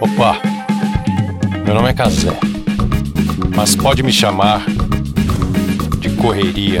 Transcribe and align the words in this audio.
Opa, 0.00 0.40
meu 1.64 1.74
nome 1.74 1.90
é 1.90 1.94
Casé, 1.94 2.30
mas 3.54 3.76
pode 3.76 4.02
me 4.02 4.12
chamar 4.12 4.64
de 5.98 6.10
Correria. 6.16 6.80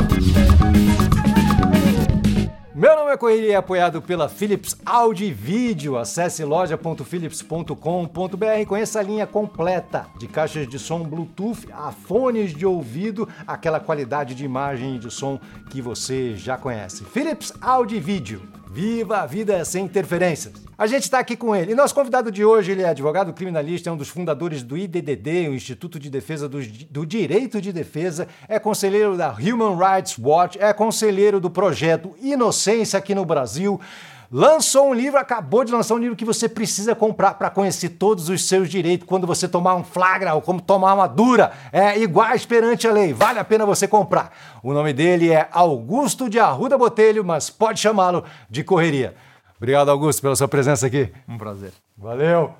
Meu 2.74 2.96
nome 2.96 3.12
é 3.12 3.16
Correria 3.16 3.58
apoiado 3.58 4.02
pela 4.02 4.28
Philips 4.28 4.76
Audio 4.84 5.32
Video. 5.34 5.96
Acesse 5.96 6.44
loja.philips.com.br 6.44 8.44
e 8.60 8.66
conheça 8.66 8.98
a 8.98 9.02
linha 9.02 9.26
completa 9.26 10.06
de 10.18 10.26
caixas 10.26 10.66
de 10.66 10.78
som 10.78 11.04
Bluetooth 11.04 11.68
a 11.72 11.92
fones 11.92 12.54
de 12.54 12.66
ouvido, 12.66 13.28
aquela 13.46 13.78
qualidade 13.78 14.34
de 14.34 14.44
imagem 14.44 14.96
e 14.96 14.98
de 14.98 15.10
som 15.10 15.38
que 15.70 15.80
você 15.80 16.34
já 16.34 16.56
conhece. 16.56 17.04
Philips 17.04 17.52
Audio 17.60 18.00
Video. 18.00 18.61
Viva 18.72 19.18
a 19.18 19.26
vida 19.26 19.62
sem 19.66 19.84
interferências. 19.84 20.54
A 20.78 20.86
gente 20.86 21.02
está 21.02 21.18
aqui 21.18 21.36
com 21.36 21.54
ele. 21.54 21.72
E 21.72 21.74
nosso 21.74 21.94
convidado 21.94 22.32
de 22.32 22.42
hoje, 22.42 22.72
ele 22.72 22.80
é 22.80 22.88
advogado 22.88 23.30
criminalista, 23.34 23.90
é 23.90 23.92
um 23.92 23.98
dos 23.98 24.08
fundadores 24.08 24.62
do 24.62 24.78
IDDD, 24.78 25.50
o 25.50 25.54
Instituto 25.54 25.98
de 25.98 26.08
Defesa 26.08 26.48
do, 26.48 26.58
do 26.88 27.04
Direito 27.04 27.60
de 27.60 27.70
Defesa, 27.70 28.26
é 28.48 28.58
conselheiro 28.58 29.14
da 29.14 29.30
Human 29.30 29.76
Rights 29.76 30.16
Watch, 30.18 30.58
é 30.58 30.72
conselheiro 30.72 31.38
do 31.38 31.50
projeto 31.50 32.16
Inocência 32.22 32.98
aqui 32.98 33.14
no 33.14 33.26
Brasil. 33.26 33.78
Lançou 34.34 34.88
um 34.88 34.94
livro, 34.94 35.18
acabou 35.18 35.62
de 35.62 35.70
lançar 35.70 35.94
um 35.94 35.98
livro 35.98 36.16
que 36.16 36.24
você 36.24 36.48
precisa 36.48 36.94
comprar 36.94 37.34
para 37.34 37.50
conhecer 37.50 37.90
todos 37.90 38.30
os 38.30 38.48
seus 38.48 38.70
direitos 38.70 39.06
quando 39.06 39.26
você 39.26 39.46
tomar 39.46 39.74
um 39.74 39.84
flagra 39.84 40.32
ou 40.32 40.40
como 40.40 40.58
tomar 40.58 40.94
uma 40.94 41.06
dura. 41.06 41.52
É 41.70 41.98
igual 41.98 42.30
perante 42.48 42.88
a 42.88 42.92
lei, 42.92 43.12
vale 43.12 43.38
a 43.38 43.44
pena 43.44 43.66
você 43.66 43.86
comprar. 43.86 44.34
O 44.62 44.72
nome 44.72 44.94
dele 44.94 45.30
é 45.30 45.50
Augusto 45.52 46.30
de 46.30 46.38
Arruda 46.38 46.78
Botelho, 46.78 47.22
mas 47.22 47.50
pode 47.50 47.78
chamá-lo 47.78 48.24
de 48.48 48.64
Correria. 48.64 49.14
Obrigado, 49.58 49.90
Augusto, 49.90 50.22
pela 50.22 50.34
sua 50.34 50.48
presença 50.48 50.86
aqui. 50.86 51.12
Um 51.28 51.36
prazer. 51.36 51.72
Valeu! 51.94 52.54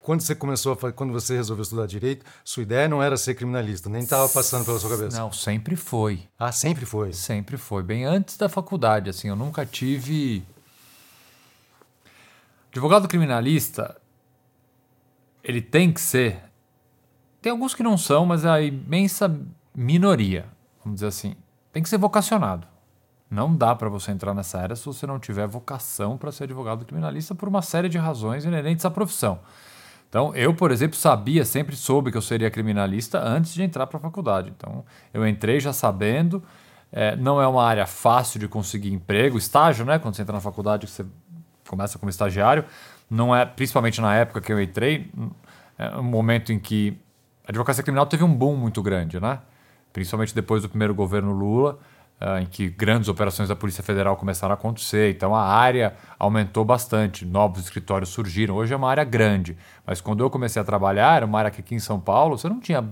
Quando 0.00 0.22
você 0.22 0.34
começou, 0.34 0.72
a, 0.72 0.92
quando 0.92 1.12
você 1.12 1.36
resolveu 1.36 1.62
estudar 1.62 1.86
direito, 1.86 2.26
sua 2.44 2.64
ideia 2.64 2.88
não 2.88 3.00
era 3.00 3.16
ser 3.16 3.34
criminalista, 3.34 3.88
nem 3.88 4.02
estava 4.02 4.28
passando 4.28 4.64
pela 4.64 4.78
sua 4.80 4.90
cabeça. 4.90 5.16
Não, 5.16 5.30
sempre 5.30 5.76
foi. 5.76 6.22
Ah, 6.36 6.50
sempre 6.50 6.84
foi. 6.84 7.12
Sempre 7.12 7.56
foi. 7.56 7.84
Bem 7.84 8.04
antes 8.04 8.36
da 8.36 8.48
faculdade, 8.48 9.08
assim, 9.08 9.28
eu 9.28 9.36
nunca 9.36 9.64
tive 9.64 10.42
Advogado 12.70 13.08
criminalista, 13.08 14.00
ele 15.42 15.60
tem 15.60 15.92
que 15.92 16.00
ser. 16.00 16.40
Tem 17.42 17.50
alguns 17.50 17.74
que 17.74 17.82
não 17.82 17.98
são, 17.98 18.24
mas 18.24 18.44
é 18.44 18.48
a 18.48 18.60
imensa 18.60 19.40
minoria, 19.74 20.46
vamos 20.84 20.96
dizer 20.96 21.08
assim. 21.08 21.34
Tem 21.72 21.82
que 21.82 21.88
ser 21.88 21.98
vocacionado. 21.98 22.66
Não 23.28 23.54
dá 23.54 23.74
para 23.74 23.88
você 23.88 24.10
entrar 24.12 24.34
nessa 24.34 24.58
área 24.58 24.76
se 24.76 24.84
você 24.84 25.06
não 25.06 25.18
tiver 25.18 25.46
vocação 25.46 26.16
para 26.16 26.32
ser 26.32 26.44
advogado 26.44 26.84
criminalista 26.84 27.34
por 27.34 27.48
uma 27.48 27.62
série 27.62 27.88
de 27.88 27.98
razões 27.98 28.44
inerentes 28.44 28.84
à 28.84 28.90
profissão. 28.90 29.40
Então, 30.08 30.34
eu, 30.34 30.52
por 30.52 30.72
exemplo, 30.72 30.96
sabia, 30.96 31.44
sempre 31.44 31.76
soube 31.76 32.10
que 32.10 32.16
eu 32.16 32.22
seria 32.22 32.50
criminalista 32.50 33.20
antes 33.20 33.54
de 33.54 33.62
entrar 33.62 33.86
para 33.86 33.98
a 33.98 34.00
faculdade. 34.00 34.52
Então, 34.56 34.84
eu 35.14 35.26
entrei 35.26 35.60
já 35.60 35.72
sabendo. 35.72 36.42
É, 36.92 37.14
não 37.14 37.40
é 37.40 37.46
uma 37.46 37.64
área 37.64 37.86
fácil 37.86 38.40
de 38.40 38.48
conseguir 38.48 38.92
emprego, 38.92 39.38
estágio, 39.38 39.84
né? 39.84 40.00
Quando 40.00 40.16
você 40.16 40.22
entra 40.22 40.34
na 40.34 40.40
faculdade, 40.40 40.88
você 40.88 41.06
começa 41.70 41.98
como 41.98 42.10
estagiário, 42.10 42.64
não 43.08 43.34
é, 43.34 43.46
principalmente 43.46 44.00
na 44.00 44.14
época 44.14 44.40
que 44.40 44.52
eu 44.52 44.60
entrei, 44.60 45.10
é 45.78 45.96
um 45.96 46.02
momento 46.02 46.52
em 46.52 46.58
que 46.58 46.98
a 47.46 47.50
advocacia 47.50 47.82
criminal 47.82 48.06
teve 48.06 48.24
um 48.24 48.34
boom 48.34 48.56
muito 48.56 48.82
grande, 48.82 49.20
né? 49.20 49.38
Principalmente 49.92 50.34
depois 50.34 50.62
do 50.62 50.68
primeiro 50.68 50.94
governo 50.94 51.32
Lula, 51.32 51.78
uh, 52.20 52.38
em 52.42 52.46
que 52.46 52.68
grandes 52.68 53.08
operações 53.08 53.48
da 53.48 53.56
Polícia 53.56 53.82
Federal 53.82 54.16
começaram 54.16 54.52
a 54.52 54.54
acontecer. 54.54 55.14
Então 55.14 55.34
a 55.34 55.42
área 55.42 55.94
aumentou 56.18 56.64
bastante, 56.64 57.24
novos 57.24 57.60
escritórios 57.60 58.10
surgiram. 58.10 58.54
Hoje 58.56 58.74
é 58.74 58.76
uma 58.76 58.90
área 58.90 59.04
grande, 59.04 59.56
mas 59.86 60.00
quando 60.00 60.22
eu 60.22 60.30
comecei 60.30 60.60
a 60.60 60.64
trabalhar, 60.64 61.16
era 61.16 61.26
uma 61.26 61.38
área 61.38 61.50
que 61.50 61.60
aqui 61.60 61.74
em 61.74 61.80
São 61.80 61.98
Paulo 61.98 62.36
você 62.36 62.48
não 62.48 62.60
tinha 62.60 62.84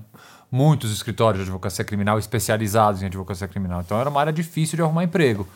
muitos 0.50 0.90
escritórios 0.90 1.44
de 1.44 1.50
advocacia 1.50 1.84
criminal 1.84 2.18
especializados 2.18 3.02
em 3.02 3.06
advocacia 3.06 3.46
criminal. 3.46 3.80
Então 3.80 4.00
era 4.00 4.08
uma 4.08 4.20
área 4.20 4.32
difícil 4.32 4.76
de 4.76 4.82
arrumar 4.82 5.04
emprego. 5.04 5.46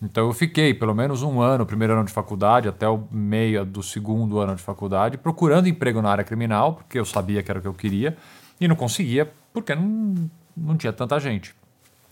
Então 0.00 0.26
eu 0.26 0.32
fiquei 0.32 0.72
pelo 0.72 0.94
menos 0.94 1.22
um 1.22 1.40
ano, 1.40 1.66
primeiro 1.66 1.92
ano 1.92 2.04
de 2.04 2.12
faculdade, 2.12 2.68
até 2.68 2.88
o 2.88 3.04
meio 3.10 3.64
do 3.64 3.82
segundo 3.82 4.38
ano 4.38 4.54
de 4.54 4.62
faculdade, 4.62 5.18
procurando 5.18 5.68
emprego 5.68 6.00
na 6.00 6.10
área 6.10 6.24
criminal, 6.24 6.74
porque 6.74 6.98
eu 6.98 7.04
sabia 7.04 7.42
que 7.42 7.50
era 7.50 7.58
o 7.58 7.62
que 7.62 7.68
eu 7.68 7.74
queria, 7.74 8.16
e 8.60 8.68
não 8.68 8.76
conseguia, 8.76 9.32
porque 9.52 9.74
não, 9.74 10.30
não 10.56 10.76
tinha 10.76 10.92
tanta 10.92 11.18
gente. 11.18 11.54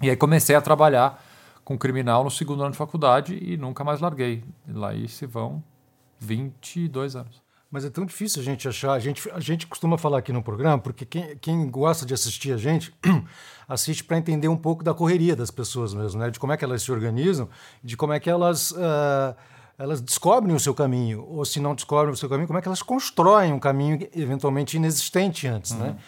E 0.03 0.11
aí 0.11 0.17
comecei 0.17 0.57
a 0.57 0.61
trabalhar 0.61 1.23
com 1.65 1.79
criminal 1.79 2.25
no 2.25 2.31
segundo 2.31 2.63
ano 2.63 2.73
de 2.73 2.77
faculdade 2.77 3.39
e 3.41 3.57
nunca 3.57 3.83
mais 3.83 4.01
larguei. 4.01 4.45
E 4.69 4.73
lá 4.73 4.91
se 5.09 5.27
vão 5.27 5.63
22 6.19 7.17
anos. 7.17 7.46
Mas 7.71 7.85
é 7.85 7.91
tão 7.91 8.07
difícil 8.07 8.41
a 8.41 8.45
gente 8.45 8.69
achar. 8.69 8.93
A 8.93 8.99
gente, 8.99 9.29
a 9.31 9.41
gente 9.41 9.67
costuma 9.67 9.99
falar 9.99 10.19
aqui 10.19 10.33
no 10.33 10.43
programa, 10.43 10.79
porque 10.79 11.05
quem, 11.05 11.37
quem 11.39 11.69
gosta 11.69 12.07
de 12.07 12.15
assistir 12.15 12.53
a 12.53 12.57
gente 12.57 12.95
assiste 13.69 14.05
para 14.05 14.17
entender 14.17 14.49
um 14.49 14.57
pouco 14.57 14.85
da 14.85 14.95
correria 14.95 15.35
das 15.35 15.51
pessoas 15.51 15.93
mesmo, 15.93 16.21
né? 16.21 16.31
de 16.31 16.39
como 16.39 16.53
é 16.53 16.57
que 16.57 16.65
elas 16.65 16.83
se 16.83 16.93
organizam, 16.93 17.49
de 17.83 17.97
como 17.97 18.13
é 18.13 18.21
que 18.21 18.31
elas. 18.31 18.71
Uh, 18.73 19.35
elas 19.79 20.01
descobrem 20.01 20.57
o 20.57 20.61
seu 20.61 20.75
caminho, 20.75 21.23
ou 21.29 21.45
se 21.45 21.61
não 21.61 21.75
descobrem 21.75 22.11
o 22.13 22.17
seu 22.17 22.31
caminho, 22.31 22.47
como 22.47 22.59
é 22.59 22.63
que 22.63 22.69
elas 22.69 22.83
constroem 22.83 23.53
um 23.53 23.59
caminho 23.59 24.09
eventualmente 24.15 24.77
inexistente 24.79 25.47
antes, 25.47 25.73
né? 25.73 25.89
uhum. 25.89 25.93
né? 25.93 25.99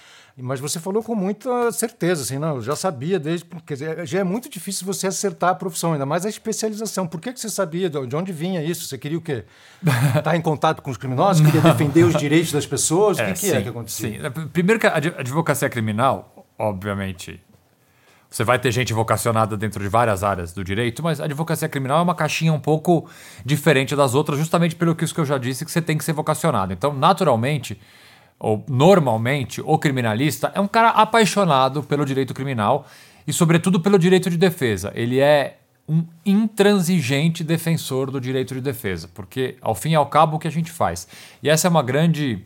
Mas 0.41 0.61
você 0.61 0.79
falou 0.79 1.03
com 1.03 1.17
muita 1.17 1.73
certeza, 1.73 2.23
assim, 2.23 2.39
não, 2.39 2.57
eu 2.57 2.63
já 2.63 2.77
sabia 2.77 3.19
desde. 3.19 3.45
Quer 3.67 3.75
dizer, 3.75 4.07
já 4.07 4.21
é 4.21 4.25
muito 4.25 4.49
difícil 4.49 4.87
você 4.87 5.09
acertar 5.09 5.51
a 5.51 5.55
profissão, 5.55 5.93
ainda 5.93 6.07
mais 6.07 6.25
a 6.25 6.29
especialização. 6.29 7.09
Por 7.09 7.21
que, 7.21 7.33
que 7.33 7.41
você 7.41 7.49
sabia? 7.49 7.91
De 7.91 8.15
onde 8.15 8.33
vinha 8.33 8.63
isso? 8.63 8.85
Você 8.85 8.97
queria 8.97 9.19
o 9.19 9.21
quê? 9.21 9.45
Estar 9.85 10.23
tá 10.23 10.37
em 10.37 10.41
contato 10.41 10.81
com 10.81 10.93
os 10.93 10.97
criminosos? 10.97 11.45
Queria 11.45 11.61
defender 11.61 12.05
os 12.05 12.15
direitos 12.15 12.53
das 12.53 12.65
pessoas? 12.65 13.19
É, 13.19 13.25
o 13.25 13.35
que, 13.35 13.41
que 13.41 13.47
é 13.47 13.51
sim, 13.51 13.57
é 13.57 13.63
que 13.63 13.69
acontecia? 13.69 14.33
Sim. 14.33 14.49
Primeiro 14.53 14.81
que 14.81 14.87
a 14.87 14.95
advocacia 14.95 15.69
criminal, 15.69 16.47
obviamente, 16.57 17.41
você 18.31 18.45
vai 18.45 18.61
ter 18.61 18.71
gente 18.71 18.93
vocacionada 18.93 19.57
dentro 19.57 19.83
de 19.83 19.89
várias 19.89 20.23
áreas 20.23 20.53
do 20.53 20.63
direito, 20.63 21.03
mas 21.03 21.21
a 21.21 21.25
advocacia 21.25 21.69
criminal 21.69 21.99
é 21.99 22.03
uma 22.03 22.15
caixinha 22.15 22.53
um 22.53 22.61
pouco 22.61 23.11
diferente 23.45 23.97
das 23.97 24.15
outras, 24.15 24.39
justamente 24.39 24.77
pelo 24.77 24.95
que 24.95 25.05
eu 25.05 25.25
já 25.25 25.37
disse, 25.37 25.65
que 25.65 25.71
você 25.73 25.83
tem 25.83 25.99
que 25.99 26.05
ser 26.05 26.13
vocacionado. 26.13 26.73
Então, 26.73 26.93
naturalmente 26.93 27.81
ou 28.39 28.65
normalmente, 28.69 29.61
o 29.61 29.79
criminalista 29.79 30.53
é 30.55 30.61
um 30.61 30.69
cara 30.69 30.91
apaixonado 30.91 31.83
pelo 31.83 32.05
direito 32.05 32.33
criminal 32.33 32.87
e, 33.27 33.33
sobretudo, 33.33 33.81
pelo 33.81 33.99
direito 33.99 34.31
de 34.31 34.37
defesa. 34.37 34.93
Ele 34.95 35.19
é 35.19 35.59
um 35.89 36.05
intransigente 36.25 37.43
defensor 37.43 38.11
do 38.11 38.21
direito 38.21 38.55
de 38.55 38.61
defesa, 38.61 39.09
porque, 39.13 39.57
ao 39.61 39.75
fim 39.75 39.91
e 39.91 39.95
ao 39.95 40.07
cabo, 40.07 40.37
o 40.37 40.39
que 40.39 40.47
a 40.47 40.53
gente 40.53 40.71
faz? 40.71 41.09
E 41.43 41.49
essa 41.49 41.67
é 41.67 41.71
uma 41.71 41.83
grande 41.83 42.45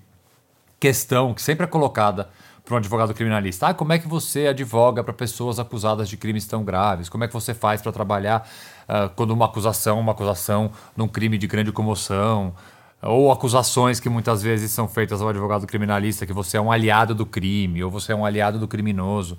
questão 0.78 1.34
que 1.34 1.42
sempre 1.42 1.64
é 1.64 1.66
colocada 1.68 2.30
para 2.64 2.74
um 2.74 2.78
advogado 2.78 3.12
criminalista. 3.12 3.68
Ah, 3.68 3.74
como 3.74 3.92
é 3.92 3.98
que 3.98 4.06
você 4.06 4.46
advoga 4.46 5.02
para 5.02 5.12
pessoas 5.12 5.58
acusadas 5.58 6.08
de 6.08 6.16
crimes 6.16 6.46
tão 6.46 6.64
graves? 6.64 7.08
Como 7.08 7.24
é 7.24 7.28
que 7.28 7.34
você 7.34 7.52
faz 7.52 7.82
para 7.82 7.90
trabalhar 7.92 8.48
uh, 8.88 9.08
quando 9.16 9.32
uma 9.32 9.46
acusação, 9.46 9.98
uma 9.98 10.12
acusação 10.12 10.70
num 10.96 11.08
crime 11.08 11.36
de 11.36 11.46
grande 11.46 11.72
comoção? 11.72 12.54
Ou 13.02 13.32
acusações 13.32 13.98
que 13.98 14.08
muitas 14.08 14.42
vezes 14.42 14.70
são 14.70 14.86
feitas 14.86 15.20
ao 15.20 15.28
advogado 15.28 15.66
criminalista 15.66 16.24
que 16.24 16.32
você 16.32 16.56
é 16.56 16.60
um 16.60 16.70
aliado 16.70 17.14
do 17.14 17.26
crime 17.26 17.82
ou 17.82 17.90
você 17.90 18.12
é 18.12 18.14
um 18.14 18.24
aliado 18.24 18.58
do 18.58 18.68
criminoso. 18.68 19.36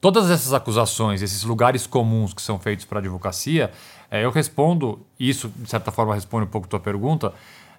Todas 0.00 0.30
essas 0.30 0.52
acusações, 0.52 1.22
esses 1.22 1.42
lugares 1.42 1.86
comuns 1.86 2.32
que 2.32 2.42
são 2.42 2.58
feitos 2.58 2.84
para 2.84 2.98
a 2.98 3.00
advocacia, 3.00 3.70
é, 4.10 4.24
eu 4.24 4.30
respondo, 4.30 5.04
isso 5.18 5.52
de 5.56 5.68
certa 5.68 5.90
forma 5.90 6.14
responde 6.14 6.46
um 6.46 6.50
pouco 6.50 6.66
a 6.66 6.70
tua 6.70 6.80
pergunta, 6.80 7.32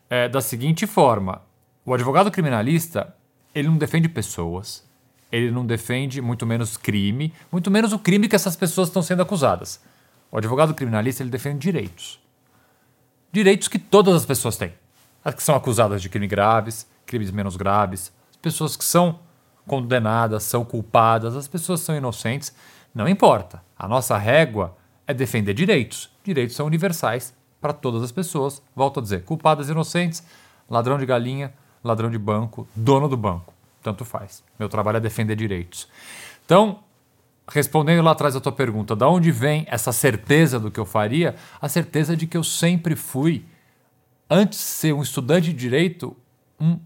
é, 0.09 0.27
da 0.27 0.41
seguinte 0.41 0.85
forma: 0.85 1.41
o 1.85 1.93
advogado 1.93 2.31
criminalista 2.31 3.13
ele 3.53 3.67
não 3.67 3.77
defende 3.77 4.07
pessoas, 4.07 4.83
ele 5.31 5.51
não 5.51 5.65
defende 5.65 6.21
muito 6.21 6.45
menos 6.45 6.77
crime, 6.77 7.33
muito 7.51 7.69
menos 7.69 7.91
o 7.91 7.99
crime 7.99 8.27
que 8.27 8.35
essas 8.35 8.55
pessoas 8.55 8.87
estão 8.87 9.01
sendo 9.01 9.21
acusadas. 9.21 9.81
O 10.31 10.37
advogado 10.37 10.73
criminalista 10.73 11.23
ele 11.23 11.29
defende 11.29 11.59
direitos 11.59 12.22
direitos 13.33 13.67
que 13.67 13.79
todas 13.79 14.13
as 14.15 14.25
pessoas 14.25 14.55
têm. 14.55 14.73
As 15.25 15.33
que 15.33 15.41
são 15.41 15.55
acusadas 15.55 16.01
de 16.01 16.07
crimes 16.07 16.29
graves, 16.29 16.87
crimes 17.05 17.31
menos 17.31 17.57
graves, 17.57 18.13
as 18.29 18.37
pessoas 18.37 18.77
que 18.77 18.85
são 18.85 19.19
condenadas, 19.67 20.43
são 20.43 20.63
culpadas, 20.63 21.35
as 21.35 21.47
pessoas 21.47 21.79
são 21.79 21.95
inocentes, 21.95 22.53
não 22.93 23.07
importa. 23.07 23.63
A 23.77 23.87
nossa 23.87 24.17
régua 24.17 24.77
é 25.07 25.13
defender 25.13 25.53
direitos. 25.53 26.11
Direitos 26.23 26.55
são 26.55 26.67
universais 26.67 27.33
para 27.59 27.73
todas 27.73 28.03
as 28.03 28.11
pessoas. 28.11 28.61
Volto 28.75 28.99
a 28.99 29.03
dizer, 29.03 29.23
culpadas, 29.23 29.67
inocentes, 29.67 30.23
ladrão 30.69 30.97
de 30.97 31.05
galinha, 31.05 31.53
ladrão 31.83 32.11
de 32.11 32.19
banco, 32.19 32.67
dono 32.75 33.09
do 33.09 33.17
banco. 33.17 33.51
Tanto 33.81 34.05
faz. 34.05 34.43
Meu 34.59 34.69
trabalho 34.69 34.97
é 34.97 35.01
defender 35.01 35.35
direitos. 35.35 35.87
Então, 36.45 36.79
respondendo 37.51 38.03
lá 38.03 38.11
atrás 38.11 38.35
a 38.35 38.41
tua 38.41 38.51
pergunta, 38.51 38.95
da 38.95 39.07
onde 39.07 39.31
vem 39.31 39.65
essa 39.67 39.91
certeza 39.91 40.59
do 40.59 40.71
que 40.71 40.79
eu 40.79 40.85
faria? 40.85 41.35
A 41.61 41.67
certeza 41.67 42.15
de 42.15 42.25
que 42.25 42.37
eu 42.37 42.43
sempre 42.43 42.95
fui, 42.95 43.45
antes 44.29 44.59
de 44.59 44.65
ser 44.65 44.93
um 44.93 45.01
estudante 45.01 45.47
de 45.47 45.53
direito, 45.53 46.15
um 46.59 46.79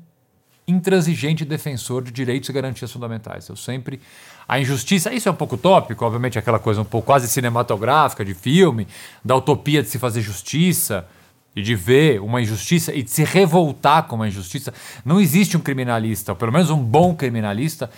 intransigente 0.68 1.46
defensor 1.46 2.04
de 2.04 2.12
direitos 2.12 2.50
e 2.50 2.54
garantias 2.54 2.92
fundamentais. 2.92 3.48
Eu 3.48 3.56
sempre. 3.56 4.02
A 4.48 4.60
injustiça, 4.60 5.14
isso 5.14 5.30
é 5.30 5.32
um 5.32 5.36
pouco 5.36 5.58
tópico, 5.58 6.04
obviamente, 6.04 6.38
aquela 6.38 6.60
coisa 6.60 6.82
um 6.82 6.86
pouco 6.86 7.06
quase 7.06 7.28
cinematográfica 7.28 8.26
de 8.26 8.34
filme, 8.34 8.88
da 9.24 9.36
utopia 9.36 9.82
de 9.82 9.90
se 9.90 10.00
fazer 10.00 10.22
justiça. 10.22 11.08
e 11.56 11.62
de 11.62 11.74
ver 11.74 12.22
uma 12.22 12.40
injustiça 12.40 12.94
e 12.94 13.02
de 13.02 13.10
se 13.10 13.24
revoltar 13.24 14.04
com 14.04 14.16
uma 14.16 14.28
injustiça. 14.28 14.72
Não 15.04 15.20
existe 15.20 15.58
um 15.58 15.60
criminalista, 15.60 16.34
ou 16.34 16.36
pelo 16.36 16.52
menos 16.52 16.70
um 16.70 16.78
bom 16.78 17.16
criminalista, 17.16 17.90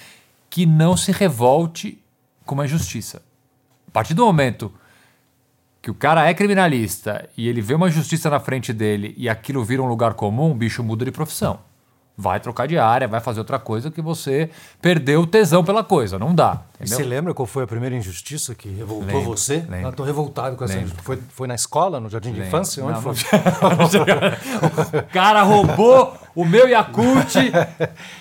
que 0.49 0.65
não 0.65 0.95
se 0.95 1.11
revolte 1.11 1.99
com 2.49 2.55
uma 2.55 2.65
injustiça. 2.65 3.21
A 3.87 3.91
partir 3.91 4.15
do 4.15 4.25
momento 4.25 4.73
que 5.79 5.91
o 5.91 5.93
cara 5.93 6.27
é 6.27 6.33
criminalista 6.33 7.29
e 7.37 7.47
ele 7.47 7.61
vê 7.61 7.75
uma 7.75 7.87
injustiça 7.87 8.27
na 8.27 8.39
frente 8.39 8.73
dele 8.73 9.13
e 9.15 9.29
aquilo 9.29 9.63
vira 9.63 9.83
um 9.83 9.87
lugar 9.87 10.15
comum, 10.15 10.51
o 10.51 10.55
bicho 10.55 10.83
muda 10.83 11.05
de 11.05 11.11
profissão 11.11 11.68
vai 12.19 12.37
trocar 12.37 12.67
de 12.67 12.77
área, 12.77 13.07
vai 13.07 13.21
fazer 13.21 13.39
outra 13.39 13.57
coisa 13.57 13.89
que 13.89 14.01
você 14.01 14.49
perdeu 14.81 15.21
o 15.21 15.25
tesão 15.25 15.63
pela 15.63 15.85
coisa. 15.85 16.19
Não 16.19 16.35
dá. 16.35 16.63
E 16.77 16.85
você 16.85 17.01
lembra 17.01 17.33
qual 17.33 17.45
foi 17.45 17.63
a 17.63 17.67
primeira 17.67 17.95
injustiça 17.95 18.53
que 18.53 18.67
revoltou 18.67 19.07
lembro, 19.07 19.23
você? 19.23 19.65
Lembro. 19.69 19.87
Eu 19.87 19.93
tô 19.93 20.03
revoltado 20.03 20.57
com 20.57 20.65
essa 20.65 20.77
injustiça. 20.77 21.01
Foi, 21.01 21.17
foi 21.29 21.47
na 21.47 21.55
escola, 21.55 21.97
no 21.97 22.09
jardim 22.09 22.33
de 22.33 22.41
infância? 22.41 22.83
Onde 22.83 22.95
não, 22.95 23.01
foi? 23.01 23.13
o 24.99 25.03
cara 25.13 25.43
roubou 25.43 26.13
o 26.35 26.43
meu 26.43 26.67
Yakult 26.67 27.35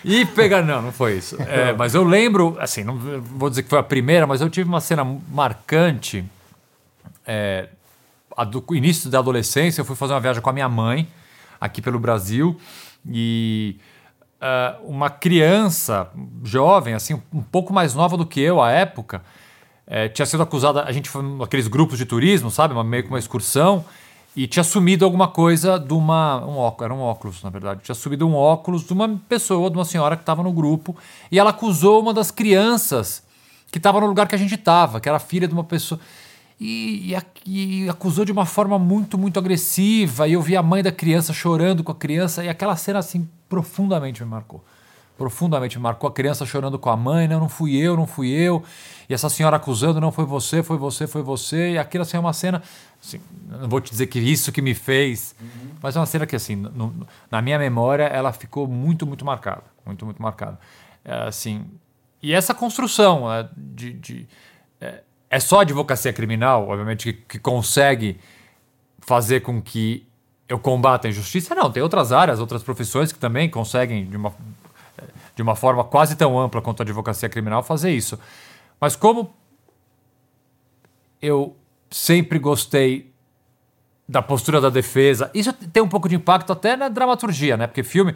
e 0.04 0.24
pegar. 0.26 0.62
Não, 0.62 0.80
não 0.80 0.92
foi 0.92 1.18
isso. 1.18 1.36
É, 1.42 1.72
mas 1.72 1.92
eu 1.92 2.04
lembro, 2.04 2.56
assim, 2.60 2.84
não 2.84 2.96
vou 2.96 3.50
dizer 3.50 3.64
que 3.64 3.68
foi 3.68 3.80
a 3.80 3.82
primeira, 3.82 4.28
mas 4.28 4.40
eu 4.40 4.48
tive 4.48 4.68
uma 4.68 4.80
cena 4.80 5.04
marcante. 5.28 6.24
É, 7.26 7.68
do 8.48 8.64
início 8.76 9.10
da 9.10 9.18
adolescência, 9.18 9.80
eu 9.80 9.84
fui 9.84 9.96
fazer 9.96 10.12
uma 10.12 10.20
viagem 10.20 10.40
com 10.40 10.50
a 10.50 10.52
minha 10.52 10.68
mãe 10.68 11.08
aqui 11.60 11.82
pelo 11.82 11.98
Brasil. 11.98 12.56
E 13.06 13.76
uh, 14.40 14.86
uma 14.88 15.10
criança 15.10 16.10
jovem, 16.44 16.94
assim, 16.94 17.20
um 17.32 17.42
pouco 17.42 17.72
mais 17.72 17.94
nova 17.94 18.16
do 18.16 18.26
que 18.26 18.40
eu 18.40 18.62
à 18.62 18.70
época, 18.70 19.22
é, 19.86 20.08
tinha 20.08 20.26
sido 20.26 20.42
acusada. 20.42 20.82
A 20.84 20.92
gente 20.92 21.08
foi 21.08 21.22
naqueles 21.22 21.66
grupos 21.66 21.98
de 21.98 22.04
turismo, 22.04 22.50
sabe? 22.50 22.74
Uma, 22.74 22.84
meio 22.84 23.02
que 23.02 23.08
uma 23.08 23.18
excursão. 23.18 23.84
E 24.36 24.46
tinha 24.46 24.62
sumido 24.62 25.04
alguma 25.04 25.26
coisa 25.26 25.78
de 25.78 25.92
uma. 25.92 26.44
Um 26.46 26.58
óculos, 26.58 26.84
era 26.84 26.94
um 26.94 27.00
óculos, 27.00 27.42
na 27.42 27.50
verdade. 27.50 27.80
Tinha 27.82 27.94
sumido 27.94 28.28
um 28.28 28.34
óculos 28.34 28.86
de 28.86 28.92
uma 28.92 29.08
pessoa, 29.28 29.70
de 29.70 29.76
uma 29.76 29.84
senhora 29.84 30.16
que 30.16 30.22
estava 30.22 30.42
no 30.42 30.52
grupo. 30.52 30.94
E 31.32 31.38
ela 31.38 31.50
acusou 31.50 32.00
uma 32.00 32.14
das 32.14 32.30
crianças 32.30 33.26
que 33.72 33.78
estava 33.78 34.00
no 34.00 34.06
lugar 34.06 34.28
que 34.28 34.34
a 34.34 34.38
gente 34.38 34.54
estava, 34.54 35.00
que 35.00 35.08
era 35.08 35.18
filha 35.18 35.48
de 35.48 35.54
uma 35.54 35.64
pessoa 35.64 35.98
e, 36.60 37.14
e, 37.46 37.84
e, 37.84 37.88
acusou 37.88 38.24
de 38.24 38.32
uma 38.32 38.44
forma 38.44 38.78
muito, 38.78 39.16
muito 39.16 39.38
agressiva. 39.38 40.26
E 40.26 40.32
eu 40.32 40.42
vi 40.42 40.56
a 40.56 40.62
mãe 40.62 40.82
da 40.82 40.90
criança 40.90 41.32
chorando 41.32 41.84
com 41.84 41.92
a 41.92 41.94
criança, 41.94 42.44
e 42.44 42.48
aquela 42.48 42.76
cena 42.76 42.98
assim 42.98 43.28
profundamente 43.48 44.22
me 44.22 44.28
marcou. 44.28 44.64
Profundamente 45.16 45.76
me 45.76 45.82
marcou 45.82 46.08
a 46.08 46.12
criança 46.12 46.44
chorando 46.46 46.78
com 46.78 46.90
a 46.90 46.96
mãe, 46.96 47.26
não, 47.26 47.40
não 47.40 47.48
fui 47.48 47.76
eu, 47.76 47.96
não 47.96 48.06
fui 48.06 48.28
eu. 48.30 48.62
E 49.08 49.14
essa 49.14 49.28
senhora 49.28 49.56
acusando, 49.56 50.00
não 50.00 50.12
foi 50.12 50.24
você, 50.24 50.62
foi 50.62 50.76
você, 50.76 51.06
foi 51.06 51.22
você. 51.22 51.72
E 51.72 51.78
aquilo 51.78 52.02
assim 52.02 52.16
é 52.16 52.20
uma 52.20 52.32
cena, 52.32 52.62
assim, 53.02 53.20
não 53.48 53.68
vou 53.68 53.80
te 53.80 53.90
dizer 53.90 54.06
que 54.08 54.18
isso 54.18 54.52
que 54.52 54.60
me 54.60 54.74
fez, 54.74 55.34
uhum. 55.40 55.70
mas 55.80 55.96
é 55.96 56.00
uma 56.00 56.06
cena 56.06 56.26
que 56.26 56.36
assim, 56.36 56.56
no, 56.56 57.06
na 57.30 57.40
minha 57.40 57.58
memória 57.58 58.04
ela 58.04 58.32
ficou 58.32 58.66
muito, 58.66 59.06
muito 59.06 59.24
marcada, 59.24 59.64
muito, 59.86 60.04
muito 60.04 60.20
marcada. 60.20 60.58
É, 61.04 61.28
assim, 61.28 61.64
e 62.22 62.32
essa 62.32 62.52
construção 62.52 63.28
né, 63.28 63.48
de, 63.56 63.92
de 63.92 64.28
é, 64.80 65.02
é 65.30 65.40
só 65.40 65.58
a 65.58 65.62
advocacia 65.62 66.12
criminal, 66.12 66.68
obviamente, 66.68 67.12
que, 67.12 67.22
que 67.22 67.38
consegue 67.38 68.18
fazer 69.00 69.40
com 69.40 69.60
que 69.60 70.06
eu 70.48 70.58
combata 70.58 71.06
a 71.06 71.10
injustiça? 71.10 71.54
Não, 71.54 71.70
tem 71.70 71.82
outras 71.82 72.12
áreas, 72.12 72.40
outras 72.40 72.62
profissões 72.62 73.12
que 73.12 73.18
também 73.18 73.48
conseguem, 73.48 74.06
de 74.06 74.16
uma, 74.16 74.34
de 75.36 75.42
uma 75.42 75.54
forma 75.54 75.84
quase 75.84 76.16
tão 76.16 76.38
ampla 76.38 76.62
quanto 76.62 76.80
a 76.80 76.84
advocacia 76.84 77.28
criminal, 77.28 77.62
fazer 77.62 77.90
isso. 77.90 78.18
Mas 78.80 78.96
como 78.96 79.34
eu 81.20 81.56
sempre 81.90 82.38
gostei 82.38 83.12
da 84.08 84.22
postura 84.22 84.60
da 84.60 84.70
defesa, 84.70 85.30
isso 85.34 85.52
tem 85.52 85.82
um 85.82 85.88
pouco 85.88 86.08
de 86.08 86.14
impacto 86.14 86.52
até 86.52 86.76
na 86.76 86.88
dramaturgia, 86.88 87.56
né? 87.58 87.66
Porque 87.66 87.82
filme, 87.82 88.14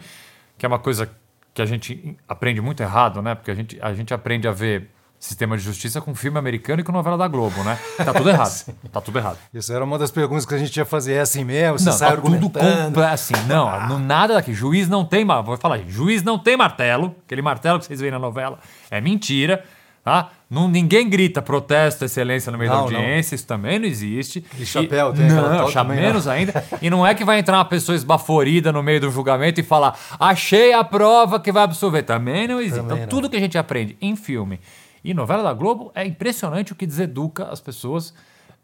que 0.57 0.65
é 0.65 0.67
uma 0.67 0.79
coisa 0.79 1.11
que 1.53 1.61
a 1.61 1.65
gente 1.65 2.17
aprende 2.27 2.59
muito 2.61 2.81
errado, 2.81 3.21
né? 3.21 3.35
Porque 3.35 3.51
a 3.51 3.55
gente, 3.55 3.77
a 3.79 3.93
gente 3.93 4.11
aprende 4.13 4.47
a 4.47 4.51
ver 4.51 4.89
sistema 5.23 5.55
de 5.55 5.63
justiça 5.63 6.01
com 6.01 6.13
filme 6.13 6.37
americano 6.37 6.81
e 6.81 6.83
com 6.83 6.91
novela 6.91 7.17
da 7.17 7.29
Globo, 7.29 7.63
né? 7.63 7.79
Tá 7.95 8.13
tudo 8.13 8.29
errado. 8.29 8.75
tá 8.91 8.99
tudo 8.99 9.17
errado. 9.17 9.37
Isso 9.53 9.71
era 9.71 9.83
uma 9.83 9.97
das 9.97 10.11
perguntas 10.11 10.45
que 10.45 10.53
a 10.53 10.57
gente 10.57 10.75
ia 10.75 10.83
fazer. 10.83 11.13
É 11.13 11.21
assim 11.21 11.45
mesmo? 11.45 11.79
Você 11.79 11.89
não, 11.89 11.93
sai 11.97 12.09
tá 12.09 12.21
tudo 12.21 12.49
com, 12.49 12.99
assim, 12.99 13.33
não, 13.47 13.69
ah. 13.69 13.87
não, 13.87 13.99
nada 13.99 14.33
daqui. 14.33 14.53
Juiz 14.53 14.89
não 14.89 15.05
tem, 15.05 15.25
vou 15.25 15.55
falar, 15.55 15.79
juiz 15.87 16.21
não 16.23 16.37
tem 16.37 16.57
martelo, 16.57 17.15
aquele 17.25 17.41
martelo 17.41 17.79
que 17.79 17.85
vocês 17.85 18.01
veem 18.01 18.11
na 18.11 18.19
novela 18.19 18.59
é 18.91 18.99
mentira. 18.99 19.63
Tá? 20.03 20.31
Não, 20.49 20.67
ninguém 20.67 21.09
grita 21.09 21.41
protesto, 21.41 22.03
excelência 22.03 22.51
no 22.51 22.57
meio 22.57 22.69
não, 22.69 22.75
da 22.75 22.83
audiência, 22.83 23.33
não. 23.33 23.35
isso 23.37 23.47
também 23.47 23.79
não 23.79 23.85
existe. 23.85 24.43
E 24.59 24.65
chapéu, 24.65 25.13
e, 25.13 25.17
tem 25.17 25.27
não, 25.29 25.69
chapéu 25.69 25.95
menos 25.95 26.27
ainda. 26.27 26.61
E 26.81 26.89
não 26.89 27.07
é 27.07 27.15
que 27.15 27.23
vai 27.23 27.39
entrar 27.39 27.57
uma 27.57 27.63
pessoa 27.63 27.95
esbaforida 27.95 28.73
no 28.73 28.83
meio 28.83 28.99
do 28.99 29.09
julgamento 29.09 29.61
e 29.61 29.63
falar, 29.63 29.97
achei 30.19 30.73
a 30.73 30.83
prova 30.83 31.39
que 31.39 31.53
vai 31.53 31.63
absolver. 31.63 32.01
Também 32.01 32.49
não 32.49 32.59
existe. 32.59 32.81
Também 32.81 32.97
então, 32.97 33.07
tudo 33.07 33.29
que 33.29 33.37
a 33.37 33.39
gente 33.39 33.57
aprende 33.57 33.95
em 34.01 34.13
filme 34.17 34.59
e 35.03 35.13
novela 35.13 35.43
da 35.43 35.53
Globo 35.53 35.91
é 35.93 36.05
impressionante 36.05 36.71
o 36.71 36.75
que 36.75 36.85
deseduca 36.85 37.45
as 37.45 37.59
pessoas, 37.59 38.13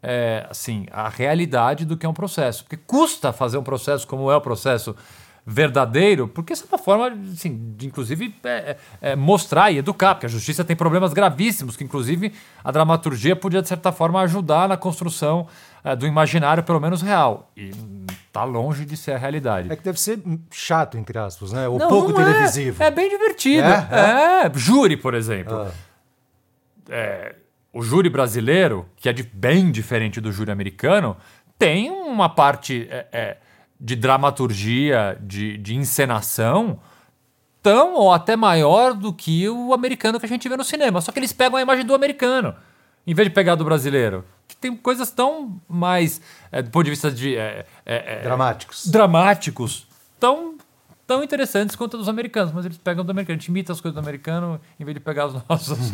é, 0.02 0.46
assim, 0.48 0.86
a 0.90 1.08
realidade 1.08 1.84
do 1.84 1.96
que 1.96 2.06
é 2.06 2.08
um 2.08 2.14
processo. 2.14 2.64
Porque 2.64 2.78
custa 2.78 3.32
fazer 3.32 3.58
um 3.58 3.62
processo 3.62 4.06
como 4.06 4.30
é 4.30 4.36
o 4.36 4.40
processo 4.40 4.96
verdadeiro, 5.44 6.28
porque 6.28 6.52
isso 6.52 6.64
é 6.64 6.74
uma 6.74 6.78
forma, 6.78 7.08
assim, 7.32 7.74
de 7.76 7.86
inclusive 7.86 8.34
é, 8.44 8.48
é, 8.50 8.76
é, 9.12 9.16
mostrar 9.16 9.70
e 9.70 9.78
educar, 9.78 10.14
porque 10.14 10.26
a 10.26 10.28
justiça 10.28 10.64
tem 10.64 10.76
problemas 10.76 11.12
gravíssimos, 11.12 11.76
que 11.76 11.84
inclusive 11.84 12.32
a 12.62 12.70
dramaturgia 12.70 13.34
podia, 13.34 13.60
de 13.60 13.68
certa 13.68 13.90
forma, 13.90 14.20
ajudar 14.20 14.68
na 14.68 14.76
construção 14.76 15.46
é, 15.82 15.96
do 15.96 16.06
imaginário, 16.06 16.62
pelo 16.62 16.80
menos 16.80 17.02
real. 17.02 17.50
E 17.56 17.70
tá 18.32 18.44
longe 18.44 18.84
de 18.84 18.96
ser 18.96 19.12
a 19.12 19.18
realidade. 19.18 19.72
É 19.72 19.76
que 19.76 19.82
deve 19.82 20.00
ser 20.00 20.22
chato, 20.50 20.96
entre 20.96 21.18
aspas, 21.18 21.52
né? 21.52 21.66
Ou 21.68 21.78
não, 21.78 21.88
pouco 21.88 22.12
não 22.12 22.20
é. 22.20 22.24
televisivo. 22.24 22.82
É, 22.82 22.90
bem 22.90 23.08
divertido. 23.08 23.66
É, 23.66 24.46
é? 24.46 24.52
júri, 24.54 24.96
por 24.96 25.14
exemplo. 25.14 25.54
Ah 25.54 25.89
é, 26.90 27.34
o 27.72 27.82
júri 27.82 28.08
brasileiro, 28.08 28.86
que 28.96 29.08
é 29.08 29.12
de, 29.12 29.22
bem 29.22 29.70
diferente 29.70 30.20
do 30.20 30.32
júri 30.32 30.50
americano, 30.50 31.16
tem 31.58 31.90
uma 31.90 32.28
parte 32.28 32.88
é, 32.90 33.06
é, 33.12 33.36
de 33.80 33.94
dramaturgia, 33.96 35.16
de, 35.20 35.56
de 35.58 35.74
encenação 35.74 36.80
tão 37.62 37.94
ou 37.94 38.12
até 38.12 38.36
maior 38.36 38.94
do 38.94 39.12
que 39.12 39.48
o 39.48 39.72
americano 39.72 40.18
que 40.18 40.26
a 40.26 40.28
gente 40.28 40.48
vê 40.48 40.56
no 40.56 40.64
cinema. 40.64 41.00
Só 41.00 41.12
que 41.12 41.18
eles 41.18 41.32
pegam 41.32 41.58
a 41.58 41.62
imagem 41.62 41.84
do 41.84 41.94
americano, 41.94 42.54
em 43.06 43.14
vez 43.14 43.28
de 43.28 43.34
pegar 43.34 43.54
do 43.54 43.64
brasileiro. 43.64 44.24
Que 44.48 44.56
tem 44.56 44.76
coisas 44.76 45.10
tão 45.10 45.60
mais, 45.68 46.20
é, 46.50 46.60
do 46.62 46.70
ponto 46.70 46.84
de 46.84 46.90
vista 46.90 47.10
de. 47.10 47.36
É, 47.36 47.66
é, 47.86 48.14
é 48.14 48.22
dramáticos. 48.22 48.86
Dramáticos. 48.86 49.86
Tão, 50.18 50.56
tão 51.06 51.22
interessantes 51.22 51.76
quanto 51.76 51.96
dos 51.96 52.08
americanos. 52.08 52.52
Mas 52.52 52.64
eles 52.64 52.78
pegam 52.78 53.04
do 53.04 53.10
americano. 53.10 53.36
A 53.36 53.38
gente 53.38 53.48
imita 53.48 53.72
as 53.72 53.80
coisas 53.80 53.94
do 53.94 54.00
americano 54.00 54.60
em 54.78 54.84
vez 54.84 54.94
de 54.94 55.00
pegar 55.00 55.26
os 55.26 55.34
nossos. 55.48 55.92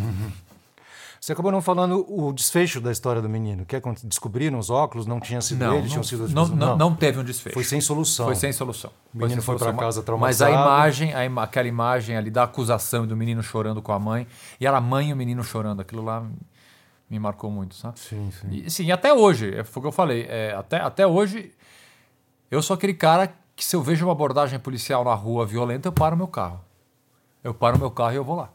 Você 1.26 1.33
acabou 1.33 1.50
não 1.50 1.61
falando 1.61 2.06
o 2.09 2.33
desfecho 2.33 2.80
da 2.80 2.92
história 2.92 3.21
do 3.21 3.28
menino. 3.28 3.64
O 3.64 3.66
que 3.66 3.75
aconteceu? 3.75 4.09
Descobriram 4.09 4.61
os 4.61 4.71
óculos? 4.71 5.09
Não 5.09 5.18
tinha 5.18 5.40
sido 5.40 5.59
não, 5.59 5.73
ele? 5.73 5.83
Não, 5.83 5.88
tinham 5.88 6.02
sido 6.04 6.28
não, 6.28 6.47
não, 6.47 6.76
não, 6.76 6.95
teve 6.95 7.18
um 7.18 7.25
desfecho. 7.25 7.52
Foi 7.52 7.64
sem 7.64 7.80
solução. 7.80 8.26
Foi 8.26 8.37
sem 8.37 8.52
solução. 8.52 8.92
O 9.12 9.18
menino 9.18 9.42
foi, 9.42 9.59
foi 9.59 9.66
para 9.66 9.76
casa 9.76 10.04
traumatizado. 10.04 10.52
Mas 10.52 10.61
a 10.61 10.62
imagem, 10.62 11.14
a 11.14 11.26
im 11.26 11.37
aquela 11.40 11.66
imagem 11.66 12.16
ali 12.16 12.30
da 12.30 12.45
acusação 12.45 13.09
do 13.09 13.16
menino 13.16 13.42
chorando 13.42 13.83
com 13.83 13.90
a 13.90 13.99
mãe, 13.99 14.25
e 14.61 14.68
era 14.68 14.76
a 14.76 14.80
mãe 14.80 15.11
e 15.11 15.12
o 15.12 15.16
menino 15.16 15.42
chorando, 15.42 15.80
aquilo 15.80 16.04
lá 16.04 16.25
me 17.11 17.18
marcou 17.18 17.50
muito, 17.50 17.75
sabe? 17.75 17.99
Sim, 17.99 18.30
sim. 18.30 18.47
E, 18.52 18.71
sim, 18.71 18.92
até 18.92 19.12
hoje, 19.12 19.52
é, 19.52 19.64
foi 19.64 19.80
o 19.80 19.83
que 19.83 19.88
eu 19.88 19.92
falei, 19.92 20.28
é, 20.28 20.54
até, 20.56 20.76
até 20.76 21.09
hoje, 21.09 21.52
eu 22.49 22.62
sou 22.62 22.75
aquele 22.75 22.95
cara 22.95 23.35
que 23.56 23.64
se 23.64 23.75
eu 23.75 23.83
vejo 23.83 24.06
uma 24.06 24.12
abordagem 24.12 24.61
policial 24.61 25.02
na 25.02 25.14
rua 25.14 25.45
violenta, 25.45 25.88
eu 25.88 25.92
paro 25.92 26.16
meu 26.16 26.28
carro. 26.28 26.61
Eu 27.42 27.52
paro 27.52 27.76
meu 27.80 27.90
carro 27.90 28.12
e 28.12 28.16
eu 28.16 28.23
vou 28.23 28.37
lá. 28.37 28.50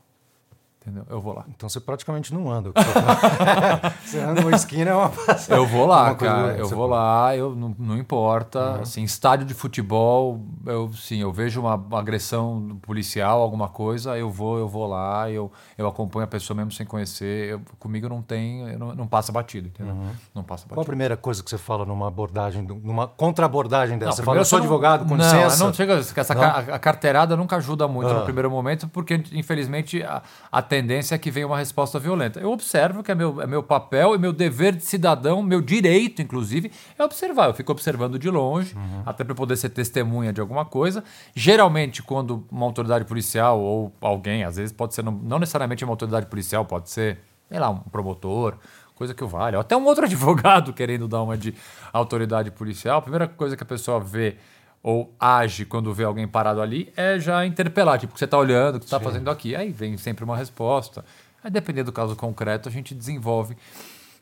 Entendeu? 0.81 1.05
Eu 1.07 1.21
vou 1.21 1.35
lá. 1.35 1.45
Então 1.47 1.69
você 1.69 1.79
praticamente 1.79 2.33
não 2.33 2.49
anda. 2.49 2.71
você 4.03 4.17
anda 4.17 4.41
uma 4.41 4.55
esquina 4.55 4.89
é 4.89 4.95
uma 4.95 5.09
passagem. 5.09 5.55
Eu 5.55 5.67
vou 5.67 5.85
lá, 5.85 6.15
cara. 6.15 6.57
Eu 6.57 6.67
vou 6.67 6.87
lá, 6.87 7.37
eu 7.37 7.55
não, 7.55 7.75
não 7.77 7.97
importa. 7.97 8.77
Uhum. 8.77 8.81
Assim, 8.81 9.03
estádio 9.03 9.45
de 9.45 9.53
futebol, 9.53 10.41
eu 10.65 10.91
sim, 10.93 11.21
eu 11.21 11.31
vejo 11.31 11.61
uma, 11.61 11.79
agressão 11.99 12.79
policial, 12.81 13.43
alguma 13.43 13.69
coisa, 13.69 14.17
eu 14.17 14.31
vou, 14.31 14.57
eu 14.57 14.67
vou 14.67 14.87
lá, 14.87 15.29
eu, 15.29 15.51
eu 15.77 15.85
acompanho 15.87 16.23
a 16.23 16.27
pessoa 16.27 16.57
mesmo 16.57 16.71
sem 16.71 16.83
conhecer. 16.83 17.49
Eu, 17.51 17.61
comigo 17.77 18.09
não 18.09 18.23
tem, 18.23 18.75
não, 18.75 18.95
não 18.95 19.07
passa 19.07 19.31
batido, 19.31 19.67
entendeu? 19.67 19.93
Uhum. 19.93 20.09
Não 20.33 20.43
passa 20.43 20.63
batido. 20.63 20.73
Qual 20.73 20.83
a 20.83 20.87
primeira 20.87 21.15
coisa 21.15 21.43
que 21.43 21.49
você 21.51 21.59
fala 21.59 21.85
numa 21.85 22.07
abordagem, 22.07 22.63
numa 22.63 23.07
contra-abordagem 23.07 23.99
dessa? 23.99 24.09
Não, 24.09 24.15
você 24.15 24.23
fala, 24.23 24.39
eu 24.39 24.45
sou 24.45 24.57
advogado, 24.57 25.07
com 25.07 25.15
não, 25.15 25.23
licença. 25.23 25.63
Não, 25.63 25.71
chega, 25.71 25.93
essa 25.93 26.33
não? 26.33 26.41
A, 26.41 26.57
a, 26.57 26.79
carteirada 26.79 27.37
nunca 27.37 27.57
ajuda 27.57 27.87
muito 27.87 28.09
uhum. 28.09 28.17
no 28.17 28.23
primeiro 28.23 28.49
momento, 28.49 28.87
porque 28.87 29.23
infelizmente 29.31 30.01
a, 30.01 30.23
a 30.51 30.70
tendência 30.71 31.15
é 31.15 31.17
que 31.17 31.29
venha 31.29 31.45
uma 31.45 31.57
resposta 31.57 31.99
violenta. 31.99 32.39
Eu 32.39 32.49
observo 32.49 33.03
que 33.03 33.11
é 33.11 33.15
meu, 33.15 33.41
é 33.41 33.45
meu 33.45 33.61
papel 33.61 34.15
e 34.15 34.17
meu 34.17 34.31
dever 34.31 34.73
de 34.73 34.85
cidadão, 34.85 35.43
meu 35.43 35.59
direito, 35.59 36.21
inclusive, 36.21 36.71
é 36.97 37.03
observar. 37.03 37.47
Eu 37.47 37.53
fico 37.53 37.73
observando 37.73 38.17
de 38.17 38.29
longe, 38.29 38.73
uhum. 38.73 39.03
até 39.05 39.25
para 39.25 39.35
poder 39.35 39.57
ser 39.57 39.67
testemunha 39.67 40.31
de 40.31 40.39
alguma 40.39 40.63
coisa. 40.63 41.03
Geralmente, 41.35 42.01
quando 42.01 42.47
uma 42.49 42.65
autoridade 42.65 43.03
policial 43.03 43.59
ou 43.59 43.93
alguém, 43.99 44.45
às 44.45 44.55
vezes 44.55 44.71
pode 44.71 44.95
ser, 44.95 45.03
não, 45.03 45.11
não 45.11 45.39
necessariamente 45.39 45.83
uma 45.83 45.91
autoridade 45.91 46.27
policial, 46.27 46.63
pode 46.63 46.89
ser, 46.89 47.19
sei 47.49 47.59
lá, 47.59 47.69
um 47.69 47.79
promotor, 47.79 48.55
coisa 48.95 49.13
que 49.13 49.25
o 49.25 49.27
vale. 49.27 49.57
Até 49.57 49.75
um 49.75 49.83
outro 49.83 50.05
advogado 50.07 50.71
querendo 50.71 51.05
dar 51.05 51.21
uma 51.21 51.37
de 51.37 51.53
autoridade 51.91 52.49
policial, 52.49 52.99
a 52.99 53.01
primeira 53.01 53.27
coisa 53.27 53.57
que 53.57 53.63
a 53.63 53.65
pessoa 53.65 53.99
vê 53.99 54.37
ou 54.83 55.13
age 55.19 55.65
quando 55.65 55.93
vê 55.93 56.03
alguém 56.03 56.27
parado 56.27 56.61
ali 56.61 56.91
é 56.95 57.19
já 57.19 57.45
interpelar, 57.45 57.99
tipo, 57.99 58.11
o 58.11 58.13
que 58.13 58.19
você 58.19 58.25
está 58.25 58.37
olhando, 58.37 58.75
o 58.75 58.79
que 58.79 58.85
você 58.85 58.95
está 58.95 58.99
fazendo 58.99 59.29
aqui. 59.29 59.55
Aí 59.55 59.71
vem 59.71 59.95
sempre 59.97 60.23
uma 60.23 60.35
resposta. 60.35 61.05
Aí, 61.43 61.51
dependendo 61.51 61.91
do 61.91 61.93
caso 61.93 62.15
concreto, 62.15 62.67
a 62.67 62.71
gente 62.71 62.95
desenvolve 62.95 63.55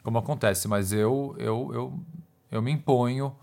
como 0.04 0.18
acontece. 0.18 0.68
Mas 0.68 0.92
eu, 0.92 1.36
eu, 1.38 1.72
eu, 1.74 2.00
eu 2.51 2.62
me 2.62 2.72
imponho 2.72 3.34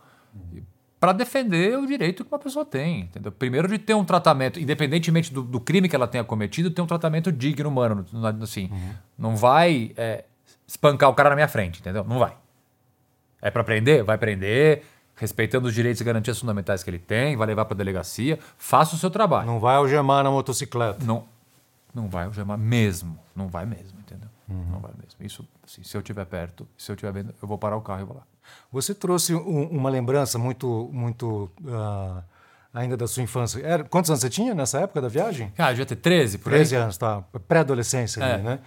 para 1.01 1.13
defender 1.13 1.79
o 1.79 1.87
direito 1.87 2.25
que 2.25 2.31
uma 2.31 2.39
pessoa 2.39 2.65
tem. 2.65 3.03
Entendeu? 3.03 3.33
Primeiro, 3.33 3.67
de 3.67 3.79
ter 3.79 3.95
um 3.95 4.05
tratamento, 4.05 4.61
independentemente 4.61 5.33
do, 5.33 5.43
do 5.43 5.61
crime 5.61 5.89
que 5.89 5.97
ela 5.97 6.07
tenha 6.07 6.25
cometido, 6.25 6.71
ter 6.71 6.83
um 6.83 6.87
tratamento 6.87 7.33
digno, 7.33 7.69
humano. 7.71 8.05
Assim, 8.43 8.69
uhum. 8.71 8.95
Não 9.17 9.37
vai 9.37 9.93
é, 9.97 10.25
espancar 10.67 11.09
o 11.09 11.15
cara 11.15 11.31
na 11.31 11.37
minha 11.37 11.49
frente, 11.49 11.81
entendeu? 11.81 12.05
Não 12.05 12.19
vai. 12.19 12.37
É 13.41 13.51
para 13.51 13.65
prender? 13.65 14.05
Vai 14.05 14.19
prender 14.19 14.83
respeitando 15.17 15.67
os 15.67 15.75
direitos 15.75 16.01
e 16.01 16.05
garantias 16.05 16.39
fundamentais 16.39 16.83
que 16.83 16.91
ele 16.91 16.99
tem, 16.99 17.37
vai 17.37 17.47
levar 17.47 17.65
para 17.65 17.75
a 17.75 17.79
delegacia, 17.79 18.39
faça 18.59 18.95
o 18.95 18.99
seu 18.99 19.11
trabalho. 19.11 19.47
Não 19.47 19.59
vai 19.59 19.77
algemar 19.77 20.23
na 20.23 20.31
motocicleta. 20.31 21.05
Não, 21.05 21.25
não 21.95 22.09
vai 22.09 22.27
algemar 22.27 22.59
mesmo. 22.59 23.19
Não 23.35 23.49
vai 23.49 23.65
mesmo, 23.65 23.99
entendeu? 23.99 24.29
Uhum. 24.49 24.65
Não 24.73 24.81
vai 24.81 24.93
mesmo. 24.93 25.17
Isso, 25.21 25.49
assim, 25.65 25.83
se 25.83 25.97
eu 25.97 26.01
estiver 26.01 26.27
perto, 26.27 26.69
se 26.77 26.93
eu 26.93 26.95
estiver 26.95 27.13
vendo, 27.13 27.35
eu 27.41 27.49
vou 27.49 27.57
parar 27.57 27.77
o 27.77 27.81
carro 27.81 28.03
e 28.03 28.05
vou 28.05 28.17
lá. 28.17 28.23
Você 28.71 28.95
trouxe 28.95 29.35
um, 29.35 29.65
uma 29.69 29.91
lembrança 29.91 30.39
muito, 30.39 30.89
muito 30.93 31.51
uh, 31.63 32.23
ainda 32.73 32.97
da 32.97 33.07
sua 33.07 33.23
infância. 33.23 33.61
Era, 33.65 33.85
quantos 33.85 34.11
anos 34.11 34.21
você 34.21 34.29
tinha 34.29 34.55
nessa 34.55 34.81
época 34.81 35.01
da 35.01 35.09
viagem? 35.09 35.53
Ah, 35.57 35.71
devia 35.71 35.87
ter 35.87 35.97
13, 35.97 36.39
por 36.39 36.51
13 36.51 36.77
aí. 36.77 36.83
anos, 36.83 36.99
tá. 36.99 37.23
Pré-adolescência 37.49 38.23
é. 38.23 38.39
né? 38.39 38.59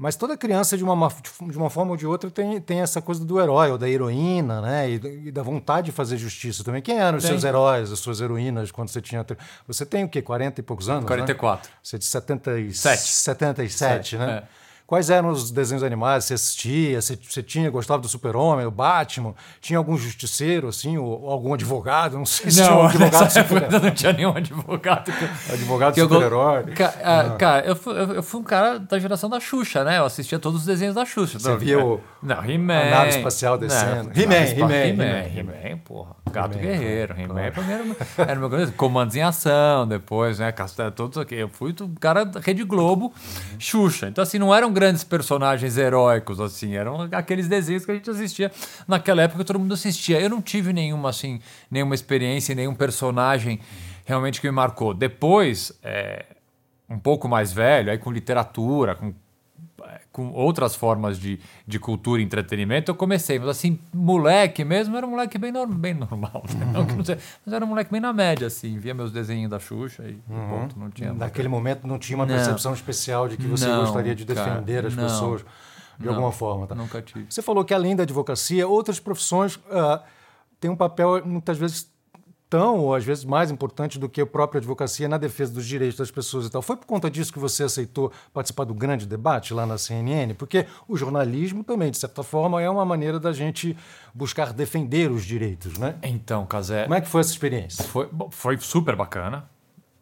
Mas 0.00 0.14
toda 0.14 0.36
criança, 0.36 0.76
de 0.76 0.84
uma, 0.84 1.08
de 1.50 1.58
uma 1.58 1.68
forma 1.68 1.90
ou 1.90 1.96
de 1.96 2.06
outra, 2.06 2.30
tem, 2.30 2.60
tem 2.60 2.80
essa 2.80 3.02
coisa 3.02 3.24
do 3.24 3.40
herói, 3.40 3.72
ou 3.72 3.76
da 3.76 3.88
heroína, 3.88 4.60
né? 4.60 4.88
E, 4.88 4.94
e 5.26 5.32
da 5.32 5.42
vontade 5.42 5.86
de 5.86 5.92
fazer 5.92 6.16
justiça 6.16 6.62
também. 6.62 6.80
Quem 6.80 7.00
eram 7.00 7.18
os 7.18 7.24
tem. 7.24 7.32
seus 7.32 7.42
heróis, 7.42 7.90
as 7.90 7.98
suas 7.98 8.20
heroínas, 8.20 8.70
quando 8.70 8.90
você 8.90 9.00
tinha. 9.00 9.26
Você 9.66 9.84
tem 9.84 10.04
o 10.04 10.08
quê? 10.08 10.22
40 10.22 10.60
e 10.60 10.62
poucos 10.62 10.88
anos? 10.88 11.04
44. 11.04 11.68
Né? 11.68 11.76
Você 11.82 11.96
é 11.96 11.98
de 11.98 12.04
77, 12.04 13.00
77 13.00 13.72
Sete, 13.76 14.16
né? 14.16 14.44
É. 14.44 14.67
Quais 14.88 15.10
eram 15.10 15.28
os 15.28 15.50
desenhos 15.50 15.82
animados? 15.82 16.24
Você 16.24 16.32
assistia? 16.32 17.02
Você, 17.02 17.14
você 17.14 17.42
tinha, 17.42 17.68
gostava 17.68 18.00
do 18.00 18.08
Super-Homem, 18.08 18.64
do 18.64 18.70
Batman? 18.70 19.34
Tinha 19.60 19.76
algum 19.76 19.98
justiceiro, 19.98 20.66
assim, 20.66 20.96
ou, 20.96 21.24
ou, 21.24 21.30
algum 21.30 21.52
advogado? 21.52 22.16
Não 22.16 22.24
sei 22.24 22.50
se 22.50 22.62
não, 22.62 22.66
tinha 22.66 22.78
um 22.78 22.86
advogado 22.86 23.30
super 23.30 23.70
Não 23.82 23.90
tinha 23.90 24.12
nenhum 24.14 24.34
advogado. 24.34 25.12
Que, 25.12 25.52
advogado 25.52 25.94
super-herói. 25.94 26.64
Ca, 26.74 26.94
ah. 27.04 27.36
Cara, 27.38 27.66
eu 27.66 27.76
fui, 27.76 28.00
eu, 28.16 28.22
fui 28.22 28.40
um 28.40 28.44
cara 28.44 28.78
da 28.78 28.98
geração 28.98 29.28
da 29.28 29.38
Xuxa, 29.38 29.84
né? 29.84 29.98
Eu 29.98 30.06
assistia 30.06 30.38
todos 30.38 30.60
os 30.60 30.66
desenhos 30.66 30.94
da 30.94 31.04
Xuxa. 31.04 31.38
Você 31.38 31.54
via 31.58 31.84
o... 31.84 32.00
Não, 32.22 32.42
He-Man. 32.42 32.80
A 32.80 32.90
nave 32.90 33.10
espacial 33.10 33.58
descendo. 33.58 34.10
He-Man, 34.18 34.34
He-Man. 34.56 35.28
He-Man, 35.36 35.78
porra. 35.84 36.16
Gato 36.32 36.58
Guerreiro. 36.58 37.14
He-Man 37.14 37.50
primeiro 37.50 37.96
era 38.16 38.34
o 38.34 38.40
meu 38.40 38.50
coisa. 38.50 38.72
Comandos 38.72 39.16
em 39.16 39.22
ação, 39.22 39.86
depois, 39.86 40.38
né? 40.38 40.50
Castelo, 40.52 40.90
todos 40.90 41.18
aqui. 41.18 41.34
Eu 41.34 41.48
fui 41.48 41.74
um 41.80 41.94
cara 41.94 42.24
da 42.24 42.40
Rede 42.40 42.64
Globo, 42.64 43.12
Xuxa. 43.58 44.08
Então, 44.08 44.22
assim, 44.22 44.38
não 44.38 44.54
eram 44.54 44.72
grandes 44.78 45.02
personagens 45.02 45.76
heróicos, 45.76 46.38
assim. 46.38 46.76
Eram 46.76 47.08
aqueles 47.10 47.48
desenhos 47.48 47.84
que 47.84 47.90
a 47.90 47.94
gente 47.94 48.08
assistia 48.08 48.52
naquela 48.86 49.22
época 49.22 49.44
todo 49.44 49.58
mundo 49.58 49.74
assistia. 49.74 50.20
Eu 50.20 50.30
não 50.30 50.40
tive 50.40 50.72
nenhuma, 50.72 51.10
assim, 51.10 51.40
nenhuma 51.68 51.96
experiência, 51.96 52.54
nenhum 52.54 52.74
personagem 52.74 53.58
realmente 54.06 54.40
que 54.40 54.46
me 54.46 54.52
marcou. 54.52 54.94
Depois, 54.94 55.72
é, 55.82 56.26
um 56.88 56.98
pouco 56.98 57.28
mais 57.28 57.52
velho, 57.52 57.90
aí 57.90 57.98
com 57.98 58.12
literatura, 58.12 58.94
com 58.94 59.12
com 60.12 60.32
outras 60.32 60.74
formas 60.74 61.18
de, 61.18 61.38
de 61.66 61.78
cultura 61.78 62.20
e 62.20 62.24
entretenimento, 62.24 62.90
eu 62.90 62.94
comecei. 62.94 63.38
Mas 63.38 63.48
assim, 63.48 63.78
moleque 63.92 64.64
mesmo, 64.64 64.96
era 64.96 65.06
um 65.06 65.10
moleque 65.10 65.38
bem, 65.38 65.52
no, 65.52 65.66
bem 65.66 65.94
normal. 65.94 66.44
Né? 66.58 66.66
Não, 66.72 66.84
não 66.84 67.04
sei, 67.04 67.18
mas 67.44 67.54
era 67.54 67.64
um 67.64 67.68
moleque 67.68 67.90
bem 67.90 68.00
na 68.00 68.12
média, 68.12 68.46
assim. 68.46 68.78
Via 68.78 68.94
meus 68.94 69.12
desenhos 69.12 69.50
da 69.50 69.58
Xuxa 69.58 70.04
e 70.04 70.18
uhum. 70.28 70.48
ponto. 70.48 70.78
Não 70.78 70.90
tinha 70.90 71.12
Naquele 71.12 71.48
momento 71.48 71.86
não 71.86 71.98
tinha 71.98 72.16
uma 72.16 72.26
não. 72.26 72.34
percepção 72.34 72.72
especial 72.74 73.28
de 73.28 73.36
que 73.36 73.46
você 73.46 73.66
não, 73.66 73.80
gostaria 73.80 74.14
de 74.14 74.24
defender 74.24 74.82
cara, 74.82 74.88
as 74.88 74.94
pessoas 74.94 75.44
de 75.98 76.08
alguma 76.08 76.32
forma. 76.32 76.66
Tá? 76.66 76.74
Nunca 76.74 77.02
tive. 77.02 77.26
Você 77.28 77.42
falou 77.42 77.64
que 77.64 77.74
além 77.74 77.94
da 77.94 78.02
advocacia, 78.02 78.66
outras 78.66 79.00
profissões 79.00 79.56
uh, 79.56 80.00
têm 80.60 80.70
um 80.70 80.76
papel 80.76 81.24
muitas 81.24 81.58
vezes 81.58 81.90
tão, 82.48 82.78
ou 82.78 82.94
às 82.94 83.04
vezes 83.04 83.24
mais 83.24 83.50
importante 83.50 83.98
do 83.98 84.08
que 84.08 84.20
a 84.20 84.26
própria 84.26 84.58
advocacia 84.58 85.08
na 85.08 85.18
defesa 85.18 85.52
dos 85.52 85.66
direitos 85.66 85.98
das 85.98 86.10
pessoas 86.10 86.46
e 86.46 86.50
tal. 86.50 86.62
Foi 86.62 86.76
por 86.76 86.86
conta 86.86 87.10
disso 87.10 87.32
que 87.32 87.38
você 87.38 87.64
aceitou 87.64 88.12
participar 88.32 88.64
do 88.64 88.74
grande 88.74 89.06
debate 89.06 89.52
lá 89.52 89.66
na 89.66 89.76
CNN? 89.76 90.34
Porque 90.34 90.66
o 90.86 90.96
jornalismo 90.96 91.62
também, 91.62 91.90
de 91.90 91.98
certa 91.98 92.22
forma, 92.22 92.60
é 92.62 92.68
uma 92.68 92.84
maneira 92.84 93.20
da 93.20 93.32
gente 93.32 93.76
buscar 94.14 94.52
defender 94.52 95.10
os 95.10 95.24
direitos, 95.24 95.78
né? 95.78 95.96
Então, 96.02 96.46
Casé... 96.46 96.84
Como 96.84 96.94
é 96.94 97.00
que 97.00 97.08
foi 97.08 97.20
essa 97.20 97.30
experiência? 97.30 97.84
Foi, 97.84 98.08
foi 98.30 98.56
super 98.58 98.96
bacana. 98.96 99.48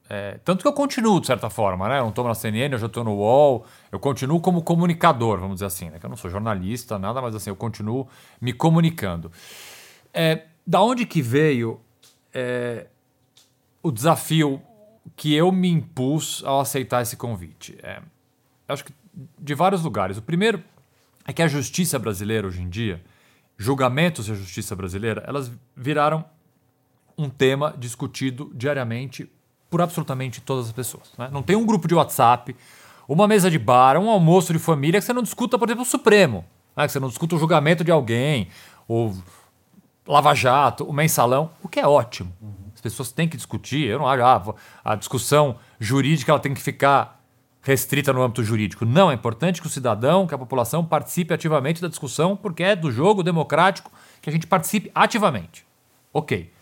É, 0.09 0.39
tanto 0.45 0.63
que 0.63 0.69
eu 0.69 0.73
continuo, 0.73 1.21
de 1.21 1.27
certa 1.27 1.51
forma, 1.51 1.89
né? 1.89 1.99
Eu 1.99 2.03
não 2.03 2.11
estou 2.11 2.25
na 2.25 2.35
CNN, 2.35 2.73
eu 2.73 2.79
já 2.79 2.87
estou 2.87 3.03
no 3.03 3.15
UOL, 3.17 3.65
eu 3.91 3.99
continuo 3.99 4.41
como 4.41 4.63
comunicador, 4.63 5.41
vamos 5.41 5.57
dizer 5.57 5.67
assim, 5.67 5.91
né? 5.91 5.99
Que 5.99 6.07
eu 6.07 6.11
não 6.11 6.17
sou 6.17 6.31
jornalista, 6.31 6.97
nada, 6.99 7.21
mas 7.21 7.35
assim, 7.35 7.51
eu 7.51 7.57
continuo 7.57 8.07
me 8.41 8.53
comunicando. 8.53 9.33
É, 10.15 10.45
da 10.65 10.81
onde 10.81 11.05
que 11.05 11.21
veio 11.21 11.81
é, 12.39 12.87
o 13.83 13.91
desafio 13.91 14.61
que 15.17 15.35
eu 15.35 15.51
me 15.51 15.71
impus 15.71 16.43
ao 16.45 16.61
aceitar 16.61 17.01
esse 17.01 17.17
convite? 17.17 17.79
É, 17.83 18.03
acho 18.69 18.85
que 18.85 18.93
de 19.39 19.55
vários 19.55 19.83
lugares. 19.83 20.19
O 20.19 20.23
primeiro 20.23 20.63
é 21.27 21.33
que 21.33 21.43
a 21.43 21.49
justiça 21.49 21.99
brasileira 21.99 22.47
hoje 22.47 22.61
em 22.61 22.69
dia, 22.69 23.03
julgamentos 23.57 24.27
da 24.27 24.35
justiça 24.35 24.77
brasileira, 24.77 25.25
elas 25.27 25.51
viraram 25.75 26.27
um 27.17 27.31
tema 27.31 27.75
discutido 27.79 28.53
diariamente 28.55 29.31
por 29.71 29.81
absolutamente 29.81 30.43
todas 30.43 30.67
as 30.67 30.73
pessoas. 30.73 31.15
Né? 31.17 31.31
Não 31.33 31.43
tem 31.43 31.57
um 31.57 31.65
grupo 31.65 31.89
de 31.89 31.95
WhatsApp, 31.95 32.55
uma 33.09 33.27
mesa 33.27 33.51
de 33.51 33.59
bar, 33.59 33.97
um 33.97 34.11
almoço 34.11 34.53
de 34.53 34.59
família 34.59 35.01
que 35.01 35.07
você 35.07 35.15
não 35.15 35.23
discuta, 35.23 35.59
por 35.59 35.67
exemplo, 35.67 35.85
o 35.85 35.87
Supremo. 35.87 36.45
Né? 36.77 36.85
Que 36.85 36.93
você 36.93 37.01
não 37.01 37.09
discuta 37.09 37.35
o 37.35 37.39
julgamento 37.39 37.83
de 37.83 37.91
alguém, 37.91 38.49
ou 38.87 39.17
Lava 40.07 40.35
Jato, 40.35 40.85
o 40.85 40.93
mensalão, 40.93 41.51
o 41.63 41.69
que 41.69 41.81
é 41.81 41.87
ótimo. 41.87 42.33
As 42.75 42.81
pessoas 42.81 43.11
têm 43.11 43.29
que 43.29 43.37
discutir. 43.37 43.87
Eu 43.87 43.99
não 43.99 44.07
acho 44.07 44.23
ah, 44.23 44.55
a 44.85 44.95
discussão 44.95 45.57
jurídica 45.81 46.31
ela 46.31 46.41
tem 46.41 46.55
que 46.55 46.61
ficar 46.61 47.17
restrita 47.63 48.13
no 48.13 48.23
âmbito 48.23 48.45
jurídico. 48.45 48.85
Não, 48.85 49.11
é 49.11 49.15
importante 49.15 49.61
que 49.61 49.67
o 49.67 49.71
cidadão, 49.71 50.27
que 50.27 50.35
a 50.35 50.39
população 50.39 50.85
participe 50.85 51.35
ativamente 51.35 51.83
da 51.83 51.89
discussão, 51.89 52.37
porque 52.37 52.63
é 52.63 52.77
do 52.77 52.93
jogo 52.93 53.25
democrático 53.25 53.91
que 54.23 54.31
a 54.31 54.33
gente 54.33 54.47
participe 54.47 54.91
ativamente. 54.95 55.67
Ok. 56.13 56.53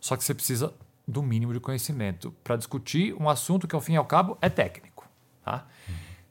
Só 0.00 0.16
que 0.16 0.24
você 0.24 0.34
precisa 0.34 0.74
do 1.06 1.22
mínimo 1.22 1.52
de 1.52 1.60
conhecimento 1.60 2.34
para 2.42 2.56
discutir 2.56 3.14
um 3.20 3.28
assunto 3.28 3.68
que, 3.68 3.74
ao 3.74 3.80
fim 3.80 3.92
e 3.92 3.96
ao 3.96 4.04
cabo, 4.04 4.36
é 4.40 4.48
técnico. 4.48 5.06
Tá? 5.44 5.64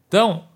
Então, 0.07 0.47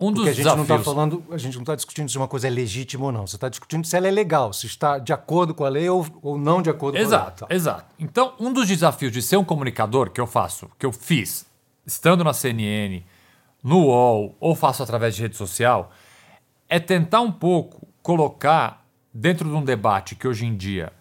um 0.00 0.12
dos 0.12 0.20
Porque 0.20 0.30
a 0.30 0.32
gente 0.32 0.44
desafios... 0.44 0.68
não 0.68 0.76
está 0.76 0.90
falando, 0.90 1.24
a 1.30 1.38
gente 1.38 1.54
não 1.54 1.62
está 1.62 1.74
discutindo 1.74 2.08
se 2.08 2.16
uma 2.16 2.28
coisa 2.28 2.46
é 2.46 2.50
legítima 2.50 3.06
ou 3.06 3.12
não. 3.12 3.26
Você 3.26 3.36
está 3.36 3.48
discutindo 3.48 3.84
se 3.84 3.96
ela 3.96 4.06
é 4.06 4.10
legal, 4.10 4.52
se 4.52 4.66
está 4.66 4.98
de 4.98 5.12
acordo 5.12 5.52
com 5.52 5.64
a 5.64 5.68
lei 5.68 5.88
ou, 5.88 6.06
ou 6.22 6.38
não 6.38 6.62
de 6.62 6.70
acordo 6.70 6.96
exato, 6.96 7.40
com 7.40 7.44
a 7.46 7.48
lei. 7.48 7.56
Exato, 7.56 7.76
exato. 7.80 7.94
Então, 7.98 8.34
um 8.38 8.52
dos 8.52 8.68
desafios 8.68 9.10
de 9.10 9.20
ser 9.20 9.36
um 9.36 9.44
comunicador 9.44 10.10
que 10.10 10.20
eu 10.20 10.26
faço, 10.26 10.70
que 10.78 10.86
eu 10.86 10.92
fiz, 10.92 11.46
estando 11.84 12.22
na 12.22 12.32
CNN, 12.32 13.02
no 13.62 13.86
UOL 13.86 14.36
ou 14.38 14.54
faço 14.54 14.82
através 14.84 15.16
de 15.16 15.22
rede 15.22 15.36
social, 15.36 15.90
é 16.68 16.78
tentar 16.78 17.20
um 17.20 17.32
pouco 17.32 17.88
colocar 18.00 18.86
dentro 19.12 19.48
de 19.48 19.54
um 19.54 19.64
debate 19.64 20.14
que 20.14 20.28
hoje 20.28 20.46
em 20.46 20.56
dia 20.56 20.92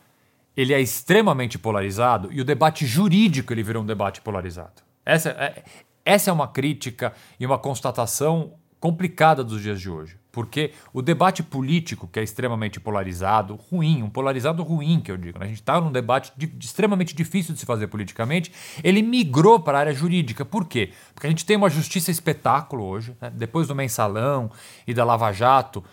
ele 0.55 0.73
é 0.73 0.81
extremamente 0.81 1.59
polarizado 1.59 2.33
e 2.33 2.41
o 2.41 2.45
debate 2.45 2.85
jurídico 2.85 3.53
ele 3.53 3.61
virou 3.61 3.83
um 3.83 3.85
debate 3.85 4.21
polarizado. 4.21 4.81
Essa 5.05 5.29
é, 5.29 5.63
essa 6.03 6.31
é 6.31 6.33
uma 6.33 6.47
crítica 6.47 7.13
e 7.39 7.45
uma 7.45 7.59
constatação 7.59 8.53
complicada 8.79 9.43
dos 9.43 9.62
dias 9.62 9.79
de 9.79 9.89
hoje. 9.89 10.17
Porque 10.31 10.72
o 10.93 11.01
debate 11.01 11.41
político, 11.41 12.07
que 12.07 12.19
é 12.19 12.24
extremamente 12.24 12.79
polarizado, 12.79 13.55
ruim, 13.55 14.03
um 14.03 14.10
polarizado 14.10 14.62
ruim, 14.62 15.00
que 15.00 15.12
eu 15.12 15.17
digo, 15.17 15.39
né? 15.39 15.46
a 15.46 15.48
gente 15.48 15.62
está 15.62 15.81
num 15.81 15.91
debate 15.91 16.31
de, 16.38 16.46
de 16.46 16.65
extremamente 16.65 17.15
difícil 17.15 17.55
de 17.55 17.60
se 17.60 17.65
fazer 17.65 17.88
politicamente, 17.88 18.51
ele 18.84 19.01
migrou 19.01 19.60
para 19.60 19.79
a 19.79 19.81
área 19.81 19.93
jurídica. 19.93 20.46
Por 20.46 20.65
quê? 20.65 20.91
Porque 21.15 21.25
a 21.25 21.29
gente 21.29 21.43
tem 21.43 21.57
uma 21.57 21.69
justiça 21.69 22.12
espetáculo 22.12 22.84
hoje, 22.84 23.17
né? 23.19 23.31
depois 23.34 23.67
do 23.67 23.74
mensalão 23.74 24.51
e 24.86 24.93
da 24.93 25.03
Lava 25.03 25.31
Jato, 25.31 25.84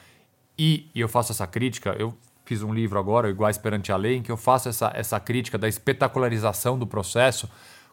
e, 0.58 0.90
e 0.94 1.00
eu 1.00 1.08
faço 1.08 1.32
essa 1.32 1.46
crítica, 1.46 1.96
eu 1.98 2.14
fiz 2.44 2.62
um 2.62 2.72
livro 2.72 2.98
agora, 2.98 3.30
Iguais 3.30 3.56
Perante 3.56 3.90
a 3.90 3.96
Lei, 3.96 4.16
em 4.16 4.22
que 4.22 4.30
eu 4.30 4.36
faço 4.36 4.68
essa, 4.68 4.92
essa 4.94 5.18
crítica 5.18 5.56
da 5.56 5.68
espetacularização 5.68 6.78
do 6.78 6.86
processo 6.86 7.48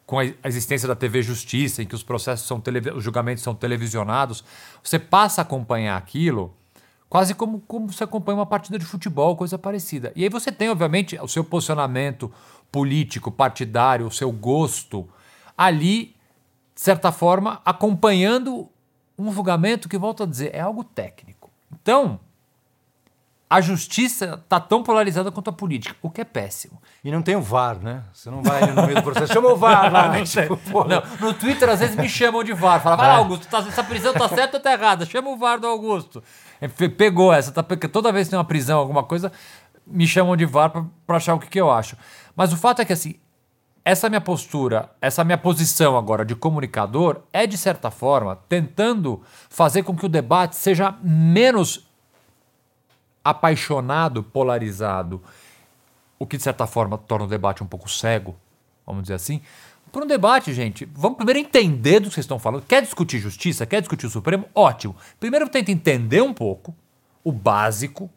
com 0.06 0.20
a 0.20 0.26
existência 0.44 0.88
da 0.88 0.96
TV 0.96 1.22
Justiça, 1.22 1.82
em 1.82 1.86
que 1.86 1.96
os 1.96 2.04
processos 2.04 2.48
são 2.48 2.62
os 2.96 3.04
julgamentos 3.04 3.44
são 3.44 3.56
televisionados, 3.56 4.44
você 4.84 5.00
passa 5.00 5.42
a 5.42 5.44
acompanhar 5.44 5.98
aquilo 5.98 6.54
quase 7.12 7.36
como, 7.36 7.60
como 7.68 7.92
você 7.92 8.06
acompanha 8.06 8.38
uma 8.38 8.46
partida 8.46 8.80
de 8.80 8.86
futebol, 8.86 9.36
coisa 9.36 9.58
parecida. 9.58 10.14
E 10.16 10.24
aí 10.24 10.30
você 10.30 10.50
tem, 10.50 10.70
obviamente, 10.70 11.18
o 11.22 11.28
seu 11.28 11.44
posicionamento 11.44 12.32
político, 12.72 13.30
partidário, 13.30 14.08
o 14.08 14.12
seu 14.12 14.32
gosto 14.32 15.10
ali, 15.58 16.16
de 16.74 16.80
certa 16.80 17.12
forma, 17.12 17.62
acompanhando 17.66 18.70
um 19.18 19.30
julgamento 19.30 19.90
que, 19.90 19.98
volto 19.98 20.24
a 20.24 20.26
dizer, 20.26 20.52
é 20.56 20.62
algo 20.62 20.86
técnico. 20.86 21.50
Então, 21.82 22.18
a 23.52 23.60
justiça 23.60 24.42
tá 24.48 24.62
tão 24.62 24.82
polarizada 24.82 25.30
quanto 25.30 25.50
a 25.50 25.52
política, 25.54 25.94
o 26.02 26.10
que 26.10 26.22
é 26.22 26.24
péssimo. 26.24 26.82
E 27.04 27.12
não 27.12 27.22
tem 27.22 27.36
o 27.36 27.42
VAR, 27.42 27.78
né? 27.84 28.02
Você 28.14 28.30
não 28.30 28.42
vai 28.42 28.66
no 28.66 28.84
meio 28.84 28.96
do 28.96 29.04
processo, 29.04 29.34
chama 29.34 29.50
o 29.50 29.58
VAR 29.58 29.92
lá, 29.92 30.08
né? 30.08 30.24
Tipo, 30.26 30.88
Não, 30.88 31.04
no 31.20 31.34
Twitter, 31.34 31.68
às 31.70 31.82
vezes, 31.82 31.98
me 31.98 32.08
chamam 32.08 32.46
de 32.46 32.54
VAR. 32.54 32.82
Fala, 32.82 32.96
vai 32.96 33.08
lá, 33.10 33.16
Augusto, 33.16 33.48
tá- 33.50 33.58
essa 33.60 33.84
prisão 33.84 34.14
tá 34.14 34.30
certa 34.30 34.56
ou 34.56 34.64
tá 34.64 34.72
errada? 34.72 35.06
Chama 35.06 35.32
o 35.32 35.36
VAR 35.36 35.60
do 35.60 35.68
Augusto. 35.68 36.24
É, 36.62 36.68
Pegou 36.70 37.34
essa, 37.34 37.52
tá, 37.52 37.62
porque 37.62 37.90
toda 37.90 38.10
vez 38.14 38.28
que 38.28 38.30
tem 38.30 38.40
uma 38.40 38.46
prisão, 38.46 38.80
alguma 38.80 39.04
coisa, 39.04 39.30
me 39.86 40.08
chamam 40.08 40.38
de 40.38 40.46
VAR 40.46 40.72
pra 41.06 41.18
achar 41.18 41.34
o 41.34 41.40
que, 41.40 41.48
que 41.50 41.60
eu 41.60 41.70
acho. 41.70 41.98
Mas 42.34 42.54
o 42.54 42.58
fato 42.58 42.82
é 42.82 42.86
que, 42.86 42.94
assim, 42.94 43.16
essa 43.84 44.08
minha 44.08 44.22
postura, 44.22 44.90
essa 45.02 45.26
minha 45.26 45.38
posição 45.38 45.98
agora 45.98 46.24
de 46.24 46.36
comunicador 46.36 47.22
é, 47.34 47.46
de 47.46 47.58
certa 47.58 47.92
forma, 47.92 48.38
tentando 48.48 49.22
fazer 49.50 49.84
com 49.84 49.94
que 49.94 50.06
o 50.06 50.10
debate 50.10 50.56
seja 50.56 50.96
menos 51.04 51.91
apaixonado, 53.24 54.24
polarizado, 54.24 55.22
o 56.18 56.26
que 56.26 56.38
de 56.38 56.44
certa 56.44 56.68
forma 56.68 56.98
torna 56.98 57.26
o 57.26 57.28
debate 57.28 57.64
um 57.64 57.68
pouco 57.68 57.90
cego, 57.90 58.36
vamos 58.86 59.04
dizer 59.04 59.16
assim. 59.16 59.42
Para 59.92 60.06
um 60.06 60.08
debate, 60.08 60.54
gente, 60.54 60.86
vamos 60.94 61.18
primeiro 61.18 61.40
entender 61.40 62.00
do 62.00 62.08
que 62.08 62.14
vocês 62.14 62.24
estão 62.24 62.40
falando. 62.40 62.64
Quer 62.66 62.82
discutir 62.82 63.20
justiça? 63.20 63.66
Quer 63.66 63.82
discutir 63.82 64.06
o 64.06 64.10
Supremo? 64.10 64.46
Ótimo. 64.56 64.96
Primeiro 65.20 65.50
tenta 65.50 65.70
entender 65.72 66.22
um 66.22 66.34
pouco 66.34 66.74
o 67.24 67.32
básico, 67.32 68.08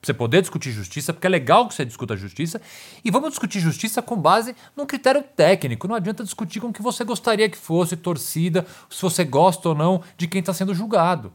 pra 0.00 0.06
você 0.06 0.14
poder 0.14 0.40
discutir 0.42 0.70
justiça, 0.70 1.12
porque 1.12 1.26
é 1.26 1.30
legal 1.30 1.66
que 1.66 1.74
você 1.74 1.84
discuta 1.84 2.16
justiça, 2.16 2.60
e 3.04 3.10
vamos 3.10 3.30
discutir 3.30 3.58
justiça 3.58 4.00
com 4.00 4.16
base 4.16 4.54
num 4.76 4.86
critério 4.86 5.22
técnico. 5.22 5.88
Não 5.88 5.96
adianta 5.96 6.22
discutir 6.22 6.60
com 6.60 6.68
o 6.68 6.72
que 6.72 6.80
você 6.80 7.02
gostaria 7.02 7.48
que 7.48 7.58
fosse, 7.58 7.96
torcida, 7.96 8.64
se 8.88 9.02
você 9.02 9.24
gosta 9.24 9.70
ou 9.70 9.74
não 9.74 10.00
de 10.16 10.28
quem 10.28 10.38
está 10.38 10.54
sendo 10.54 10.72
julgado. 10.72 11.32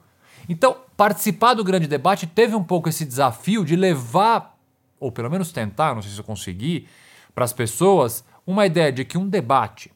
Então, 0.48 0.78
participar 0.98 1.54
do 1.54 1.64
grande 1.64 1.88
debate 1.88 2.28
teve 2.28 2.56
um 2.56 2.64
pouco 2.64 2.90
esse 2.90 3.06
desafio 3.06 3.64
de 3.64 3.76
levar, 3.76 4.58
ou 5.00 5.12
pelo 5.12 5.30
menos 5.30 5.52
tentar, 5.52 5.96
não 5.96 6.02
sei 6.02 6.12
se 6.12 6.20
eu 6.20 6.24
consegui, 6.24 6.88
para 7.34 7.46
as 7.46 7.54
pessoas 7.54 8.24
uma 8.46 8.66
ideia 8.66 8.92
de 8.92 9.06
que 9.06 9.18
um 9.18 9.28
debate, 9.28 9.92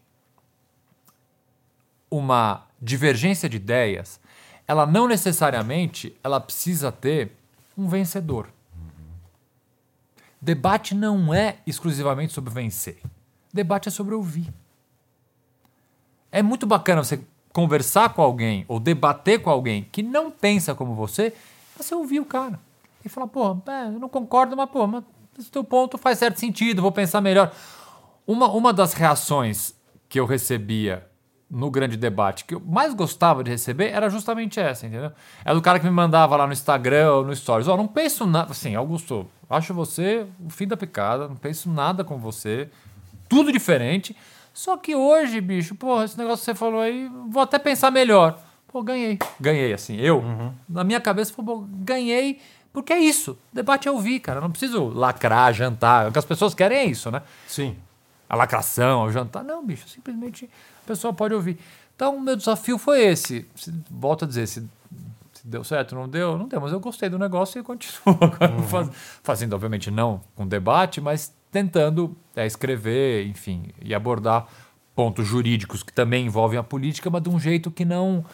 uma 2.10 2.66
divergência 2.82 3.50
de 3.50 3.58
ideias, 3.58 4.20
ela 4.68 4.86
não 4.86 5.08
necessariamente 5.08 6.16
ela 6.24 6.40
precisa 6.40 6.92
ter 6.92 7.32
um 7.78 7.88
vencedor. 7.88 8.50
Debate 10.42 10.94
não 10.94 11.34
é 11.34 11.58
exclusivamente 11.66 12.34
sobre 12.34 12.54
vencer. 12.54 13.02
Debate 13.54 13.88
é 13.90 13.92
sobre 13.92 14.14
ouvir. 14.14 14.54
É 16.32 16.42
muito 16.42 16.68
bacana 16.68 17.04
você 17.04 17.20
conversar 17.58 18.10
com 18.10 18.22
alguém 18.22 18.66
ou 18.68 18.80
debater 18.80 19.42
com 19.42 19.50
alguém 19.50 19.88
que 19.92 20.04
não 20.04 20.30
pensa 20.30 20.76
como 20.76 20.94
você, 20.94 21.34
você 21.76 21.96
ouvir 21.96 22.20
o 22.20 22.26
cara. 22.26 22.60
E 23.04 23.10
falar, 23.10 23.26
pô, 23.26 23.58
é, 23.68 23.88
eu 23.88 24.00
não 24.00 24.08
concordo, 24.08 24.56
mas, 24.56 24.70
pô, 24.70 24.86
mas 24.86 25.04
esse 25.40 25.50
teu 25.50 25.64
ponto 25.64 25.98
faz 25.98 26.20
certo 26.20 26.40
sentido, 26.40 26.84
vou 26.84 26.92
pensar 26.92 27.20
melhor. 27.20 27.52
Uma, 28.28 28.48
uma 28.50 28.72
das 28.72 28.94
reações 28.94 29.74
que 30.08 30.20
eu 30.20 30.28
recebia 30.28 31.08
no 31.50 31.72
grande 31.72 31.98
debate, 31.98 32.46
que 32.46 32.54
eu 32.54 32.60
mais 32.60 32.94
gostava 32.94 33.44
de 33.44 33.50
receber, 33.50 33.90
era 33.90 34.08
justamente 34.08 34.60
essa, 34.60 34.86
entendeu? 34.86 35.12
Era 35.44 35.56
do 35.56 35.62
cara 35.62 35.80
que 35.80 35.86
me 35.86 35.92
mandava 35.92 36.36
lá 36.36 36.46
no 36.46 36.54
Instagram 36.54 37.12
ou 37.12 37.26
no 37.26 37.36
Stories, 37.36 37.68
ó, 37.68 37.76
não 37.76 37.88
penso 37.88 38.28
nada, 38.28 38.52
assim, 38.52 38.76
Augusto, 38.76 39.26
acho 39.50 39.74
você 39.74 40.28
o 40.46 40.52
fim 40.52 40.68
da 40.68 40.78
picada, 40.78 41.28
não 41.28 41.36
penso 41.36 41.72
nada 41.72 42.04
com 42.04 42.20
você, 42.20 42.70
tudo 43.28 43.52
diferente, 43.52 44.16
só 44.58 44.76
que 44.76 44.96
hoje, 44.96 45.40
bicho, 45.40 45.76
pô, 45.76 46.02
esse 46.02 46.18
negócio 46.18 46.40
que 46.40 46.46
você 46.46 46.56
falou 46.56 46.82
aí, 46.82 47.08
vou 47.30 47.44
até 47.44 47.60
pensar 47.60 47.92
melhor. 47.92 48.40
Pô, 48.68 48.82
ganhei. 48.82 49.20
Ganhei, 49.40 49.72
assim, 49.72 49.96
eu, 49.98 50.24
na 50.68 50.84
minha 50.84 51.00
cabeça, 51.00 51.32
pô, 51.32 51.64
ganhei, 51.70 52.40
porque 52.74 52.92
é 52.92 53.00
isso, 53.00 53.38
debate 53.54 53.88
é 53.88 53.92
ouvir, 53.92 54.20
cara, 54.20 54.40
eu 54.40 54.42
não 54.42 54.50
preciso 54.50 54.86
lacrar, 54.88 55.54
jantar, 55.54 56.10
o 56.10 56.12
que 56.12 56.18
as 56.20 56.26
pessoas 56.26 56.54
querem 56.56 56.78
é 56.80 56.86
isso, 56.86 57.12
né? 57.12 57.22
Sim. 57.48 57.76
a 58.28 58.36
lacração, 58.36 59.04
o 59.04 59.12
jantar. 59.12 59.44
Não, 59.44 59.64
bicho, 59.66 59.88
simplesmente 59.88 60.50
a 60.84 60.88
pessoa 60.88 61.14
pode 61.14 61.34
ouvir. 61.36 61.58
Então, 61.96 62.16
o 62.16 62.22
meu 62.22 62.36
desafio 62.36 62.78
foi 62.80 63.02
esse. 63.04 63.48
Se, 63.56 63.74
volto 63.92 64.26
a 64.26 64.28
dizer, 64.28 64.48
se, 64.48 64.68
deu 65.44 65.64
certo, 65.64 65.96
não 65.96 66.10
deu, 66.10 66.38
não 66.38 66.48
deu, 66.48 66.60
mas 66.60 66.72
eu 66.74 66.80
gostei 66.80 67.10
do 67.10 67.18
negócio 67.20 67.60
e 67.60 67.64
continuo 67.64 68.18
faz- 68.70 68.90
fazendo, 69.24 69.54
obviamente, 69.54 69.90
não 69.92 70.20
com 70.36 70.46
debate, 70.48 71.00
mas 71.00 71.34
tentando 71.52 72.16
é, 72.36 72.46
escrever, 72.46 73.26
enfim, 73.28 73.72
e 73.82 73.94
abordar 73.94 74.48
pontos 74.96 75.28
jurídicos 75.28 75.84
que 75.84 75.94
também 75.94 76.26
envolvem 76.26 76.58
a 76.58 76.64
política, 76.64 77.10
mas 77.10 77.22
de 77.22 77.30
um 77.30 77.40
jeito 77.40 77.70
que 77.70 77.86
não 77.86 78.26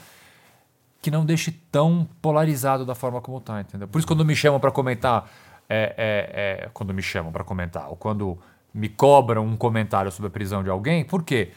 que 1.01 1.11
não 1.11 1.25
deixe 1.25 1.51
tão 1.69 2.07
polarizado 2.21 2.85
da 2.85 2.95
forma 2.95 3.19
como 3.19 3.41
tá, 3.41 3.59
entendeu? 3.59 3.89
Por 3.89 3.99
isso 3.99 4.07
quando 4.07 4.23
me 4.23 4.33
chamam 4.33 4.57
para 4.57 4.71
comentar, 4.71 5.29
é, 5.67 5.93
é, 5.97 6.63
é, 6.65 6.69
quando 6.73 6.93
me 6.93 7.01
chamam 7.01 7.29
para 7.29 7.43
comentar, 7.43 7.89
ou 7.89 7.97
quando 7.97 8.39
me 8.73 8.87
cobram 8.87 9.45
um 9.45 9.57
comentário 9.57 10.09
sobre 10.09 10.29
a 10.29 10.31
prisão 10.31 10.63
de 10.63 10.69
alguém, 10.69 11.03
por 11.03 11.21
quê? 11.23 11.51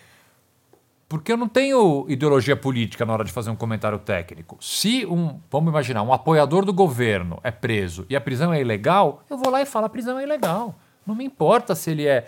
Porque 1.08 1.30
eu 1.30 1.36
não 1.36 1.48
tenho 1.48 2.04
ideologia 2.08 2.56
política 2.56 3.06
na 3.06 3.12
hora 3.12 3.22
de 3.22 3.30
fazer 3.30 3.50
um 3.50 3.54
comentário 3.54 4.00
técnico. 4.00 4.58
Se 4.60 5.06
um, 5.06 5.38
vamos 5.48 5.70
imaginar, 5.70 6.02
um 6.02 6.12
apoiador 6.12 6.64
do 6.64 6.72
governo 6.72 7.38
é 7.44 7.52
preso 7.52 8.04
e 8.10 8.16
a 8.16 8.20
prisão 8.20 8.52
é 8.52 8.60
ilegal, 8.60 9.22
eu 9.30 9.38
vou 9.38 9.52
lá 9.52 9.62
e 9.62 9.66
falo 9.66 9.86
a 9.86 9.88
prisão 9.88 10.18
é 10.18 10.24
ilegal. 10.24 10.74
Não 11.06 11.14
me 11.14 11.24
importa 11.24 11.74
se 11.74 11.90
ele 11.90 12.06
é 12.06 12.26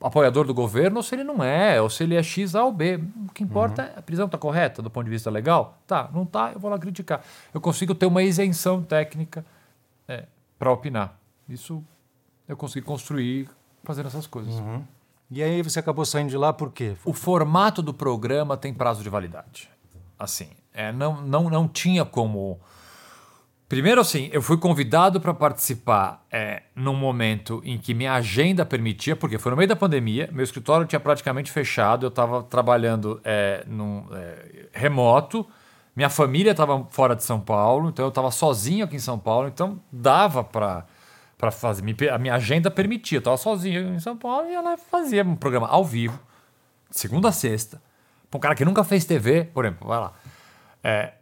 apoiador 0.00 0.46
do 0.46 0.54
governo 0.54 0.98
ou 0.98 1.02
se 1.02 1.14
ele 1.14 1.24
não 1.24 1.42
é, 1.44 1.80
ou 1.80 1.90
se 1.90 2.02
ele 2.02 2.14
é 2.14 2.22
X, 2.22 2.54
A 2.54 2.64
ou 2.64 2.72
B. 2.72 3.00
O 3.28 3.32
que 3.32 3.42
importa 3.42 3.82
é 3.82 3.98
a 3.98 4.02
prisão 4.02 4.26
está 4.26 4.38
correta 4.38 4.82
do 4.82 4.90
ponto 4.90 5.04
de 5.04 5.10
vista 5.10 5.30
legal? 5.30 5.78
Tá, 5.86 6.08
não 6.12 6.24
tá, 6.24 6.52
eu 6.54 6.60
vou 6.60 6.70
lá 6.70 6.78
criticar. 6.78 7.22
Eu 7.52 7.60
consigo 7.60 7.94
ter 7.94 8.06
uma 8.06 8.22
isenção 8.22 8.82
técnica 8.82 9.44
para 10.58 10.72
opinar. 10.72 11.18
Isso 11.48 11.82
eu 12.46 12.56
consegui 12.56 12.84
construir 12.84 13.48
fazendo 13.82 14.06
essas 14.06 14.26
coisas. 14.26 14.54
E 15.30 15.42
aí 15.42 15.62
você 15.62 15.78
acabou 15.78 16.04
saindo 16.04 16.28
de 16.28 16.36
lá 16.36 16.52
por 16.52 16.72
quê? 16.72 16.96
O 17.04 17.12
formato 17.12 17.80
do 17.80 17.94
programa 17.94 18.56
tem 18.56 18.74
prazo 18.74 19.02
de 19.02 19.08
validade. 19.08 19.70
Assim, 20.18 20.50
é, 20.74 20.92
não, 20.92 21.22
não, 21.22 21.48
não 21.48 21.68
tinha 21.68 22.04
como. 22.04 22.60
Primeiro, 23.70 24.00
assim, 24.00 24.28
eu 24.32 24.42
fui 24.42 24.56
convidado 24.56 25.20
para 25.20 25.32
participar 25.32 26.26
é, 26.28 26.64
num 26.74 26.92
momento 26.92 27.62
em 27.64 27.78
que 27.78 27.94
minha 27.94 28.14
agenda 28.14 28.66
permitia, 28.66 29.14
porque 29.14 29.38
foi 29.38 29.50
no 29.50 29.56
meio 29.56 29.68
da 29.68 29.76
pandemia, 29.76 30.28
meu 30.32 30.42
escritório 30.42 30.84
tinha 30.88 30.98
praticamente 30.98 31.52
fechado, 31.52 32.04
eu 32.04 32.08
estava 32.08 32.42
trabalhando 32.42 33.20
é, 33.22 33.62
num, 33.68 34.04
é, 34.12 34.66
remoto, 34.72 35.46
minha 35.94 36.10
família 36.10 36.50
estava 36.50 36.84
fora 36.90 37.14
de 37.14 37.22
São 37.22 37.38
Paulo, 37.38 37.90
então 37.90 38.06
eu 38.06 38.08
estava 38.08 38.32
sozinho 38.32 38.84
aqui 38.84 38.96
em 38.96 38.98
São 38.98 39.16
Paulo, 39.16 39.46
então 39.46 39.80
dava 39.92 40.42
para 40.42 40.84
para 41.38 41.52
fazer. 41.52 41.84
A 42.12 42.18
minha 42.18 42.34
agenda 42.34 42.72
permitia, 42.72 43.18
eu 43.18 43.20
estava 43.20 43.36
sozinho 43.36 43.94
em 43.94 44.00
São 44.00 44.16
Paulo 44.16 44.48
e 44.48 44.52
ela 44.52 44.76
fazia 44.76 45.22
um 45.22 45.36
programa 45.36 45.68
ao 45.68 45.84
vivo, 45.84 46.18
segunda 46.90 47.28
a 47.28 47.32
sexta. 47.32 47.80
Para 48.28 48.36
um 48.36 48.40
cara 48.40 48.54
que 48.56 48.64
nunca 48.64 48.82
fez 48.82 49.04
TV, 49.04 49.44
por 49.44 49.64
exemplo, 49.64 49.86
vai 49.86 50.00
lá. 50.00 50.12
É, 50.82 51.12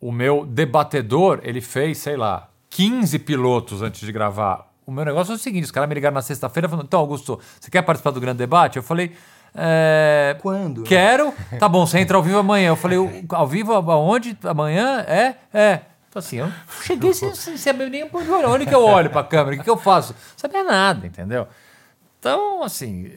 o 0.00 0.12
meu 0.12 0.44
debatedor, 0.46 1.40
ele 1.42 1.60
fez, 1.60 1.98
sei 1.98 2.16
lá, 2.16 2.48
15 2.70 3.18
pilotos 3.20 3.82
antes 3.82 4.00
de 4.00 4.12
gravar. 4.12 4.72
O 4.86 4.92
meu 4.92 5.04
negócio 5.04 5.32
é 5.32 5.34
o 5.34 5.38
seguinte: 5.38 5.64
os 5.64 5.70
caras 5.70 5.88
me 5.88 5.94
ligaram 5.94 6.14
na 6.14 6.22
sexta-feira 6.22 6.68
falando, 6.68 6.86
então, 6.86 7.00
Augusto, 7.00 7.40
você 7.60 7.70
quer 7.70 7.82
participar 7.82 8.10
do 8.10 8.20
grande 8.20 8.38
debate? 8.38 8.76
Eu 8.76 8.82
falei. 8.82 9.12
É, 9.58 10.36
Quando? 10.42 10.82
Quero. 10.82 11.32
Tá 11.58 11.68
bom, 11.68 11.86
você 11.86 11.98
entra 11.98 12.16
ao 12.16 12.22
vivo 12.22 12.38
amanhã. 12.38 12.68
Eu 12.68 12.76
falei, 12.76 12.98
"O- 12.98 13.10
ao 13.30 13.46
vivo 13.46 13.72
aonde? 13.72 14.36
Amanhã? 14.44 15.00
É? 15.08 15.34
É. 15.52 15.80
Então, 16.10 16.20
assim, 16.20 16.38
eu 16.38 16.52
cheguei 16.82 17.14
sem, 17.14 17.34
sem 17.34 17.56
saber 17.56 17.88
nem 17.90 18.04
onde 18.04 18.30
olhar. 18.30 18.48
Onde 18.48 18.66
que 18.66 18.74
eu 18.74 18.84
olho 18.84 19.08
pra 19.10 19.24
câmera? 19.24 19.54
O 19.54 19.58
que, 19.58 19.64
que 19.64 19.70
eu 19.70 19.76
faço? 19.78 20.12
Não 20.12 20.18
sabia 20.36 20.62
nada, 20.62 21.06
entendeu? 21.06 21.46
Então, 22.18 22.62
assim, 22.62 23.10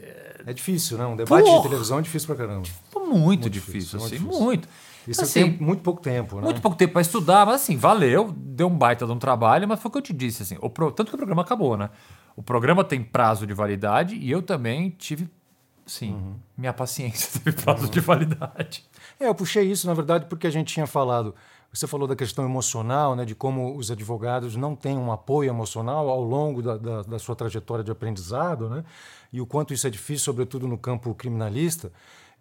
É 0.46 0.54
difícil, 0.54 0.98
né? 0.98 1.06
Um 1.06 1.16
debate 1.18 1.44
Porra! 1.44 1.58
de 1.58 1.64
televisão 1.64 2.00
é 2.00 2.02
difícil 2.02 2.28
pra 2.34 2.46
caramba. 2.48 2.66
foi 2.90 3.04
muito, 3.06 3.50
difícil, 3.50 4.00
difícil, 4.00 4.00
assim, 4.00 4.16
muito 4.20 4.24
difícil. 4.30 4.44
muito. 4.46 4.70
Você 5.14 5.24
Assim, 5.24 5.52
tem 5.52 5.60
muito 5.60 5.82
pouco 5.82 6.02
tempo, 6.02 6.36
né? 6.38 6.42
muito 6.44 6.62
pouco 6.62 6.78
tempo 6.78 6.94
para 6.94 7.02
estudar, 7.02 7.46
mas 7.46 7.56
assim, 7.62 7.76
valeu, 7.78 8.32
deu 8.36 8.68
um 8.68 8.78
baita 8.78 9.06
de 9.06 9.12
um 9.12 9.20
trabalho, 9.20 9.68
mas 9.68 9.80
foi 9.82 9.90
o 9.90 9.92
que 9.92 9.98
eu 9.98 10.02
te 10.02 10.14
disse, 10.14 10.44
assim, 10.44 10.58
o 10.62 10.70
pro- 10.70 10.92
tanto 10.92 11.10
que 11.10 11.16
o 11.16 11.18
programa 11.18 11.42
acabou, 11.42 11.76
né? 11.78 11.90
O 12.36 12.44
programa 12.44 12.84
tem 12.84 13.04
prazo 13.04 13.46
de 13.48 13.54
validade 13.54 14.16
e 14.16 14.30
eu 14.32 14.42
também 14.42 14.90
tive, 14.92 15.30
sim, 15.86 16.14
Uhum. 16.14 16.36
minha 16.58 16.74
paciência 16.74 17.40
teve 17.44 17.62
prazo 17.62 17.90
de 17.90 18.00
validade. 18.00 18.86
É, 19.20 19.28
eu 19.28 19.36
puxei 19.36 19.70
isso, 19.70 19.88
na 19.88 19.94
verdade, 19.94 20.26
porque 20.28 20.48
a 20.48 20.52
gente 20.52 20.74
tinha 20.74 20.88
falado. 20.88 21.34
Você 21.72 21.86
falou 21.86 22.08
da 22.08 22.16
questão 22.16 22.46
emocional, 22.46 23.16
né, 23.16 23.26
de 23.26 23.36
como 23.36 23.76
os 23.78 23.92
advogados 23.92 24.56
não 24.56 24.76
têm 24.76 24.98
um 24.98 25.12
apoio 25.12 25.50
emocional 25.50 26.10
ao 26.10 26.24
longo 26.24 26.64
da, 26.64 26.78
da, 26.78 27.02
da 27.04 27.20
sua 27.20 27.36
trajetória 27.36 27.84
de 27.84 27.92
aprendizado, 27.92 28.68
né, 28.70 28.84
e 29.32 29.40
o 29.40 29.46
quanto 29.46 29.72
isso 29.72 29.86
é 29.86 29.90
difícil, 29.90 30.26
sobretudo 30.26 30.68
no 30.68 30.78
campo 30.80 31.14
criminalista. 31.14 31.92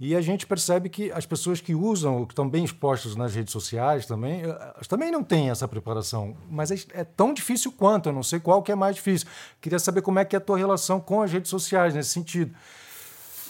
E 0.01 0.15
a 0.15 0.21
gente 0.21 0.47
percebe 0.47 0.89
que 0.89 1.11
as 1.11 1.27
pessoas 1.27 1.61
que 1.61 1.75
usam, 1.75 2.25
que 2.25 2.33
estão 2.33 2.49
bem 2.49 2.65
expostas 2.65 3.17
nas 3.17 3.35
redes 3.35 3.53
sociais 3.53 4.07
também, 4.07 4.43
eh, 4.43 4.73
também 4.89 5.11
não 5.11 5.25
têm 5.25 5.51
essa 5.51 5.67
preparação. 5.67 6.37
Mas 6.49 6.71
é, 6.71 6.77
é 6.93 7.05
tão 7.05 7.35
difícil 7.35 7.73
quanto, 7.73 8.09
eu 8.09 8.13
não 8.13 8.23
sei 8.23 8.39
qual 8.39 8.63
que 8.63 8.71
é 8.71 8.77
mais 8.77 8.95
difícil. 8.95 9.27
Queria 9.61 9.79
saber 9.81 10.03
como 10.03 10.21
é 10.21 10.25
que 10.25 10.37
é 10.37 10.39
a 10.39 10.41
tua 10.41 10.57
relação 10.57 11.01
com 11.01 11.21
as 11.21 11.33
redes 11.33 11.51
sociais 11.51 11.95
nesse 11.95 12.11
sentido. 12.11 12.55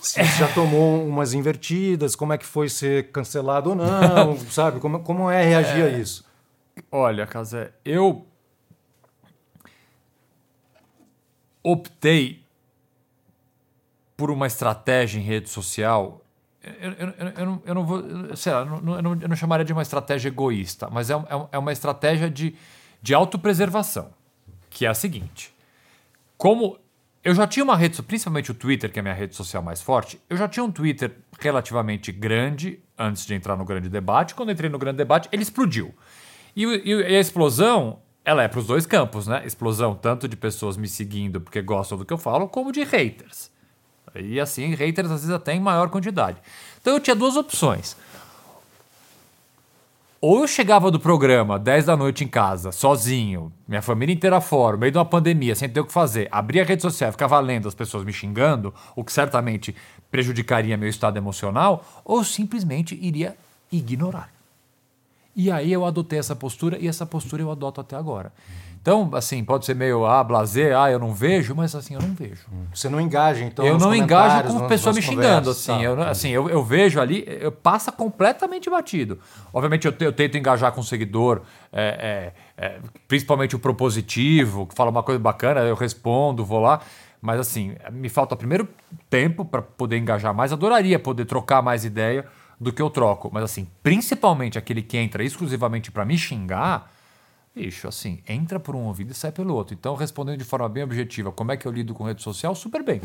Se 0.01 0.25
já 0.25 0.49
tomou 0.55 1.07
umas 1.07 1.35
invertidas, 1.35 2.17
como 2.17 2.33
é 2.33 2.39
que 2.39 2.47
foi 2.47 2.71
ser 2.71 3.11
cancelado 3.11 3.71
ou 3.71 3.77
não, 3.77 4.39
sabe? 4.51 4.81
Como, 4.81 5.01
como 5.01 5.31
é 5.31 5.45
reagir 5.45 5.85
a 5.85 5.91
isso? 5.91 6.25
Olha, 6.91 7.27
Casé, 7.27 7.73
eu 7.85 8.25
optei 11.63 12.43
por 14.17 14.31
uma 14.31 14.47
estratégia 14.47 15.19
em 15.19 15.23
rede 15.23 15.51
social. 15.51 16.23
Eu, 17.67 17.75
não, 17.75 17.85
vou. 17.85 18.37
Sei 18.37 18.53
lá, 18.53 18.61
eu 18.61 18.67
não, 18.67 18.97
eu 18.97 19.03
não, 19.03 19.19
eu 19.21 19.29
não 19.29 19.37
chamaria 19.37 19.65
de 19.65 19.73
uma 19.73 19.83
estratégia 19.83 20.29
egoísta, 20.29 20.89
mas 20.91 21.11
é, 21.11 21.15
é, 21.15 21.49
é 21.53 21.59
uma 21.59 21.73
estratégia 21.73 22.31
de, 22.31 22.55
de 23.03 23.15
autopreservação. 23.15 24.11
Que 24.71 24.87
é 24.87 24.89
a 24.89 24.95
seguinte: 24.95 25.55
como 26.37 26.79
eu 27.25 27.35
já 27.35 27.47
tinha 27.47 27.65
uma 27.65 27.77
rede, 27.77 28.01
principalmente 28.03 28.51
o 28.51 28.55
Twitter, 28.55 28.91
que 28.91 28.99
é 28.99 29.01
a 29.01 29.03
minha 29.03 29.15
rede 29.15 29.35
social 29.35 29.63
mais 29.63 29.83
forte, 29.83 30.21
eu 30.31 30.37
já 30.37 30.49
tinha 30.49 30.65
um 30.65 30.71
Twitter 30.71 31.17
relativamente 31.39 32.13
grande 32.13 32.81
antes 32.97 33.27
de 33.27 33.35
entrar 33.35 33.57
no 33.57 33.65
grande 33.65 33.89
debate. 33.89 34.35
Quando 34.35 34.53
entrei 34.53 34.71
no 34.71 34.79
grande 34.79 34.97
debate, 34.99 35.29
ele 35.33 35.43
explodiu. 35.43 35.95
E, 36.55 36.65
e, 36.65 36.91
e 36.91 37.17
a 37.17 37.21
explosão, 37.21 38.01
ela 38.25 38.43
é 38.43 38.49
para 38.49 38.61
os 38.61 38.67
dois 38.67 38.87
campos, 38.87 39.27
né? 39.27 39.43
Explosão 39.45 39.95
tanto 39.95 40.29
de 40.29 40.37
pessoas 40.37 40.77
me 40.77 40.89
seguindo 40.89 41.41
porque 41.41 41.61
gostam 41.61 41.99
do 41.99 42.05
que 42.05 42.13
eu 42.13 42.19
falo, 42.19 42.49
como 42.49 42.73
de 42.73 42.83
haters. 42.83 43.51
E 44.14 44.40
assim, 44.40 44.75
haters 44.75 45.11
às 45.11 45.21
vezes 45.21 45.35
até 45.35 45.55
em 45.55 45.61
maior 45.61 45.88
quantidade. 45.88 46.38
Então 46.81 46.94
eu 46.94 47.01
tinha 47.01 47.16
duas 47.16 47.37
opções. 47.37 47.97
Ou 50.21 50.40
eu 50.40 50.49
chegava 50.49 50.90
do 50.90 50.99
programa 50.99 51.61
10 51.61 51.85
da 51.85 51.97
noite 51.97 52.25
em 52.25 52.29
casa, 52.29 52.73
sozinho, 52.73 53.53
minha 53.68 53.81
família 53.81 54.12
inteira 54.12 54.40
fora, 54.40 54.73
no 54.73 54.81
meio 54.81 54.90
de 54.90 54.99
uma 54.99 55.05
pandemia, 55.05 55.55
sem 55.55 55.68
ter 55.68 55.79
o 55.79 55.85
que 55.85 55.92
fazer, 55.92 56.27
abria 56.33 56.62
a 56.62 56.64
rede 56.64 56.83
social, 56.83 57.12
ficava 57.12 57.38
lendo 57.38 57.68
as 57.68 57.75
pessoas 57.75 58.03
me 58.03 58.12
xingando, 58.12 58.75
o 58.97 59.05
que 59.05 59.12
certamente 59.12 59.77
prejudicaria 60.11 60.77
meu 60.77 60.88
estado 60.88 61.16
emocional, 61.16 62.03
ou 62.05 62.25
simplesmente 62.25 62.99
iria 63.01 63.37
ignorar. 63.71 64.33
E 65.37 65.53
aí 65.53 65.73
eu 65.73 65.85
adotei 65.85 66.18
essa 66.18 66.35
postura 66.35 66.77
e 66.81 66.88
essa 66.88 67.07
postura 67.07 67.40
eu 67.40 67.51
adoto 67.53 67.81
até 67.81 67.94
agora. 67.94 68.33
Então, 68.81 69.11
assim, 69.12 69.45
pode 69.45 69.67
ser 69.67 69.75
meio 69.75 70.07
ah, 70.07 70.23
blazer, 70.23 70.77
ah, 70.77 70.91
eu 70.91 70.99
não 70.99 71.12
vejo, 71.12 71.55
mas 71.55 71.75
assim, 71.75 71.95
eu 71.95 72.01
não 72.01 72.14
vejo. 72.14 72.47
Você 72.73 72.88
não 72.88 73.01
engaja, 73.01 73.45
então. 73.45 73.67
Eu 73.67 73.77
não 73.77 73.95
engajo 73.95 74.49
com 74.49 74.69
pessoa 74.69 74.95
me 74.95 75.03
xingando, 75.03 75.51
assim. 75.51 75.73
Tá. 75.73 75.83
Eu, 75.83 76.03
assim 76.03 76.29
eu, 76.31 76.49
eu 76.49 76.62
vejo 76.62 77.01
ali, 77.01 77.25
eu, 77.27 77.51
passa 77.51 77.91
completamente 77.91 78.71
batido. 78.71 79.19
Obviamente, 79.53 79.87
eu, 79.87 79.95
eu 80.01 80.12
tento 80.12 80.38
engajar 80.38 80.73
com 80.73 80.81
o 80.81 80.85
seguidor, 80.85 81.43
é, 81.73 82.33
é, 82.57 82.64
é, 82.67 82.79
principalmente 83.09 83.57
o 83.57 83.59
propositivo, 83.59 84.67
que 84.67 84.75
fala 84.75 84.91
uma 84.91 85.03
coisa 85.03 85.19
bacana, 85.19 85.61
eu 85.61 85.75
respondo, 85.75 86.45
vou 86.45 86.61
lá. 86.61 86.81
Mas 87.21 87.41
assim, 87.41 87.75
me 87.91 88.09
falta 88.09 88.37
primeiro 88.37 88.69
tempo 89.11 89.45
para 89.45 89.61
poder 89.61 89.99
engajar 89.99 90.33
mais. 90.33 90.53
Adoraria 90.53 90.99
poder 91.01 91.25
trocar 91.25 91.61
mais 91.61 91.85
ideia 91.85 92.25
do 92.61 92.73
que 92.73 92.81
eu 92.81 92.88
troco. 92.88 93.29
Mas 93.33 93.43
assim, 93.43 93.67
principalmente 93.83 94.57
aquele 94.57 94.83
que 94.83 94.97
entra 94.97 95.25
exclusivamente 95.25 95.91
para 95.91 96.05
me 96.05 96.17
xingar 96.17 96.93
bicho, 97.59 97.88
assim, 97.88 98.21
entra 98.29 98.61
por 98.61 98.77
um 98.77 98.85
ouvido 98.85 99.11
e 99.11 99.14
sai 99.14 99.33
pelo 99.33 99.53
outro. 99.55 99.75
Então, 99.75 99.97
respondendo 99.97 100.38
de 100.38 100.44
forma 100.44 100.68
bem 100.68 100.85
objetiva, 100.85 101.33
como 101.33 101.51
é 101.51 101.57
que 101.57 101.66
eu 101.66 101.73
lido 101.73 101.92
com 101.92 102.05
rede 102.05 102.23
social? 102.23 102.55
Super 102.55 102.85
bem. 102.85 103.01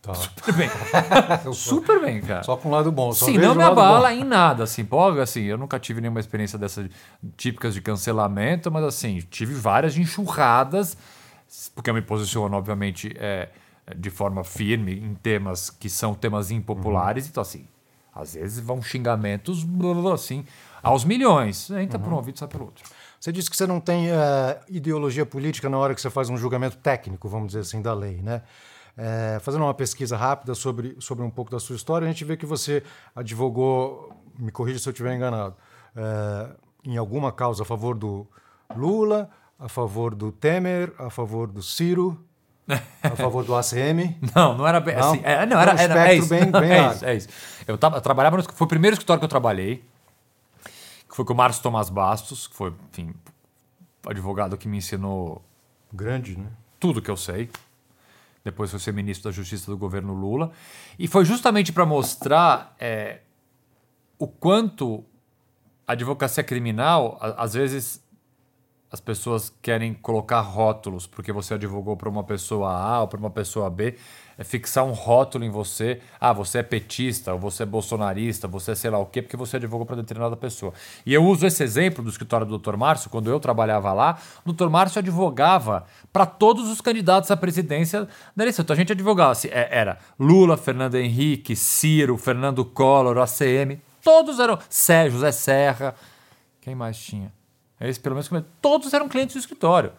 Tá. 0.00 0.14
Super 0.14 0.54
bem. 0.54 0.70
Super 1.52 2.00
bem, 2.00 2.20
cara. 2.22 2.42
Só 2.44 2.56
com 2.56 2.68
o 2.68 2.72
lado 2.72 2.92
bom. 2.92 3.12
Só 3.12 3.26
Sim, 3.26 3.36
não 3.36 3.54
me 3.54 3.62
abala 3.62 4.14
em 4.14 4.22
nada, 4.22 4.62
assim. 4.62 4.84
Pô, 4.84 5.08
assim, 5.20 5.42
eu 5.42 5.58
nunca 5.58 5.78
tive 5.78 6.00
nenhuma 6.00 6.20
experiência 6.20 6.56
dessas 6.56 6.88
típicas 7.36 7.74
de 7.74 7.82
cancelamento, 7.82 8.70
mas 8.70 8.84
assim, 8.84 9.20
tive 9.28 9.54
várias 9.54 9.98
enxurradas, 9.98 10.96
porque 11.74 11.90
eu 11.90 11.94
me 11.94 12.00
posiciono, 12.00 12.56
obviamente, 12.56 13.12
é, 13.16 13.50
de 13.94 14.08
forma 14.08 14.44
firme 14.44 14.94
em 14.94 15.14
temas 15.14 15.68
que 15.68 15.90
são 15.90 16.14
temas 16.14 16.50
impopulares. 16.50 17.24
Uhum. 17.24 17.30
Então, 17.30 17.42
assim, 17.42 17.66
às 18.14 18.34
vezes 18.34 18.60
vão 18.60 18.80
xingamentos, 18.80 19.66
assim, 20.14 20.44
aos 20.80 21.04
milhões. 21.04 21.68
Entra 21.70 21.98
uhum. 21.98 22.04
por 22.04 22.12
um 22.12 22.16
ouvido 22.16 22.36
e 22.36 22.38
sai 22.38 22.48
pelo 22.48 22.66
outro. 22.66 22.84
Você 23.20 23.30
disse 23.30 23.50
que 23.50 23.56
você 23.56 23.66
não 23.66 23.78
tem 23.78 24.10
uh, 24.10 24.14
ideologia 24.66 25.26
política 25.26 25.68
na 25.68 25.76
hora 25.76 25.94
que 25.94 26.00
você 26.00 26.08
faz 26.08 26.30
um 26.30 26.38
julgamento 26.38 26.78
técnico, 26.78 27.28
vamos 27.28 27.48
dizer 27.48 27.60
assim, 27.60 27.82
da 27.82 27.92
lei, 27.92 28.22
né? 28.22 28.40
É, 28.96 29.38
fazendo 29.40 29.62
uma 29.62 29.74
pesquisa 29.74 30.16
rápida 30.16 30.54
sobre, 30.54 30.96
sobre 30.98 31.22
um 31.22 31.30
pouco 31.30 31.50
da 31.50 31.60
sua 31.60 31.76
história, 31.76 32.06
a 32.06 32.10
gente 32.10 32.24
vê 32.24 32.34
que 32.34 32.46
você 32.46 32.82
advogou, 33.14 34.10
me 34.38 34.50
corrija 34.50 34.78
se 34.78 34.88
eu 34.88 34.90
estiver 34.90 35.14
enganado, 35.14 35.54
é, 35.94 36.48
em 36.82 36.96
alguma 36.96 37.30
causa 37.30 37.62
a 37.62 37.66
favor 37.66 37.94
do 37.94 38.26
Lula, 38.74 39.28
a 39.58 39.68
favor 39.68 40.14
do 40.14 40.32
Temer, 40.32 40.92
a 40.98 41.10
favor 41.10 41.46
do 41.46 41.62
Ciro, 41.62 42.18
a 43.02 43.16
favor 43.16 43.44
do 43.44 43.54
ACM? 43.54 44.16
Não, 44.34 44.56
não 44.56 44.66
era 44.66 44.80
bem 44.80 44.96
não? 44.96 45.10
assim. 45.10 45.20
É, 45.24 45.44
não, 45.44 45.60
era, 45.60 45.72
era, 45.72 46.08
é, 46.08 46.14
isso, 46.14 46.28
bem, 46.28 46.50
bem 46.50 46.70
é, 46.72 46.90
isso, 46.90 47.04
é 47.04 47.14
isso. 47.16 47.28
Eu, 47.66 47.76
tava, 47.76 47.96
eu 47.98 48.00
trabalhava 48.00 48.38
no, 48.38 48.42
foi 48.42 48.64
o 48.64 48.68
primeiro 48.68 48.94
escritório 48.94 49.18
que 49.18 49.24
eu 49.24 49.28
trabalhei 49.28 49.84
que 51.10 51.16
foi 51.16 51.24
com 51.24 51.32
o 51.32 51.36
Márcio 51.36 51.60
Tomás 51.60 51.90
Bastos, 51.90 52.46
que 52.46 52.54
foi, 52.54 52.72
enfim, 52.92 53.12
advogado 54.06 54.56
que 54.56 54.68
me 54.68 54.78
ensinou. 54.78 55.44
Grande, 55.92 56.38
né? 56.38 56.46
Tudo 56.78 57.02
que 57.02 57.10
eu 57.10 57.16
sei. 57.16 57.50
Depois 58.44 58.70
foi 58.70 58.78
ser 58.78 58.92
ministro 58.92 59.28
da 59.28 59.34
Justiça 59.34 59.68
do 59.68 59.76
governo 59.76 60.14
Lula. 60.14 60.52
E 60.96 61.08
foi 61.08 61.24
justamente 61.24 61.72
para 61.72 61.84
mostrar 61.84 62.76
é, 62.78 63.22
o 64.16 64.28
quanto 64.28 65.04
a 65.84 65.92
advocacia 65.92 66.44
criminal, 66.44 67.18
às 67.20 67.54
vezes, 67.54 68.00
as 68.90 69.00
pessoas 69.00 69.52
querem 69.60 69.92
colocar 69.92 70.40
rótulos 70.40 71.08
porque 71.08 71.32
você 71.32 71.54
advogou 71.54 71.96
para 71.96 72.08
uma 72.08 72.22
pessoa 72.22 72.72
A 72.72 73.00
ou 73.00 73.08
para 73.08 73.18
uma 73.18 73.30
pessoa 73.30 73.68
B, 73.68 73.96
fixar 74.44 74.84
um 74.84 74.92
rótulo 74.92 75.44
em 75.44 75.50
você. 75.50 76.00
Ah, 76.18 76.32
você 76.32 76.58
é 76.58 76.62
petista, 76.62 77.32
ou 77.32 77.38
você 77.38 77.62
é 77.62 77.66
bolsonarista, 77.66 78.48
você 78.48 78.72
é 78.72 78.74
sei 78.74 78.90
lá 78.90 78.98
o 78.98 79.06
quê, 79.06 79.22
porque 79.22 79.36
você 79.36 79.56
advogou 79.56 79.86
para 79.86 79.96
determinada 79.96 80.36
pessoa. 80.36 80.72
E 81.04 81.12
eu 81.12 81.24
uso 81.24 81.46
esse 81.46 81.62
exemplo 81.62 82.02
do 82.02 82.10
escritório 82.10 82.46
do 82.46 82.58
Dr. 82.58 82.76
Márcio, 82.76 83.10
quando 83.10 83.30
eu 83.30 83.38
trabalhava 83.38 83.92
lá, 83.92 84.18
o 84.44 84.52
Dr. 84.52 84.68
Márcio 84.68 84.98
advogava 84.98 85.86
para 86.12 86.26
todos 86.26 86.68
os 86.68 86.80
candidatos 86.80 87.30
à 87.30 87.36
presidência 87.36 88.08
da 88.34 88.44
eleição. 88.44 88.62
Então 88.62 88.74
a 88.74 88.76
gente 88.76 88.92
advogava, 88.92 89.32
assim, 89.32 89.48
era 89.50 89.98
Lula, 90.18 90.56
Fernando 90.56 90.96
Henrique, 90.96 91.54
Ciro, 91.54 92.16
Fernando 92.16 92.64
Collor, 92.64 93.18
ACM, 93.18 93.80
todos 94.02 94.38
eram. 94.38 94.58
Sérgio, 94.68 95.18
José 95.18 95.32
Serra. 95.32 95.94
Quem 96.60 96.74
mais 96.74 96.98
tinha? 96.98 97.32
Esse, 97.80 97.98
pelo 97.98 98.14
menos, 98.14 98.30
todos 98.60 98.92
eram 98.92 99.08
clientes 99.08 99.34
do 99.34 99.38
escritório. 99.38 99.92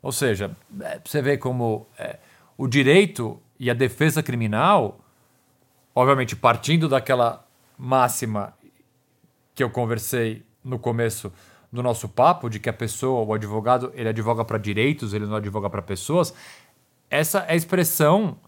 Ou 0.00 0.12
seja, 0.12 0.56
é, 0.80 1.00
você 1.04 1.20
vê 1.20 1.36
como 1.36 1.88
é, 1.98 2.18
o 2.56 2.68
direito 2.68 3.40
e 3.58 3.70
a 3.70 3.74
defesa 3.74 4.22
criminal, 4.22 5.00
obviamente 5.94 6.36
partindo 6.36 6.88
daquela 6.88 7.46
máxima 7.78 8.54
que 9.54 9.62
eu 9.62 9.70
conversei 9.70 10.44
no 10.62 10.78
começo 10.78 11.32
do 11.72 11.82
nosso 11.82 12.08
papo, 12.08 12.48
de 12.48 12.58
que 12.58 12.68
a 12.68 12.72
pessoa, 12.72 13.24
o 13.24 13.34
advogado, 13.34 13.92
ele 13.94 14.08
advoga 14.08 14.44
para 14.44 14.58
direitos, 14.58 15.12
ele 15.12 15.26
não 15.26 15.36
advoga 15.36 15.68
para 15.68 15.82
pessoas, 15.82 16.34
essa 17.10 17.40
é 17.40 17.52
a 17.52 17.56
expressão 17.56 18.38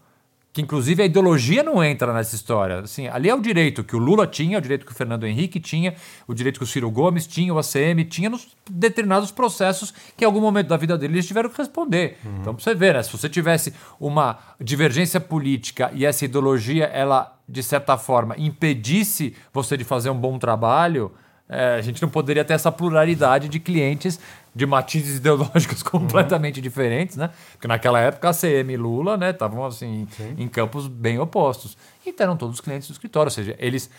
que 0.59 0.61
inclusive 0.61 1.01
a 1.01 1.05
ideologia 1.05 1.63
não 1.63 1.81
entra 1.81 2.13
nessa 2.13 2.35
história. 2.35 2.79
Assim, 2.79 3.07
ali 3.07 3.29
é 3.29 3.35
o 3.35 3.41
direito 3.41 3.83
que 3.83 3.95
o 3.95 3.99
Lula 3.99 4.27
tinha, 4.27 4.57
o 4.57 4.61
direito 4.61 4.85
que 4.85 4.91
o 4.91 4.95
Fernando 4.95 5.25
Henrique 5.25 5.59
tinha, 5.59 5.95
o 6.27 6.33
direito 6.33 6.57
que 6.59 6.63
o 6.63 6.67
Ciro 6.67 6.91
Gomes 6.91 7.25
tinha, 7.25 7.53
o 7.53 7.57
ACM 7.57 8.03
tinha 8.03 8.29
nos 8.29 8.47
determinados 8.69 9.31
processos 9.31 9.93
que 10.17 10.23
em 10.23 10.27
algum 10.27 10.41
momento 10.41 10.67
da 10.67 10.77
vida 10.77 10.97
deles 10.97 11.15
eles 11.15 11.27
tiveram 11.27 11.49
que 11.49 11.57
responder. 11.57 12.17
Uhum. 12.25 12.37
Então, 12.41 12.53
pra 12.53 12.63
você 12.63 12.75
ver, 12.75 12.93
né? 12.93 13.03
Se 13.03 13.11
você 13.11 13.29
tivesse 13.29 13.73
uma 13.99 14.37
divergência 14.59 15.19
política 15.19 15.91
e 15.93 16.05
essa 16.05 16.25
ideologia, 16.25 16.85
ela, 16.85 17.37
de 17.47 17.63
certa 17.63 17.97
forma, 17.97 18.35
impedisse 18.37 19.35
você 19.53 19.77
de 19.77 19.83
fazer 19.83 20.09
um 20.09 20.17
bom 20.17 20.37
trabalho, 20.37 21.11
é, 21.47 21.75
a 21.75 21.81
gente 21.81 21.99
não 22.01 22.09
poderia 22.09 22.45
ter 22.45 22.53
essa 22.53 22.71
pluralidade 22.71 23.49
de 23.49 23.59
clientes 23.59 24.19
de 24.59 24.65
matizes 24.65 25.17
ideológicos 25.17 25.81
completamente 25.81 26.57
uhum. 26.57 26.61
diferentes, 26.61 27.15
né? 27.15 27.31
Porque 27.53 27.67
naquela 27.67 27.99
época 27.99 28.29
a 28.29 28.33
CM 28.33 28.73
e 28.73 28.77
Lula, 28.77 29.15
né, 29.15 29.29
estavam 29.29 29.65
assim 29.65 30.05
Sim. 30.11 30.35
em 30.37 30.47
campos 30.49 30.85
bem 30.87 31.17
opostos. 31.17 31.77
E 32.05 32.13
eram 32.19 32.35
todos 32.35 32.59
clientes 32.59 32.89
do 32.89 32.91
escritório, 32.91 33.27
ou 33.27 33.33
seja, 33.33 33.55
eles 33.57 33.89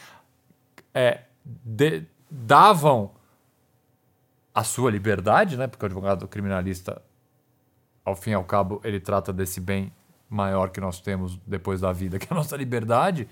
é, 0.95 1.23
de, 1.43 2.05
davam 2.31 3.13
a 4.55 4.63
sua 4.63 4.91
liberdade, 4.91 5.57
né? 5.57 5.67
Porque 5.67 5.83
o 5.83 5.87
advogado 5.87 6.29
criminalista, 6.29 7.01
ao 8.05 8.15
fim 8.15 8.31
e 8.31 8.35
ao 8.35 8.45
cabo, 8.45 8.83
ele 8.85 9.01
trata 9.01 9.33
desse 9.33 9.61
bem 9.61 9.91
maior 10.29 10.69
que 10.69 10.81
nós 10.81 11.01
temos 11.01 11.41
depois 11.47 11.81
da 11.81 11.91
vida, 11.91 12.19
que 12.21 12.27
é 12.27 12.29
a 12.33 12.37
nossa 12.37 12.55
liberdade 12.55 13.27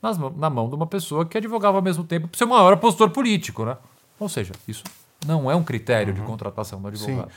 nas, 0.00 0.16
na 0.16 0.48
mão 0.48 0.70
de 0.70 0.74
uma 0.74 0.86
pessoa 0.86 1.26
que 1.26 1.36
advogava 1.36 1.76
ao 1.76 1.82
mesmo 1.82 2.04
tempo 2.04 2.26
por 2.26 2.38
ser 2.38 2.44
o 2.44 2.48
maior 2.48 2.72
opositor 2.72 3.10
político, 3.10 3.66
né? 3.66 3.76
Ou 4.18 4.30
seja, 4.30 4.54
isso 4.66 4.82
não 5.24 5.50
é 5.50 5.56
um 5.56 5.64
critério 5.64 6.14
uhum. 6.14 6.20
de 6.20 6.26
contratação 6.26 6.80
do 6.80 6.88
advogado. 6.88 7.30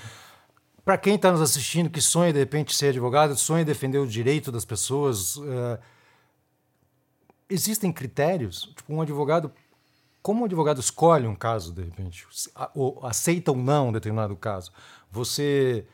Para 0.84 0.98
quem 0.98 1.16
está 1.16 1.32
nos 1.32 1.42
assistindo, 1.42 1.90
que 1.90 2.00
sonha 2.00 2.32
de 2.32 2.40
repente 2.40 2.74
ser 2.74 2.88
advogado, 2.88 3.36
sonha 3.36 3.66
defender 3.66 3.98
o 3.98 4.08
direito 4.08 4.52
das 4.52 4.64
pessoas, 4.64 5.36
uh, 5.36 5.78
existem 7.50 7.92
critérios? 7.92 8.72
Tipo, 8.76 8.94
um 8.94 9.02
advogado, 9.02 9.52
como 10.22 10.44
um 10.44 10.46
advogado 10.46 10.80
escolhe 10.80 11.28
um 11.28 11.36
caso, 11.36 11.74
de 11.74 11.84
repente, 11.84 12.26
ou 12.74 13.06
aceita 13.06 13.52
ou 13.52 13.58
não 13.58 13.90
um 13.90 13.92
determinado 13.92 14.34
caso? 14.38 14.72
Você, 15.12 15.86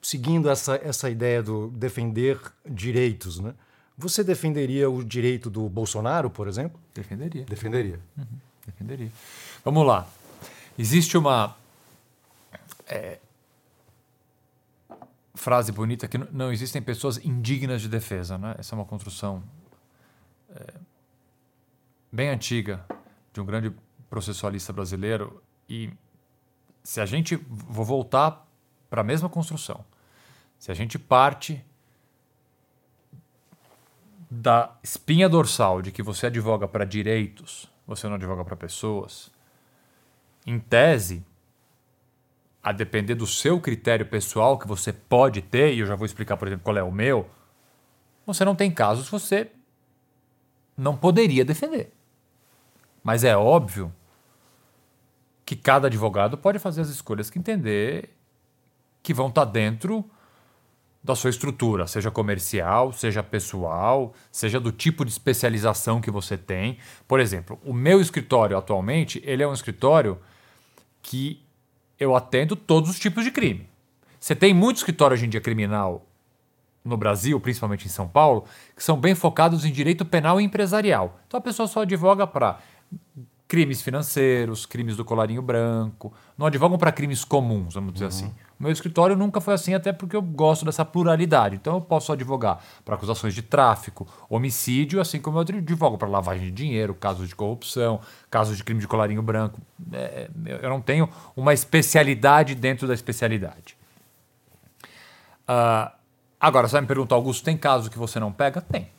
seguindo 0.00 0.48
essa, 0.48 0.76
essa 0.76 1.10
ideia 1.10 1.42
do 1.42 1.68
defender 1.70 2.40
direitos, 2.64 3.40
né? 3.40 3.54
Você 3.96 4.22
defenderia 4.22 4.88
o 4.88 5.02
direito 5.02 5.50
do 5.50 5.68
Bolsonaro, 5.68 6.30
por 6.30 6.46
exemplo? 6.46 6.78
Defenderia. 6.94 7.44
Defenderia. 7.44 7.98
Uhum. 8.16 8.24
Defenderia. 8.64 9.10
Vamos 9.64 9.84
lá. 9.84 10.06
Existe 10.78 11.18
uma 11.18 11.56
frase 15.34 15.72
bonita 15.72 16.06
que 16.08 16.16
n- 16.18 16.28
não 16.32 16.52
existem 16.52 16.80
pessoas 16.82 17.18
indignas 17.24 17.82
de 17.82 17.88
defesa, 17.88 18.38
né? 18.38 18.54
Essa 18.58 18.74
é 18.74 18.78
uma 18.78 18.84
construção 18.84 19.42
é, 20.50 20.74
bem 22.12 22.28
antiga 22.28 22.84
de 23.32 23.40
um 23.40 23.44
grande 23.44 23.72
processualista 24.08 24.72
brasileiro 24.72 25.42
e 25.68 25.90
se 26.82 27.00
a 27.00 27.06
gente 27.06 27.36
vou 27.36 27.84
voltar 27.84 28.46
para 28.88 29.02
a 29.02 29.04
mesma 29.04 29.28
construção, 29.28 29.84
se 30.58 30.70
a 30.70 30.74
gente 30.74 30.98
parte 30.98 31.62
da 34.30 34.76
espinha 34.82 35.28
dorsal 35.28 35.82
de 35.82 35.92
que 35.92 36.02
você 36.02 36.26
advoga 36.26 36.66
para 36.66 36.84
direitos, 36.84 37.70
você 37.86 38.06
não 38.06 38.14
advoga 38.14 38.44
para 38.44 38.56
pessoas, 38.56 39.30
em 40.48 40.58
tese, 40.58 41.22
a 42.62 42.72
depender 42.72 43.14
do 43.14 43.26
seu 43.26 43.60
critério 43.60 44.06
pessoal 44.06 44.58
que 44.58 44.66
você 44.66 44.92
pode 44.92 45.42
ter, 45.42 45.74
e 45.74 45.80
eu 45.80 45.86
já 45.86 45.94
vou 45.94 46.06
explicar, 46.06 46.38
por 46.38 46.48
exemplo, 46.48 46.64
qual 46.64 46.76
é 46.78 46.82
o 46.82 46.90
meu, 46.90 47.28
você 48.26 48.44
não 48.46 48.54
tem 48.54 48.70
casos 48.70 49.04
que 49.04 49.12
você 49.12 49.50
não 50.76 50.96
poderia 50.96 51.44
defender. 51.44 51.92
Mas 53.02 53.24
é 53.24 53.36
óbvio 53.36 53.92
que 55.44 55.54
cada 55.54 55.88
advogado 55.88 56.38
pode 56.38 56.58
fazer 56.58 56.80
as 56.80 56.88
escolhas 56.88 57.28
que 57.28 57.38
entender 57.38 58.10
que 59.02 59.12
vão 59.12 59.28
estar 59.28 59.44
dentro 59.44 60.04
da 61.02 61.14
sua 61.14 61.30
estrutura, 61.30 61.86
seja 61.86 62.10
comercial, 62.10 62.92
seja 62.92 63.22
pessoal, 63.22 64.14
seja 64.32 64.58
do 64.58 64.72
tipo 64.72 65.04
de 65.04 65.10
especialização 65.10 66.00
que 66.00 66.10
você 66.10 66.36
tem. 66.36 66.78
Por 67.06 67.20
exemplo, 67.20 67.58
o 67.64 67.72
meu 67.72 68.00
escritório 68.00 68.56
atualmente, 68.56 69.22
ele 69.24 69.42
é 69.42 69.48
um 69.48 69.52
escritório 69.52 70.18
que 71.08 71.42
eu 71.98 72.14
atendo 72.14 72.54
todos 72.54 72.90
os 72.90 72.98
tipos 72.98 73.24
de 73.24 73.30
crime. 73.30 73.66
Você 74.20 74.36
tem 74.36 74.52
muito 74.52 74.76
escritório 74.76 75.14
hoje 75.14 75.24
em 75.24 75.28
dia 75.30 75.40
criminal 75.40 76.04
no 76.84 76.98
Brasil, 76.98 77.40
principalmente 77.40 77.86
em 77.86 77.88
São 77.88 78.06
Paulo, 78.06 78.44
que 78.76 78.84
são 78.84 79.00
bem 79.00 79.14
focados 79.14 79.64
em 79.64 79.72
direito 79.72 80.04
penal 80.04 80.38
e 80.38 80.44
empresarial. 80.44 81.18
Então 81.26 81.38
a 81.38 81.40
pessoa 81.40 81.66
só 81.66 81.80
advoga 81.80 82.26
para 82.26 82.58
crimes 83.48 83.80
financeiros, 83.80 84.66
crimes 84.66 84.94
do 84.94 85.04
colarinho 85.06 85.40
branco, 85.40 86.12
não 86.36 86.46
advogam 86.46 86.76
para 86.76 86.92
crimes 86.92 87.24
comuns, 87.24 87.74
vamos 87.74 87.94
dizer 87.94 88.04
assim. 88.04 88.26
O 88.60 88.62
meu 88.62 88.70
escritório 88.70 89.16
nunca 89.16 89.40
foi 89.40 89.54
assim, 89.54 89.72
até 89.72 89.90
porque 89.90 90.14
eu 90.14 90.20
gosto 90.20 90.66
dessa 90.66 90.84
pluralidade. 90.84 91.56
Então 91.56 91.74
eu 91.74 91.80
posso 91.80 92.12
advogar 92.12 92.62
para 92.84 92.94
acusações 92.94 93.34
de 93.34 93.40
tráfico, 93.40 94.06
homicídio, 94.28 95.00
assim 95.00 95.18
como 95.18 95.38
eu 95.38 95.40
advogo 95.40 95.96
para 95.96 96.06
lavagem 96.06 96.44
de 96.44 96.50
dinheiro, 96.50 96.94
casos 96.94 97.26
de 97.26 97.34
corrupção, 97.34 98.00
casos 98.30 98.58
de 98.58 98.62
crime 98.62 98.80
de 98.80 98.86
colarinho 98.86 99.22
branco. 99.22 99.58
É, 99.92 100.28
eu 100.60 100.68
não 100.68 100.82
tenho 100.82 101.08
uma 101.34 101.54
especialidade 101.54 102.54
dentro 102.54 102.86
da 102.86 102.92
especialidade. 102.92 103.78
Ah, 105.46 105.94
agora, 106.38 106.68
você 106.68 106.72
vai 106.72 106.82
me 106.82 106.86
perguntar, 106.86 107.14
Augusto, 107.14 107.42
tem 107.42 107.56
caso 107.56 107.90
que 107.90 107.98
você 107.98 108.20
não 108.20 108.30
pega? 108.30 108.60
Tem. 108.60 108.90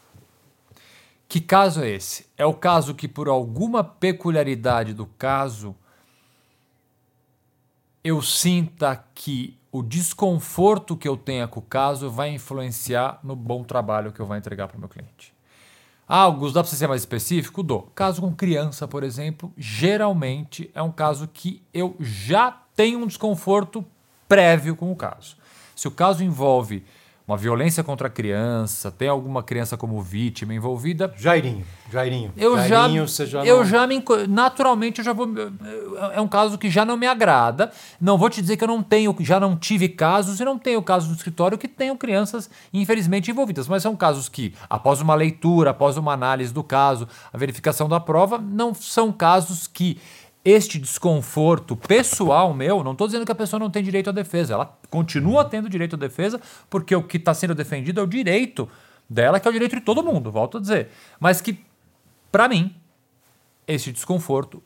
Que 1.30 1.40
caso 1.40 1.84
é 1.84 1.90
esse? 1.92 2.26
É 2.36 2.44
o 2.44 2.56
caso 2.56 2.96
que, 2.96 3.08
por 3.08 3.28
alguma 3.28 3.84
peculiaridade 3.84 4.96
do 4.96 5.06
caso, 5.06 5.76
eu 8.04 8.20
sinta 8.20 9.06
que 9.14 9.56
o 9.72 9.84
desconforto 9.84 10.98
que 10.98 11.08
eu 11.08 11.16
tenha 11.16 11.48
com 11.48 11.60
o 11.60 11.64
caso 11.64 12.10
vai 12.10 12.34
influenciar 12.34 13.20
no 13.24 13.36
bom 13.36 13.64
trabalho 13.64 14.12
que 14.12 14.20
eu 14.20 14.26
vou 14.26 14.36
entregar 14.36 14.68
para 14.68 14.78
o 14.78 14.80
meu 14.80 14.90
cliente. 14.90 15.32
Ah, 16.08 16.22
Augusto, 16.22 16.56
dá 16.56 16.64
para 16.64 16.72
você 16.72 16.76
ser 16.76 16.88
mais 16.88 17.04
específico? 17.04 17.62
Dou. 17.62 17.84
Caso 17.94 18.22
com 18.22 18.34
criança, 18.34 18.88
por 18.88 19.04
exemplo, 19.04 19.54
geralmente 19.56 20.72
é 20.74 20.82
um 20.82 20.92
caso 20.92 21.28
que 21.28 21.62
eu 21.72 21.96
já 22.00 22.52
tenho 22.76 22.98
um 22.98 23.06
desconforto 23.06 23.86
prévio 24.28 24.76
com 24.76 24.92
o 24.92 24.96
caso. 24.96 25.38
Se 25.76 25.88
o 25.88 25.92
caso 25.92 26.24
envolve 26.24 26.84
uma 27.30 27.38
violência 27.38 27.84
contra 27.84 28.08
a 28.08 28.10
criança, 28.10 28.90
tem 28.90 29.08
alguma 29.08 29.44
criança 29.44 29.78
como 29.78 30.02
vítima 30.02 30.52
envolvida, 30.52 31.14
Jairinho, 31.16 31.64
Jairinho. 31.92 32.34
eu 32.36 32.58
Jairinho, 32.58 33.06
já, 33.06 33.08
você 33.14 33.26
já 33.28 33.46
eu 33.46 33.58
não- 33.58 33.66
já 33.66 33.86
me 33.86 34.04
naturalmente 34.28 34.98
eu 34.98 35.06
já 35.06 35.14
vou 35.14 35.28
é 36.12 36.20
um 36.20 36.28
caso 36.28 36.58
que 36.58 36.72
já 36.72 36.84
não 36.84 36.98
me 36.98 37.06
agrada. 37.06 37.72
Não 38.02 38.18
vou 38.18 38.32
te 38.32 38.42
dizer 38.42 38.58
que 38.58 38.64
eu 38.64 38.68
não 38.68 38.82
tenho, 38.82 39.16
já 39.20 39.40
não 39.40 39.56
tive 39.56 39.88
casos 39.90 40.40
e 40.40 40.46
não 40.46 40.58
tenho 40.58 40.82
casos 40.82 41.08
no 41.10 41.16
escritório 41.16 41.56
que 41.56 41.68
tenham 41.68 41.96
crianças 41.96 42.50
infelizmente 42.74 43.30
envolvidas, 43.30 43.68
mas 43.68 43.84
são 43.84 43.96
casos 43.96 44.28
que 44.28 44.56
após 44.68 45.00
uma 45.00 45.14
leitura, 45.14 45.70
após 45.70 45.98
uma 45.98 46.14
análise 46.14 46.52
do 46.52 46.64
caso, 46.64 47.08
a 47.32 47.38
verificação 47.38 47.88
da 47.88 48.00
prova, 48.00 48.40
não 48.40 48.74
são 48.74 49.12
casos 49.12 49.68
que 49.68 50.00
este 50.44 50.80
desconforto 50.80 51.76
pessoal 51.76 52.54
meu, 52.54 52.84
não 52.84 52.94
estou 52.94 53.08
dizendo 53.08 53.26
que 53.26 53.32
a 53.32 53.36
pessoa 53.36 53.60
não 53.60 53.70
tem 53.70 53.84
direito 53.84 54.10
à 54.10 54.14
defesa, 54.14 54.54
ela 54.54 54.78
continua 54.90 55.44
tendo 55.46 55.70
direito 55.70 55.96
à 55.96 56.00
defesa, 56.00 56.40
porque 56.70 56.96
o 56.96 57.04
que 57.04 57.18
está 57.18 57.34
sendo 57.34 57.54
defendido 57.54 58.00
é 58.00 58.04
o 58.04 58.08
direito 58.08 58.70
dela, 59.10 59.40
que 59.40 59.48
é 59.48 59.50
o 59.50 59.54
direito 59.54 59.76
de 59.76 59.82
todo 59.82 60.04
mundo, 60.04 60.32
volto 60.32 60.58
a 60.58 60.62
dizer. 60.62 60.90
Mas 61.20 61.42
que, 61.42 61.60
para 62.32 62.48
mim, 62.48 62.76
esse 63.68 63.92
desconforto 63.92 64.64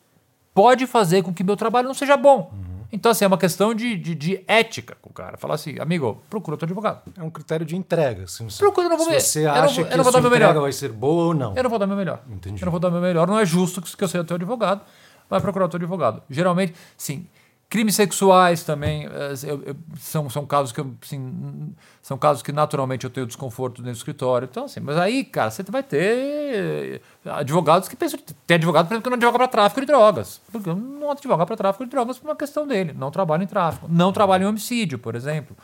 pode 0.53 0.86
fazer 0.86 1.23
com 1.23 1.33
que 1.33 1.43
meu 1.43 1.57
trabalho 1.57 1.88
não 1.88 1.95
seja 1.95 2.15
bom. 2.15 2.53
Então, 2.91 3.12
assim, 3.12 3.25
é 3.25 3.27
uma 3.27 3.39
questão 3.39 3.73
de, 3.73 3.97
de, 3.97 4.13
de 4.13 4.43
ética 4.47 4.95
com 5.01 5.09
o 5.09 5.13
cara. 5.13 5.36
Falar 5.36 5.55
assim, 5.55 5.79
amigo, 5.79 6.21
procura 6.29 6.53
outro 6.53 6.65
advogado. 6.65 7.01
É 7.17 7.23
um 7.23 7.29
critério 7.31 7.65
de 7.65 7.75
entrega. 7.75 8.27
Se 8.27 8.43
você, 8.43 8.59
Procura, 8.59 8.88
não 8.88 8.97
vou 8.97 9.07
se 9.07 9.19
você 9.19 9.39
Eu 9.39 9.45
não 9.45 9.63
acha 9.63 9.81
eu 9.81 9.86
que 9.88 9.97
não 9.97 10.03
vou 10.03 10.09
a 10.09 10.12
sua 10.12 10.19
entrega 10.19 10.47
melhor. 10.49 10.62
vai 10.62 10.71
ser 10.71 10.89
boa 10.91 11.23
ou 11.25 11.33
não. 11.33 11.55
Eu 11.55 11.63
não 11.63 11.71
vou 11.71 11.79
dar 11.79 11.88
meu 11.88 11.97
melhor. 11.97 12.21
Entendi. 12.29 12.62
Eu 12.62 12.65
não 12.67 12.71
vou 12.71 12.79
dar 12.79 12.91
meu 12.91 13.01
melhor. 13.01 13.27
Não 13.27 13.39
é 13.39 13.45
justo 13.47 13.81
que 13.81 13.97
que 13.97 14.03
eu 14.03 14.07
seja 14.07 14.23
teu 14.23 14.36
advogado. 14.36 14.81
Vai 15.29 15.39
procurar 15.41 15.65
outro 15.65 15.77
advogado. 15.77 16.21
Geralmente, 16.29 16.73
sim. 16.97 17.25
Crimes 17.69 17.95
sexuais 17.95 18.63
também 18.63 19.07
eh, 19.07 19.33
eu- 19.47 19.63
eu- 19.63 19.75
são, 19.97 20.29
são 20.29 20.45
casos 20.45 20.71
que 20.71 20.79
eu, 20.79 20.93
assim, 21.01 21.73
são 22.03 22.19
casos 22.19 22.43
que 22.43 22.51
naturalmente 22.51 23.03
eu 23.03 23.09
tenho 23.09 23.25
desconforto 23.25 23.77
dentro 23.81 23.93
do 23.93 23.97
escritório. 23.97 24.47
Então, 24.49 24.65
assim, 24.65 24.79
mas 24.79 24.95
aí, 24.95 25.23
cara, 25.23 25.49
você 25.49 25.63
vai 25.63 25.81
ter 25.81 27.01
eh, 27.25 27.31
advogados 27.31 27.89
que 27.89 27.95
pensam. 27.95 28.19
Tem 28.45 28.55
advogado, 28.55 28.86
por 28.88 28.93
exemplo, 28.93 29.03
que 29.03 29.09
não 29.09 29.17
advoga 29.17 29.39
para 29.39 29.47
tráfico 29.47 29.81
de 29.81 29.88
drogas. 29.88 30.39
Porque 30.51 30.69
não 30.71 31.09
advoga 31.09 31.45
para 31.47 31.57
tráfico 31.57 31.83
de 31.83 31.89
drogas 31.89 32.19
por 32.19 32.27
uma 32.29 32.36
questão 32.36 32.67
dele. 32.67 32.93
Não 32.95 33.09
trabalha 33.09 33.43
em 33.43 33.47
tráfico. 33.47 33.88
Não 33.89 34.13
trabalha 34.13 34.43
em 34.43 34.47
homicídio, 34.47 34.99
por 34.99 35.15
exemplo. 35.15 35.57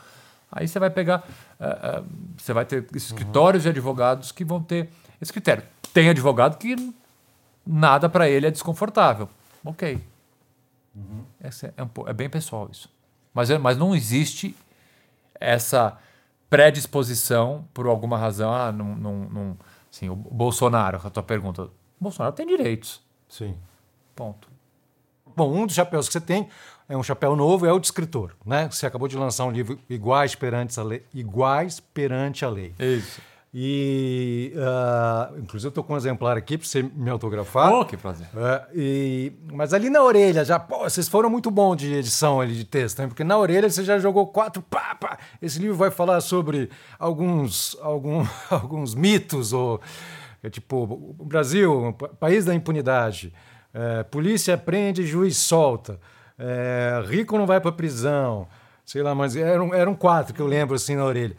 Aí 0.50 0.66
você 0.66 0.80
vai 0.80 0.90
pegar. 0.90 1.22
eh, 1.60 1.78
eh, 1.82 2.02
você 2.36 2.52
vai 2.52 2.64
ter 2.64 2.84
escritórios 2.92 3.62
de 3.62 3.68
advogados 3.68 4.32
que 4.32 4.44
vão 4.44 4.60
ter 4.60 4.88
esse 5.22 5.32
critério. 5.32 5.62
Tem 5.94 6.08
advogado 6.08 6.58
que 6.58 6.92
nada 7.64 8.08
para 8.08 8.28
ele 8.28 8.48
é 8.48 8.50
desconfortável. 8.50 9.28
Ok. 9.64 10.02
Essa 11.40 11.72
é, 11.76 11.82
um 11.82 11.88
po- 11.88 12.08
é 12.08 12.12
bem 12.12 12.28
pessoal 12.28 12.68
isso. 12.70 12.88
Mas, 13.32 13.48
é- 13.50 13.58
mas 13.58 13.76
não 13.78 13.94
existe 13.94 14.56
essa 15.38 15.96
predisposição 16.48 17.64
por 17.72 17.86
alguma 17.86 18.18
razão. 18.18 18.52
Ah, 18.52 18.72
não, 18.72 18.94
não, 18.96 19.16
não, 19.30 19.58
assim, 19.90 20.08
o 20.08 20.16
Bolsonaro, 20.16 21.00
a 21.04 21.10
tua 21.10 21.22
pergunta. 21.22 21.64
O 21.64 21.70
Bolsonaro 22.00 22.34
tem 22.34 22.46
direitos. 22.46 23.00
Sim. 23.28 23.56
Ponto. 24.16 24.48
Bom, 25.36 25.54
um 25.54 25.66
dos 25.66 25.76
chapéus 25.76 26.06
que 26.08 26.12
você 26.12 26.20
tem 26.20 26.48
é 26.88 26.96
um 26.96 27.02
chapéu 27.02 27.36
novo, 27.36 27.64
é 27.64 27.72
o 27.72 27.78
de 27.78 27.86
escritor. 27.86 28.36
Né? 28.44 28.68
Você 28.68 28.84
acabou 28.84 29.06
de 29.06 29.16
lançar 29.16 29.44
um 29.44 29.50
livro 29.52 29.78
Iguais 29.88 30.34
Perante 30.34 30.78
a 30.78 30.82
Lei. 30.82 31.06
Iguais 31.14 31.78
Perante 31.78 32.44
a 32.44 32.48
Lei. 32.48 32.74
Isso. 32.78 33.22
E, 33.52 34.52
ah, 34.58 35.32
inclusive, 35.36 35.66
eu 35.66 35.70
estou 35.70 35.82
com 35.82 35.94
um 35.94 35.96
exemplar 35.96 36.36
aqui 36.36 36.56
para 36.56 36.66
você 36.66 36.82
me 36.82 37.10
autografar. 37.10 37.72
Oh, 37.72 37.84
que 37.84 37.96
prazer. 37.96 38.28
É, 38.36 38.66
e- 38.72 39.32
mas 39.52 39.74
ali 39.74 39.90
na 39.90 40.02
orelha, 40.02 40.44
já, 40.44 40.56
pô, 40.58 40.80
vocês 40.88 41.08
foram 41.08 41.28
muito 41.28 41.50
bons 41.50 41.76
de 41.76 41.92
edição 41.92 42.40
ali 42.40 42.54
de 42.54 42.64
texto, 42.64 43.00
hein? 43.00 43.08
porque 43.08 43.24
na 43.24 43.36
orelha 43.36 43.68
você 43.68 43.82
já 43.82 43.98
jogou 43.98 44.28
quatro, 44.28 44.62
pá, 44.62 44.94
pá. 44.94 45.18
Esse 45.42 45.58
livro 45.58 45.76
vai 45.76 45.90
falar 45.90 46.20
sobre 46.20 46.70
alguns, 46.98 47.76
algum, 47.82 48.24
alguns 48.48 48.94
mitos, 48.94 49.52
ou 49.52 49.80
é, 50.44 50.48
tipo, 50.48 51.14
o 51.18 51.24
Brasil, 51.24 51.92
pa- 51.98 52.08
país 52.08 52.44
da 52.44 52.54
impunidade, 52.54 53.32
é, 53.74 54.04
polícia 54.04 54.56
prende, 54.56 55.04
juiz 55.04 55.36
solta, 55.36 55.98
é, 56.38 57.02
rico 57.08 57.36
não 57.36 57.46
vai 57.46 57.60
para 57.60 57.72
prisão, 57.72 58.46
sei 58.86 59.02
lá, 59.02 59.12
mas 59.12 59.34
eram, 59.34 59.74
eram 59.74 59.92
quatro 59.94 60.32
que 60.32 60.40
eu 60.40 60.46
lembro 60.46 60.76
assim 60.76 60.94
na 60.94 61.04
orelha. 61.04 61.36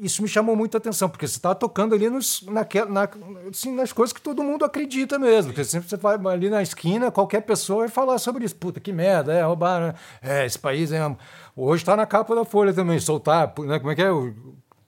Isso 0.00 0.22
me 0.22 0.28
chamou 0.28 0.56
muita 0.56 0.78
atenção, 0.78 1.08
porque 1.10 1.28
você 1.28 1.36
está 1.36 1.54
tocando 1.54 1.94
ali 1.94 2.08
nos, 2.08 2.42
naquela, 2.42 2.90
na, 2.90 3.08
assim, 3.50 3.70
nas 3.74 3.92
coisas 3.92 4.12
que 4.14 4.20
todo 4.20 4.42
mundo 4.42 4.64
acredita 4.64 5.18
mesmo. 5.18 5.52
Porque 5.52 5.62
sempre 5.62 5.88
você 5.90 5.96
vai 5.98 6.16
ali 6.32 6.48
na 6.48 6.62
esquina, 6.62 7.10
qualquer 7.10 7.42
pessoa 7.42 7.80
vai 7.80 7.88
falar 7.88 8.16
sobre 8.18 8.44
isso. 8.44 8.56
Puta, 8.56 8.80
que 8.80 8.92
merda, 8.92 9.32
é, 9.34 9.42
roubaram. 9.42 9.88
né? 9.88 9.94
É, 10.22 10.46
esse 10.46 10.58
país 10.58 10.90
é. 10.90 11.00
Hoje 11.54 11.82
está 11.82 11.94
na 11.96 12.06
capa 12.06 12.34
da 12.34 12.44
Folha 12.46 12.72
também, 12.72 12.98
soltar, 12.98 13.52
né? 13.58 13.78
Como 13.78 13.90
é 13.90 13.94
que 13.94 14.00
é? 14.02 14.10
O, 14.10 14.34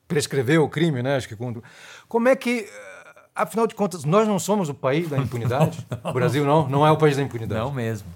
prescrever 0.09 0.61
o 0.61 0.69
crime, 0.69 1.03
né? 1.03 1.17
Acho 1.17 1.29
que 1.29 1.37
quando. 1.37 1.63
Como 2.09 2.29
é 2.29 2.35
que. 2.35 2.61
eh, 2.61 3.03
Afinal 3.35 3.67
de 3.67 3.75
contas, 3.75 4.05
nós 4.05 4.27
não 4.29 4.39
somos 4.39 4.69
o 4.69 4.75
país 4.75 5.09
da 5.09 5.19
impunidade? 5.19 5.87
O 6.05 6.13
Brasil 6.13 6.45
não, 6.45 6.69
não 6.69 6.87
é 6.87 6.91
o 6.91 6.97
país 6.97 7.17
da 7.17 7.23
impunidade. 7.23 7.61
Não 7.61 7.71
mesmo. 7.71 8.09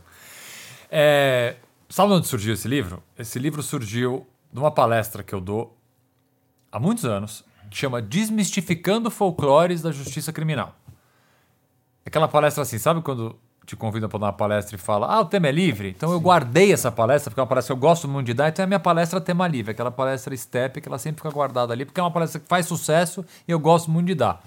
É, 0.90 1.56
sabe 1.88 2.12
onde 2.12 2.26
surgiu 2.26 2.54
esse 2.54 2.68
livro? 2.68 3.02
Esse 3.18 3.38
livro 3.38 3.62
surgiu 3.62 4.26
de 4.52 4.58
uma 4.58 4.70
palestra 4.70 5.22
que 5.22 5.34
eu 5.34 5.40
dou 5.40 5.75
há 6.70 6.78
muitos 6.78 7.04
anos, 7.04 7.44
que 7.70 7.76
chama 7.76 8.00
Desmistificando 8.00 9.10
Folclores 9.10 9.82
da 9.82 9.90
Justiça 9.90 10.32
Criminal. 10.32 10.74
Aquela 12.04 12.28
palestra 12.28 12.62
assim, 12.62 12.78
sabe 12.78 13.02
quando 13.02 13.38
te 13.66 13.74
convidam 13.74 14.08
para 14.08 14.20
dar 14.20 14.26
uma 14.26 14.32
palestra 14.32 14.76
e 14.76 14.78
fala, 14.78 15.06
ah, 15.08 15.20
o 15.20 15.24
tema 15.24 15.48
é 15.48 15.52
livre. 15.52 15.88
Então 15.90 16.12
eu 16.12 16.20
guardei 16.20 16.72
essa 16.72 16.90
palestra, 16.92 17.30
porque 17.30 17.40
é 17.40 17.42
uma 17.42 17.48
palestra 17.48 17.74
que 17.74 17.78
eu 17.78 17.80
gosto 17.80 18.06
muito 18.06 18.26
de 18.26 18.34
dar, 18.34 18.48
então 18.48 18.62
é 18.62 18.64
a 18.64 18.66
minha 18.66 18.78
palestra 18.78 19.20
tema 19.20 19.46
livre, 19.48 19.72
aquela 19.72 19.90
palestra 19.90 20.34
step 20.36 20.80
que 20.80 20.88
ela 20.88 20.98
sempre 20.98 21.20
fica 21.20 21.34
guardada 21.34 21.72
ali, 21.72 21.84
porque 21.84 21.98
é 21.98 22.02
uma 22.02 22.10
palestra 22.10 22.40
que 22.40 22.46
faz 22.46 22.66
sucesso 22.66 23.24
e 23.46 23.50
eu 23.50 23.58
gosto 23.58 23.90
muito 23.90 24.06
de 24.06 24.14
dar. 24.14 24.40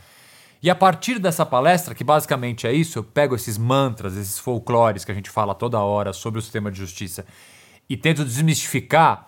E 0.61 0.69
a 0.69 0.75
partir 0.75 1.19
dessa 1.19 1.45
palestra, 1.45 1.93
que 1.93 2.03
basicamente 2.03 2.67
é 2.67 2.73
isso, 2.73 2.99
eu 2.99 3.03
pego 3.03 3.35
esses 3.35 3.57
mantras, 3.57 4.15
esses 4.15 4.39
folclores 4.39 5.05
que 5.05 5.11
a 5.11 5.15
gente 5.15 5.29
fala 5.29 5.53
toda 5.53 5.79
hora 5.79 6.11
sobre 6.11 6.39
o 6.39 6.41
sistema 6.41 6.71
de 6.71 6.77
justiça 6.77 7.25
e 7.89 7.95
tento 7.95 8.25
desmistificar. 8.25 9.27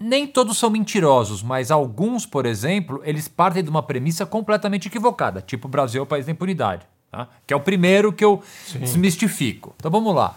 Nem 0.00 0.26
todos 0.26 0.56
são 0.56 0.70
mentirosos, 0.70 1.42
mas 1.42 1.70
alguns, 1.70 2.24
por 2.24 2.46
exemplo, 2.46 3.00
eles 3.04 3.26
partem 3.26 3.64
de 3.64 3.70
uma 3.70 3.82
premissa 3.82 4.24
completamente 4.24 4.86
equivocada, 4.86 5.40
tipo 5.40 5.66
o 5.66 5.70
Brasil 5.70 6.00
é 6.00 6.02
o 6.02 6.06
país 6.06 6.26
da 6.26 6.32
impunidade, 6.32 6.86
tá? 7.10 7.28
que 7.46 7.52
é 7.52 7.56
o 7.56 7.60
primeiro 7.60 8.12
que 8.12 8.24
eu 8.24 8.42
Sim. 8.66 8.78
desmistifico. 8.78 9.74
Então 9.76 9.90
vamos 9.90 10.14
lá. 10.14 10.36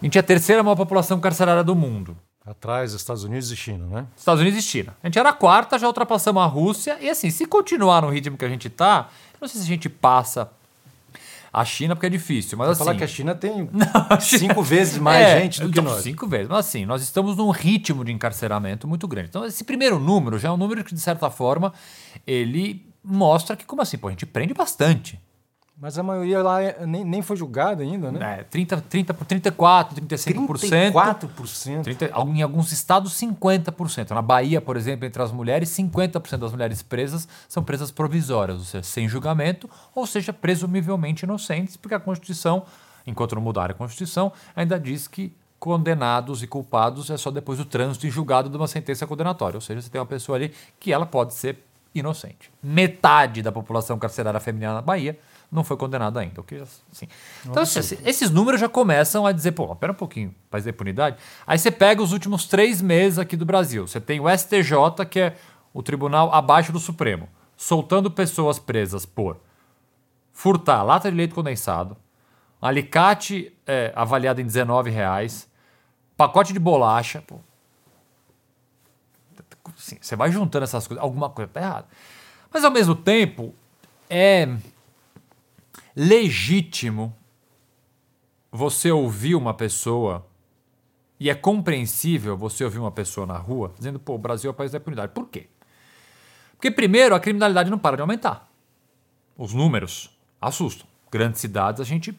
A 0.00 0.04
gente 0.04 0.16
é 0.16 0.20
a 0.20 0.24
terceira 0.24 0.62
maior 0.62 0.76
população 0.76 1.18
carcerária 1.18 1.64
do 1.64 1.74
mundo. 1.74 2.16
Atrás, 2.46 2.94
Estados 2.94 3.24
Unidos 3.24 3.50
e 3.50 3.56
China, 3.56 3.84
né? 3.86 4.06
Estados 4.16 4.40
Unidos 4.40 4.58
e 4.58 4.62
China. 4.62 4.96
A 5.02 5.06
gente 5.06 5.18
era 5.18 5.28
a 5.28 5.32
quarta, 5.34 5.78
já 5.78 5.86
ultrapassamos 5.86 6.42
a 6.42 6.46
Rússia. 6.46 6.96
E 7.00 7.10
assim, 7.10 7.28
se 7.28 7.44
continuar 7.44 8.00
no 8.00 8.08
ritmo 8.08 8.38
que 8.38 8.44
a 8.44 8.48
gente 8.48 8.70
tá, 8.70 9.10
não 9.38 9.46
sei 9.46 9.60
se 9.60 9.66
a 9.66 9.68
gente 9.68 9.88
passa 9.88 10.50
a 11.60 11.64
China, 11.64 11.94
porque 11.94 12.06
é 12.06 12.10
difícil. 12.10 12.56
Mas 12.56 12.70
assim. 12.70 12.78
falar 12.78 12.96
que 12.96 13.04
a 13.04 13.08
China 13.08 13.34
tem 13.34 13.68
não, 13.72 14.20
cinco 14.20 14.62
vezes 14.62 14.96
mais 14.98 15.26
é, 15.26 15.40
gente 15.40 15.60
do 15.60 15.70
que 15.70 15.80
nós. 15.80 16.02
Cinco 16.02 16.26
vezes. 16.26 16.48
Mas 16.48 16.66
assim, 16.66 16.86
nós 16.86 17.02
estamos 17.02 17.36
num 17.36 17.50
ritmo 17.50 18.04
de 18.04 18.12
encarceramento 18.12 18.86
muito 18.86 19.06
grande. 19.08 19.28
Então, 19.28 19.44
esse 19.44 19.64
primeiro 19.64 19.98
número 19.98 20.38
já 20.38 20.48
é 20.48 20.52
um 20.52 20.56
número 20.56 20.84
que, 20.84 20.94
de 20.94 21.00
certa 21.00 21.30
forma, 21.30 21.72
ele 22.26 22.86
mostra 23.02 23.56
que, 23.56 23.64
como 23.64 23.82
assim, 23.82 23.98
pô, 23.98 24.08
a 24.08 24.10
gente 24.10 24.26
prende 24.26 24.54
bastante. 24.54 25.20
Mas 25.80 25.96
a 25.96 26.02
maioria 26.02 26.42
lá 26.42 26.60
é, 26.60 26.84
nem, 26.84 27.04
nem 27.04 27.22
foi 27.22 27.36
julgada 27.36 27.84
ainda, 27.84 28.10
né? 28.10 28.40
É, 28.40 28.42
30, 28.42 28.80
30, 28.80 29.14
34, 29.14 30.00
35%. 30.00 30.92
34%? 30.92 31.82
30, 31.84 32.06
em 32.06 32.42
alguns 32.42 32.72
estados, 32.72 33.12
50%. 33.14 34.10
Na 34.10 34.20
Bahia, 34.20 34.60
por 34.60 34.76
exemplo, 34.76 35.06
entre 35.06 35.22
as 35.22 35.30
mulheres, 35.30 35.68
50% 35.70 36.38
das 36.38 36.50
mulheres 36.50 36.82
presas 36.82 37.28
são 37.48 37.62
presas 37.62 37.92
provisórias, 37.92 38.58
ou 38.58 38.64
seja, 38.64 38.82
sem 38.82 39.08
julgamento, 39.08 39.70
ou 39.94 40.04
seja, 40.04 40.32
presumivelmente 40.32 41.24
inocentes, 41.24 41.76
porque 41.76 41.94
a 41.94 42.00
Constituição, 42.00 42.64
enquanto 43.06 43.36
não 43.36 43.42
mudar 43.42 43.70
a 43.70 43.74
Constituição, 43.74 44.32
ainda 44.56 44.80
diz 44.80 45.06
que 45.06 45.32
condenados 45.60 46.42
e 46.42 46.48
culpados 46.48 47.08
é 47.08 47.16
só 47.16 47.30
depois 47.30 47.56
do 47.56 47.64
trânsito 47.64 48.04
em 48.04 48.10
julgado 48.10 48.48
de 48.48 48.56
uma 48.56 48.66
sentença 48.66 49.06
condenatória. 49.06 49.56
Ou 49.56 49.60
seja, 49.60 49.80
você 49.80 49.90
tem 49.90 50.00
uma 50.00 50.06
pessoa 50.06 50.36
ali 50.36 50.52
que 50.80 50.92
ela 50.92 51.06
pode 51.06 51.34
ser 51.34 51.58
inocente. 51.94 52.50
Metade 52.60 53.42
da 53.42 53.52
população 53.52 53.96
carcerária 53.96 54.40
feminina 54.40 54.74
na 54.74 54.82
Bahia 54.82 55.18
não 55.50 55.64
foi 55.64 55.76
condenado 55.76 56.18
ainda. 56.18 56.40
Okay? 56.40 56.60
Assim. 56.60 57.08
Então, 57.44 57.62
assim, 57.62 57.98
esses 58.04 58.30
números 58.30 58.60
já 58.60 58.68
começam 58.68 59.26
a 59.26 59.32
dizer, 59.32 59.52
pô, 59.52 59.74
pera 59.74 59.92
um 59.92 59.96
pouquinho, 59.96 60.34
país 60.50 60.64
da 60.64 60.70
impunidade. 60.70 61.16
Aí 61.46 61.58
você 61.58 61.70
pega 61.70 62.02
os 62.02 62.12
últimos 62.12 62.46
três 62.46 62.82
meses 62.82 63.18
aqui 63.18 63.36
do 63.36 63.46
Brasil. 63.46 63.86
Você 63.86 64.00
tem 64.00 64.20
o 64.20 64.28
STJ, 64.28 65.06
que 65.08 65.20
é 65.20 65.36
o 65.72 65.82
tribunal 65.82 66.32
abaixo 66.34 66.70
do 66.70 66.78
Supremo, 66.78 67.28
soltando 67.56 68.10
pessoas 68.10 68.58
presas 68.58 69.06
por 69.06 69.38
furtar 70.32 70.82
lata 70.82 71.10
de 71.10 71.16
leite 71.16 71.34
condensado, 71.34 71.96
alicate 72.60 73.52
é, 73.66 73.92
avaliado 73.96 74.40
em 74.40 74.44
19 74.44 74.90
reais, 74.90 75.48
pacote 76.16 76.52
de 76.52 76.58
bolacha. 76.58 77.22
Pô. 77.26 77.40
Assim, 79.76 79.98
você 80.00 80.14
vai 80.14 80.30
juntando 80.30 80.64
essas 80.64 80.86
coisas, 80.86 81.02
alguma 81.02 81.30
coisa 81.30 81.50
tá 81.52 81.60
errada. 81.60 81.86
Mas 82.52 82.64
ao 82.64 82.70
mesmo 82.70 82.94
tempo, 82.94 83.54
é 84.08 84.48
legítimo 85.94 87.16
você 88.50 88.90
ouvir 88.90 89.34
uma 89.34 89.54
pessoa 89.54 90.26
e 91.20 91.28
é 91.28 91.34
compreensível 91.34 92.36
você 92.36 92.64
ouvir 92.64 92.78
uma 92.78 92.90
pessoa 92.90 93.26
na 93.26 93.36
rua 93.36 93.72
dizendo, 93.76 93.98
pô, 93.98 94.14
o 94.14 94.18
Brasil 94.18 94.48
é 94.48 94.52
o 94.52 94.54
país 94.54 94.72
da 94.72 94.78
impunidade. 94.78 95.12
Por 95.12 95.28
quê? 95.28 95.48
Porque, 96.52 96.70
primeiro, 96.70 97.14
a 97.14 97.20
criminalidade 97.20 97.70
não 97.70 97.78
para 97.78 97.96
de 97.96 98.02
aumentar. 98.02 98.48
Os 99.36 99.52
números 99.52 100.10
assustam. 100.40 100.86
Grandes 101.10 101.40
cidades, 101.40 101.80
a 101.80 101.84
gente 101.84 102.16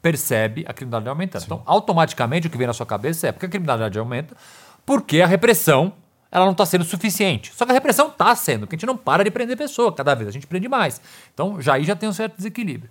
percebe 0.00 0.64
a 0.66 0.72
criminalidade 0.72 1.10
aumentando. 1.10 1.40
Sim. 1.42 1.46
Então, 1.46 1.62
automaticamente, 1.66 2.46
o 2.46 2.50
que 2.50 2.56
vem 2.56 2.66
na 2.66 2.72
sua 2.72 2.86
cabeça 2.86 3.28
é 3.28 3.32
porque 3.32 3.46
a 3.46 3.48
criminalidade 3.48 3.98
aumenta, 3.98 4.36
porque 4.84 5.20
a 5.20 5.26
repressão 5.26 5.92
ela 6.30 6.44
não 6.44 6.52
está 6.52 6.66
sendo 6.66 6.84
suficiente. 6.84 7.52
Só 7.54 7.64
que 7.64 7.70
a 7.70 7.74
repressão 7.74 8.08
está 8.08 8.34
sendo, 8.34 8.60
porque 8.60 8.76
a 8.76 8.78
gente 8.78 8.86
não 8.86 8.96
para 8.96 9.24
de 9.24 9.30
prender 9.30 9.56
pessoa 9.56 9.92
cada 9.92 10.14
vez, 10.14 10.28
a 10.28 10.32
gente 10.32 10.46
prende 10.46 10.68
mais. 10.68 11.00
Então, 11.32 11.60
já 11.60 11.74
aí 11.74 11.84
já 11.84 11.96
tem 11.96 12.08
um 12.08 12.12
certo 12.12 12.36
desequilíbrio. 12.36 12.90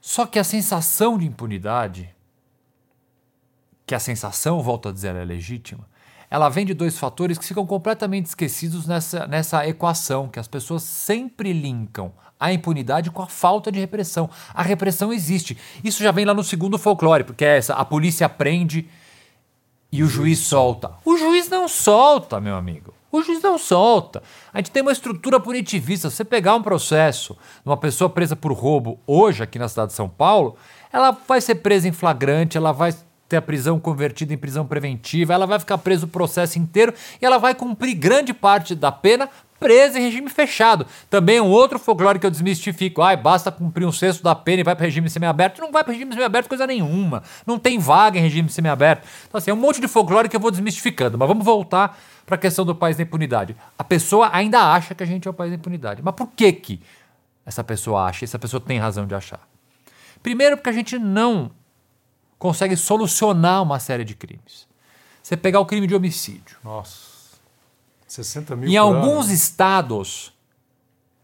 Só 0.00 0.26
que 0.26 0.38
a 0.38 0.44
sensação 0.44 1.18
de 1.18 1.26
impunidade, 1.26 2.14
que 3.86 3.94
a 3.94 4.00
sensação, 4.00 4.62
volto 4.62 4.88
a 4.88 4.92
dizer, 4.92 5.14
é 5.14 5.24
legítima, 5.24 5.88
ela 6.30 6.48
vem 6.48 6.64
de 6.64 6.72
dois 6.72 6.96
fatores 6.96 7.36
que 7.36 7.44
ficam 7.44 7.66
completamente 7.66 8.26
esquecidos 8.26 8.86
nessa, 8.86 9.26
nessa 9.26 9.66
equação, 9.66 10.28
que 10.28 10.38
as 10.38 10.46
pessoas 10.46 10.84
sempre 10.84 11.52
linkam 11.52 12.12
a 12.38 12.52
impunidade 12.52 13.10
com 13.10 13.20
a 13.20 13.26
falta 13.26 13.70
de 13.70 13.80
repressão. 13.80 14.30
A 14.54 14.62
repressão 14.62 15.12
existe. 15.12 15.58
Isso 15.82 16.02
já 16.02 16.12
vem 16.12 16.24
lá 16.24 16.32
no 16.32 16.44
segundo 16.44 16.78
folclore, 16.78 17.24
porque 17.24 17.44
é 17.44 17.58
essa: 17.58 17.74
a 17.74 17.84
polícia 17.84 18.28
prende 18.28 18.88
e 19.92 20.02
o 20.04 20.06
juiz 20.06 20.38
solta. 20.38 20.92
O 21.04 21.16
juiz 21.16 21.48
não 21.48 21.66
solta, 21.66 22.40
meu 22.40 22.54
amigo. 22.54 22.94
O 23.12 23.22
juiz 23.22 23.42
não 23.42 23.58
solta. 23.58 24.22
A 24.52 24.58
gente 24.58 24.70
tem 24.70 24.82
uma 24.82 24.92
estrutura 24.92 25.40
punitivista. 25.40 26.08
Você 26.08 26.24
pegar 26.24 26.54
um 26.54 26.62
processo 26.62 27.34
de 27.34 27.68
uma 27.68 27.76
pessoa 27.76 28.08
presa 28.08 28.36
por 28.36 28.52
roubo 28.52 29.00
hoje 29.06 29.42
aqui 29.42 29.58
na 29.58 29.68
cidade 29.68 29.88
de 29.88 29.96
São 29.96 30.08
Paulo, 30.08 30.56
ela 30.92 31.10
vai 31.10 31.40
ser 31.40 31.56
presa 31.56 31.88
em 31.88 31.92
flagrante, 31.92 32.56
ela 32.56 32.72
vai 32.72 32.94
ter 33.28 33.36
a 33.36 33.42
prisão 33.42 33.78
convertida 33.78 34.34
em 34.34 34.38
prisão 34.38 34.66
preventiva, 34.66 35.32
ela 35.32 35.46
vai 35.46 35.58
ficar 35.58 35.78
presa 35.78 36.04
o 36.04 36.08
processo 36.08 36.58
inteiro 36.58 36.92
e 37.20 37.24
ela 37.24 37.38
vai 37.38 37.54
cumprir 37.54 37.94
grande 37.94 38.34
parte 38.34 38.74
da 38.74 38.90
pena 38.90 39.28
presa 39.60 39.98
em 39.98 40.02
regime 40.02 40.30
fechado. 40.30 40.86
Também 41.10 41.38
um 41.40 41.48
outro 41.48 41.78
folclore 41.78 42.18
que 42.18 42.26
eu 42.26 42.30
desmistifico. 42.30 43.02
Ai, 43.02 43.16
basta 43.16 43.52
cumprir 43.52 43.86
um 43.86 43.92
sexto 43.92 44.22
da 44.22 44.34
pena 44.34 44.62
e 44.62 44.64
vai 44.64 44.74
para 44.74 44.86
regime 44.86 45.10
semiaberto. 45.10 45.60
Não 45.60 45.70
vai 45.70 45.84
para 45.84 45.92
regime 45.92 46.12
semiaberto 46.12 46.48
coisa 46.48 46.66
nenhuma. 46.66 47.22
Não 47.46 47.58
tem 47.58 47.78
vaga 47.78 48.18
em 48.18 48.22
regime 48.22 48.48
semiaberto. 48.48 49.06
Então, 49.28 49.38
assim, 49.38 49.50
é 49.50 49.54
um 49.54 49.58
monte 49.58 49.80
de 49.80 49.86
folclore 49.86 50.28
que 50.28 50.34
eu 50.34 50.40
vou 50.40 50.50
desmistificando. 50.50 51.18
Mas 51.18 51.28
vamos 51.28 51.44
voltar 51.44 51.96
para 52.24 52.36
a 52.36 52.38
questão 52.38 52.64
do 52.64 52.74
país 52.74 52.96
da 52.96 53.02
impunidade. 53.02 53.54
A 53.78 53.84
pessoa 53.84 54.30
ainda 54.32 54.72
acha 54.72 54.94
que 54.94 55.02
a 55.02 55.06
gente 55.06 55.28
é 55.28 55.30
o 55.30 55.34
país 55.34 55.50
da 55.50 55.56
impunidade. 55.56 56.00
Mas 56.02 56.14
por 56.14 56.28
que 56.28 56.50
que 56.52 56.80
essa 57.44 57.62
pessoa 57.62 58.06
acha? 58.06 58.24
Essa 58.24 58.38
pessoa 58.38 58.60
tem 58.60 58.78
razão 58.78 59.06
de 59.06 59.14
achar. 59.14 59.46
Primeiro, 60.22 60.56
porque 60.56 60.70
a 60.70 60.72
gente 60.72 60.98
não 60.98 61.50
consegue 62.38 62.76
solucionar 62.76 63.62
uma 63.62 63.78
série 63.78 64.04
de 64.04 64.14
crimes. 64.14 64.66
Você 65.22 65.36
pegar 65.36 65.60
o 65.60 65.66
crime 65.66 65.86
de 65.86 65.94
homicídio. 65.94 66.56
Nossa. 66.64 67.09
60 68.10 68.56
mil 68.56 68.68
Em 68.68 68.76
alguns 68.76 69.26
ano. 69.26 69.34
estados, 69.34 70.32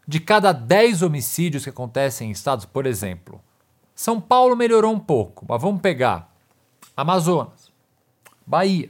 de 0.07 0.21
cada 0.21 0.53
10 0.53 1.03
homicídios 1.03 1.65
que 1.65 1.71
acontecem 1.71 2.29
em 2.29 2.31
estados, 2.31 2.65
por 2.65 2.87
exemplo, 2.87 3.41
São 3.95 4.21
Paulo 4.21 4.55
melhorou 4.55 4.95
um 4.95 4.99
pouco, 5.01 5.45
mas 5.49 5.61
vamos 5.61 5.81
pegar 5.81 6.33
Amazonas, 6.97 7.73
Bahia. 8.47 8.89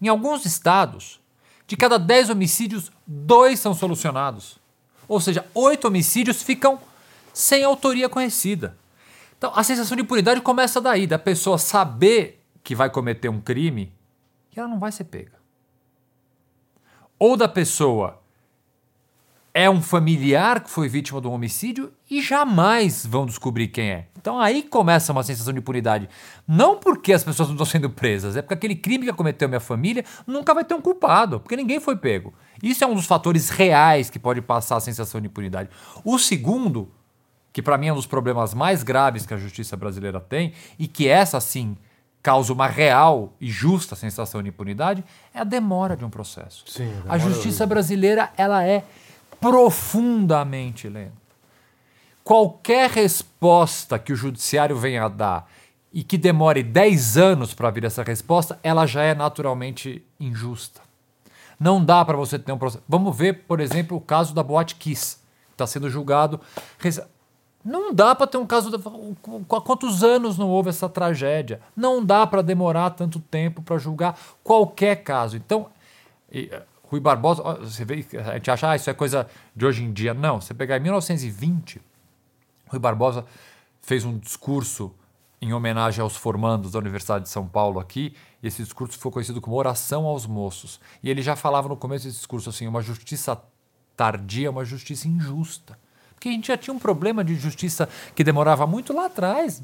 Em 0.00 0.08
alguns 0.08 0.44
estados, 0.44 1.20
de 1.66 1.76
cada 1.76 1.96
10 1.96 2.30
homicídios, 2.30 2.90
dois 3.06 3.60
são 3.60 3.72
solucionados. 3.72 4.58
Ou 5.06 5.20
seja, 5.20 5.46
oito 5.54 5.86
homicídios 5.86 6.42
ficam 6.42 6.80
sem 7.32 7.62
autoria 7.62 8.08
conhecida. 8.08 8.76
Então, 9.38 9.52
a 9.54 9.62
sensação 9.62 9.96
de 9.96 10.02
impunidade 10.02 10.40
começa 10.40 10.80
daí, 10.80 11.06
da 11.06 11.18
pessoa 11.20 11.56
saber 11.56 12.42
que 12.64 12.74
vai 12.74 12.90
cometer 12.90 13.28
um 13.28 13.40
crime 13.40 13.92
e 14.54 14.58
ela 14.58 14.68
não 14.68 14.80
vai 14.80 14.90
ser 14.90 15.04
pega. 15.04 15.41
Ou 17.24 17.36
da 17.36 17.46
pessoa 17.46 18.20
é 19.54 19.70
um 19.70 19.80
familiar 19.80 20.58
que 20.58 20.68
foi 20.68 20.88
vítima 20.88 21.20
de 21.20 21.28
um 21.28 21.30
homicídio 21.30 21.92
e 22.10 22.20
jamais 22.20 23.06
vão 23.06 23.26
descobrir 23.26 23.68
quem 23.68 23.92
é. 23.92 24.08
Então 24.18 24.40
aí 24.40 24.60
começa 24.64 25.12
uma 25.12 25.22
sensação 25.22 25.52
de 25.52 25.60
impunidade. 25.60 26.08
Não 26.48 26.80
porque 26.80 27.12
as 27.12 27.22
pessoas 27.22 27.48
não 27.48 27.54
estão 27.54 27.64
sendo 27.64 27.88
presas, 27.88 28.34
é 28.34 28.42
porque 28.42 28.54
aquele 28.54 28.74
crime 28.74 29.06
que 29.06 29.12
cometeu 29.12 29.48
minha 29.48 29.60
família 29.60 30.04
nunca 30.26 30.52
vai 30.52 30.64
ter 30.64 30.74
um 30.74 30.80
culpado, 30.80 31.38
porque 31.38 31.54
ninguém 31.54 31.78
foi 31.78 31.94
pego. 31.94 32.34
Isso 32.60 32.82
é 32.82 32.88
um 32.88 32.94
dos 32.96 33.06
fatores 33.06 33.50
reais 33.50 34.10
que 34.10 34.18
pode 34.18 34.42
passar 34.42 34.78
a 34.78 34.80
sensação 34.80 35.20
de 35.20 35.28
impunidade. 35.28 35.70
O 36.04 36.18
segundo, 36.18 36.90
que 37.52 37.62
para 37.62 37.78
mim 37.78 37.86
é 37.86 37.92
um 37.92 37.96
dos 37.96 38.06
problemas 38.06 38.52
mais 38.52 38.82
graves 38.82 39.24
que 39.24 39.32
a 39.32 39.36
justiça 39.36 39.76
brasileira 39.76 40.18
tem, 40.18 40.54
e 40.76 40.88
que 40.88 41.06
essa 41.06 41.40
sim 41.40 41.76
causa 42.22 42.52
uma 42.52 42.68
real 42.68 43.32
e 43.40 43.50
justa 43.50 43.96
sensação 43.96 44.42
de 44.42 44.48
impunidade, 44.48 45.04
é 45.34 45.40
a 45.40 45.44
demora 45.44 45.96
de 45.96 46.04
um 46.04 46.10
processo. 46.10 46.64
Sim, 46.68 46.92
a, 47.08 47.14
a 47.14 47.18
justiça 47.18 47.66
brasileira 47.66 48.30
ela 48.36 48.64
é 48.64 48.84
profundamente 49.40 50.88
lenta. 50.88 51.20
Qualquer 52.22 52.88
resposta 52.90 53.98
que 53.98 54.12
o 54.12 54.16
judiciário 54.16 54.76
venha 54.76 55.04
a 55.04 55.08
dar 55.08 55.50
e 55.92 56.04
que 56.04 56.16
demore 56.16 56.62
10 56.62 57.18
anos 57.18 57.52
para 57.52 57.70
vir 57.70 57.84
essa 57.84 58.04
resposta, 58.04 58.58
ela 58.62 58.86
já 58.86 59.02
é 59.02 59.14
naturalmente 59.14 60.06
injusta. 60.20 60.80
Não 61.58 61.84
dá 61.84 62.04
para 62.04 62.16
você 62.16 62.38
ter 62.38 62.52
um 62.52 62.58
processo. 62.58 62.84
Vamos 62.88 63.16
ver, 63.16 63.44
por 63.46 63.60
exemplo, 63.60 63.96
o 63.96 64.00
caso 64.00 64.32
da 64.32 64.42
Boate 64.42 64.76
Kiss, 64.76 65.16
que 65.48 65.54
está 65.54 65.66
sendo 65.66 65.90
julgado. 65.90 66.40
Não 67.64 67.94
dá 67.94 68.14
para 68.14 68.26
ter 68.26 68.38
um 68.38 68.46
caso. 68.46 68.70
Há 68.74 69.60
quantos 69.60 70.02
anos 70.02 70.36
não 70.36 70.48
houve 70.48 70.70
essa 70.70 70.88
tragédia? 70.88 71.60
Não 71.76 72.04
dá 72.04 72.26
para 72.26 72.42
demorar 72.42 72.90
tanto 72.90 73.20
tempo 73.20 73.62
para 73.62 73.78
julgar 73.78 74.18
qualquer 74.42 74.96
caso. 74.96 75.36
Então, 75.36 75.68
e, 76.30 76.48
eh, 76.52 76.62
Rui 76.84 77.00
Barbosa, 77.00 77.42
você 77.60 77.84
vê, 77.84 78.04
a 78.18 78.34
gente 78.34 78.50
acha, 78.50 78.70
ah, 78.70 78.76
isso 78.76 78.90
é 78.90 78.94
coisa 78.94 79.26
de 79.54 79.64
hoje 79.64 79.82
em 79.82 79.92
dia. 79.92 80.12
Não, 80.12 80.40
você 80.40 80.52
pegar 80.52 80.76
em 80.76 80.80
1920, 80.80 81.80
Rui 82.68 82.78
Barbosa 82.78 83.24
fez 83.80 84.04
um 84.04 84.18
discurso 84.18 84.92
em 85.40 85.52
homenagem 85.52 86.02
aos 86.02 86.16
formandos 86.16 86.72
da 86.72 86.78
Universidade 86.78 87.24
de 87.24 87.30
São 87.30 87.46
Paulo 87.46 87.80
aqui, 87.80 88.14
e 88.42 88.46
esse 88.46 88.62
discurso 88.62 88.98
foi 88.98 89.10
conhecido 89.10 89.40
como 89.40 89.56
Oração 89.56 90.06
aos 90.06 90.26
Moços. 90.26 90.80
E 91.02 91.10
ele 91.10 91.22
já 91.22 91.34
falava 91.34 91.68
no 91.68 91.76
começo 91.76 92.04
desse 92.04 92.18
discurso 92.18 92.50
assim: 92.50 92.66
uma 92.66 92.82
justiça 92.82 93.40
tardia 93.96 94.48
é 94.48 94.50
uma 94.50 94.64
justiça 94.64 95.08
injusta. 95.08 95.78
Porque 96.22 96.28
a 96.28 96.32
gente 96.32 96.46
já 96.46 96.56
tinha 96.56 96.72
um 96.72 96.78
problema 96.78 97.24
de 97.24 97.34
justiça 97.34 97.88
que 98.14 98.22
demorava 98.22 98.64
muito 98.64 98.92
lá 98.92 99.06
atrás, 99.06 99.60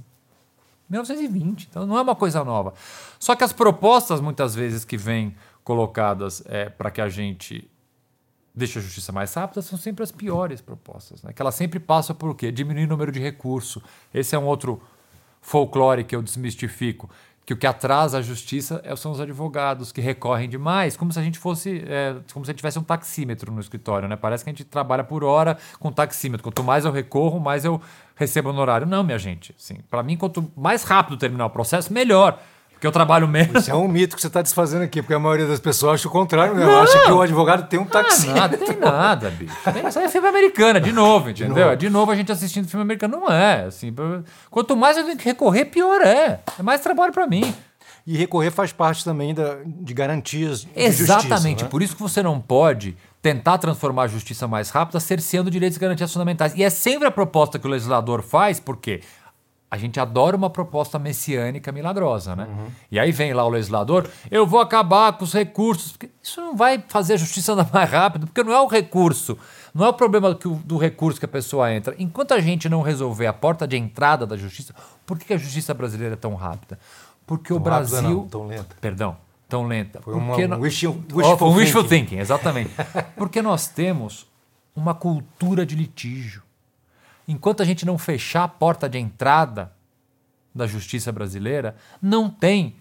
1920. 0.91 1.69
Então 1.71 1.87
não 1.87 1.97
é 1.97 2.03
uma 2.03 2.17
coisa 2.17 2.43
nova. 2.43 2.75
Só 3.17 3.37
que 3.37 3.45
as 3.45 3.53
propostas, 3.53 4.21
muitas 4.21 4.57
vezes, 4.57 4.85
que 4.85 4.97
vêm 4.97 5.37
colocadas 5.63 6.43
é, 6.47 6.69
para 6.69 6.91
que 6.91 7.01
a 7.01 7.09
gente 7.09 7.71
deixe 8.53 8.77
a 8.77 8.83
justiça 8.83 9.13
mais 9.13 9.33
rápida 9.33 9.63
são 9.63 9.79
sempre 9.79 10.03
as 10.03 10.11
piores 10.11 10.61
propostas. 10.61 11.23
Né? 11.23 11.33
Que 11.33 11.41
ela 11.41 11.53
sempre 11.53 11.79
passa 11.79 12.13
por 12.13 12.35
quê? 12.35 12.51
Diminuir 12.51 12.87
o 12.87 12.89
número 12.89 13.13
de 13.13 13.21
recurso. 13.21 13.81
Esse 14.13 14.35
é 14.35 14.39
um 14.39 14.47
outro 14.47 14.83
folclore 15.41 16.03
que 16.03 16.17
eu 16.17 16.23
desmistifico 16.23 17.09
que 17.49 17.55
o 17.55 17.57
que 17.57 17.67
atrasa 17.67 18.19
a 18.19 18.21
justiça 18.21 18.79
é, 18.85 18.95
são 18.95 19.11
os 19.11 19.19
advogados 19.19 19.91
que 19.91 20.03
recorrem 20.03 20.51
demais, 20.51 20.99
como 20.99 21.11
se 21.11 21.19
a 21.19 21.23
gente 21.23 21.39
fosse, 21.39 21.83
é, 21.89 22.15
como 22.31 22.45
se 22.45 22.51
a 22.51 22.53
gente 22.53 22.59
tivesse 22.59 22.79
um 22.79 22.83
taxímetro 22.83 23.51
no 23.51 23.59
escritório, 23.59 24.07
né? 24.07 24.17
Parece 24.17 24.45
que 24.45 24.51
a 24.51 24.53
gente 24.53 24.65
trabalha 24.65 25.03
por 25.03 25.25
hora 25.25 25.57
com 25.81 25.91
taxímetro. 25.91 26.45
Quanto 26.45 26.63
mais 26.63 26.85
eu 26.85 26.93
recorro, 26.93 27.41
mais 27.41 27.65
eu 27.65 27.81
recebo 28.15 28.51
honorário. 28.51 28.87
Não, 28.87 29.03
minha 29.03 29.19
gente. 29.19 29.55
Sim, 29.57 29.79
para 29.89 30.03
mim, 30.03 30.15
quanto 30.15 30.53
mais 30.55 30.85
rápido 30.85 31.17
terminar 31.17 31.47
o 31.47 31.51
processo, 31.51 31.91
melhor. 31.91 32.39
Porque 32.79 32.87
eu 32.87 32.93
trabalho 32.93 33.27
menos. 33.27 33.63
Isso 33.63 33.73
é 33.73 33.75
um 33.75 33.89
mito 33.89 34.15
que 34.15 34.23
você 34.23 34.29
está 34.29 34.41
desfazendo 34.41 34.85
aqui, 34.85 35.03
porque 35.03 35.13
a 35.13 35.19
maioria 35.19 35.47
das 35.47 35.59
pessoas 35.59 35.95
acha 35.95 36.07
o 36.07 36.11
contrário, 36.13 36.55
né? 36.55 36.65
Não. 36.65 36.81
Acha 36.81 37.01
que 37.01 37.11
o 37.11 37.21
advogado 37.21 37.69
tem 37.69 37.77
um 37.77 37.85
taxi. 37.85 38.31
Ah, 38.31 38.35
nada, 38.35 38.57
tem 38.57 38.77
nada, 38.77 39.31
bicho. 39.31 39.53
Isso 39.89 39.99
aí 39.99 40.05
é 40.05 40.09
filme 40.09 40.29
americano, 40.29 40.81
de 40.81 40.93
novo, 40.93 41.31
entendeu? 41.31 41.55
De 41.55 41.61
novo. 41.61 41.77
de 41.77 41.91
novo 41.91 42.13
a 42.13 42.15
gente 42.15 42.31
assistindo 42.31 42.69
filme 42.69 42.83
americano. 42.83 43.19
Não 43.19 43.29
é. 43.29 43.65
Assim, 43.65 43.93
quanto 44.49 44.77
mais 44.77 44.97
eu 44.97 45.03
tenho 45.03 45.17
que 45.17 45.25
recorrer, 45.25 45.65
pior 45.65 46.01
é. 46.03 46.39
É 46.57 46.63
mais 46.63 46.81
trabalho 46.81 47.13
para 47.13 47.27
mim. 47.27 47.53
E 48.07 48.17
recorrer 48.17 48.53
faz 48.53 48.73
parte 48.73 49.05
também 49.05 49.35
da, 49.35 49.57
de 49.67 49.93
garantias 49.93 50.61
de 50.61 50.71
Exatamente. 50.77 51.29
Justiça, 51.31 51.65
né? 51.65 51.71
Por 51.71 51.83
isso 51.83 51.97
que 51.97 52.01
você 52.01 52.23
não 52.23 52.41
pode 52.41 52.97
tentar 53.21 53.59
transformar 53.59 54.05
a 54.05 54.07
justiça 54.07 54.47
mais 54.47 54.71
rápida 54.71 55.01
cerceando 55.01 55.51
direitos 55.51 55.77
e 55.77 55.81
garantias 55.81 56.13
fundamentais. 56.13 56.55
E 56.55 56.63
é 56.63 56.71
sempre 56.71 57.09
a 57.09 57.11
proposta 57.11 57.59
que 57.59 57.67
o 57.67 57.71
legislador 57.71 58.23
faz, 58.23 58.61
porque 58.61 59.01
a 59.71 59.77
gente 59.77 60.01
adora 60.01 60.35
uma 60.35 60.49
proposta 60.49 60.99
messiânica 60.99 61.71
milagrosa, 61.71 62.35
né? 62.35 62.47
Uhum. 62.49 62.67
E 62.91 62.99
aí 62.99 63.13
vem 63.13 63.35
lá 63.35 63.45
o 63.45 63.51
legislador, 63.51 64.09
eu 64.31 64.47
vou 64.47 64.61
acabar 64.61 65.13
com 65.13 65.25
os 65.25 65.33
recursos. 65.35 65.93
Porque 65.93 66.11
isso 66.23 66.41
não 66.41 66.57
vai 66.57 66.83
fazer 66.89 67.15
a 67.15 67.17
justiça 67.17 67.53
andar 67.55 67.69
mais 67.73 67.91
rápido, 67.91 68.27
porque 68.27 68.43
não 68.43 68.53
é 68.53 68.61
o 68.61 68.67
recurso, 68.67 69.37
não 69.75 69.85
é 69.85 69.89
o 69.91 69.93
problema 69.93 70.33
do, 70.33 70.55
do 70.55 70.79
recurso 70.79 71.19
que 71.19 71.27
a 71.27 71.29
pessoa 71.29 71.73
entra. 71.73 71.95
Enquanto 71.99 72.33
a 72.33 72.41
gente 72.41 72.69
não 72.69 72.81
resolver 72.81 73.27
a 73.27 73.33
porta 73.33 73.69
de 73.69 73.77
entrada 73.77 74.27
da 74.27 74.37
justiça, 74.37 74.75
por 75.05 75.19
que 75.19 75.35
a 75.35 75.39
justiça 75.39 75.75
brasileira 75.75 76.15
é 76.15 76.17
tão 76.17 76.35
rápida? 76.35 76.79
Porque 77.27 77.49
tão 77.49 77.59
o 77.59 77.61
Brasil. 77.61 78.01
Não, 78.03 78.29
tão 78.29 78.47
lenta. 78.47 78.77
Perdão, 78.81 79.19
tão 79.47 79.67
lenta. 79.67 80.01
Foi 80.01 80.15
uma, 80.15 80.35
um 80.35 80.61
wishful, 80.61 80.99
wishful, 81.13 81.49
um 81.51 81.55
wishful 81.55 81.85
thinking, 81.85 82.19
exatamente. 82.19 82.71
porque 83.17 83.43
nós 83.43 83.69
temos 83.69 84.27
uma 84.75 84.95
cultura 84.95 85.67
de 85.67 85.75
litígio 85.75 86.48
enquanto 87.29 87.63
a 87.63 87.67
gente 87.67 87.85
não 87.85 87.99
fechar 87.99 88.45
a 88.45 88.49
porta 88.49 88.89
de 88.89 88.99
entrada 88.99 89.73
da 90.55 90.67
justiça 90.67 91.13
brasileira, 91.13 91.77
não 92.01 92.31
tem 92.31 92.77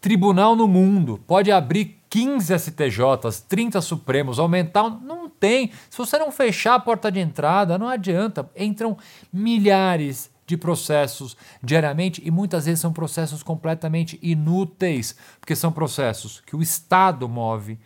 tribunal 0.00 0.56
no 0.56 0.66
mundo. 0.66 1.22
Pode 1.26 1.50
abrir 1.52 1.98
15 2.10 2.58
STJs, 2.58 3.40
30 3.48 3.80
Supremos, 3.80 4.38
aumentar. 4.38 4.90
Não 4.90 5.28
tem. 5.28 5.70
Se 5.88 5.96
você 5.96 6.18
não 6.18 6.32
fechar 6.32 6.74
a 6.74 6.80
porta 6.80 7.10
de 7.10 7.20
entrada, 7.20 7.78
não 7.78 7.88
adianta. 7.88 8.50
Entram 8.56 8.96
milhares 9.32 10.30
de 10.46 10.56
processos 10.56 11.36
diariamente 11.62 12.22
e 12.24 12.30
muitas 12.30 12.64
vezes 12.64 12.80
são 12.80 12.92
processos 12.92 13.42
completamente 13.42 14.18
inúteis, 14.22 15.14
porque 15.38 15.54
são 15.54 15.70
processos 15.70 16.42
que 16.46 16.56
o 16.56 16.62
Estado 16.62 17.28
move 17.28 17.78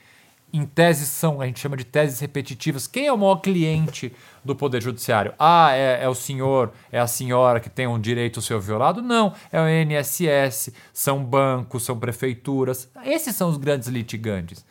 em 0.53 0.67
teses 0.67 1.09
são, 1.09 1.41
a 1.41 1.47
gente 1.47 1.59
chama 1.59 1.77
de 1.77 1.85
teses 1.85 2.21
repetitivas. 2.21 2.87
Quem 2.87 3.07
é 3.07 3.13
o 3.13 3.17
maior 3.17 3.37
cliente 3.37 4.13
do 4.45 4.55
Poder 4.55 4.83
Judiciário? 4.83 5.33
Ah, 5.39 5.71
é, 5.73 6.05
é, 6.05 6.09
o 6.09 6.15
senhor, 6.15 6.73
é 6.91 6.99
a 6.99 7.07
senhora 7.07 7.59
que 7.59 7.71
tem 7.71 7.87
um 7.87 7.99
direito 7.99 8.43
seu 8.43 8.61
violado? 8.61 9.01
Não, 9.01 9.33
é 9.51 9.61
o 9.61 9.69
INSS, 9.69 10.71
são 10.93 11.25
bancos, 11.25 11.85
são 11.85 11.99
prefeituras. 11.99 12.91
Esses 13.05 13.35
são 13.35 13.49
os 13.49 13.57
grandes 13.57 13.89
litigantes 13.89 14.65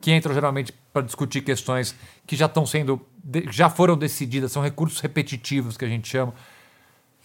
que 0.00 0.14
entram 0.14 0.32
geralmente 0.32 0.72
para 0.92 1.02
discutir 1.02 1.40
questões 1.40 1.94
que 2.26 2.36
já 2.36 2.46
estão 2.46 2.64
sendo, 2.64 3.04
já 3.50 3.68
foram 3.68 3.96
decididas, 3.96 4.52
são 4.52 4.62
recursos 4.62 5.00
repetitivos 5.00 5.76
que 5.76 5.84
a 5.84 5.88
gente 5.88 6.08
chama. 6.08 6.32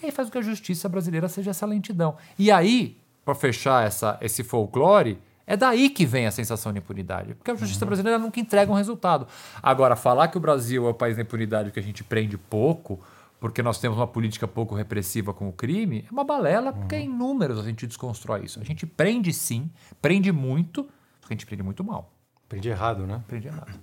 E 0.01 0.07
aí 0.07 0.11
faz 0.11 0.27
com 0.27 0.33
que 0.33 0.37
a 0.39 0.41
justiça 0.41 0.89
brasileira 0.89 1.29
seja 1.29 1.51
essa 1.51 1.65
lentidão. 1.65 2.17
E 2.39 2.49
aí, 2.49 2.97
para 3.23 3.35
fechar 3.35 3.85
essa, 3.85 4.17
esse 4.19 4.43
folclore, 4.43 5.19
é 5.45 5.57
daí 5.57 5.89
que 5.89 6.05
vem 6.05 6.27
a 6.27 6.31
sensação 6.31 6.71
de 6.71 6.79
impunidade, 6.79 7.33
porque 7.33 7.51
a 7.51 7.55
justiça 7.55 7.83
uhum. 7.83 7.89
brasileira 7.89 8.19
nunca 8.19 8.39
entrega 8.39 8.71
um 8.71 8.75
resultado. 8.75 9.27
Agora, 9.61 9.95
falar 9.95 10.27
que 10.27 10.37
o 10.37 10.39
Brasil 10.39 10.87
é 10.87 10.89
o 10.89 10.93
país 10.93 11.15
da 11.15 11.21
impunidade 11.21 11.71
que 11.71 11.79
a 11.79 11.83
gente 11.83 12.03
prende 12.03 12.37
pouco, 12.37 12.99
porque 13.39 13.63
nós 13.63 13.79
temos 13.79 13.97
uma 13.97 14.07
política 14.07 14.47
pouco 14.47 14.75
repressiva 14.75 15.33
com 15.33 15.49
o 15.49 15.53
crime, 15.53 16.05
é 16.07 16.11
uma 16.11 16.23
balela, 16.23 16.71
porque 16.71 16.95
uhum. 16.95 17.01
em 17.01 17.09
números 17.09 17.59
a 17.59 17.63
gente 17.63 17.87
desconstrói 17.87 18.45
isso. 18.45 18.59
A 18.59 18.63
gente 18.63 18.85
prende 18.85 19.33
sim, 19.33 19.69
prende 20.01 20.31
muito, 20.31 20.83
só 21.21 21.27
que 21.27 21.33
a 21.33 21.35
gente 21.35 21.45
prende 21.45 21.63
muito 21.63 21.83
mal. 21.83 22.11
Prende 22.47 22.69
errado, 22.69 23.07
né? 23.07 23.23
Prende 23.27 23.47
errado. 23.47 23.79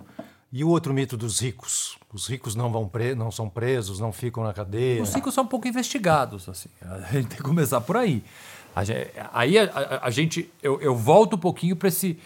E 0.51 0.63
o 0.63 0.69
outro 0.69 0.93
mito 0.93 1.15
dos 1.15 1.39
ricos? 1.39 1.97
Os 2.11 2.27
ricos 2.27 2.55
não 2.55 2.71
vão 2.71 2.87
pre 2.87 3.13
não 3.13 3.29
são 3.29 3.47
presos, 3.47 3.99
não 3.99 4.11
ficam 4.11 4.43
na 4.43 4.51
cadeia. 4.51 5.01
Os 5.01 5.13
ricos 5.13 5.33
são 5.33 5.45
pouco 5.45 5.67
investigados, 5.67 6.49
assim. 6.49 6.69
A 6.81 7.11
gente 7.11 7.27
tem 7.27 7.37
que 7.37 7.43
começar 7.43 7.81
por 7.81 7.97
aí. 7.97 8.23
A 8.75 8.83
gente, 8.83 9.11
aí 9.33 9.57
a, 9.57 9.63
a, 9.63 10.07
a, 10.07 10.09
gente, 10.09 10.51
eu, 10.61 10.79
eu 10.81 10.95
volto 10.95 11.35
um 11.35 11.39
pouquinho 11.39 11.75
para 11.75 11.87
esse, 11.87 12.19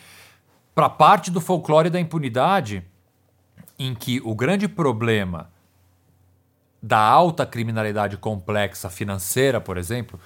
para 0.76 0.89
parte 0.89 1.32
do 1.32 1.41
folclore 1.41 1.89
da 1.89 2.00
impunidade, 2.00 2.84
em 3.78 3.96
que 3.96 4.22
o 4.24 4.36
grande 4.36 4.68
problema 4.68 5.50
da 6.82 7.00
alta 7.00 7.46
criminalidade 7.46 8.18
complexa 8.18 8.89
financeira, 8.89 9.62
por 9.62 9.78
exemplo, 9.78 10.20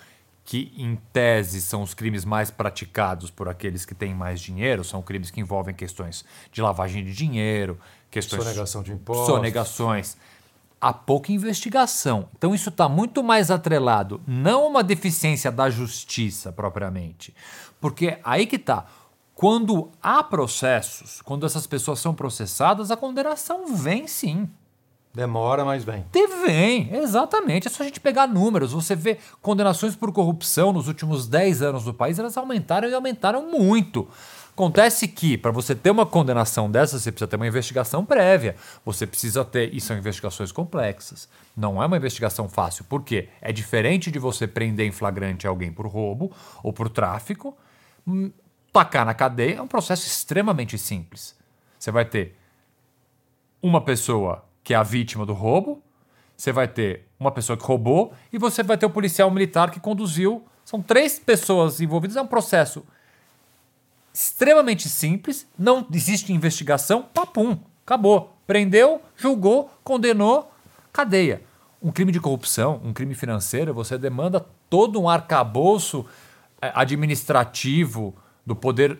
que 0.43 0.73
em 0.77 0.95
tese 1.13 1.61
são 1.61 1.83
os 1.83 1.93
crimes 1.93 2.25
mais 2.25 2.49
praticados 2.49 3.29
por 3.29 3.47
aqueles 3.47 3.85
que 3.85 3.93
têm 3.93 4.15
mais 4.15 4.39
dinheiro, 4.39 4.83
são 4.83 5.01
crimes 5.01 5.29
que 5.29 5.39
envolvem 5.39 5.75
questões 5.75 6.25
de 6.51 6.61
lavagem 6.61 7.03
de 7.03 7.13
dinheiro, 7.13 7.77
questões 8.09 8.43
sonegação 8.43 8.81
de 8.81 8.91
impostos, 8.91 9.27
sonegações 9.27 10.17
há 10.87 10.93
pouca 10.93 11.33
investigação. 11.33 12.29
Então 12.37 12.55
isso 12.55 12.69
está 12.69 12.87
muito 12.87 13.21
mais 13.21 13.51
atrelado, 13.51 14.21
não 14.25 14.63
a 14.63 14.67
uma 14.67 14.83
deficiência 14.83 15.51
da 15.51 15.69
justiça 15.69 16.49
propriamente. 16.49 17.35
Porque 17.81 18.17
aí 18.23 18.45
que 18.45 18.55
está. 18.55 18.85
Quando 19.35 19.91
há 20.01 20.23
processos, 20.23 21.21
quando 21.21 21.45
essas 21.45 21.67
pessoas 21.67 21.99
são 21.99 22.15
processadas, 22.15 22.89
a 22.89 22.95
condenação 22.95 23.75
vem 23.75 24.07
sim. 24.07 24.49
Demora, 25.13 25.65
mas 25.65 25.83
vem. 25.83 26.05
Vem, 26.45 26.95
exatamente. 26.95 27.67
É 27.67 27.69
só 27.69 27.83
a 27.83 27.85
gente 27.85 27.99
pegar 27.99 28.25
números. 28.25 28.71
Você 28.71 28.95
vê 28.95 29.17
condenações 29.41 29.95
por 29.95 30.13
corrupção 30.13 30.71
nos 30.71 30.87
últimos 30.87 31.27
10 31.27 31.63
anos 31.63 31.83
do 31.83 31.93
país, 31.93 32.17
elas 32.17 32.37
aumentaram 32.37 32.87
e 32.87 32.93
aumentaram 32.93 33.51
muito. 33.51 34.07
Acontece 34.57 35.07
que, 35.07 35.37
para 35.37 35.51
você 35.51 35.75
ter 35.75 35.91
uma 35.91 36.03
condenação 36.03 36.67
dessa, 36.71 36.97
você 36.97 37.11
precisa 37.11 37.27
ter 37.27 37.35
uma 37.35 37.45
investigação 37.45 38.03
prévia. 38.03 38.55
Você 38.83 39.05
precisa 39.05 39.45
ter. 39.45 39.71
E 39.71 39.79
são 39.79 39.95
investigações 39.95 40.51
complexas. 40.51 41.29
Não 41.55 41.81
é 41.81 41.85
uma 41.85 41.95
investigação 41.95 42.49
fácil. 42.49 42.83
Por 42.85 43.03
quê? 43.03 43.29
É 43.39 43.51
diferente 43.51 44.09
de 44.09 44.17
você 44.17 44.47
prender 44.47 44.87
em 44.87 44.91
flagrante 44.91 45.45
alguém 45.45 45.71
por 45.71 45.85
roubo 45.85 46.31
ou 46.63 46.73
por 46.73 46.89
tráfico. 46.89 47.55
Hum, 48.07 48.31
tacar 48.73 49.05
na 49.05 49.13
cadeia 49.13 49.57
é 49.57 49.61
um 49.61 49.67
processo 49.67 50.07
extremamente 50.07 50.75
simples. 50.75 51.35
Você 51.77 51.91
vai 51.91 52.05
ter 52.05 52.35
uma 53.61 53.79
pessoa 53.79 54.43
que 54.63 54.73
é 54.73 54.77
a 54.77 54.81
vítima 54.81 55.23
do 55.23 55.33
roubo, 55.33 55.83
você 56.35 56.51
vai 56.51 56.67
ter 56.67 57.05
uma 57.19 57.31
pessoa 57.31 57.55
que 57.55 57.63
roubou 57.63 58.11
e 58.33 58.39
você 58.39 58.63
vai 58.63 58.75
ter 58.75 58.87
o 58.87 58.89
policial 58.89 59.29
militar 59.29 59.69
que 59.69 59.79
conduziu. 59.79 60.47
São 60.65 60.81
três 60.81 61.19
pessoas 61.19 61.79
envolvidas. 61.79 62.17
É 62.17 62.21
um 62.23 62.27
processo 62.27 62.83
extremamente 64.17 64.89
simples, 64.89 65.47
não 65.55 65.85
existe 65.93 66.33
investigação, 66.33 67.03
papum, 67.03 67.59
acabou. 67.85 68.35
Prendeu, 68.47 68.99
julgou, 69.15 69.69
condenou, 69.83 70.51
cadeia. 70.91 71.43
Um 71.79 71.91
crime 71.91 72.11
de 72.11 72.19
corrupção, 72.19 72.81
um 72.83 72.93
crime 72.93 73.13
financeiro, 73.13 73.75
você 73.75 73.95
demanda 73.95 74.43
todo 74.67 74.99
um 74.99 75.07
arcabouço 75.07 76.03
eh, 76.59 76.71
administrativo 76.73 78.15
do 78.43 78.55
poder 78.55 78.97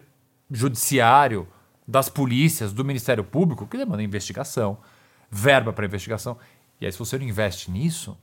judiciário, 0.51 1.47
das 1.87 2.09
polícias, 2.09 2.71
do 2.71 2.85
Ministério 2.85 3.23
Público, 3.23 3.65
que 3.65 3.77
demanda 3.77 4.03
investigação, 4.03 4.77
verba 5.31 5.73
para 5.73 5.85
investigação. 5.85 6.37
E 6.79 6.85
aí, 6.85 6.91
se 6.91 6.99
você 6.99 7.17
não 7.17 7.25
investe 7.25 7.71
nisso, 7.71 8.15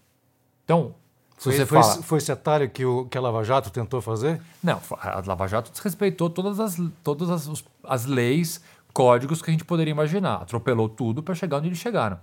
Então, 0.62 0.94
você 1.36 1.66
foi, 1.66 1.82
fala, 1.82 2.02
foi 2.02 2.18
esse 2.18 2.32
atalho 2.32 2.70
que, 2.70 2.84
o, 2.84 3.06
que 3.06 3.18
a 3.18 3.20
Lava 3.20 3.42
Jato 3.44 3.70
tentou 3.70 4.00
fazer? 4.00 4.40
Não, 4.62 4.80
a 5.00 5.22
Lava 5.26 5.46
Jato 5.46 5.70
desrespeitou 5.70 6.30
todas 6.30 6.60
as, 6.60 6.80
todas 7.02 7.28
as, 7.28 7.64
as 7.82 8.06
leis, 8.06 8.62
códigos 8.92 9.42
que 9.42 9.50
a 9.50 9.52
gente 9.52 9.64
poderia 9.64 9.90
imaginar. 9.90 10.36
Atropelou 10.36 10.88
tudo 10.88 11.22
para 11.22 11.34
chegar 11.34 11.58
onde 11.58 11.68
eles 11.68 11.78
chegaram. 11.78 12.18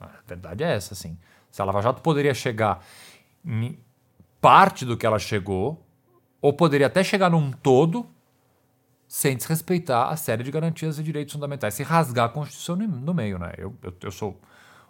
A 0.00 0.08
verdade 0.26 0.64
é 0.64 0.74
essa, 0.74 0.94
assim. 0.94 1.18
Se 1.50 1.60
a 1.60 1.64
Lava 1.64 1.82
Jato 1.82 2.00
poderia 2.00 2.32
chegar 2.32 2.84
em 3.44 3.78
parte 4.40 4.84
do 4.84 4.96
que 4.96 5.04
ela 5.04 5.18
chegou, 5.18 5.84
ou 6.40 6.52
poderia 6.52 6.86
até 6.86 7.04
chegar 7.04 7.30
num 7.30 7.52
todo, 7.52 8.06
sem 9.06 9.36
desrespeitar 9.36 10.10
a 10.10 10.16
série 10.16 10.42
de 10.42 10.50
garantias 10.50 10.98
e 10.98 11.02
direitos 11.02 11.34
fundamentais, 11.34 11.74
se 11.74 11.82
rasgar 11.82 12.26
a 12.26 12.28
Constituição 12.28 12.76
no, 12.76 12.86
no 12.86 13.12
meio, 13.12 13.38
né? 13.38 13.52
Eu, 13.58 13.74
eu, 13.82 13.92
eu 14.02 14.10
sou 14.10 14.40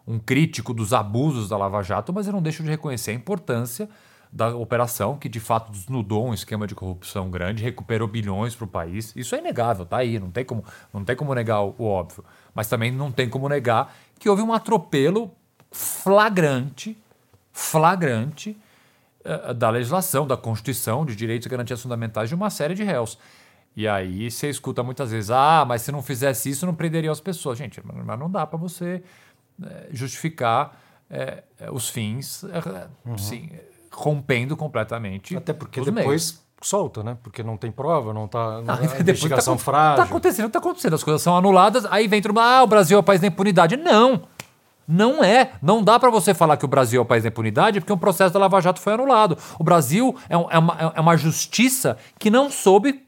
um 0.07 0.19
crítico 0.19 0.75
dos 0.75 0.93
abusos 0.93 1.49
da 1.49 1.57
Lava 1.57 1.83
Jato, 1.83 2.13
mas 2.13 2.27
eu 2.27 2.33
não 2.33 2.43
deixo 2.43 2.63
de 2.63 2.69
reconhecer 2.69 3.13
a 3.13 3.15
importância 3.15 3.89
da 4.33 4.55
operação, 4.55 5.17
que 5.17 5.29
de 5.29 5.41
fato 5.41 5.73
desnudou 5.73 6.29
um 6.29 6.35
esquema 6.35 6.67
de 6.67 6.75
corrupção 6.75 7.31
grande, 7.31 7.63
recuperou 7.63 8.07
bilhões 8.07 8.55
para 8.55 8.65
o 8.65 8.69
país. 8.69 9.13
Isso 9.17 9.35
é 9.35 9.39
inegável, 9.39 9.85
tá 9.85 9.99
aí, 9.99 10.21
não 10.21 10.31
tem 10.31 10.45
como, 10.45 10.65
não 10.93 11.05
tem 11.05 11.17
como 11.17 11.35
negar 11.35 11.63
o, 11.63 11.83
óbvio. 11.83 12.25
Mas 12.55 12.69
também 12.69 12.93
não 12.93 13.11
tem 13.11 13.29
como 13.29 13.49
negar 13.49 13.93
que 14.19 14.29
houve 14.29 14.43
um 14.43 14.53
atropelo 14.53 15.33
flagrante, 15.73 16.97
flagrante 17.53 18.57
eh, 19.25 19.55
da 19.55 19.69
legislação, 19.69 20.27
da 20.27 20.37
Constituição, 20.37 21.05
de 21.05 21.17
direitos 21.17 21.47
e 21.47 21.49
garantias 21.49 21.83
fundamentais 21.83 22.29
de 22.29 22.35
uma 22.35 22.51
série 22.51 22.75
de 22.75 22.85
réus. 22.85 23.19
E 23.77 23.87
aí 23.89 24.31
você 24.31 24.49
escuta 24.49 24.83
muitas 24.83 25.11
vezes, 25.11 25.31
ah, 25.31 25.65
mas 25.67 25.83
se 25.83 25.93
não 25.93 26.03
fizesse 26.03 26.51
isso, 26.51 26.67
não 26.67 26.75
prenderia 26.75 27.11
as 27.11 27.21
pessoas. 27.21 27.59
Gente, 27.59 27.81
mas 27.85 28.19
não 28.19 28.31
dá 28.31 28.47
para 28.47 28.59
você 28.59 29.03
justificar 29.93 30.73
eh, 31.11 31.43
eh, 31.59 31.71
os 31.71 31.89
fins 31.89 32.45
eh, 32.45 32.87
sim, 33.19 33.51
rompendo 33.93 34.57
completamente. 34.57 35.37
Até 35.37 35.53
porque 35.53 35.81
os 35.81 35.87
meios. 35.89 35.99
depois 36.01 36.43
solta, 36.63 37.03
né? 37.03 37.17
Porque 37.23 37.43
não 37.43 37.57
tem 37.57 37.71
prova, 37.73 38.13
não 38.13 38.29
tá. 38.29 38.63
Ah, 38.67 38.73
a 38.75 38.77
depois 38.77 39.01
investigação 39.01 39.57
tá, 39.57 39.63
frágil. 39.63 39.97
Tá 39.97 40.03
acontecendo, 40.05 40.51
tá 40.51 40.59
acontecendo. 40.59 40.95
As 40.95 41.03
coisas 41.05 41.23
são 41.23 41.37
anuladas, 41.37 41.85
aí 41.87 42.07
vem 42.07 42.21
todo 42.21 42.33
mundo, 42.33 42.41
ah, 42.45 42.63
o 42.63 42.67
Brasil 42.67 42.97
é 42.97 43.01
o 43.01 43.03
país 43.03 43.21
da 43.21 43.27
impunidade. 43.27 43.77
Não! 43.77 44.23
Não 44.93 45.23
é. 45.23 45.53
Não 45.63 45.85
dá 45.85 46.01
para 46.01 46.11
você 46.11 46.35
falar 46.35 46.57
que 46.57 46.65
o 46.65 46.69
Brasil 46.69 47.01
é 47.01 47.03
o 47.03 47.07
país 47.07 47.23
da 47.23 47.29
impunidade 47.29 47.81
porque 47.81 47.93
um 47.93 47.99
processo 47.99 48.35
da 48.35 48.41
Lava 48.41 48.61
Jato 48.61 48.81
foi 48.81 48.93
anulado. 48.95 49.39
O 49.57 49.63
Brasil 49.63 50.17
é, 50.29 50.37
um- 50.37 50.51
é 50.51 50.59
uma, 50.59 50.93
é 50.97 51.01
uma 51.01 51.17
justiça 51.17 51.97
que 52.19 52.29
não 52.29 52.51
soube 52.51 53.01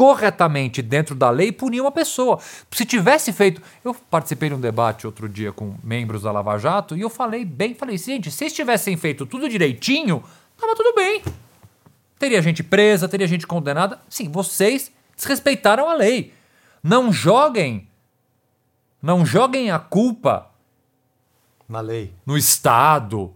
corretamente 0.00 0.80
dentro 0.80 1.14
da 1.14 1.28
lei 1.28 1.52
punir 1.52 1.82
uma 1.82 1.92
pessoa. 1.92 2.40
Se 2.70 2.86
tivesse 2.86 3.34
feito. 3.34 3.60
Eu 3.84 3.92
participei 3.92 4.48
de 4.48 4.54
um 4.54 4.60
debate 4.60 5.06
outro 5.06 5.28
dia 5.28 5.52
com 5.52 5.74
membros 5.84 6.22
da 6.22 6.32
Lava 6.32 6.56
Jato 6.56 6.96
e 6.96 7.02
eu 7.02 7.10
falei 7.10 7.44
bem, 7.44 7.74
falei, 7.74 7.98
gente, 7.98 8.30
se 8.30 8.44
eles 8.44 8.54
tivessem 8.54 8.96
feito 8.96 9.26
tudo 9.26 9.46
direitinho, 9.46 10.24
tava 10.58 10.74
tudo 10.74 10.94
bem. 10.94 11.22
Teria 12.18 12.40
gente 12.40 12.62
presa, 12.62 13.10
teria 13.10 13.26
gente 13.26 13.46
condenada. 13.46 14.00
Sim, 14.08 14.30
vocês 14.30 14.90
desrespeitaram 15.14 15.86
a 15.86 15.92
lei. 15.92 16.32
Não 16.82 17.12
joguem. 17.12 17.86
Não 19.02 19.26
joguem 19.26 19.70
a 19.70 19.78
culpa 19.78 20.50
Na 21.68 21.80
lei. 21.80 22.10
no 22.24 22.38
Estado, 22.38 23.34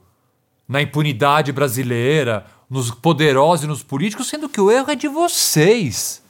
na 0.66 0.80
impunidade 0.80 1.52
brasileira, 1.52 2.46
nos 2.70 2.90
poderosos 2.90 3.64
e 3.64 3.68
nos 3.68 3.82
políticos, 3.82 4.28
sendo 4.28 4.48
que 4.48 4.62
o 4.62 4.70
erro 4.70 4.90
é 4.90 4.94
de 4.94 5.08
vocês. 5.08 6.23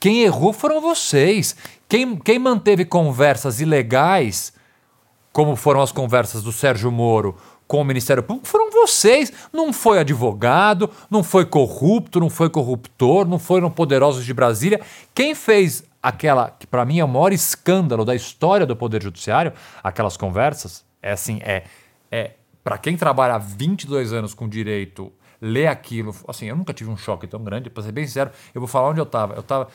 Quem 0.00 0.22
errou 0.22 0.54
foram 0.54 0.80
vocês. 0.80 1.54
Quem, 1.86 2.16
quem 2.16 2.38
manteve 2.38 2.86
conversas 2.86 3.60
ilegais, 3.60 4.52
como 5.30 5.54
foram 5.54 5.82
as 5.82 5.92
conversas 5.92 6.42
do 6.42 6.50
Sérgio 6.50 6.90
Moro 6.90 7.36
com 7.68 7.82
o 7.82 7.84
Ministério 7.84 8.22
Público, 8.22 8.48
foram 8.48 8.70
vocês. 8.70 9.30
Não 9.52 9.74
foi 9.74 9.98
advogado, 9.98 10.90
não 11.10 11.22
foi 11.22 11.44
corrupto, 11.44 12.18
não 12.18 12.30
foi 12.30 12.48
corruptor, 12.48 13.28
não 13.28 13.38
foram 13.38 13.70
poderosos 13.70 14.24
de 14.24 14.32
Brasília. 14.32 14.80
Quem 15.14 15.34
fez 15.34 15.84
aquela, 16.02 16.50
que 16.50 16.66
para 16.66 16.84
mim 16.86 16.98
é 16.98 17.04
o 17.04 17.08
maior 17.08 17.32
escândalo 17.32 18.04
da 18.04 18.14
história 18.14 18.64
do 18.64 18.74
Poder 18.74 19.02
Judiciário, 19.02 19.52
aquelas 19.84 20.16
conversas, 20.16 20.82
é 21.02 21.12
assim, 21.12 21.40
é, 21.42 21.64
é 22.10 22.32
para 22.64 22.78
quem 22.78 22.96
trabalha 22.96 23.34
há 23.34 23.38
22 23.38 24.12
anos 24.12 24.32
com 24.32 24.48
direito, 24.48 25.12
ler 25.40 25.66
aquilo, 25.68 26.14
assim, 26.28 26.46
eu 26.46 26.56
nunca 26.56 26.72
tive 26.74 26.90
um 26.90 26.96
choque 26.96 27.26
tão 27.26 27.42
grande, 27.42 27.70
para 27.70 27.82
ser 27.82 27.92
bem 27.92 28.06
sincero, 28.06 28.30
eu 28.54 28.60
vou 28.60 28.68
falar 28.68 28.90
onde 28.90 29.00
eu 29.00 29.04
estava. 29.04 29.34
Eu 29.34 29.40
estava, 29.40 29.68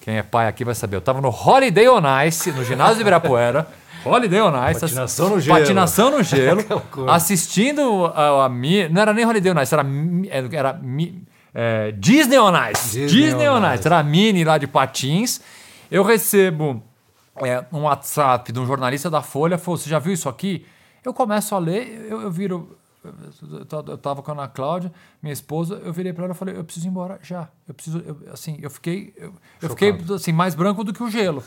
quem 0.00 0.16
é 0.18 0.22
pai 0.22 0.46
aqui 0.48 0.64
vai 0.64 0.74
saber, 0.74 0.96
eu 0.96 1.00
estava 1.00 1.20
no 1.20 1.28
Holiday 1.28 1.88
on 1.88 2.02
Ice, 2.26 2.50
no 2.52 2.64
ginásio 2.64 2.96
de 2.96 3.00
Ibirapuera, 3.02 3.66
Holiday 4.04 4.40
on 4.40 4.68
Ice. 4.70 4.80
Patinação 4.80 5.30
no 5.30 5.40
gelo. 5.40 5.58
Patinação 5.58 6.10
no 6.10 6.22
gelo, 6.24 6.60
assistindo 7.08 8.06
a, 8.14 8.46
a 8.46 8.48
Mi- 8.48 8.88
não 8.88 9.02
era 9.02 9.12
nem 9.12 9.24
Holiday 9.24 9.52
on 9.52 9.60
Ice, 9.62 9.72
era, 9.74 9.84
Mi- 9.84 10.28
era 10.30 10.80
é, 11.54 11.92
Disney 11.92 12.38
on 12.38 12.52
Ice. 12.70 12.98
Disney 13.00 13.22
Disney, 13.22 13.48
on 13.48 13.60
on 13.62 13.66
Ice. 13.66 13.74
Ice. 13.80 13.86
Era 13.86 13.98
a 13.98 14.02
mini 14.02 14.44
lá 14.44 14.58
de 14.58 14.66
patins. 14.66 15.40
Eu 15.90 16.02
recebo 16.02 16.82
é, 17.42 17.64
um 17.72 17.82
WhatsApp 17.82 18.50
de 18.50 18.58
um 18.58 18.66
jornalista 18.66 19.10
da 19.10 19.22
Folha, 19.22 19.58
falou, 19.58 19.76
você 19.78 19.88
já 19.90 19.98
viu 19.98 20.12
isso 20.12 20.28
aqui? 20.28 20.64
Eu 21.04 21.12
começo 21.12 21.54
a 21.54 21.58
ler, 21.58 22.06
eu, 22.08 22.22
eu 22.22 22.30
viro... 22.30 22.76
Eu 23.04 23.96
tava- 23.98 24.22
com 24.22 24.30
a 24.30 24.34
Ana 24.34 24.48
Cláudia, 24.48 24.92
minha 25.22 25.32
esposa, 25.32 25.74
eu 25.84 25.92
virei 25.92 26.12
para 26.12 26.24
ela 26.24 26.32
e 26.34 26.36
falei, 26.36 26.56
eu 26.56 26.62
preciso 26.64 26.86
ir 26.86 26.90
embora 26.90 27.18
já. 27.22 27.48
Eu 27.66 27.74
preciso, 27.74 27.98
eu- 27.98 28.16
assim, 28.32 28.58
eu 28.60 28.70
fiquei, 28.70 29.12
eu, 29.16 29.32
eu 29.60 29.70
fiquei 29.70 29.90
assim 30.14 30.32
mais 30.32 30.54
branco 30.54 30.84
do 30.84 30.92
que 30.92 31.02
o 31.02 31.10
gelo. 31.10 31.42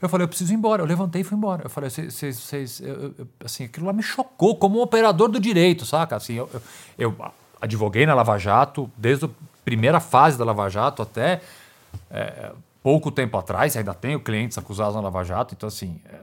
Eu 0.00 0.08
falei, 0.08 0.24
eu 0.24 0.28
preciso 0.28 0.52
ir 0.52 0.56
embora. 0.56 0.82
Eu 0.82 0.86
levantei 0.86 1.20
e 1.20 1.24
fui 1.24 1.36
embora. 1.36 1.64
Eu 1.64 1.70
falei, 1.70 1.90
vocês, 1.90 2.80
assim, 3.44 3.64
aquilo 3.64 3.86
lá 3.86 3.92
me 3.92 4.02
chocou 4.02 4.56
como 4.56 4.78
um 4.78 4.82
operador 4.82 5.28
do 5.28 5.38
direito, 5.40 5.84
saca? 5.84 6.16
Assim, 6.16 6.34
eu, 6.34 6.48
eu, 6.54 6.62
eu 6.96 7.32
advoguei 7.60 8.06
na 8.06 8.14
Lava 8.14 8.38
Jato 8.38 8.90
desde 8.96 9.26
a 9.26 9.30
primeira 9.64 10.00
fase 10.00 10.38
da 10.38 10.44
Lava 10.44 10.68
Jato 10.70 11.02
até 11.02 11.42
é, 12.10 12.52
pouco 12.82 13.10
tempo 13.10 13.36
atrás, 13.36 13.76
ainda 13.76 13.92
tenho 13.92 14.20
clientes 14.20 14.56
acusados 14.56 14.94
na 14.94 15.02
Lava 15.02 15.22
Jato, 15.22 15.54
então 15.54 15.66
assim, 15.66 16.00
é, 16.06 16.20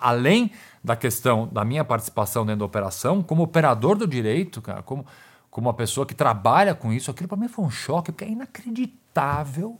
além 0.00 0.50
da 0.82 0.94
questão 0.94 1.48
da 1.48 1.64
minha 1.64 1.84
participação 1.84 2.46
dentro 2.46 2.60
da 2.60 2.64
operação, 2.64 3.22
como 3.22 3.42
operador 3.42 3.96
do 3.96 4.06
direito, 4.06 4.62
cara, 4.62 4.82
como, 4.82 5.04
como 5.50 5.66
uma 5.66 5.74
pessoa 5.74 6.06
que 6.06 6.14
trabalha 6.14 6.74
com 6.74 6.92
isso, 6.92 7.10
aquilo 7.10 7.28
para 7.28 7.36
mim 7.36 7.48
foi 7.48 7.64
um 7.64 7.70
choque, 7.70 8.12
porque 8.12 8.24
é 8.24 8.28
inacreditável, 8.28 9.78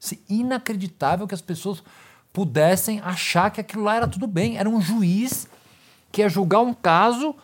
assim, 0.00 0.18
inacreditável 0.28 1.26
que 1.26 1.34
as 1.34 1.42
pessoas 1.42 1.82
pudessem 2.32 3.00
achar 3.00 3.50
que 3.50 3.60
aquilo 3.60 3.82
lá 3.82 3.96
era 3.96 4.06
tudo 4.06 4.26
bem, 4.28 4.58
era 4.58 4.68
um 4.68 4.80
juiz 4.80 5.48
que 6.12 6.20
ia 6.20 6.28
julgar 6.28 6.60
um 6.60 6.72
caso 6.72 7.34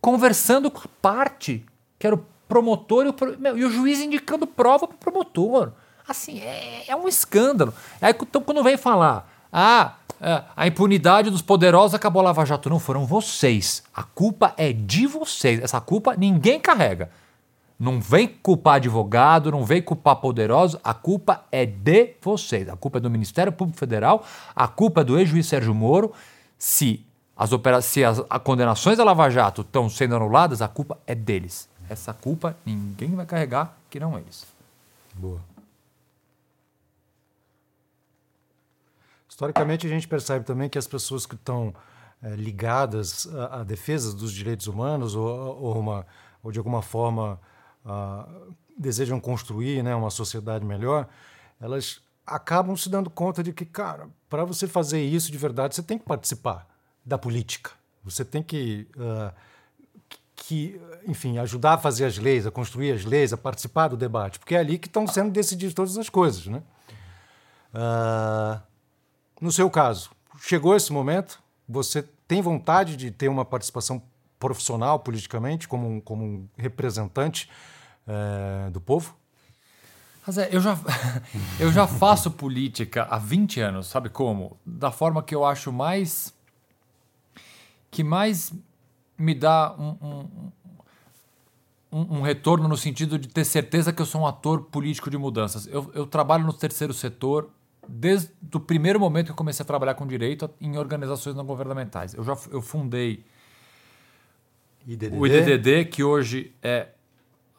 conversando 0.00 0.70
com 0.70 0.80
a 0.80 0.90
parte, 1.00 1.64
que 1.98 2.06
era 2.06 2.14
o 2.16 2.24
promotor 2.48 3.06
e 3.06 3.08
o, 3.08 3.40
meu, 3.40 3.58
e 3.58 3.64
o 3.64 3.70
juiz 3.70 4.00
indicando 4.00 4.46
prova 4.46 4.86
para 4.86 4.94
o 4.94 4.98
promotor. 4.98 5.72
Assim, 6.08 6.40
é, 6.40 6.84
é 6.88 6.96
um 6.96 7.08
escândalo. 7.08 7.72
Então, 8.02 8.42
quando 8.42 8.62
vem 8.62 8.76
falar, 8.76 9.28
ah, 9.52 9.94
é, 10.20 10.42
a 10.56 10.66
impunidade 10.66 11.30
dos 11.30 11.42
poderosos 11.42 11.94
acabou 11.94 12.20
a 12.20 12.26
Lava 12.26 12.44
Jato, 12.44 12.70
não 12.70 12.78
foram 12.78 13.04
vocês. 13.04 13.82
A 13.94 14.02
culpa 14.02 14.54
é 14.56 14.72
de 14.72 15.06
vocês. 15.06 15.60
Essa 15.60 15.80
culpa 15.80 16.14
ninguém 16.16 16.60
carrega. 16.60 17.10
Não 17.78 18.00
vem 18.00 18.28
culpar 18.28 18.76
advogado, 18.76 19.50
não 19.50 19.64
vem 19.64 19.82
culpar 19.82 20.14
poderoso, 20.16 20.78
a 20.84 20.94
culpa 20.94 21.44
é 21.50 21.66
de 21.66 22.14
vocês. 22.20 22.68
A 22.68 22.76
culpa 22.76 22.98
é 22.98 23.00
do 23.00 23.10
Ministério 23.10 23.52
Público 23.52 23.76
Federal, 23.76 24.24
a 24.54 24.68
culpa 24.68 25.00
é 25.00 25.04
do 25.04 25.18
ex-juiz 25.18 25.46
Sérgio 25.46 25.74
Moro. 25.74 26.12
Se 26.56 27.04
as, 27.36 27.50
se 27.84 28.04
as 28.04 28.22
condenações 28.44 28.98
da 28.98 29.02
Lava 29.02 29.28
Jato 29.28 29.62
estão 29.62 29.90
sendo 29.90 30.14
anuladas, 30.14 30.62
a 30.62 30.68
culpa 30.68 30.96
é 31.04 31.14
deles. 31.16 31.68
Essa 31.90 32.12
culpa 32.14 32.56
ninguém 32.64 33.16
vai 33.16 33.26
carregar 33.26 33.76
que 33.90 33.98
não 33.98 34.16
eles. 34.16 34.46
Boa. 35.14 35.40
Historicamente, 39.42 39.88
a 39.88 39.90
gente 39.90 40.06
percebe 40.06 40.44
também 40.44 40.68
que 40.68 40.78
as 40.78 40.86
pessoas 40.86 41.26
que 41.26 41.34
estão 41.34 41.74
eh, 42.22 42.36
ligadas 42.36 43.26
à, 43.34 43.60
à 43.60 43.64
defesa 43.64 44.14
dos 44.14 44.32
direitos 44.32 44.68
humanos 44.68 45.16
ou, 45.16 45.26
ou, 45.26 45.80
uma, 45.80 46.06
ou 46.44 46.52
de 46.52 46.60
alguma 46.60 46.80
forma 46.80 47.40
ah, 47.84 48.24
desejam 48.78 49.18
construir 49.18 49.82
né, 49.82 49.96
uma 49.96 50.10
sociedade 50.10 50.64
melhor, 50.64 51.08
elas 51.60 52.00
acabam 52.24 52.76
se 52.76 52.88
dando 52.88 53.10
conta 53.10 53.42
de 53.42 53.52
que, 53.52 53.64
cara, 53.64 54.08
para 54.30 54.44
você 54.44 54.68
fazer 54.68 55.02
isso 55.02 55.32
de 55.32 55.38
verdade, 55.38 55.74
você 55.74 55.82
tem 55.82 55.98
que 55.98 56.04
participar 56.04 56.64
da 57.04 57.18
política. 57.18 57.72
Você 58.04 58.24
tem 58.24 58.44
que, 58.44 58.86
ah, 58.96 59.34
que, 60.36 60.80
enfim, 61.04 61.38
ajudar 61.38 61.72
a 61.72 61.78
fazer 61.78 62.04
as 62.04 62.16
leis, 62.16 62.46
a 62.46 62.52
construir 62.52 62.92
as 62.92 63.04
leis, 63.04 63.32
a 63.32 63.36
participar 63.36 63.88
do 63.88 63.96
debate, 63.96 64.38
porque 64.38 64.54
é 64.54 64.58
ali 64.60 64.78
que 64.78 64.86
estão 64.86 65.04
sendo 65.04 65.32
decididas 65.32 65.74
todas 65.74 65.98
as 65.98 66.08
coisas, 66.08 66.46
né? 66.46 66.62
Ah, 67.74 68.62
no 69.42 69.50
seu 69.50 69.68
caso, 69.68 70.12
chegou 70.38 70.76
esse 70.76 70.92
momento? 70.92 71.42
Você 71.68 72.02
tem 72.28 72.40
vontade 72.40 72.96
de 72.96 73.10
ter 73.10 73.28
uma 73.28 73.44
participação 73.44 74.00
profissional 74.38 75.00
politicamente, 75.00 75.66
como 75.66 75.88
um, 75.88 76.00
como 76.00 76.24
um 76.24 76.48
representante 76.56 77.50
eh, 78.06 78.70
do 78.70 78.80
povo? 78.80 79.16
É, 80.38 80.54
eu 80.54 80.60
já, 80.60 80.78
eu 81.58 81.72
já 81.72 81.88
faço 81.88 82.30
política 82.30 83.02
há 83.10 83.18
20 83.18 83.60
anos, 83.60 83.88
sabe 83.88 84.08
como? 84.08 84.56
Da 84.64 84.92
forma 84.92 85.20
que 85.24 85.34
eu 85.34 85.44
acho 85.44 85.72
mais. 85.72 86.32
que 87.90 88.04
mais 88.04 88.52
me 89.18 89.34
dá 89.34 89.74
um, 89.76 89.96
um, 90.00 90.52
um, 91.90 92.18
um 92.18 92.22
retorno 92.22 92.68
no 92.68 92.76
sentido 92.76 93.18
de 93.18 93.26
ter 93.26 93.44
certeza 93.44 93.92
que 93.92 94.00
eu 94.00 94.06
sou 94.06 94.20
um 94.20 94.26
ator 94.26 94.62
político 94.62 95.10
de 95.10 95.18
mudanças. 95.18 95.66
Eu, 95.66 95.90
eu 95.94 96.06
trabalho 96.06 96.44
no 96.44 96.52
terceiro 96.52 96.94
setor 96.94 97.50
desde 97.88 98.30
o 98.54 98.60
primeiro 98.60 99.00
momento 99.00 99.26
que 99.26 99.32
eu 99.32 99.36
comecei 99.36 99.62
a 99.62 99.66
trabalhar 99.66 99.94
com 99.94 100.06
direito 100.06 100.48
em 100.60 100.78
organizações 100.78 101.34
não 101.34 101.44
governamentais. 101.44 102.14
Eu 102.14 102.22
já 102.22 102.36
eu 102.50 102.62
fundei 102.62 103.24
IDDD? 104.86 105.16
o 105.16 105.26
IDDD, 105.26 105.84
que 105.86 106.02
hoje 106.02 106.52
é 106.62 106.88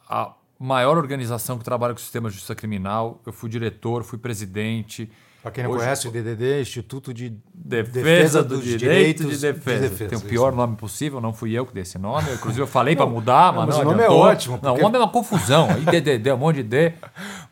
a 0.08 0.34
maior 0.58 0.96
organização 0.96 1.58
que 1.58 1.64
trabalha 1.64 1.94
com 1.94 1.98
o 1.98 2.02
sistema 2.02 2.28
de 2.28 2.34
justiça 2.34 2.54
criminal. 2.54 3.20
Eu 3.26 3.32
fui 3.32 3.48
diretor, 3.48 4.02
fui 4.02 4.18
presidente. 4.18 5.10
Para 5.44 5.52
quem 5.52 5.62
não 5.62 5.72
Hoje- 5.72 5.80
conhece, 5.80 6.08
o 6.08 6.10
IDDD 6.10 6.52
é 6.52 6.60
Instituto 6.62 7.12
de 7.12 7.36
Defesa, 7.54 8.42
do 8.42 8.56
dos 8.56 8.64
Direito 8.64 9.24
de 9.24 9.36
Direitos 9.36 9.40
Defesa. 9.42 9.90
Tem 9.90 10.08
o 10.08 10.14
isso 10.14 10.24
pior 10.24 10.46
mesmo. 10.46 10.56
nome 10.62 10.76
possível, 10.76 11.20
não 11.20 11.34
fui 11.34 11.52
eu 11.52 11.66
que 11.66 11.74
dei 11.74 11.82
esse 11.82 11.98
nome. 11.98 12.26
Eu, 12.30 12.34
inclusive, 12.36 12.62
eu 12.62 12.66
falei 12.66 12.96
para 12.96 13.04
mudar, 13.04 13.52
mas, 13.52 13.66
mas 13.66 13.74
não 13.76 13.82
o 13.82 13.84
nome 13.84 14.00
é 14.00 14.04
adiantou. 14.06 14.24
ótimo, 14.26 14.54
Não, 14.62 14.70
porque- 14.70 14.80
o 14.80 14.82
nome 14.84 14.96
é 14.96 15.00
uma 15.00 15.08
confusão. 15.12 15.68
IDDD, 15.86 16.32
um 16.32 16.38
monte 16.38 16.56
de 16.56 16.62
D. 16.62 16.92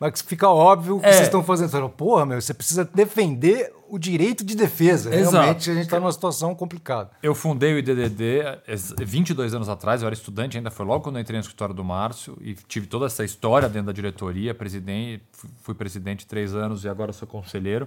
Mas 0.00 0.22
fica 0.22 0.48
óbvio 0.48 0.96
o 0.96 1.00
que 1.00 1.06
É. 1.06 1.12
vocês 1.12 1.24
estão 1.24 1.44
fazendo. 1.44 1.88
Porra, 1.90 2.24
meu, 2.24 2.40
você 2.40 2.54
precisa 2.54 2.82
defender 2.94 3.70
o 3.94 3.98
direito 3.98 4.42
de 4.42 4.54
defesa. 4.56 5.14
Exato. 5.14 5.32
Realmente 5.36 5.70
a 5.70 5.74
gente 5.74 5.84
está 5.84 6.00
numa 6.00 6.10
situação 6.12 6.54
complicada. 6.54 7.10
Eu 7.22 7.34
fundei 7.34 7.74
o 7.74 7.78
IDDD 7.78 8.40
ex- 8.66 8.94
22 8.98 9.52
anos 9.54 9.68
atrás, 9.68 10.00
eu 10.00 10.06
era 10.06 10.14
estudante 10.14 10.56
ainda, 10.56 10.70
foi 10.70 10.86
logo 10.86 11.04
quando 11.04 11.16
eu 11.16 11.20
entrei 11.22 11.36
no 11.36 11.42
escritório 11.42 11.74
do 11.74 11.84
Márcio 11.84 12.38
e 12.40 12.54
tive 12.54 12.86
toda 12.86 13.04
essa 13.04 13.22
história 13.22 13.68
dentro 13.68 13.88
da 13.88 13.92
diretoria, 13.92 14.54
presidente, 14.54 15.22
fui- 15.30 15.50
fui 15.62 15.74
presidente 15.74 16.26
três 16.26 16.54
anos 16.54 16.84
e 16.84 16.88
agora 16.88 17.12
sou 17.12 17.28
conselheiro. 17.28 17.86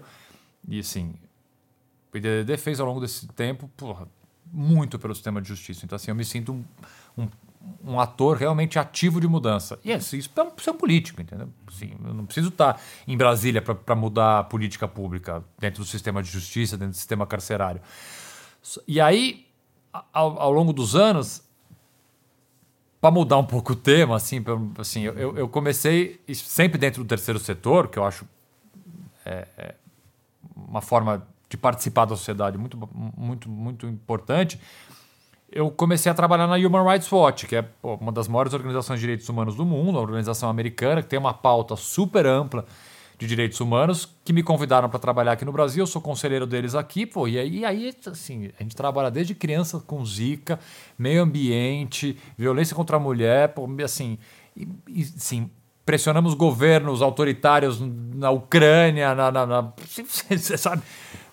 E 0.68 0.80
assim, 0.80 1.16
o 2.14 2.18
IDDD 2.18 2.56
fez 2.58 2.80
ao 2.80 2.86
longo 2.86 3.00
desse 3.02 3.28
tempo, 3.30 3.68
porra, 3.76 4.08
muito 4.54 5.00
pelo 5.00 5.16
sistema 5.16 5.42
de 5.42 5.48
justiça. 5.50 5.86
Então 5.86 5.96
assim, 5.96 6.12
eu 6.12 6.16
me 6.16 6.24
sinto 6.24 6.54
um, 6.54 6.64
um, 7.24 7.28
um 7.84 8.00
ator 8.00 8.38
realmente 8.38 8.78
ativo 8.80 9.20
de 9.22 9.28
mudança. 9.28 9.80
E 9.84 9.92
assim, 9.92 10.18
isso 10.18 10.30
é 10.36 10.62
ser 10.62 10.72
um 10.72 10.78
político, 10.78 11.22
entendeu? 11.22 11.50
Assim, 11.68 11.94
eu 12.04 12.14
não 12.14 12.26
preciso 12.26 12.50
estar 12.50 12.80
em 13.08 13.16
Brasília 13.18 13.62
para 13.62 13.96
mudar 13.96 14.40
a 14.40 14.44
política 14.44 14.88
pública 14.88 15.44
dentro 15.60 15.84
do 15.84 15.88
sistema 15.88 16.22
de 16.22 16.30
justiça, 16.30 16.78
dentro 16.78 16.92
do 16.94 16.98
sistema 16.98 17.26
carcerário. 17.26 17.82
E 18.88 19.00
aí, 19.00 19.46
ao, 20.12 20.40
ao 20.40 20.52
longo 20.52 20.74
dos 20.74 20.96
anos, 20.96 21.44
para 23.00 23.12
mudar 23.12 23.38
um 23.38 23.46
pouco 23.46 23.74
o 23.74 23.76
tema, 23.76 24.16
assim, 24.16 24.42
pra- 24.42 24.58
assim 24.80 25.04
eu- 25.04 25.38
eu, 25.38 25.48
comecei 25.48 26.20
sempre 26.34 26.78
dentro 26.80 27.04
do 27.04 27.08
terceiro 27.08 27.40
setor, 27.40 27.88
que 27.88 28.00
eu 28.00 28.04
acho 28.06 28.26
é, 29.24 29.48
é, 29.58 29.76
uma 30.56 30.82
forma 30.82 31.28
de 31.50 31.58
participar 31.58 32.06
da 32.06 32.16
sociedade 32.16 32.58
muito, 32.58 32.78
muito, 32.94 33.50
muito 33.50 33.88
importante. 33.88 34.60
Eu 35.56 35.72
comecei 35.72 36.12
a 36.12 36.14
trabalhar 36.14 36.48
na 36.48 36.56
Human 36.58 36.84
Rights 36.84 37.10
Watch, 37.10 37.48
que 37.48 37.56
é 37.56 37.64
uma 37.82 38.12
das 38.12 38.28
maiores 38.28 38.54
organizações 38.54 39.00
de 39.00 39.06
direitos 39.06 39.30
humanos 39.30 39.56
do 39.56 39.66
mundo, 39.66 39.92
uma 39.92 40.02
organização 40.02 40.50
americana 40.50 41.02
que 41.02 41.08
tem 41.08 41.18
uma 41.18 41.34
pauta 41.34 41.78
super 41.78 42.26
ampla 42.26 42.66
de 43.18 43.26
direitos 43.26 43.62
humanos, 43.62 44.06
que 44.26 44.34
me 44.34 44.44
convidaram 44.44 44.90
para 44.90 45.00
trabalhar 45.00 45.32
aqui 45.32 45.46
no 45.46 45.54
Brasil. 45.54 45.84
Eu 45.84 45.88
sou 45.88 46.02
conselheiro 46.02 46.46
deles 46.46 46.76
aqui, 46.76 47.06
pô, 47.06 47.26
e 47.26 47.40
aí, 47.40 47.64
aí 47.64 47.94
assim, 48.06 48.50
a 48.60 48.64
gente 48.64 48.76
trabalha 48.76 49.10
desde 49.10 49.34
criança 49.34 49.80
com 49.80 50.06
zika, 50.06 50.60
meio 51.00 51.24
ambiente, 51.24 52.18
violência 52.38 52.76
contra 52.76 52.98
a 52.98 53.00
mulher, 53.00 53.54
pô, 53.54 53.66
assim, 53.82 54.18
e, 54.58 54.68
e, 54.90 55.02
assim, 55.04 55.50
pressionamos 55.86 56.34
governos 56.34 57.02
autoritários 57.02 57.80
na 57.80 58.30
Ucrânia, 58.30 59.16
na, 59.16 59.32
na, 59.32 59.46
na- 59.46 59.74
sabe, 60.58 60.82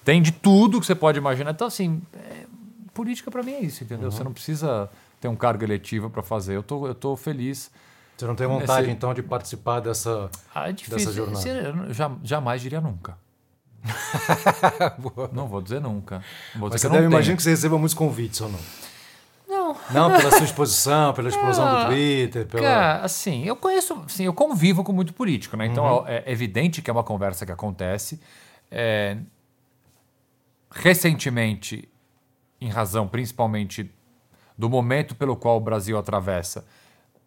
tem 0.04 0.22
de 0.22 0.30
tudo 0.30 0.78
que 0.78 0.86
você 0.86 0.94
pode 0.94 1.18
imaginar. 1.18 1.50
Então, 1.50 1.66
assim, 1.66 2.00
é, 2.14 2.51
política 2.92 3.30
para 3.30 3.42
mim 3.42 3.52
é 3.52 3.60
isso, 3.60 3.82
entendeu? 3.84 4.10
Você 4.10 4.22
não 4.24 4.32
precisa 4.32 4.88
ter 5.20 5.28
um 5.28 5.36
cargo 5.36 5.64
eletivo 5.64 6.10
para 6.10 6.22
fazer. 6.22 6.56
Eu 6.56 6.62
tô, 6.62 6.86
eu 6.86 6.94
tô 6.94 7.16
feliz. 7.16 7.70
Você 8.16 8.26
não 8.26 8.34
tem 8.36 8.46
vontade, 8.46 8.82
Esse- 8.86 8.90
então, 8.90 9.12
de 9.14 9.22
participar 9.22 9.80
dessa. 9.80 10.30
Ah, 10.54 10.68
é 10.68 10.72
difícil. 10.72 10.98
Dessa 10.98 11.12
jornada. 11.12 11.40
Você- 11.40 11.50
Eu 11.88 11.94
já- 11.94 12.10
jamais 12.22 12.60
diria 12.60 12.80
nunca. 12.80 13.16
não 15.32 15.48
vou 15.48 15.60
dizer 15.60 15.80
nunca. 15.80 16.22
Vou 16.54 16.68
dizer 16.70 16.88
Mas 16.88 17.26
você 17.26 17.34
que 17.36 17.42
você 17.42 17.50
receba 17.50 17.76
muitos 17.78 17.94
convites 17.94 18.40
ou 18.40 18.48
não? 18.48 18.58
Não. 19.48 19.76
Não, 19.90 20.16
pela 20.16 20.30
sua 20.30 20.44
exposição, 20.44 21.12
pela 21.12 21.28
explosão 21.28 21.66
Ah, 21.66 21.84
do 21.84 21.90
Twitter, 21.90 22.46
pela. 22.46 22.62
Cara, 22.62 23.04
assim, 23.04 23.44
eu 23.44 23.56
conheço, 23.56 23.94
assim, 24.06 24.24
eu 24.24 24.32
convivo 24.32 24.84
com 24.84 24.92
muito 24.92 25.12
político, 25.12 25.56
né? 25.56 25.66
Então 25.66 26.06
é 26.06 26.22
é 26.26 26.32
evidente 26.32 26.80
que 26.80 26.88
é 26.88 26.92
uma 26.92 27.02
conversa 27.04 27.44
que 27.44 27.52
acontece. 27.52 28.20
É, 28.70 29.18
recentemente, 30.70 31.88
em 32.64 32.68
razão 32.68 33.08
principalmente 33.08 33.90
do 34.56 34.68
momento 34.68 35.14
pelo 35.14 35.36
qual 35.36 35.56
o 35.56 35.60
Brasil 35.60 35.98
atravessa, 35.98 36.64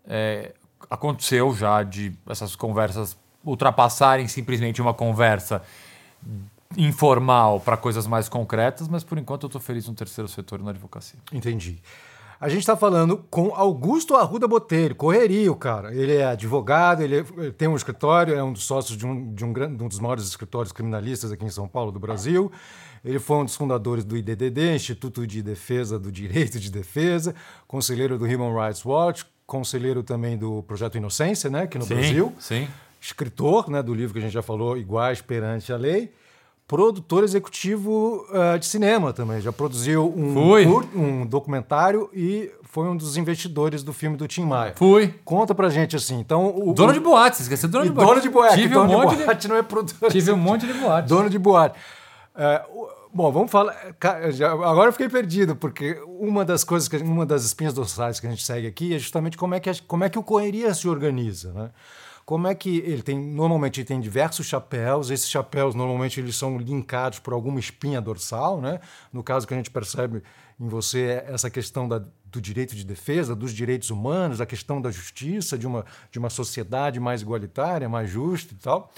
é, 0.06 0.54
aconteceu 0.90 1.54
já 1.54 1.84
de 1.84 2.14
essas 2.28 2.56
conversas 2.56 3.18
ultrapassarem 3.44 4.28
simplesmente 4.28 4.82
uma 4.82 4.94
conversa 4.94 5.62
informal 6.78 7.60
para 7.60 7.78
coisas 7.78 8.08
mais 8.08 8.28
concretas, 8.28 8.88
mas 8.88 9.04
por 9.04 9.18
enquanto 9.18 9.44
eu 9.44 9.48
estou 9.48 9.62
feliz 9.62 9.88
no 9.88 9.94
terceiro 9.94 10.28
setor 10.28 10.62
na 10.62 10.72
advocacia. 10.72 11.20
Entendi. 11.32 11.82
A 12.40 12.50
gente 12.50 12.60
está 12.60 12.76
falando 12.76 13.18
com 13.30 13.56
Augusto 13.56 14.16
Arruda 14.16 14.48
Botelho, 14.48 14.94
correrio, 14.94 15.56
cara. 15.56 15.96
Ele 15.96 16.18
é 16.18 16.26
advogado, 16.26 17.02
ele, 17.02 17.20
é- 17.20 17.26
ele 17.38 17.52
tem 17.54 17.68
um 17.68 17.76
escritório, 17.78 18.36
é 18.36 18.44
um 18.44 18.52
dos 18.52 18.64
sócios 18.66 18.98
de 18.98 19.06
um, 19.06 19.34
de, 19.34 19.46
um, 19.46 19.54
de 19.54 19.84
um 19.84 19.88
dos 19.88 20.00
maiores 20.00 20.26
escritórios 20.26 20.74
criminalistas 20.74 21.32
aqui 21.32 21.46
em 21.46 21.50
São 21.50 21.68
Paulo, 21.68 21.92
do 21.94 22.00
Brasil. 22.00 22.52
Ele 23.06 23.20
foi 23.20 23.38
um 23.38 23.46
dos 23.46 23.56
fundadores 23.56 24.04
do 24.04 24.18
IDDD, 24.18 24.74
Instituto 24.76 25.28
de 25.28 25.44
Defesa 25.44 26.00
do 26.00 26.12
Direito 26.12 26.60
de 26.60 26.72
Defesa, 26.72 27.36
conselheiro 27.68 28.18
do 28.18 28.26
Human 28.26 28.52
Rights 28.52 28.84
Watch, 28.84 29.24
conselheiro 29.46 30.02
também 30.02 30.36
do 30.36 30.64
Projeto 30.64 30.98
Inocência, 30.98 31.48
né, 31.48 31.64
aqui 31.64 31.78
no 31.78 31.86
Brasil 31.86 32.34
Sim. 32.40 32.68
escritor 33.00 33.70
né, 33.70 33.84
do 33.84 33.94
livro 33.94 34.14
que 34.14 34.20
a 34.20 34.22
gente 34.24 34.34
já 34.34 34.42
falou, 34.42 34.76
Iguais 34.76 35.22
Perante 35.22 35.72
a 35.72 35.78
Lei, 35.78 36.12
produtor 36.68 37.24
executivo 37.24 38.26
ah, 38.34 38.58
de 38.58 38.66
cinema 38.66 39.14
também. 39.14 39.40
Já 39.40 39.52
produziu 39.52 40.12
um, 40.12 40.42
um 40.96 41.26
documentário 41.28 42.10
e 42.12 42.52
foi 42.64 42.88
um 42.88 42.98
dos 42.98 43.18
investidores 43.18 43.84
do 43.84 43.94
filme 43.94 44.18
do 44.18 44.28
Tim 44.28 44.46
Maia. 44.46 44.74
Fui. 44.76 45.14
Conta 45.24 45.54
pra 45.54 45.70
gente 45.70 45.96
assim. 45.96 46.20
Então, 46.20 46.48
o, 46.58 46.74
Dono 46.74 46.92
de 46.92 47.00
boate, 47.00 47.40
esqueceu 47.42 47.70
dono 47.70 47.86
de 47.86 47.92
boate. 47.92 48.10
dono 48.10 48.22
de 48.22 48.30
boate. 48.30 48.56
Tive 48.56 48.74
dono 48.74 48.90
um 48.90 49.02
monte 49.02 49.16
de 49.16 49.24
boate 49.24 49.48
não 49.48 49.56
é 49.58 49.62
produtor. 49.62 50.12
Tive 50.12 50.32
um 50.32 50.38
monte 50.38 50.66
de 50.66 50.74
boate. 50.74 51.08
Dono 51.08 51.30
de 51.30 51.38
boate. 51.38 51.80
É, 52.36 52.66
bom, 53.14 53.32
vamos 53.32 53.50
falar. 53.50 53.96
Agora 54.66 54.90
eu 54.90 54.92
fiquei 54.92 55.08
perdido, 55.08 55.56
porque 55.56 55.94
uma 56.06 56.44
das 56.44 56.64
coisas, 56.64 56.90
que, 56.90 56.98
uma 56.98 57.26
das 57.26 57.46
espinhas 57.46 57.74
dorsais 57.74 58.20
que 58.20 58.28
a 58.28 58.30
gente 58.30 58.44
segue 58.44 58.68
aqui 58.68 58.94
é 58.94 59.00
justamente 59.00 59.38
como 59.38 59.56
é 59.56 59.60
que, 59.60 59.82
como 59.84 60.04
é 60.04 60.10
que 60.10 60.20
o 60.20 60.24
Correria 60.24 60.74
se 60.74 60.88
organiza. 60.88 61.54
Né? 61.54 61.72
Como 62.26 62.48
é 62.48 62.54
que 62.54 62.80
ele 62.80 63.02
tem. 63.02 63.18
Normalmente 63.18 63.80
ele 63.80 63.88
tem 63.88 64.02
diversos 64.02 64.48
chapéus, 64.48 65.12
esses 65.12 65.30
chapéus 65.30 65.74
normalmente 65.76 66.20
eles 66.20 66.36
são 66.36 66.58
linkados 66.58 67.20
por 67.20 67.34
alguma 67.34 67.60
espinha 67.60 68.02
dorsal. 68.02 68.60
Né? 68.60 68.82
No 69.14 69.24
caso 69.24 69.48
que 69.48 69.54
a 69.54 69.58
gente 69.58 69.72
percebe 69.72 70.22
em 70.60 70.68
você 70.68 71.02
é 71.02 71.34
essa 71.34 71.50
questão 71.50 71.88
da, 71.88 72.02
do 72.26 72.42
direito 72.42 72.76
de 72.76 72.84
defesa, 72.84 73.34
dos 73.34 73.54
direitos 73.54 73.92
humanos, 73.92 74.42
a 74.42 74.46
questão 74.46 74.82
da 74.82 74.92
justiça, 74.92 75.58
de 75.58 75.66
uma, 75.66 75.86
de 76.12 76.20
uma 76.20 76.30
sociedade 76.30 77.00
mais 77.00 77.22
igualitária, 77.22 77.88
mais 77.88 78.10
justa 78.10 78.54
e 78.54 78.58
tal. 78.58 78.92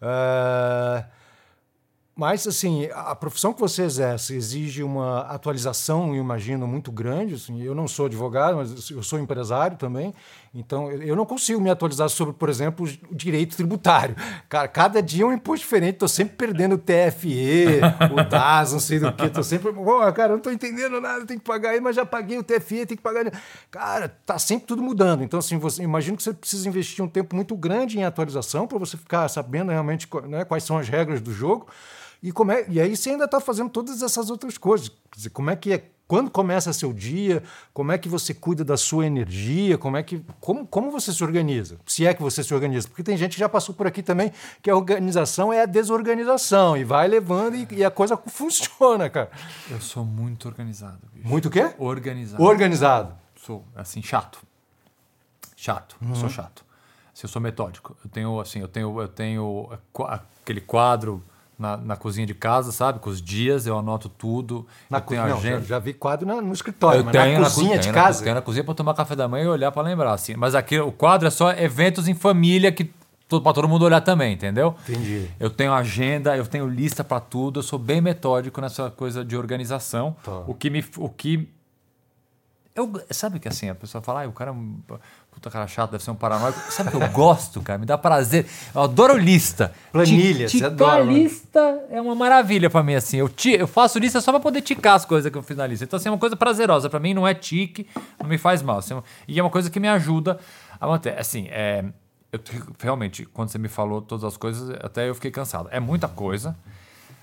Ah, 0.00 1.04
mas, 2.18 2.48
assim, 2.48 2.88
a 2.92 3.14
profissão 3.14 3.52
que 3.52 3.60
você 3.60 3.84
exerce 3.84 4.34
exige 4.34 4.82
uma 4.82 5.20
atualização, 5.20 6.16
eu 6.16 6.20
imagino, 6.20 6.66
muito 6.66 6.90
grande. 6.90 7.34
Assim, 7.34 7.62
eu 7.62 7.76
não 7.76 7.86
sou 7.86 8.06
advogado, 8.06 8.56
mas 8.56 8.90
eu 8.90 9.04
sou 9.04 9.20
empresário 9.20 9.76
também. 9.76 10.12
Então, 10.52 10.90
eu 10.90 11.14
não 11.14 11.24
consigo 11.24 11.60
me 11.60 11.70
atualizar 11.70 12.08
sobre, 12.08 12.34
por 12.34 12.48
exemplo, 12.48 12.84
o 13.08 13.14
direito 13.14 13.56
tributário. 13.56 14.16
Cara, 14.48 14.66
cada 14.66 15.00
dia 15.00 15.22
é 15.22 15.26
um 15.26 15.32
imposto 15.32 15.60
diferente. 15.60 15.92
Estou 15.92 16.08
sempre 16.08 16.34
perdendo 16.34 16.74
o 16.74 16.78
TFE, 16.78 17.82
o 18.12 18.28
DAS, 18.28 18.72
não 18.72 18.80
sei 18.80 18.98
do 18.98 19.12
que. 19.12 19.26
Estou 19.26 19.44
sempre... 19.44 19.72
Pô, 19.72 20.12
cara, 20.12 20.30
não 20.30 20.38
estou 20.38 20.52
entendendo 20.52 21.00
nada, 21.00 21.24
tenho 21.24 21.38
que 21.38 21.46
pagar 21.46 21.70
aí, 21.70 21.80
mas 21.80 21.94
já 21.94 22.04
paguei 22.04 22.36
o 22.36 22.42
TFE, 22.42 22.84
tenho 22.84 22.96
que 22.96 22.96
pagar... 22.96 23.30
Cara, 23.70 24.08
tá 24.26 24.40
sempre 24.40 24.66
tudo 24.66 24.82
mudando. 24.82 25.22
Então, 25.22 25.38
assim, 25.38 25.56
você, 25.56 25.84
imagino 25.84 26.16
que 26.16 26.24
você 26.24 26.34
precisa 26.34 26.68
investir 26.68 27.04
um 27.04 27.08
tempo 27.08 27.36
muito 27.36 27.56
grande 27.56 27.96
em 27.96 28.02
atualização 28.02 28.66
para 28.66 28.76
você 28.76 28.96
ficar 28.96 29.28
sabendo 29.28 29.70
realmente 29.70 30.08
né, 30.26 30.44
quais 30.44 30.64
são 30.64 30.78
as 30.78 30.88
regras 30.88 31.20
do 31.20 31.32
jogo. 31.32 31.68
E, 32.22 32.32
como 32.32 32.50
é, 32.50 32.66
e 32.68 32.80
aí 32.80 32.96
você 32.96 33.10
ainda 33.10 33.24
está 33.24 33.40
fazendo 33.40 33.70
todas 33.70 34.02
essas 34.02 34.30
outras 34.30 34.58
coisas. 34.58 34.88
Quer 34.88 35.16
dizer, 35.16 35.30
como 35.30 35.50
é 35.50 35.56
que 35.56 35.72
é? 35.72 35.90
Quando 36.08 36.30
começa 36.30 36.72
seu 36.72 36.90
dia? 36.90 37.42
Como 37.72 37.92
é 37.92 37.98
que 37.98 38.08
você 38.08 38.32
cuida 38.32 38.64
da 38.64 38.78
sua 38.78 39.06
energia? 39.06 39.76
Como 39.76 39.94
é 39.96 40.02
que 40.02 40.24
como, 40.40 40.66
como 40.66 40.90
você 40.90 41.12
se 41.12 41.22
organiza? 41.22 41.78
Se 41.86 42.06
é 42.06 42.14
que 42.14 42.22
você 42.22 42.42
se 42.42 42.52
organiza, 42.54 42.88
porque 42.88 43.02
tem 43.02 43.16
gente 43.16 43.34
que 43.34 43.38
já 43.38 43.48
passou 43.48 43.74
por 43.74 43.86
aqui 43.86 44.02
também 44.02 44.32
que 44.62 44.70
a 44.70 44.74
organização 44.74 45.52
é 45.52 45.60
a 45.60 45.66
desorganização 45.66 46.78
e 46.78 46.82
vai 46.82 47.06
levando 47.06 47.56
e, 47.56 47.68
e 47.72 47.84
a 47.84 47.90
coisa 47.90 48.16
funciona, 48.26 49.10
cara. 49.10 49.30
Eu 49.70 49.80
sou 49.82 50.02
muito 50.02 50.48
organizado, 50.48 50.98
bicho. 51.12 51.28
Muito 51.28 51.48
o 51.48 51.50
quê? 51.50 51.74
Organizado. 51.78 52.42
Organizado. 52.42 53.14
Sou, 53.36 53.62
assim, 53.76 54.02
chato. 54.02 54.40
Chato. 55.54 55.96
Eu 56.00 56.14
sou 56.14 56.30
chato. 56.30 56.64
Assim, 57.12 57.22
eu 57.24 57.28
sou 57.28 57.42
metódico. 57.42 57.96
Eu 58.02 58.10
tenho, 58.10 58.40
assim, 58.40 58.60
eu 58.60 58.68
tenho, 58.68 59.00
eu 59.00 59.08
tenho 59.08 59.68
aquele 60.42 60.62
quadro 60.62 61.22
na, 61.58 61.76
na 61.76 61.96
cozinha 61.96 62.26
de 62.26 62.34
casa, 62.34 62.70
sabe? 62.70 63.00
Com 63.00 63.10
os 63.10 63.20
dias, 63.20 63.66
eu 63.66 63.76
anoto 63.78 64.08
tudo. 64.08 64.66
Na 64.88 65.00
cozinha, 65.00 65.24
agenda. 65.24 65.60
já, 65.60 65.66
já 65.66 65.78
vi 65.78 65.92
quadro 65.92 66.26
na- 66.26 66.40
no 66.40 66.52
escritório, 66.52 67.00
Eu 67.00 67.04
mas 67.04 67.12
tenho 67.12 67.40
na 67.40 67.46
cozinha 67.50 67.70
co- 67.70 67.74
de 67.76 67.82
tenho 67.82 67.94
na- 67.96 68.02
casa. 68.02 68.22
tenho 68.22 68.34
na 68.36 68.42
cozinha 68.42 68.64
para 68.64 68.74
tomar 68.74 68.94
café 68.94 69.16
da 69.16 69.26
manhã 69.26 69.44
e 69.44 69.48
olhar 69.48 69.72
para 69.72 69.82
lembrar, 69.82 70.12
assim. 70.12 70.34
Mas 70.36 70.54
aqui 70.54 70.78
o 70.78 70.92
quadro 70.92 71.26
é 71.26 71.30
só 71.30 71.50
eventos 71.52 72.06
em 72.06 72.14
família 72.14 72.70
que 72.70 72.90
para 73.28 73.52
todo 73.52 73.68
mundo 73.68 73.84
olhar 73.84 74.00
também, 74.00 74.32
entendeu? 74.32 74.74
Entendi. 74.88 75.28
Eu 75.38 75.50
tenho 75.50 75.72
agenda, 75.74 76.34
eu 76.36 76.46
tenho 76.46 76.66
lista 76.66 77.04
para 77.04 77.20
tudo, 77.20 77.58
eu 77.58 77.62
sou 77.62 77.78
bem 77.78 78.00
metódico 78.00 78.58
nessa 78.60 78.88
coisa 78.90 79.22
de 79.24 79.36
organização. 79.36 80.16
Tá. 80.24 80.44
O 80.46 80.54
que 80.54 80.70
me 80.70 80.82
o 80.96 81.08
que 81.10 81.46
eu, 82.74 82.90
sabe 83.10 83.40
que 83.40 83.48
assim, 83.48 83.68
a 83.68 83.74
pessoa 83.74 84.00
fala, 84.00 84.22
ah, 84.24 84.28
o 84.28 84.32
cara 84.32 84.52
é 84.52 84.94
puta 85.38 85.50
cara 85.50 85.66
chato, 85.68 85.92
deve 85.92 86.02
ser 86.02 86.10
um 86.10 86.14
paranoico. 86.16 86.58
Sabe 86.72 86.90
que 86.90 86.96
eu 86.96 87.08
gosto, 87.10 87.60
cara? 87.62 87.78
Me 87.78 87.86
dá 87.86 87.96
prazer. 87.96 88.46
Eu 88.74 88.82
adoro 88.82 89.16
lista. 89.16 89.72
Planilha, 89.92 90.48
você 90.48 90.64
adora, 90.64 91.02
lista 91.04 91.60
é 91.90 92.00
uma 92.00 92.14
maravilha 92.14 92.68
pra 92.68 92.82
mim, 92.82 92.94
assim. 92.94 93.18
Eu, 93.18 93.28
ti- 93.28 93.52
eu 93.54 93.66
faço 93.68 93.98
lista 93.98 94.20
só 94.20 94.32
pra 94.32 94.40
poder 94.40 94.60
ticar 94.62 94.94
as 94.96 95.04
coisas 95.04 95.30
que 95.30 95.38
eu 95.38 95.42
fiz 95.42 95.56
na 95.56 95.66
lista. 95.66 95.84
Então, 95.84 95.96
assim, 95.96 96.08
é 96.08 96.12
uma 96.12 96.18
coisa 96.18 96.36
prazerosa. 96.36 96.90
Pra 96.90 96.98
mim, 96.98 97.14
não 97.14 97.26
é 97.26 97.34
tique, 97.34 97.86
não 98.20 98.28
me 98.28 98.36
faz 98.36 98.60
mal. 98.62 98.78
assim, 98.78 99.00
e 99.28 99.38
é 99.38 99.42
uma 99.42 99.50
coisa 99.50 99.70
que 99.70 99.78
me 99.78 99.88
ajuda 99.88 100.38
a 100.80 100.86
manter. 100.86 101.16
Assim, 101.18 101.46
é, 101.50 101.84
eu, 102.32 102.38
te- 102.38 102.60
realmente, 102.80 103.24
quando 103.26 103.48
você 103.50 103.58
me 103.58 103.68
falou 103.68 104.02
todas 104.02 104.24
as 104.24 104.36
coisas, 104.36 104.70
até 104.82 105.08
eu 105.08 105.14
fiquei 105.14 105.30
cansado. 105.30 105.68
É 105.70 105.78
muita 105.78 106.08
coisa. 106.08 106.56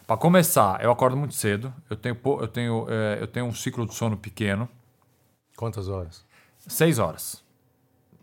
Pra 0.07 0.15
começar, 0.15 0.81
eu 0.83 0.91
acordo 0.91 1.17
muito 1.17 1.33
cedo. 1.33 1.73
Eu 1.89 1.95
tenho, 1.97 2.17
eu 2.23 2.47
tenho, 2.47 2.85
é, 2.89 3.17
eu 3.21 3.27
tenho 3.27 3.45
um 3.47 3.53
ciclo 3.53 3.85
de 3.85 3.93
sono 3.93 4.15
pequeno. 4.15 4.69
Quantas 5.57 5.89
horas? 5.89 6.23
Seis 6.67 6.97
horas. 6.99 7.43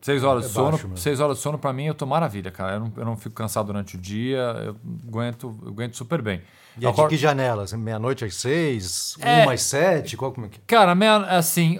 Seis 0.02 0.22
horas 0.24 0.44
É 0.44 0.48
de 0.48 0.52
sono. 0.52 0.70
baixo. 0.72 0.90
Seis 0.96 1.20
horas 1.20 1.36
de 1.36 1.42
sono, 1.42 1.56
pra 1.58 1.72
mim, 1.72 1.84
eu 1.86 1.94
tô 1.94 2.04
maravilha, 2.04 2.50
cara. 2.50 2.74
Eu 2.74 2.80
não, 2.80 2.92
eu 2.96 3.04
não 3.04 3.16
fico 3.16 3.34
cansado 3.34 3.66
durante 3.66 3.96
o 3.96 3.98
dia, 3.98 4.38
eu 4.66 4.76
aguento, 5.08 5.56
eu 5.62 5.68
aguento 5.68 5.96
super 5.96 6.20
bem. 6.20 6.42
E 6.76 6.84
Eu 6.84 6.90
é 6.90 6.92
de 6.92 7.06
que 7.08 7.16
janelas? 7.16 7.72
Meia-noite 7.72 8.24
às 8.24 8.34
seis? 8.34 9.16
É. 9.20 9.42
Uma 9.44 9.52
às 9.52 9.62
sete? 9.62 10.16
Qual, 10.16 10.32
como 10.32 10.46
é 10.46 10.50
que 10.50 10.58
Cara, 10.60 10.94
meia, 10.94 11.16
assim, 11.36 11.78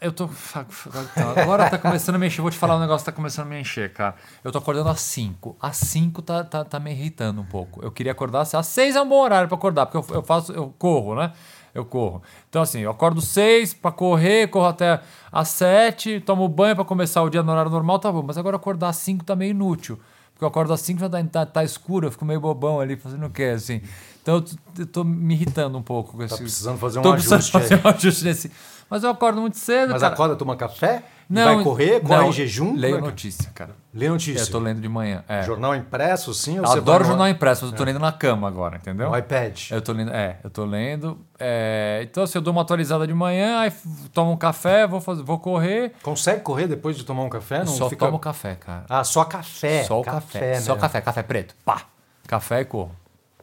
eu 0.00 0.10
tô. 0.12 0.24
Então, 0.26 1.30
agora 1.36 1.68
tá 1.68 1.76
começando 1.76 2.14
a 2.14 2.18
me 2.18 2.26
encher. 2.28 2.40
Vou 2.40 2.50
te 2.50 2.56
falar 2.56 2.76
um 2.76 2.80
negócio 2.80 3.04
que 3.04 3.10
tá 3.10 3.14
começando 3.14 3.46
a 3.46 3.50
me 3.50 3.60
encher, 3.60 3.92
cara. 3.92 4.14
Eu 4.42 4.50
tô 4.50 4.58
acordando 4.58 4.88
às 4.88 5.00
5. 5.00 5.56
Às 5.60 5.76
5 5.76 6.22
tá, 6.22 6.42
tá, 6.44 6.64
tá 6.64 6.80
me 6.80 6.90
irritando 6.92 7.40
um 7.42 7.44
pouco. 7.44 7.84
Eu 7.84 7.90
queria 7.90 8.12
acordar 8.12 8.40
às 8.40 8.66
6 8.66 8.96
é 8.96 9.02
um 9.02 9.08
bom 9.08 9.20
horário 9.22 9.48
pra 9.48 9.58
acordar, 9.58 9.84
porque 9.86 10.12
eu, 10.12 10.16
eu 10.16 10.22
faço, 10.22 10.52
eu 10.52 10.72
corro, 10.78 11.14
né? 11.14 11.32
Eu 11.74 11.84
corro. 11.84 12.22
Então, 12.48 12.62
assim, 12.62 12.80
eu 12.80 12.90
acordo 12.90 13.20
6 13.20 13.74
pra 13.74 13.92
correr, 13.92 14.48
corro 14.48 14.66
até 14.66 15.00
às 15.30 15.48
7, 15.48 16.20
tomo 16.20 16.48
banho 16.48 16.74
pra 16.74 16.84
começar 16.84 17.22
o 17.22 17.30
dia 17.30 17.42
no 17.42 17.52
horário 17.52 17.70
normal, 17.70 17.98
tá 17.98 18.10
bom. 18.10 18.22
Mas 18.26 18.36
agora 18.36 18.56
acordar 18.56 18.88
às 18.88 18.96
5 18.96 19.24
tá 19.24 19.36
meio 19.36 19.50
inútil. 19.50 19.98
Porque 20.32 20.44
eu 20.44 20.48
acordo 20.48 20.72
às 20.72 20.80
5 20.80 20.98
já 20.98 21.08
tá, 21.08 21.22
tá, 21.24 21.46
tá 21.46 21.64
escuro, 21.64 22.06
eu 22.06 22.10
fico 22.10 22.24
meio 22.24 22.40
bobão 22.40 22.80
ali, 22.80 22.96
fazendo 22.96 23.26
o 23.26 23.30
quê, 23.30 23.52
assim. 23.54 23.82
Então 24.22 24.36
eu, 24.36 24.44
eu 24.78 24.86
tô 24.86 25.04
me 25.04 25.34
irritando 25.34 25.76
um 25.76 25.82
pouco 25.82 26.16
com 26.16 26.22
esse. 26.22 26.36
precisando 26.36 26.78
fazer 26.78 26.98
um 26.98 27.02
tô 27.02 27.12
precisando 27.12 27.38
ajuste 27.38 27.56
aí. 27.56 27.62
fazer 27.62 27.80
um 27.84 27.88
ajuste 27.90 28.24
nesse. 28.24 28.52
Mas 28.90 29.04
eu 29.04 29.10
acordo 29.10 29.40
muito 29.40 29.56
cedo, 29.56 29.92
Mas 29.92 30.02
cara. 30.02 30.12
acorda, 30.12 30.34
toma 30.34 30.56
café? 30.56 31.04
Não, 31.28 31.54
vai 31.54 31.62
correr? 31.64 32.00
Corre 32.00 32.16
não, 32.22 32.28
em 32.28 32.32
jejum? 32.32 32.74
Leio 32.74 32.96
é 32.96 32.98
que- 32.98 33.04
notícia, 33.04 33.50
cara. 33.54 33.70
Lê 33.94 34.08
notícia. 34.08 34.42
Eu 34.42 34.50
tô 34.50 34.58
lendo 34.58 34.80
de 34.80 34.88
manhã. 34.88 35.22
É. 35.28 35.42
Jornal 35.44 35.76
impresso, 35.76 36.34
sim? 36.34 36.58
Ou 36.58 36.64
Eu 36.64 36.72
adoro 36.72 36.84
vai 36.84 36.98
no- 36.98 37.04
jornal 37.04 37.28
impresso, 37.28 37.64
mas 37.64 37.72
eu 37.72 37.78
tô 37.78 37.84
lendo 37.84 38.00
na 38.00 38.10
cama 38.10 38.48
agora, 38.48 38.78
entendeu? 38.78 39.08
No 39.08 39.16
iPad. 39.16 39.70
Eu 39.70 39.80
tô 39.80 39.92
lendo, 39.92 40.10
é, 40.12 40.38
eu 40.42 40.50
tô 40.50 40.64
lendo. 40.64 41.20
é, 41.38 42.00
então, 42.02 42.24
assim, 42.24 42.36
eu 42.38 42.42
dou 42.42 42.50
uma 42.52 42.62
atualizada 42.62 43.06
de 43.06 43.14
manhã, 43.14 43.60
aí 43.60 43.72
tomo 44.12 44.32
um 44.32 44.36
café, 44.36 44.88
vou, 44.88 45.00
fazer, 45.00 45.22
vou 45.22 45.38
correr. 45.38 45.92
Consegue 46.02 46.40
correr 46.40 46.66
depois 46.66 46.96
de 46.96 47.04
tomar 47.04 47.22
um 47.22 47.30
café? 47.30 47.58
Não 47.60 47.66
só 47.68 47.88
fica... 47.88 48.06
tomo 48.06 48.18
café, 48.18 48.56
cara. 48.56 48.84
Ah, 48.88 49.04
só 49.04 49.24
café. 49.24 49.84
só 49.84 50.00
o 50.00 50.02
café. 50.02 50.60
Só 50.60 50.74
né? 50.74 50.80
café, 50.80 51.00
café 51.00 51.22
preto. 51.22 51.54
Pá! 51.64 51.82
Café 52.26 52.62
e 52.62 52.64
corro. 52.64 52.90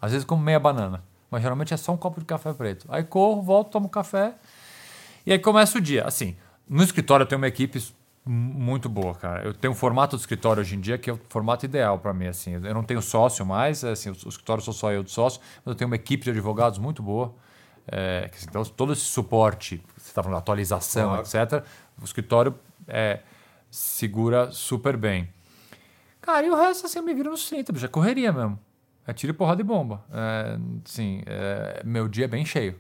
Às 0.02 0.12
vezes 0.12 0.26
como 0.26 0.44
meia 0.44 0.60
banana. 0.60 1.02
Mas 1.32 1.42
geralmente 1.42 1.74
é 1.74 1.78
só 1.78 1.94
um 1.94 1.98
copo 1.98 2.20
de 2.20 2.26
café 2.26 2.52
preto. 2.54 2.86
Aí 2.90 3.04
corro, 3.04 3.42
volto, 3.42 3.72
tomo 3.72 3.88
café. 3.90 4.34
E 5.28 5.34
aí 5.34 5.40
começa 5.40 5.78
o 5.78 5.82
dia. 5.82 6.06
Assim, 6.06 6.38
no 6.70 6.82
escritório 6.82 7.26
eu 7.26 7.28
tenho 7.28 7.38
uma 7.38 7.50
equipe 7.50 7.86
muito 8.26 8.88
boa, 8.88 9.14
cara. 9.14 9.44
Eu 9.44 9.54
tenho 9.54 9.74
um 9.74 9.76
formato 9.76 10.16
do 10.16 10.20
escritório 10.22 10.62
hoje 10.62 10.78
em 10.78 10.80
dia 10.80 10.98
que 10.98 11.10
é 11.10 11.14
o 11.14 11.20
formato 11.28 11.66
ideal 11.66 12.00
para 12.00 12.14
mim. 12.14 12.28
Assim, 12.28 12.54
eu 12.54 12.74
não 12.74 12.82
tenho 12.82 13.02
sócio 13.02 13.46
mais, 13.46 13.84
assim, 13.84 14.10
o 14.10 14.30
escritório 14.30 14.64
sou 14.64 14.74
só 14.74 14.90
eu 14.90 15.04
de 15.04 15.12
sócio, 15.12 15.42
mas 15.66 15.74
eu 15.74 15.76
tenho 15.76 15.90
uma 15.90 15.98
equipe 15.98 16.24
de 16.24 16.30
advogados 16.30 16.80
muito 16.80 17.04
boa. 17.04 17.36
É, 17.92 18.32
então, 18.42 18.64
todo 18.64 18.94
esse 18.94 19.02
suporte, 19.02 19.84
você 19.98 20.08
está 20.08 20.24
falando 20.24 20.38
atualização, 20.38 21.10
Claro. 21.22 21.50
etc., 21.50 21.66
o 22.02 22.06
escritório 22.06 22.56
é, 22.88 23.20
segura 23.70 24.50
super 24.52 24.96
bem. 24.96 25.28
Cara, 26.22 26.48
e 26.48 26.50
o 26.50 26.56
resto, 26.56 26.86
assim, 26.86 27.00
eu 27.00 27.04
me 27.04 27.14
viro 27.14 27.32
no 27.32 27.38
centro, 27.38 27.74
bicho, 27.74 27.86
é 27.86 27.90
correria 27.90 28.32
mesmo. 28.32 28.58
É 29.06 29.12
tiro, 29.12 29.34
porrada 29.34 29.60
e 29.60 29.64
bomba. 29.66 30.06
É, 30.10 30.58
sim, 30.86 31.22
é, 31.26 31.82
meu 31.84 32.08
dia 32.08 32.24
é 32.24 32.28
bem 32.30 32.46
cheio. 32.46 32.80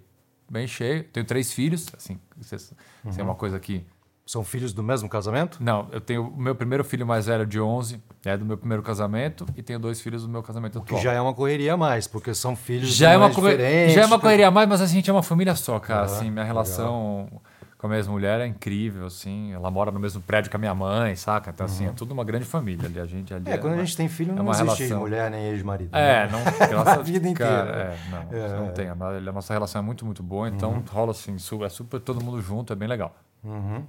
Bem 0.49 0.65
cheio. 0.67 1.03
Tenho 1.05 1.25
três 1.25 1.51
filhos, 1.53 1.87
assim, 1.95 2.19
isso 2.39 2.55
é, 2.55 2.57
isso 2.57 2.75
é 3.05 3.09
Uhum. 3.21 3.23
uma 3.29 3.35
coisa 3.35 3.59
que... 3.59 3.85
São 4.29 4.43
filhos 4.43 4.73
do 4.73 4.83
mesmo 4.83 5.07
casamento? 5.07 5.57
Não, 5.63 5.87
eu 5.89 6.01
tenho 6.01 6.27
o 6.27 6.37
meu 6.37 6.53
primeiro 6.53 6.83
filho 6.83 7.07
mais 7.07 7.27
velho 7.27 7.45
de 7.45 7.61
11, 7.61 8.03
é 8.25 8.35
do 8.35 8.43
meu 8.43 8.57
primeiro 8.57 8.83
casamento, 8.83 9.45
e 9.55 9.63
tenho 9.63 9.79
dois 9.79 10.01
filhos 10.01 10.23
do 10.23 10.27
meu 10.27 10.43
casamento 10.43 10.73
Que 10.81 10.87
atual. 10.89 11.01
já 11.01 11.13
é 11.13 11.21
uma 11.21 11.33
correria 11.33 11.75
a 11.75 11.77
mais, 11.77 12.07
porque 12.07 12.33
são 12.33 12.53
filhos 12.53 12.89
Já 12.93 13.11
é, 13.11 13.15
uma 13.15 13.27
mães 13.27 13.35
corre- 13.37 13.51
diferentes, 13.51 13.95
já 13.95 14.01
é 14.01 14.05
uma 14.05 14.19
correria 14.19 14.49
a 14.49 14.51
mais, 14.51 14.67
mas 14.67 14.81
assim, 14.81 14.91
a 14.91 14.95
gente 14.95 15.09
é 15.09 15.13
uma 15.13 15.23
família 15.23 15.55
só, 15.55 15.79
cara. 15.79 16.01
Ah, 16.01 16.03
assim, 16.03 16.29
minha 16.29 16.43
relação 16.43 17.29
com 17.77 17.85
a 17.85 17.89
minha 17.89 17.99
ex-mulher 17.99 18.39
é 18.41 18.47
incrível, 18.47 19.05
assim. 19.05 19.53
Ela 19.53 19.69
mora 19.69 19.91
no 19.91 19.99
mesmo 19.99 20.19
prédio 20.21 20.49
que 20.49 20.55
a 20.55 20.59
minha 20.59 20.73
mãe, 20.73 21.15
saca? 21.15 21.51
Então, 21.51 21.65
assim, 21.67 21.85
é 21.85 21.91
tudo 21.91 22.11
uma 22.11 22.23
grande 22.23 22.43
família 22.45 22.87
ali. 22.87 22.99
A 22.99 23.05
gente 23.05 23.33
ali 23.33 23.49
É, 23.51 23.57
quando 23.57 23.73
a 23.73 23.75
uma- 23.75 23.85
gente 23.85 23.95
tem 23.95 24.07
filho, 24.09 24.31
é 24.31 24.35
não 24.35 24.43
uma 24.43 24.51
existe 24.51 24.79
relação. 24.79 24.99
mulher 25.01 25.29
nem 25.29 25.45
ex-marido. 25.49 25.95
É, 25.95 26.25
né? 26.25 26.29
não, 26.31 26.39
graças 26.67 26.97
A 26.99 27.01
vida 27.03 27.31
cara, 27.33 27.61
inteira. 27.61 27.79
É, 27.79 28.09
não, 28.09 28.37
É. 28.39 28.47
Uhum. 28.47 28.65
não 28.65 28.73
tem. 28.73 28.89
A, 28.89 28.93
a 28.93 29.31
nossa 29.31 29.53
relação 29.53 29.79
é 29.79 29.83
muito, 29.85 30.05
muito 30.05 30.23
boa, 30.23 30.49
então 30.49 30.83
rola 30.91 31.11
assim, 31.11 31.35
é 31.63 31.69
super 31.69 31.99
todo 31.99 32.23
mundo 32.23 32.41
junto, 32.41 32.73
é 32.73 32.75
bem 32.75 32.87
legal. 32.87 33.15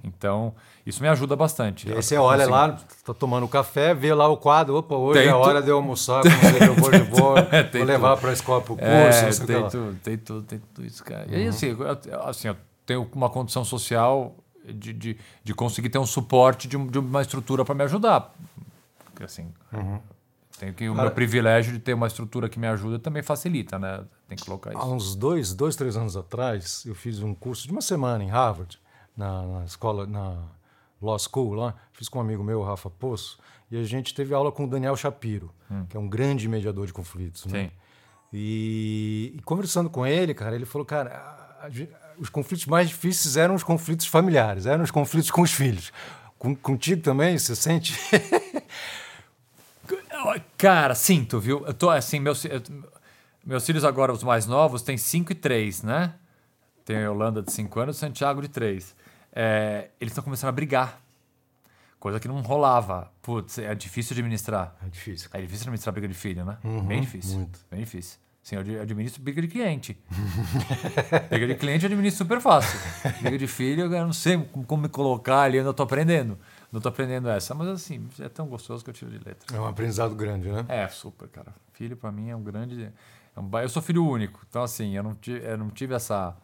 Então, 0.03 0.53
isso 0.85 1.01
me 1.01 1.09
ajuda 1.09 1.35
bastante. 1.35 1.89
E 1.89 1.91
aí 1.91 2.01
você 2.01 2.15
olha 2.15 2.45
consigo- 2.47 2.55
lá, 2.55 2.77
tá 3.05 3.13
tomando 3.13 3.45
café, 3.47 3.93
vê 3.93 4.13
lá 4.13 4.27
o 4.29 4.37
quadro, 4.37 4.75
opa, 4.77 4.95
hoje 4.95 5.25
é 5.25 5.29
a 5.29 5.35
hora 5.35 5.61
de 5.61 5.67
eu 5.69 5.75
almoçar, 5.75 6.21
eu 6.65 6.75
vou 6.75 6.91
de 6.91 6.99
boa, 7.09 7.39
É, 7.51 7.63
tem 7.63 7.79
vou 7.81 7.87
levar 7.87 8.15
para 8.17 8.29
a 8.29 8.33
escola 8.33 8.61
pro 8.61 8.75
curso, 8.77 8.87
É, 8.89 9.05
não 9.25 9.31
sei 9.31 9.43
o 9.43 9.47
que 9.47 9.47
tem 9.47 9.67
tudo, 9.69 9.99
tem 10.01 10.17
tudo, 10.17 10.41
tem 10.43 10.59
tudo 10.59 10.85
isso, 10.87 11.03
cara. 11.03 11.25
E 11.27 11.35
aí, 11.35 11.43
Uhum. 11.43 11.49
assim, 11.49 11.65
eu, 11.77 12.21
assim, 12.29 12.47
eu 12.47 12.55
tenho 12.89 13.07
uma 13.13 13.29
condição 13.29 13.63
social 13.63 14.35
de, 14.65 14.91
de, 14.93 15.17
de 15.43 15.53
conseguir 15.53 15.89
ter 15.89 15.99
um 15.99 16.05
suporte 16.05 16.67
de, 16.67 16.75
um- 16.75 16.87
de 16.87 16.97
uma 16.99 17.21
estrutura 17.21 17.63
para 17.63 17.75
me 17.75 17.83
ajudar. 17.83 18.33
Assim, 19.23 19.51
Uhum. 19.73 19.99
tenho 20.57 20.73
que 20.73 20.87
o 20.89 20.93
Cara- 20.95 21.07
meu 21.07 21.13
privilégio 21.15 21.73
de 21.73 21.79
ter 21.79 21.93
uma 21.93 22.07
estrutura 22.07 22.47
que 22.49 22.57
me 22.59 22.67
ajuda 22.67 22.97
também 22.97 23.21
facilita, 23.21 23.77
né? 23.77 24.03
Tem 24.27 24.37
que 24.37 24.45
colocar 24.45 24.71
Há 24.71 24.73
isso. 24.73 24.93
uns 24.93 25.15
dois, 25.15 25.53
dois, 25.53 25.75
três 25.75 25.95
anos 25.97 26.15
atrás, 26.17 26.83
eu 26.85 26.95
fiz 26.95 27.21
um 27.21 27.33
curso 27.33 27.65
de 27.67 27.71
uma 27.71 27.81
semana 27.81 28.23
em 28.23 28.29
Harvard, 28.29 28.79
na, 29.15 29.41
na 29.43 29.65
escola, 29.65 30.07
na 30.07 30.37
Law 31.01 31.17
School 31.19 31.53
lá. 31.53 31.75
Fiz 31.93 32.07
com 32.09 32.19
um 32.19 32.21
amigo 32.21 32.43
meu, 32.43 32.61
Rafa 32.63 32.89
Poço, 32.89 33.37
e 33.69 33.77
a 33.77 33.83
gente 33.83 34.13
teve 34.13 34.33
aula 34.33 34.51
com 34.51 34.63
o 34.65 34.67
Daniel 34.69 34.95
Shapiro, 34.95 35.51
que 35.89 35.95
é 35.97 35.99
um 35.99 36.07
grande 36.07 36.47
mediador 36.47 36.85
de 36.87 36.93
conflitos. 36.93 37.45
né? 37.45 37.51
Hum. 37.63 37.67
Sim. 37.67 37.71
E, 38.31 39.33
e 39.37 39.41
conversando 39.41 39.89
com 39.89 40.05
ele, 40.05 40.33
cara, 40.33 40.55
ele 40.55 40.65
falou, 40.65 40.85
cara, 40.85 41.09
a- 41.11 41.65
a 41.65 41.69
gente- 41.69 41.91
os 42.19 42.29
conflitos 42.29 42.65
mais 42.65 42.89
difíceis 42.89 43.37
eram 43.37 43.55
os 43.55 43.63
conflitos 43.63 44.05
familiares, 44.05 44.65
eram 44.65 44.83
os 44.83 44.91
conflitos 44.91 45.31
com 45.31 45.41
os 45.41 45.51
filhos. 45.51 45.91
Com, 46.37 46.55
contigo 46.55 47.01
também, 47.01 47.37
você 47.37 47.55
sente? 47.55 47.97
Cara, 50.57 50.93
sinto, 50.95 51.39
viu? 51.39 51.65
Eu 51.65 51.73
tô 51.73 51.89
assim, 51.89 52.19
meus, 52.19 52.43
eu- 52.45 52.61
meus 53.45 53.65
filhos 53.65 53.83
agora, 53.83 54.11
os 54.11 54.23
mais 54.23 54.45
novos, 54.45 54.81
têm 54.81 54.97
5 54.97 55.31
e 55.31 55.35
3, 55.35 55.83
né? 55.83 56.13
Tem 56.85 56.97
a 56.97 57.01
Yolanda 57.01 57.41
de 57.41 57.51
5 57.51 57.79
anos 57.79 57.95
e 57.95 57.97
o 57.97 57.99
Santiago 57.99 58.41
de 58.41 58.47
3. 58.49 58.95
É, 59.33 59.89
eles 59.99 60.11
estão 60.11 60.23
começando 60.23 60.49
a 60.49 60.51
brigar. 60.51 61.01
Coisa 61.99 62.19
que 62.19 62.27
não 62.27 62.41
rolava. 62.41 63.11
Putz, 63.21 63.57
é 63.59 63.73
difícil 63.75 64.13
administrar. 64.15 64.75
É 64.85 64.89
difícil. 64.89 65.29
É 65.33 65.41
difícil 65.41 65.63
administrar 65.63 65.93
briga 65.93 66.07
de 66.07 66.13
filho, 66.13 66.45
né? 66.45 66.57
bem 66.85 67.01
difícil. 67.01 67.37
muito. 67.37 67.59
Bem 67.69 67.81
difícil. 67.81 68.17
Sim, 68.41 68.55
eu 68.55 68.61
ad- 68.61 68.79
administro 68.79 69.21
briga 69.21 69.41
de 69.41 69.47
cliente. 69.47 69.97
briga 71.29 71.47
de 71.47 71.55
cliente 71.55 71.85
eu 71.85 71.87
administro 71.87 72.17
super 72.25 72.41
fácil. 72.41 72.79
Briga 73.21 73.37
de 73.37 73.47
filho, 73.47 73.83
eu 73.93 74.05
não 74.05 74.13
sei 74.13 74.37
como, 74.65 74.81
me 74.81 74.89
colocar 74.89 75.41
ali, 75.41 75.57
eu 75.57 75.61
ainda 75.61 75.73
tô 75.73 75.83
aprendendo. 75.83 76.37
Não 76.71 76.79
tô 76.79 76.89
aprendendo 76.89 77.29
essa, 77.29 77.53
mas 77.53 77.67
assim, 77.67 78.07
é 78.19 78.29
tão 78.29 78.47
gostoso 78.47 78.83
que 78.83 78.89
eu 78.89 78.93
tiro 78.93 79.11
de 79.11 79.17
letra. 79.17 79.55
É 79.55 79.59
um 79.59 79.65
aprendizado 79.65 80.15
grande, 80.15 80.49
né? 80.49 80.65
É, 80.67 80.87
super, 80.87 81.27
cara. 81.27 81.53
Filho 81.73 81.97
pra 81.97 82.11
mim 82.11 82.29
é 82.29 82.35
um 82.35 82.43
grande. 82.43 82.91
é 83.35 83.39
um 83.39 83.59
eu 83.59 83.69
sou 83.69 83.81
filho 83.81 84.05
único, 84.05 84.39
então 84.49 84.63
assim, 84.63 84.95
eu 84.95 85.03
não, 85.03 85.13
tive, 85.15 85.45
eu 85.45 85.57
não 85.57 85.69
tive 85.69 85.93
essa. 85.93 86.35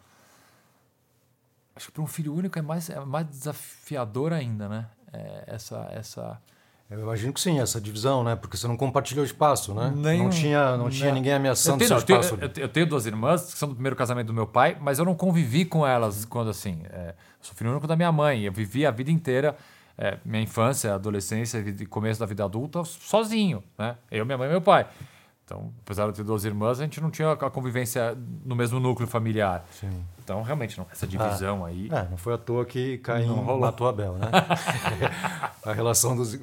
Acho 1.75 1.87
que 1.87 1.91
para 1.93 2.03
um 2.03 2.07
filho 2.07 2.33
único 2.33 2.57
é 2.57 2.61
mais, 2.61 2.89
é 2.89 2.99
mais 3.01 3.27
desafiador 3.27 4.33
ainda, 4.33 4.67
né? 4.67 4.87
É, 5.13 5.43
essa, 5.47 5.87
essa. 5.91 6.41
Eu 6.89 6.99
imagino 7.01 7.33
que 7.33 7.41
sim, 7.41 7.59
essa 7.59 7.81
divisão, 7.81 8.23
né? 8.23 8.35
Porque 8.35 8.55
você 8.55 8.67
não 8.67 8.77
compartilhou 8.77 9.25
espaço, 9.25 9.73
né? 9.73 9.91
Nenhum- 9.95 10.25
não 10.25 10.29
tinha, 10.29 10.77
não 10.77 10.89
tinha 10.89 11.07
não. 11.07 11.15
ninguém 11.15 11.31
Eu 11.31 11.37
ameaçando 11.37 11.79
tenho, 11.79 11.87
seu 11.87 11.95
não, 11.95 12.01
eu, 12.01 12.05
tenho, 12.05 12.19
espaço. 12.21 12.59
eu, 12.59 12.63
eu 12.63 12.69
tenho 12.69 12.85
duas 12.85 13.05
irmãs 13.07 13.51
que 13.53 13.57
são 13.57 13.67
do 13.67 13.73
primeiro 13.73 13.95
casamento 13.95 14.27
do 14.27 14.33
meu 14.33 14.45
pai, 14.45 14.77
mas 14.79 14.99
eu 14.99 15.05
não 15.05 15.15
convivi 15.15 15.65
com 15.65 15.85
elas 15.85 16.25
quando 16.25 16.49
assim. 16.51 16.83
é, 16.91 17.09
eu 17.09 17.13
sou 17.41 17.55
filho 17.55 17.71
único 17.71 17.87
da 17.87 17.95
minha 17.95 18.11
mãe. 18.11 18.43
Eu 18.43 18.51
vivi 18.53 18.85
a 18.85 18.91
vida 18.91 19.09
inteira, 19.09 19.55
é, 19.97 20.19
minha 20.23 20.43
infância, 20.43 20.93
adolescência 20.93 21.57
e 21.57 21.85
começo 21.87 22.19
da 22.19 22.25
vida 22.27 22.43
adulta, 22.45 22.83
sozinho, 22.83 23.63
né? 23.79 23.95
Eu, 24.11 24.23
minha 24.23 24.37
mãe 24.37 24.47
e 24.47 24.51
meu 24.51 24.61
pai. 24.61 24.85
Então, 25.45 25.71
apesar 25.85 26.07
de 26.07 26.13
ter 26.13 26.23
duas 26.23 26.43
irmãs, 26.43 26.79
a 26.79 26.83
gente 26.83 26.99
não 26.99 27.11
tinha 27.11 27.31
a 27.31 27.49
convivência 27.51 28.17
no 28.43 28.55
mesmo 28.55 28.79
núcleo 28.79 29.07
familiar. 29.07 29.63
Sim. 29.79 30.03
Então, 30.23 30.41
realmente, 30.41 30.75
não, 30.75 30.87
essa 30.91 31.05
divisão 31.05 31.63
aí. 31.63 31.87
É, 31.91 32.09
não 32.09 32.17
foi 32.17 32.33
à 32.33 32.37
toa 32.37 32.65
que 32.65 32.97
Caim 32.97 33.27
Não 33.27 33.59
matou 33.59 33.87
Abel, 33.87 34.13
né? 34.13 34.27
a 35.63 35.71
relação 35.71 36.15
dos 36.15 36.33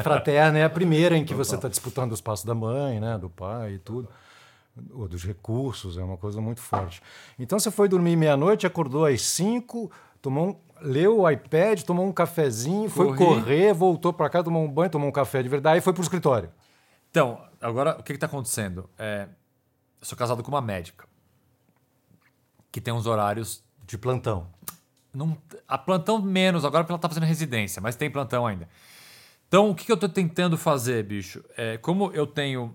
fraterna 0.00 0.60
é 0.60 0.64
a 0.64 0.70
primeira 0.70 1.16
em 1.16 1.24
que 1.24 1.34
você 1.34 1.56
está 1.56 1.68
disputando 1.68 2.12
o 2.12 2.14
espaço 2.14 2.46
da 2.46 2.54
mãe, 2.54 3.00
né? 3.00 3.18
Do 3.18 3.28
pai 3.28 3.74
e 3.74 3.78
tudo. 3.80 4.08
Ou 4.92 5.08
dos 5.08 5.24
recursos, 5.24 5.98
é 5.98 6.02
uma 6.04 6.16
coisa 6.16 6.40
muito 6.40 6.60
forte. 6.60 7.02
Então 7.36 7.58
você 7.58 7.70
foi 7.70 7.88
dormir 7.88 8.14
meia-noite, 8.14 8.64
acordou 8.64 9.04
às 9.04 9.22
cinco, 9.22 9.90
tomou 10.22 10.50
um, 10.50 10.56
leu 10.80 11.22
o 11.22 11.28
iPad, 11.28 11.82
tomou 11.82 12.06
um 12.06 12.12
cafezinho, 12.12 12.88
foi 12.88 13.08
Corri. 13.08 13.18
correr, 13.18 13.74
voltou 13.74 14.12
para 14.12 14.30
casa, 14.30 14.44
tomou 14.44 14.64
um 14.64 14.68
banho, 14.68 14.88
tomou 14.88 15.08
um 15.08 15.12
café 15.12 15.42
de 15.42 15.48
verdade 15.48 15.78
e 15.78 15.80
foi 15.80 15.92
para 15.92 16.00
o 16.00 16.04
escritório. 16.04 16.48
Então, 17.10 17.40
agora, 17.62 17.96
o 17.98 18.02
que 18.02 18.12
está 18.12 18.26
acontecendo? 18.26 18.90
É, 18.98 19.28
eu 20.00 20.06
sou 20.06 20.18
casado 20.18 20.42
com 20.42 20.50
uma 20.50 20.60
médica 20.60 21.06
que 22.72 22.80
tem 22.80 22.92
uns 22.92 23.06
horários. 23.06 23.62
De 23.86 23.98
plantão. 23.98 24.48
Não, 25.12 25.36
a 25.68 25.76
plantão 25.76 26.20
menos, 26.22 26.64
agora 26.64 26.82
porque 26.82 26.92
ela 26.92 26.98
está 26.98 27.08
fazendo 27.08 27.24
residência, 27.26 27.82
mas 27.82 27.94
tem 27.94 28.10
plantão 28.10 28.46
ainda. 28.46 28.66
Então, 29.46 29.68
o 29.68 29.74
que, 29.74 29.84
que 29.84 29.92
eu 29.92 29.96
estou 29.96 30.08
tentando 30.08 30.56
fazer, 30.56 31.04
bicho? 31.04 31.44
É, 31.56 31.76
como 31.76 32.10
eu 32.12 32.26
tenho 32.26 32.74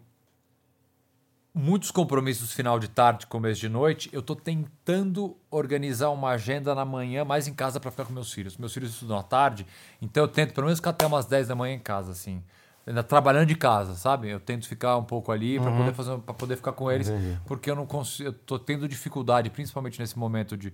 muitos 1.52 1.90
compromissos 1.90 2.54
final 2.54 2.78
de 2.78 2.88
tarde, 2.88 3.26
começo 3.26 3.60
de 3.60 3.68
noite, 3.68 4.10
eu 4.14 4.20
estou 4.20 4.36
tentando 4.36 5.36
organizar 5.50 6.12
uma 6.12 6.30
agenda 6.30 6.76
na 6.76 6.86
manhã 6.86 7.26
mais 7.26 7.48
em 7.48 7.54
casa 7.54 7.80
para 7.80 7.90
ficar 7.90 8.06
com 8.06 8.14
meus 8.14 8.32
filhos. 8.32 8.58
Meus 8.58 8.72
filhos 8.72 8.92
estudam 8.92 9.18
à 9.18 9.24
tarde, 9.24 9.66
então 10.00 10.24
eu 10.24 10.28
tento 10.28 10.54
pelo 10.54 10.66
menos 10.66 10.78
ficar 10.78 10.92
até 10.92 11.08
umas 11.08 11.26
10 11.26 11.48
da 11.48 11.56
manhã 11.56 11.74
em 11.74 11.80
casa, 11.80 12.12
assim. 12.12 12.44
Ainda 12.88 13.04
trabalhando 13.04 13.46
de 13.48 13.56
casa, 13.56 13.96
sabe? 13.96 14.30
Eu 14.30 14.40
tento 14.40 14.66
ficar 14.68 14.96
um 14.98 15.04
pouco 15.04 15.30
ali 15.32 15.60
para 15.60 15.70
poder 15.72 15.94
fazer 15.94 16.18
para 16.20 16.34
poder 16.34 16.56
ficar 16.56 16.72
com 16.72 16.90
eles, 16.90 17.10
Entendi. 17.10 17.38
porque 17.46 17.70
eu 17.70 17.76
não 17.76 17.86
consigo, 17.86 18.30
eu 18.30 18.34
tô 18.34 18.58
tendo 18.58 18.88
dificuldade, 18.88 19.50
principalmente 19.50 20.00
nesse 20.00 20.18
momento 20.18 20.56
de 20.56 20.72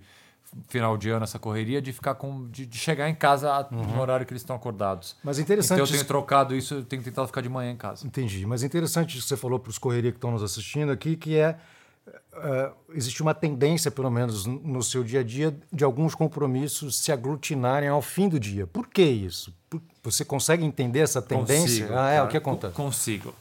final 0.68 0.96
de 0.96 1.10
ano, 1.10 1.24
essa 1.24 1.38
correria, 1.40 1.82
de 1.82 1.92
ficar 1.92 2.14
com 2.14 2.46
de, 2.48 2.64
de 2.66 2.78
chegar 2.78 3.08
em 3.08 3.14
casa 3.16 3.50
a- 3.52 3.66
no 3.68 4.00
horário 4.00 4.24
que 4.24 4.32
eles 4.32 4.42
estão 4.42 4.54
acordados. 4.54 5.16
Mas 5.24 5.40
interessante 5.40 5.78
Então 5.78 5.84
eu 5.86 5.90
tenho 5.90 6.04
trocado 6.04 6.54
isso, 6.54 6.74
eu 6.74 6.84
tenho 6.84 7.02
tentado 7.02 7.26
ficar 7.26 7.40
de 7.40 7.48
manhã 7.48 7.72
em 7.72 7.76
casa. 7.76 8.06
Entendi. 8.06 8.46
Mas 8.46 8.62
interessante 8.62 9.16
que 9.16 9.22
você 9.22 9.36
falou 9.36 9.58
para 9.58 9.70
os 9.70 9.78
correria 9.78 10.12
que 10.12 10.18
estão 10.18 10.30
nos 10.30 10.42
assistindo 10.44 10.92
aqui, 10.92 11.16
que 11.16 11.36
é 11.36 11.58
eh, 12.34 12.70
existe 12.90 13.22
uma 13.22 13.34
tendência, 13.34 13.90
pelo 13.90 14.10
menos 14.10 14.46
no 14.46 14.60
no 14.60 14.82
seu 14.82 15.02
dia 15.02 15.20
a 15.20 15.24
dia, 15.24 15.56
de 15.72 15.82
alguns 15.82 16.14
compromissos 16.14 16.96
se 16.98 17.10
aglutinarem 17.10 17.88
ao 17.88 18.00
fim 18.02 18.28
do 18.28 18.38
dia. 18.38 18.66
Por 18.68 18.86
que 18.86 19.02
isso? 19.02 19.52
Por- 19.68 19.82
Você 20.04 20.24
consegue 20.24 20.64
entender 20.64 21.00
essa 21.00 21.20
tendência? 21.22 21.82
Consigo, 21.86 21.98
ah, 21.98 22.10
é 22.10 22.14
cara. 22.16 22.24
o 22.24 22.28
que 22.28 22.36
acontece. 22.36 22.72
Co- 22.74 22.82
Consigo. 22.84 23.34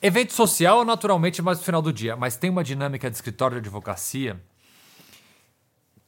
Evento 0.00 0.32
social, 0.32 0.84
naturalmente, 0.84 1.42
mais 1.42 1.58
no 1.58 1.64
final 1.64 1.82
do 1.82 1.92
dia, 1.92 2.14
mas 2.16 2.36
tem 2.36 2.48
uma 2.48 2.62
dinâmica 2.62 3.10
de 3.10 3.16
escritório 3.16 3.56
de 3.60 3.66
advocacia 3.68 4.40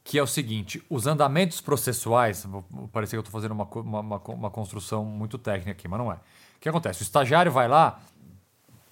que 0.03 0.17
é 0.17 0.23
o 0.23 0.27
seguinte: 0.27 0.81
os 0.89 1.05
andamentos 1.05 1.61
processuais, 1.61 2.45
parecer 2.91 3.11
que 3.11 3.17
eu 3.17 3.21
estou 3.21 3.31
fazendo 3.33 3.51
uma, 3.51 3.65
uma, 3.65 4.17
uma 4.29 4.49
construção 4.49 5.03
muito 5.05 5.37
técnica 5.37 5.71
aqui, 5.71 5.87
mas 5.87 5.99
não 5.99 6.11
é. 6.11 6.15
O 6.15 6.59
que 6.61 6.69
acontece? 6.69 7.01
O 7.01 7.03
estagiário 7.03 7.51
vai 7.51 7.67
lá 7.67 7.99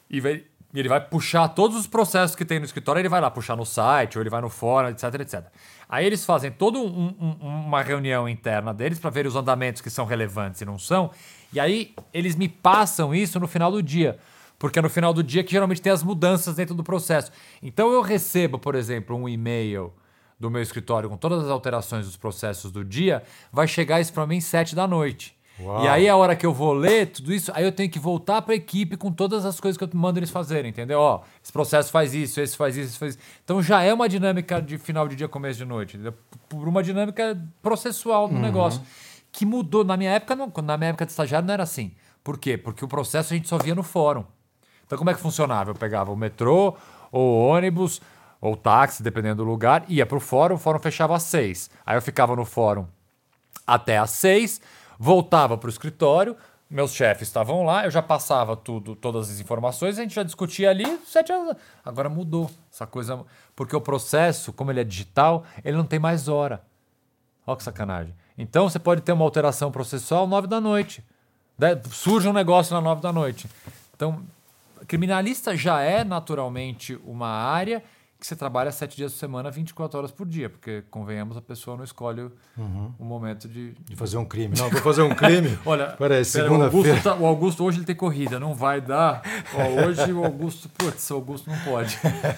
e 0.10 0.20
vai- 0.20 0.44
e 0.74 0.80
ele 0.80 0.90
vai 0.90 1.00
puxar 1.00 1.48
todos 1.50 1.78
os 1.78 1.88
processos 1.88 2.36
que 2.36 2.44
tem 2.46 2.60
no 2.60 2.66
escritório, 2.66 3.00
ele 3.00 3.10
vai 3.10 3.22
lá 3.22 3.32
puxar 3.32 3.56
no 3.56 3.66
site, 3.66 4.18
ou 4.18 4.22
ele 4.24 4.30
vai 4.30 4.42
no 4.42 4.50
fórum, 4.50 4.90
etc, 4.90 5.04
etc. 5.22 5.46
Aí 5.90 6.06
eles 6.06 6.26
fazem 6.26 6.52
toda 6.52 6.78
um- 6.78 7.16
um- 7.20 7.38
uma 7.48 7.82
reunião 7.82 8.28
interna 8.28 8.74
deles 8.74 9.00
para 9.00 9.10
ver 9.10 9.26
os 9.26 9.36
andamentos 9.36 9.82
que 9.82 9.90
são 9.90 10.06
relevantes 10.06 10.60
e 10.62 10.66
não 10.66 10.78
são, 10.78 11.10
e 11.54 11.60
aí 11.60 11.94
eles 12.14 12.36
me 12.36 12.50
passam 12.50 13.16
isso 13.16 13.40
no 13.40 13.48
final 13.48 13.72
do 13.72 13.82
dia. 13.82 14.18
Porque 14.60 14.80
é 14.80 14.82
no 14.82 14.90
final 14.90 15.14
do 15.14 15.24
dia 15.24 15.44
que 15.44 15.52
geralmente 15.52 15.82
tem 15.82 15.92
as 15.92 16.02
mudanças 16.02 16.56
dentro 16.56 16.74
do 16.74 16.84
processo. 16.84 17.32
Então 17.62 17.92
eu 17.94 18.02
recebo, 18.02 18.58
por 18.58 18.74
exemplo, 18.74 19.16
um 19.16 19.30
e-mail 19.30 19.94
do 20.40 20.50
meu 20.50 20.62
escritório 20.64 21.08
com 21.08 21.16
todas 21.16 21.44
as 21.46 21.50
alterações 21.50 22.06
dos 22.08 22.18
processos 22.18 22.72
do 22.72 22.84
dia, 22.84 23.24
vai 23.54 23.68
chegar 23.68 24.02
isso 24.02 24.12
para 24.12 24.26
mim 24.26 24.42
sete 24.42 24.76
da 24.76 24.88
noite. 24.88 25.37
Uau. 25.60 25.84
E 25.84 25.88
aí 25.88 26.08
a 26.08 26.16
hora 26.16 26.36
que 26.36 26.46
eu 26.46 26.54
vou 26.54 26.74
ler 26.74 27.08
tudo 27.08 27.34
isso, 27.34 27.52
aí 27.56 27.64
eu 27.64 27.72
tenho 27.72 27.90
que 27.90 27.98
voltar 27.98 28.42
para 28.44 28.54
a 28.54 28.56
equipe 28.56 28.96
com 28.96 29.12
todas 29.12 29.44
as 29.46 29.60
coisas 29.60 29.78
que 29.78 29.84
eu 29.84 29.90
mando 29.94 30.20
eles 30.20 30.30
fazerem, 30.30 30.70
entendeu? 30.70 31.00
Ó, 31.00 31.22
esse 31.44 31.52
processo 31.52 31.92
faz 31.92 32.14
isso, 32.14 32.40
esse 32.40 32.56
faz 32.56 32.78
isso, 32.78 32.90
esse 32.90 33.00
faz 33.00 33.16
isso. 33.16 33.24
Então 33.44 33.62
já 33.62 33.82
é 33.82 33.94
uma 33.94 34.08
dinâmica 34.08 34.62
de 34.62 34.78
final 34.78 35.08
de 35.08 35.16
dia, 35.16 35.28
começo 35.28 35.58
de 35.58 35.66
noite, 35.66 35.96
entendeu? 35.96 36.14
por 36.48 36.68
uma 36.68 36.82
dinâmica 36.82 37.38
processual 37.62 38.28
do 38.28 38.36
negócio 38.36 38.82
que 39.32 39.46
mudou 39.46 39.84
na 39.84 39.98
minha 39.98 40.12
época, 40.12 40.36
não, 40.36 40.52
na 40.64 40.78
minha 40.78 40.90
época 40.90 41.06
de 41.06 41.12
estagiário 41.12 41.46
não 41.46 41.54
era 41.54 41.64
assim. 41.64 41.92
Por 42.24 42.38
quê? 42.38 42.58
Porque 42.58 42.84
o 42.84 42.88
processo 42.88 43.34
a 43.34 43.38
gente 43.38 43.48
só 43.48 43.58
via 43.58 43.76
no 43.76 43.84
fórum. 43.84 44.24
Então 44.86 44.98
como 44.98 45.10
é 45.10 45.14
que 45.14 45.20
funcionava? 45.20 45.72
Eu 45.72 45.76
pegava 45.76 46.12
o 46.12 46.16
metrô, 46.16 46.76
ou 47.12 47.36
o 47.36 47.48
ônibus, 47.48 48.02
ou 48.40 48.56
táxi, 48.56 49.04
dependendo 49.04 49.44
do 49.44 49.50
lugar, 49.50 49.84
ia 49.88 50.06
para 50.06 50.18
o 50.18 50.20
fórum, 50.20 50.56
o 50.56 50.58
fórum 50.58 50.80
fechava 50.80 51.16
às 51.16 51.24
seis. 51.24 51.70
Aí 51.86 51.98
eu 51.98 52.02
ficava 52.02 52.36
no 52.36 52.46
fórum 52.46 52.86
até 53.66 53.98
às 53.98 54.12
seis, 54.12 54.62
voltava 54.98 55.58
para 55.58 55.68
o 55.68 55.70
escritório, 55.70 56.36
meus 56.70 56.94
chefes 56.94 57.28
estavam 57.30 57.64
lá, 57.64 57.86
eu 57.86 57.92
já 57.92 58.02
passava 58.02 58.56
tudo, 58.56 58.96
todas 58.96 59.30
as 59.30 59.40
informações, 59.40 59.98
a 59.98 60.02
gente 60.02 60.14
já 60.14 60.24
discutia 60.24 60.70
ali, 60.70 61.00
sete 61.06 61.32
horas. 61.32 61.56
Agora 61.84 62.10
mudou 62.10 62.52
essa 62.72 62.86
coisa, 62.86 63.24
porque 63.56 63.76
o 63.76 63.82
processo, 63.82 64.52
como 64.52 64.72
ele 64.72 64.82
é 64.82 64.84
digital, 64.84 65.46
ele 65.64 65.78
não 65.78 65.86
tem 65.86 66.00
mais 66.00 66.28
hora. 66.28 66.62
Olha 67.46 67.56
que 67.56 67.64
sacanagem. 67.64 68.14
Então 68.38 68.70
você 68.70 68.78
pode 68.78 69.02
ter 69.02 69.14
uma 69.14 69.24
alteração 69.24 69.72
processual 69.72 70.28
nove 70.28 70.48
da 70.48 70.60
noite. 70.60 71.04
Né? 71.58 71.80
Surge 71.90 72.28
um 72.28 72.34
negócio 72.34 72.76
na 72.76 72.82
nove 72.82 73.02
da 73.02 73.14
noite. 73.14 73.50
Então, 73.96 74.22
criminalista 74.88 75.56
já 75.56 75.82
é 75.82 76.04
naturalmente 76.04 77.00
uma 77.06 77.30
área 77.30 77.82
que 78.20 78.26
você 78.26 78.36
trabalha 78.36 78.72
sete 78.72 78.98
dias 78.98 79.12
por 79.14 79.20
semana, 79.20 79.52
24 79.52 79.98
horas 80.00 80.12
por 80.12 80.28
dia, 80.28 80.50
porque, 80.50 80.84
convenhamos, 80.90 81.38
a 81.38 81.42
pessoa 81.42 81.78
não 81.78 81.84
escolhe 81.84 82.30
o 83.00 83.06
momento 83.06 83.48
de, 83.48 83.74
De 83.86 83.96
fazer 83.96 84.18
um 84.18 84.26
crime. 84.26 84.58
Não, 84.58 84.70
vou 84.70 84.82
fazer 84.82 85.04
um 85.04 85.14
crime. 85.14 85.58
Olha, 85.66 85.88
Peraí, 85.98 86.26
pera, 86.26 86.52
o, 86.52 86.64
Augusto 86.64 87.04
tá- 87.04 87.16
o 87.16 87.26
Augusto 87.26 87.64
hoje 87.64 87.78
ele 87.80 87.86
tem 87.86 87.96
corrida, 87.96 88.40
não 88.40 88.54
vai 88.56 88.82
dar. 88.82 89.22
Ó, 89.54 89.86
hoje 89.88 90.12
o 90.12 90.24
Augusto, 90.26 90.68
putz, 90.70 91.10
o 91.12 91.16
Augusto 91.16 91.50
não 91.50 91.60
pode. 91.60 91.98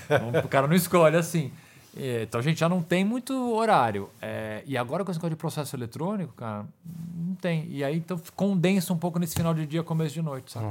Não, 0.09 0.41
o 0.41 0.47
cara 0.47 0.67
não 0.67 0.75
escolhe 0.75 1.15
assim. 1.15 1.51
É, 1.97 2.23
Então 2.23 2.39
a 2.39 2.43
gente 2.43 2.59
já 2.59 2.69
não 2.69 2.81
tem 2.81 3.03
muito 3.05 3.33
horário. 3.55 4.09
É, 4.21 4.61
e 4.65 4.77
agora 4.77 5.03
com 5.05 5.11
esse 5.11 5.17
negócio 5.17 5.31
de 5.35 5.39
processo 5.39 5.75
eletrônico, 5.75 6.33
cara, 6.33 6.65
não 7.15 7.35
tem. 7.35 7.65
E 7.69 7.83
aí 7.83 7.97
então 7.97 8.19
condensa 8.35 8.91
um 8.93 8.97
pouco 8.97 9.17
nesse 9.17 9.33
final 9.35 9.53
de 9.53 9.65
dia, 9.65 9.81
começo 9.81 10.13
de 10.13 10.21
noite, 10.21 10.51
sabe? 10.51 10.65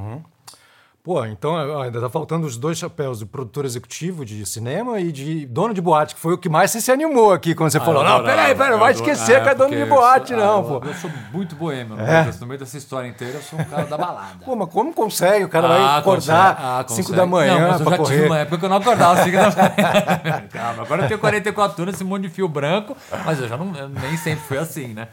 Pô, 1.09 1.25
então 1.25 1.81
ainda 1.81 2.03
tá 2.03 2.11
faltando 2.11 2.47
os 2.47 2.59
dois 2.59 2.77
chapéus 2.77 3.21
de 3.21 3.25
produtor 3.25 3.65
executivo 3.65 4.27
de 4.27 4.45
cinema 4.45 5.01
e 5.01 5.11
de 5.11 5.47
dono 5.47 5.73
de 5.73 5.81
boate, 5.81 6.15
que 6.15 6.21
foi 6.21 6.35
o 6.35 6.37
que 6.37 6.51
mais 6.51 6.71
você 6.71 6.83
se 6.83 6.93
animou 6.93 7.33
aqui 7.33 7.55
quando 7.55 7.71
você 7.71 7.81
falou: 7.81 8.03
Ah, 8.03 8.11
eu 8.11 8.19
Não, 8.19 8.25
peraí, 8.27 8.55
peraí, 8.55 8.69
não 8.69 8.77
eu 8.77 8.79
vai 8.79 8.93
esquecer 8.93 9.37
Ah, 9.37 9.41
que 9.41 9.49
é 9.49 9.55
dono 9.55 9.75
de 9.75 9.87
boate, 9.87 10.33
eu- 10.35 10.39
não, 10.39 10.59
ah, 10.59 10.63
pô. 10.63 10.85
eu- 10.85 10.91
Eu 10.91 10.95
sou 10.95 11.11
muito 11.33 11.57
boêmio, 11.57 11.99
É? 11.99 12.31
no 12.39 12.47
meio 12.47 12.61
dessa 12.61 12.77
história 12.77 13.09
inteira, 13.09 13.39
eu 13.39 13.43
sou 13.43 13.59
um 13.59 13.65
cara 13.65 13.87
da 13.87 13.97
balada. 13.97 14.45
Pô, 14.45 14.55
mas 14.55 14.69
como 14.69 14.93
consegue? 14.93 15.47
O 15.47 15.49
cara 15.49 15.67
vai 15.69 15.79
Ah, 15.81 15.97
acordar 15.97 16.55
consegue. 16.57 16.69
Ah, 16.69 16.85
5 16.87 16.97
consegue. 16.99 17.17
da 17.17 17.25
manhã 17.27 17.59
Não, 17.59 17.69
mas 17.69 17.81
eu 17.81 17.85
já 17.87 17.91
tive 17.93 18.03
correr. 18.05 18.27
uma 18.27 18.39
época 18.41 18.59
que 18.59 18.65
eu 18.67 18.69
não 18.69 18.77
acordava 18.77 19.23
5 19.25 19.37
da 19.39 19.43
manhã. 19.45 20.49
Calma, 20.53 20.83
agora 20.83 21.03
eu 21.05 21.09
tenho 21.09 21.21
44 21.21 21.83
anos, 21.85 21.95
esse 21.95 22.05
monte 22.05 22.25
de 22.25 22.29
fio 22.29 22.47
branco, 22.51 22.95
mas 23.25 23.41
eu 23.41 23.49
já 23.49 23.57
não, 23.57 23.75
eu 23.75 23.89
nem 23.89 24.15
sempre 24.19 24.45
fui 24.45 24.59
assim, 24.59 24.89
né? 24.89 25.09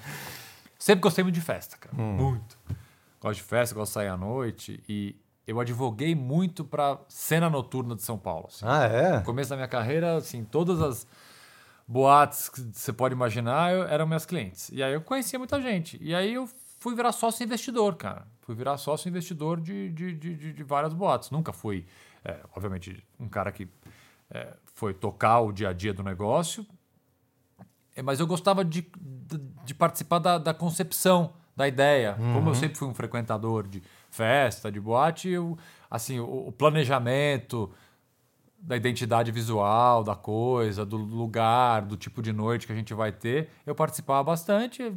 Sempre 0.77 1.03
gostei 1.03 1.23
muito 1.23 1.35
de 1.35 1.41
festa, 1.41 1.77
cara. 1.79 1.95
Hum. 1.97 2.17
Muito. 2.17 2.57
Gosto 3.21 3.37
de 3.37 3.43
festa, 3.43 3.73
gosto 3.73 3.91
de 3.91 3.93
sair 3.93 4.09
à 4.09 4.17
noite 4.17 4.83
e 4.89 5.15
eu 5.47 5.59
advoguei 5.59 6.15
muito 6.15 6.63
pra 6.65 6.99
cena 7.07 7.49
noturna 7.49 7.95
de 7.95 8.01
São 8.01 8.17
Paulo. 8.17 8.47
assim. 8.47 8.65
Ah, 8.67 8.83
é? 8.85 9.17
No 9.19 9.23
começo 9.23 9.49
da 9.49 9.55
minha 9.55 9.67
carreira, 9.67 10.15
assim, 10.17 10.43
todas 10.43 10.81
as 10.81 11.07
boates 11.87 12.49
que 12.49 12.61
você 12.73 12.91
pode 12.91 13.13
imaginar 13.13 13.71
eu- 13.73 13.83
eram 13.83 14.07
minhas 14.07 14.25
clientes. 14.25 14.69
E 14.71 14.81
aí 14.81 14.93
eu 14.93 15.01
conhecia 15.01 15.37
muita 15.37 15.61
gente. 15.61 15.97
E 16.01 16.15
aí 16.15 16.33
eu 16.33 16.49
fui 16.79 16.95
virar 16.95 17.11
sócio 17.11 17.43
investidor, 17.43 17.95
cara. 17.95 18.25
Fui 18.41 18.55
virar 18.55 18.77
sócio 18.77 19.07
investidor 19.09 19.59
de, 19.59 19.89
de, 19.91 20.13
de, 20.13 20.53
de- 20.53 20.63
várias 20.63 20.93
boates. 20.93 21.29
Nunca 21.31 21.51
fui, 21.53 21.85
é, 22.23 22.39
obviamente, 22.55 23.03
um 23.19 23.27
cara 23.29 23.51
que 23.51 23.67
é, 24.31 24.53
foi 24.73 24.93
tocar 24.93 25.39
o 25.41 25.51
dia 25.51 25.69
a 25.69 25.73
dia 25.73 25.93
do 25.93 26.01
negócio. 26.03 26.65
É, 27.95 28.01
mas 28.01 28.19
eu 28.19 28.27
gostava 28.27 28.65
de, 28.65 28.81
de, 28.99 29.37
de 29.63 29.73
participar 29.73 30.19
da, 30.19 30.37
da 30.37 30.53
concepção 30.53 31.33
da 31.55 31.67
ideia. 31.67 32.15
Como 32.33 32.49
eu 32.49 32.55
sempre 32.55 32.77
fui 32.77 32.87
um 32.87 32.93
frequentador 32.93 33.67
de 33.67 33.81
festa, 34.15 34.71
de 34.71 34.79
boate, 34.79 35.29
eu, 35.29 35.57
assim, 35.89 36.19
o, 36.19 36.47
o 36.47 36.51
planejamento 36.51 37.71
da 38.65 38.75
identidade 38.75 39.31
visual, 39.31 40.03
da 40.03 40.15
coisa, 40.15 40.83
do 40.83 40.97
lugar, 40.97 41.83
do 41.83 41.95
tipo 41.95 42.21
de 42.21 42.33
noite 42.33 42.65
que 42.65 42.73
a 42.73 42.75
gente 42.75 42.93
vai 42.95 43.11
ter, 43.11 43.49
eu 43.65 43.75
participava 43.75 44.23
bastante, 44.23 44.91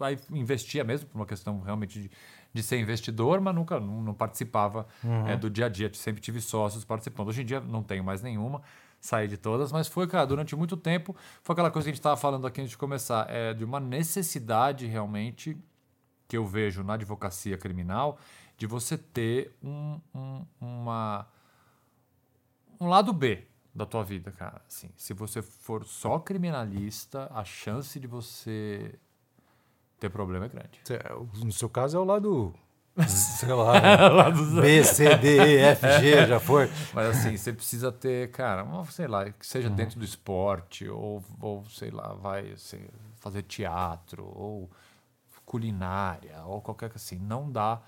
aí 0.00 0.16
investia 0.30 0.84
mesmo 0.84 1.08
por 1.08 1.18
uma 1.18 1.26
questão 1.26 1.60
realmente 1.60 2.02
de, 2.02 2.10
de 2.52 2.62
ser 2.62 2.78
investidor, 2.78 3.40
mas 3.40 3.54
nunca 3.54 3.80
não, 3.80 4.02
não 4.02 4.14
participava 4.14 4.86
é, 5.26 5.36
do 5.36 5.50
dia 5.50 5.66
a 5.66 5.68
dia. 5.68 5.90
Sempre 5.94 6.20
tive 6.20 6.40
sócios 6.40 6.84
participando. 6.84 7.28
Hoje 7.28 7.42
em 7.42 7.44
dia 7.44 7.60
não 7.60 7.82
tenho 7.82 8.04
mais 8.04 8.22
nenhuma, 8.22 8.62
saí 9.00 9.26
de 9.26 9.36
todas, 9.36 9.72
mas 9.72 9.88
foi, 9.88 10.06
cara, 10.06 10.24
durante 10.24 10.54
muito 10.54 10.76
tempo, 10.76 11.16
foi 11.42 11.54
aquela 11.54 11.72
coisa 11.72 11.86
que 11.86 11.90
a 11.90 11.92
gente 11.92 12.00
estava 12.00 12.16
falando 12.16 12.46
aqui 12.46 12.60
antes 12.60 12.70
de 12.70 12.78
começar, 12.78 13.26
é 13.28 13.52
de 13.52 13.64
uma 13.64 13.80
necessidade 13.80 14.86
realmente 14.86 15.56
que 16.28 16.36
eu 16.36 16.46
vejo 16.46 16.84
na 16.84 16.94
advocacia 16.94 17.56
criminal 17.56 18.18
de 18.58 18.66
você 18.66 18.98
ter 18.98 19.56
um, 19.62 20.00
um- 20.14 20.44
uma 20.60 21.26
um 22.80 22.88
lado 22.88 23.12
B 23.12 23.44
da 23.74 23.86
tua 23.86 24.04
vida, 24.04 24.30
cara. 24.32 24.60
Assim, 24.68 24.90
se 24.96 25.14
você 25.14 25.40
for 25.40 25.84
só 25.84 26.18
criminalista, 26.18 27.30
a 27.32 27.44
chance 27.44 27.98
de 27.98 28.06
você 28.06 28.94
ter 29.98 30.10
problema 30.10 30.46
é 30.46 30.48
grande. 30.48 30.80
No 31.44 31.52
seu 31.52 31.68
caso 31.68 31.96
é 31.96 32.00
o 32.00 32.04
lado 32.04 32.54
sei 33.06 33.52
lá, 33.54 34.28
B, 34.60 34.82
C, 34.82 35.16
D, 35.16 35.36
E, 35.36 35.58
F, 35.60 35.88
G, 36.00 36.26
já 36.26 36.40
foi. 36.40 36.68
Mas 36.92 37.16
assim, 37.16 37.36
você 37.36 37.52
precisa 37.52 37.92
ter, 37.92 38.30
cara, 38.32 38.66
sei 38.90 39.06
lá, 39.06 39.30
que 39.30 39.46
seja 39.46 39.68
uhum. 39.68 39.74
dentro 39.76 40.00
do 40.00 40.04
esporte, 40.04 40.88
ou, 40.88 41.22
ou 41.40 41.64
sei 41.66 41.92
lá, 41.92 42.14
vai 42.14 42.50
assim, 42.50 42.80
fazer 43.20 43.42
teatro, 43.42 44.24
ou 44.34 44.68
culinária, 45.44 46.42
ou 46.44 46.60
qualquer 46.60 46.90
coisa 46.90 47.04
assim. 47.04 47.18
Não 47.18 47.50
dá. 47.50 47.80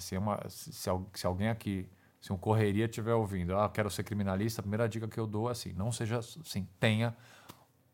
Assim, 0.00 0.16
é 0.16 0.18
uma, 0.18 0.40
se, 0.48 0.72
se 0.72 1.26
alguém 1.26 1.48
aqui, 1.48 1.88
se 2.20 2.32
um 2.32 2.36
correria 2.36 2.86
estiver 2.86 3.14
ouvindo, 3.14 3.56
ah, 3.56 3.68
quero 3.68 3.90
ser 3.90 4.02
criminalista, 4.02 4.60
a 4.60 4.62
primeira 4.62 4.88
dica 4.88 5.06
que 5.06 5.20
eu 5.20 5.26
dou 5.26 5.48
é 5.48 5.52
assim, 5.52 5.72
não 5.74 5.92
seja 5.92 6.18
assim, 6.18 6.66
tenha 6.78 7.14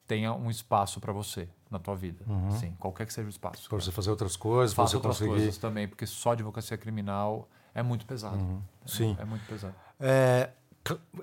tenha 0.06 0.32
um 0.32 0.48
espaço 0.48 1.00
para 1.00 1.12
você 1.12 1.48
na 1.68 1.78
tua 1.78 1.96
vida. 1.96 2.24
Uhum. 2.28 2.52
Sim, 2.52 2.76
qualquer 2.78 3.06
que 3.06 3.12
seja 3.12 3.26
o 3.26 3.30
espaço. 3.30 3.68
Para 3.68 3.80
você 3.80 3.90
fazer 3.90 4.10
outras 4.10 4.36
coisas, 4.36 4.72
para 4.72 4.86
você 4.86 4.96
outras 4.96 5.18
conseguir... 5.18 5.30
coisas 5.32 5.58
também, 5.58 5.88
porque 5.88 6.06
só 6.06 6.30
advocacia 6.30 6.78
criminal 6.78 7.48
é 7.74 7.82
muito 7.82 8.06
pesado. 8.06 8.36
Uhum. 8.36 8.62
Sim. 8.86 9.16
É, 9.18 9.22
é, 9.22 9.24
muito 9.24 9.44
pesado. 9.46 9.74
É, 9.98 10.50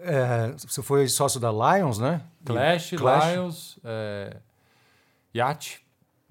é, 0.01 0.51
você 0.57 0.83
foi 0.83 1.07
sócio 1.07 1.39
da 1.39 1.49
Lions, 1.49 1.97
né? 1.97 2.21
Clash, 2.43 2.91
Clash. 2.97 3.31
Lions, 3.31 3.79
é, 3.83 4.37
Yacht. 5.33 5.82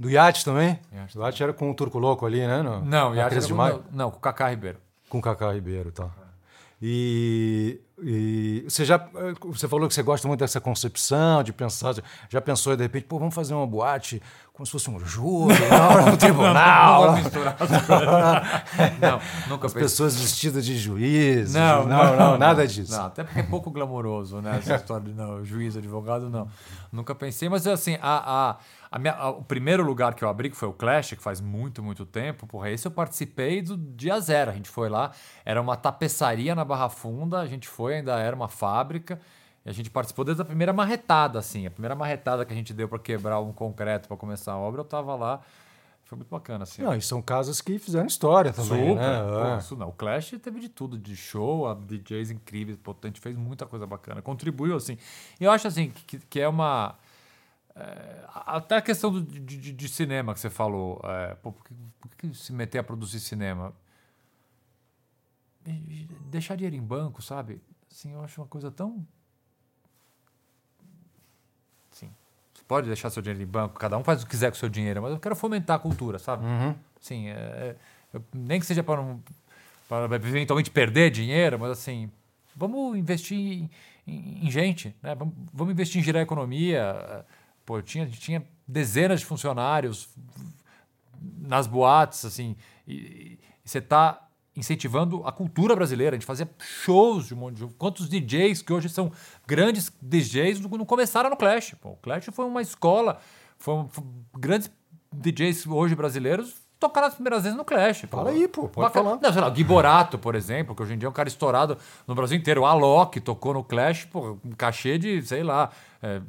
Do 0.03 0.11
Yacht 0.11 0.45
também? 0.45 0.81
Yacht. 0.93 1.17
O 1.17 1.25
Yacht 1.25 1.43
era 1.45 1.53
com 1.53 1.71
o 1.71 1.75
Turco 1.75 1.97
Louco 1.97 2.27
ali, 2.27 2.45
né? 2.45 2.61
No, 2.61 2.85
não, 2.85 3.15
Yacht 3.15 3.37
era 3.37 3.47
com, 3.47 3.83
não, 3.93 4.11
com 4.11 4.17
o 4.17 4.21
Cacá 4.21 4.51
Ribeiro. 4.51 4.79
Com 5.09 5.19
o 5.19 5.23
Cacá 5.23 5.53
Ribeiro, 5.53 5.93
tá. 5.93 6.11
E, 6.83 7.81
e, 8.03 8.65
você 8.69 8.85
já 8.85 8.99
você 9.45 9.69
falou 9.69 9.87
que 9.87 9.95
você 9.95 10.03
gosta 10.03 10.27
muito 10.27 10.41
dessa 10.41 10.61
concepção 10.61 11.45
de 11.45 11.53
pensar, 11.53 11.95
já 12.29 12.41
pensou 12.41 12.77
de 12.77 12.83
repente, 12.83 13.05
pô, 13.05 13.21
vamos 13.21 13.33
fazer 13.33 13.55
uma 13.55 13.65
boate 13.65 14.21
como 14.63 14.67
se 14.67 14.73
fosse 14.73 14.91
um 14.91 14.99
júri, 15.01 15.57
não, 15.69 16.13
um 16.13 16.17
tribunal. 16.17 17.03
Não, 17.03 17.13
não, 17.13 17.23
misturar 17.23 17.57
não, 19.01 19.21
nunca 19.49 19.67
As 19.67 19.73
pensei. 19.73 19.83
pessoas 19.83 20.17
vestidas 20.17 20.65
de 20.65 20.79
juiz. 20.79 21.53
Não, 21.53 21.85
não, 21.85 22.05
não, 22.05 22.17
não 22.17 22.39
nada 22.39 22.67
disso. 22.67 22.93
Não, 22.93 23.07
até 23.07 23.25
porque 23.25 23.41
é 23.41 23.43
pouco 23.43 23.73
glamouroso, 23.73 24.41
né? 24.41 24.59
Essa 24.59 24.77
história 24.77 25.07
de 25.07 25.15
não, 25.15 25.45
juiz, 25.45 25.77
advogado, 25.77 26.31
não. 26.31 26.49
Nunca 26.93 27.13
pensei, 27.13 27.49
mas 27.49 27.67
assim, 27.67 27.99
a, 28.01 28.51
a 28.51 28.57
a 28.93 28.99
minha, 28.99 29.15
a, 29.15 29.31
o 29.31 29.43
primeiro 29.43 29.83
lugar 29.83 30.15
que 30.15 30.23
eu 30.23 30.29
abri, 30.29 30.51
que 30.51 30.57
foi 30.57 30.69
o 30.69 30.73
Clash, 30.73 31.15
que 31.15 31.23
faz 31.23 31.41
muito, 31.41 31.83
muito 31.83 32.05
tempo, 32.05 32.47
porra, 32.47 32.71
esse 32.71 32.87
eu 32.87 32.91
participei 32.91 33.63
do 33.63 33.77
dia 33.77 34.21
zero. 34.21 34.51
A 34.51 34.55
gente 34.55 34.69
foi 34.69 34.91
lá, 34.91 35.13
era 35.47 35.61
uma 35.61 35.77
tapeçaria 35.77 36.55
na 36.55 36.63
Barra 36.65 36.91
Funda, 36.91 37.41
a 37.41 37.47
gente 37.47 37.67
foi, 37.67 37.97
ainda 37.97 38.19
era 38.21 38.37
uma 38.37 38.49
fábrica. 38.49 39.19
E 39.65 39.71
a 39.71 39.73
gente 39.73 39.91
participou 39.91 40.25
desde 40.25 40.43
a 40.43 40.45
primeira 40.45 40.73
marretada, 40.73 41.39
assim. 41.39 41.67
A 41.67 41.71
primeira 41.71 41.95
marretada 41.95 42.45
que 42.45 42.53
a 42.53 42.57
gente 42.57 42.73
deu 42.73 42.89
para 42.89 42.99
quebrar 42.99 43.41
um 43.41 43.53
concreto 43.53 44.09
para 44.09 44.17
começar 44.17 44.53
a 44.53 44.59
obra, 44.59 44.81
eu 44.81 44.85
tava 44.85 45.15
lá. 45.15 45.41
Foi 46.05 46.17
muito 46.17 46.29
bacana, 46.29 46.65
assim. 46.65 46.83
Não, 46.83 46.95
e 46.95 47.01
são 47.01 47.23
casas 47.23 47.61
que 47.61 47.79
fizeram 47.79 48.07
história 48.07 48.53
também, 48.53 48.91
Super. 48.91 48.97
né? 48.97 49.23
Pô, 49.23 49.47
é. 49.47 49.59
isso 49.59 49.77
não. 49.77 49.89
O 49.89 49.93
Clash 49.93 50.35
teve 50.43 50.61
de 50.61 50.69
tudo, 50.69 50.99
de 50.99 51.17
show, 51.17 51.67
a 51.69 51.75
DJs 51.75 52.33
incríveis, 52.33 52.77
potente, 52.77 53.21
fez 53.21 53.37
muita 53.37 53.65
coisa 53.65 53.87
bacana. 53.87 54.21
Contribuiu, 54.21 54.77
assim. 54.77 54.99
E 55.41 55.45
eu 55.45 55.51
acho, 55.51 55.69
assim, 55.69 55.91
que, 55.91 56.19
que 56.19 56.41
é 56.41 56.49
uma 56.49 56.97
é, 57.75 58.25
até 58.29 58.77
a 58.77 58.83
questão 58.83 59.11
do, 59.11 59.23
de, 59.23 59.41
de, 59.41 59.73
de, 59.73 59.89
cinema 59.89 60.35
que 60.35 60.41
você 60.41 60.51
falou. 60.51 61.01
É, 61.05 61.35
pô, 61.37 61.53
por, 61.53 61.65
que, 61.65 61.75
por, 62.01 62.11
que, 62.17 62.35
se 62.35 62.53
meter 62.53 62.79
a 62.79 62.83
produzir 62.83 63.21
cinema? 63.21 63.73
Deixar 66.31 66.57
dinheiro 66.57 66.77
em 66.77 66.83
banco, 66.83 67.23
sabe? 67.23 67.63
Assim, 67.91 68.13
eu 68.13 68.23
acho 68.23 68.41
uma 68.41 68.47
coisa 68.47 68.71
tão. 68.71 69.07
Sim. 71.91 72.13
Você 72.53 72.62
pode 72.73 72.87
deixar 72.87 73.11
seu 73.11 73.21
dinheiro 73.21 73.43
em 73.43 73.47
banco, 73.47 73.79
cada 73.79 73.99
um 73.99 74.03
faz 74.03 74.23
o 74.23 74.25
que 74.25 74.31
quiser 74.31 74.51
com 74.51 74.57
o 74.57 74.59
seu 74.59 74.69
dinheiro, 74.71 75.03
mas 75.03 75.13
eu 75.13 75.21
quero 75.21 75.37
fomentar 75.37 75.77
a 75.77 75.79
cultura, 75.79 76.19
sabe? 76.19 76.43
Uhum. 76.43 76.75
Sim, 77.01 77.29
é, 77.29 77.77
é 78.15 78.21
nem 78.35 78.59
que 78.59 78.65
seja 78.65 78.83
para, 78.83 79.05
para 79.87 80.17
eventualmente 80.17 80.71
perder 80.71 81.11
dinheiro, 81.11 81.59
mas 81.59 81.73
assim, 81.73 82.11
vamos 82.57 82.97
investir 82.97 83.37
em, 83.37 83.71
em, 84.07 84.47
em 84.47 84.51
gente, 84.51 84.97
né? 85.03 85.15
Vamos, 85.15 85.35
vamos 85.53 85.73
investir 85.73 86.01
em 86.01 86.05
gerar 86.05 86.23
economia 86.23 87.27
Pô, 87.65 87.79
eu 87.79 87.83
tinha, 87.83 88.07
tinha 88.07 88.43
dezenas 88.67 89.21
de 89.21 89.27
funcionários 89.27 90.09
nas 91.39 91.67
boates, 91.67 92.25
assim, 92.25 92.57
e, 92.87 92.95
e 92.95 93.39
você 93.65 93.79
está 93.79 94.29
incentivando 94.57 95.27
a 95.27 95.33
cultura 95.33 95.75
brasileira. 95.75 96.17
A 96.17 96.19
gente 96.19 96.27
fazia 96.27 96.49
shows 96.59 97.27
de 97.27 97.35
um 97.35 97.39
monte 97.39 97.57
de. 97.57 97.67
Quantos 97.79 98.09
DJs 98.09 98.63
que 98.63 98.73
hoje 98.73 98.89
são 98.89 99.11
grandes 99.47 99.93
DJs 100.01 100.61
não 100.61 100.85
começaram 100.85 101.31
no 101.31 101.37
Clash? 101.37 101.75
Pô, 101.81 101.91
o 101.91 101.97
Clash 101.97 102.29
foi 102.33 102.45
uma 102.45 102.63
escola, 102.63 103.19
foi 103.59 103.87
grandes 104.37 104.71
DJs 105.13 105.67
hoje 105.67 105.95
brasileiros 105.95 106.63
tocaram 106.83 107.07
as 107.07 107.15
primeiras 107.15 107.45
vezes 107.45 107.57
no 107.57 107.65
Clash. 107.65 108.05
Fala 108.11 108.31
aí, 108.31 108.49
pô, 108.49 108.69
pode 108.69 108.93
falar. 108.93 109.17
Não, 109.23 109.33
sei 109.33 109.41
lá, 109.41 109.49
Gui 109.49 109.63
Borato, 109.63 110.19
por 110.19 110.35
exemplo, 110.35 110.75
que 110.75 110.83
hoje 110.83 110.95
em 110.95 110.99
dia 110.99 111.07
é 111.07 111.11
um 111.11 111.13
cara 111.13 111.29
estourado 111.29 111.79
no 112.07 112.15
Brasil 112.15 112.37
inteiro. 112.37 112.63
O 112.63 112.67
Alok 112.67 113.21
tocou 113.21 113.55
no 113.55 113.63
Clash, 113.63 114.05
pô, 114.07 114.37
um 114.45 114.51
cachê 114.51 114.99
de, 114.99 115.23
sei 115.23 115.45
lá, 115.45 115.71
é, 116.03 116.21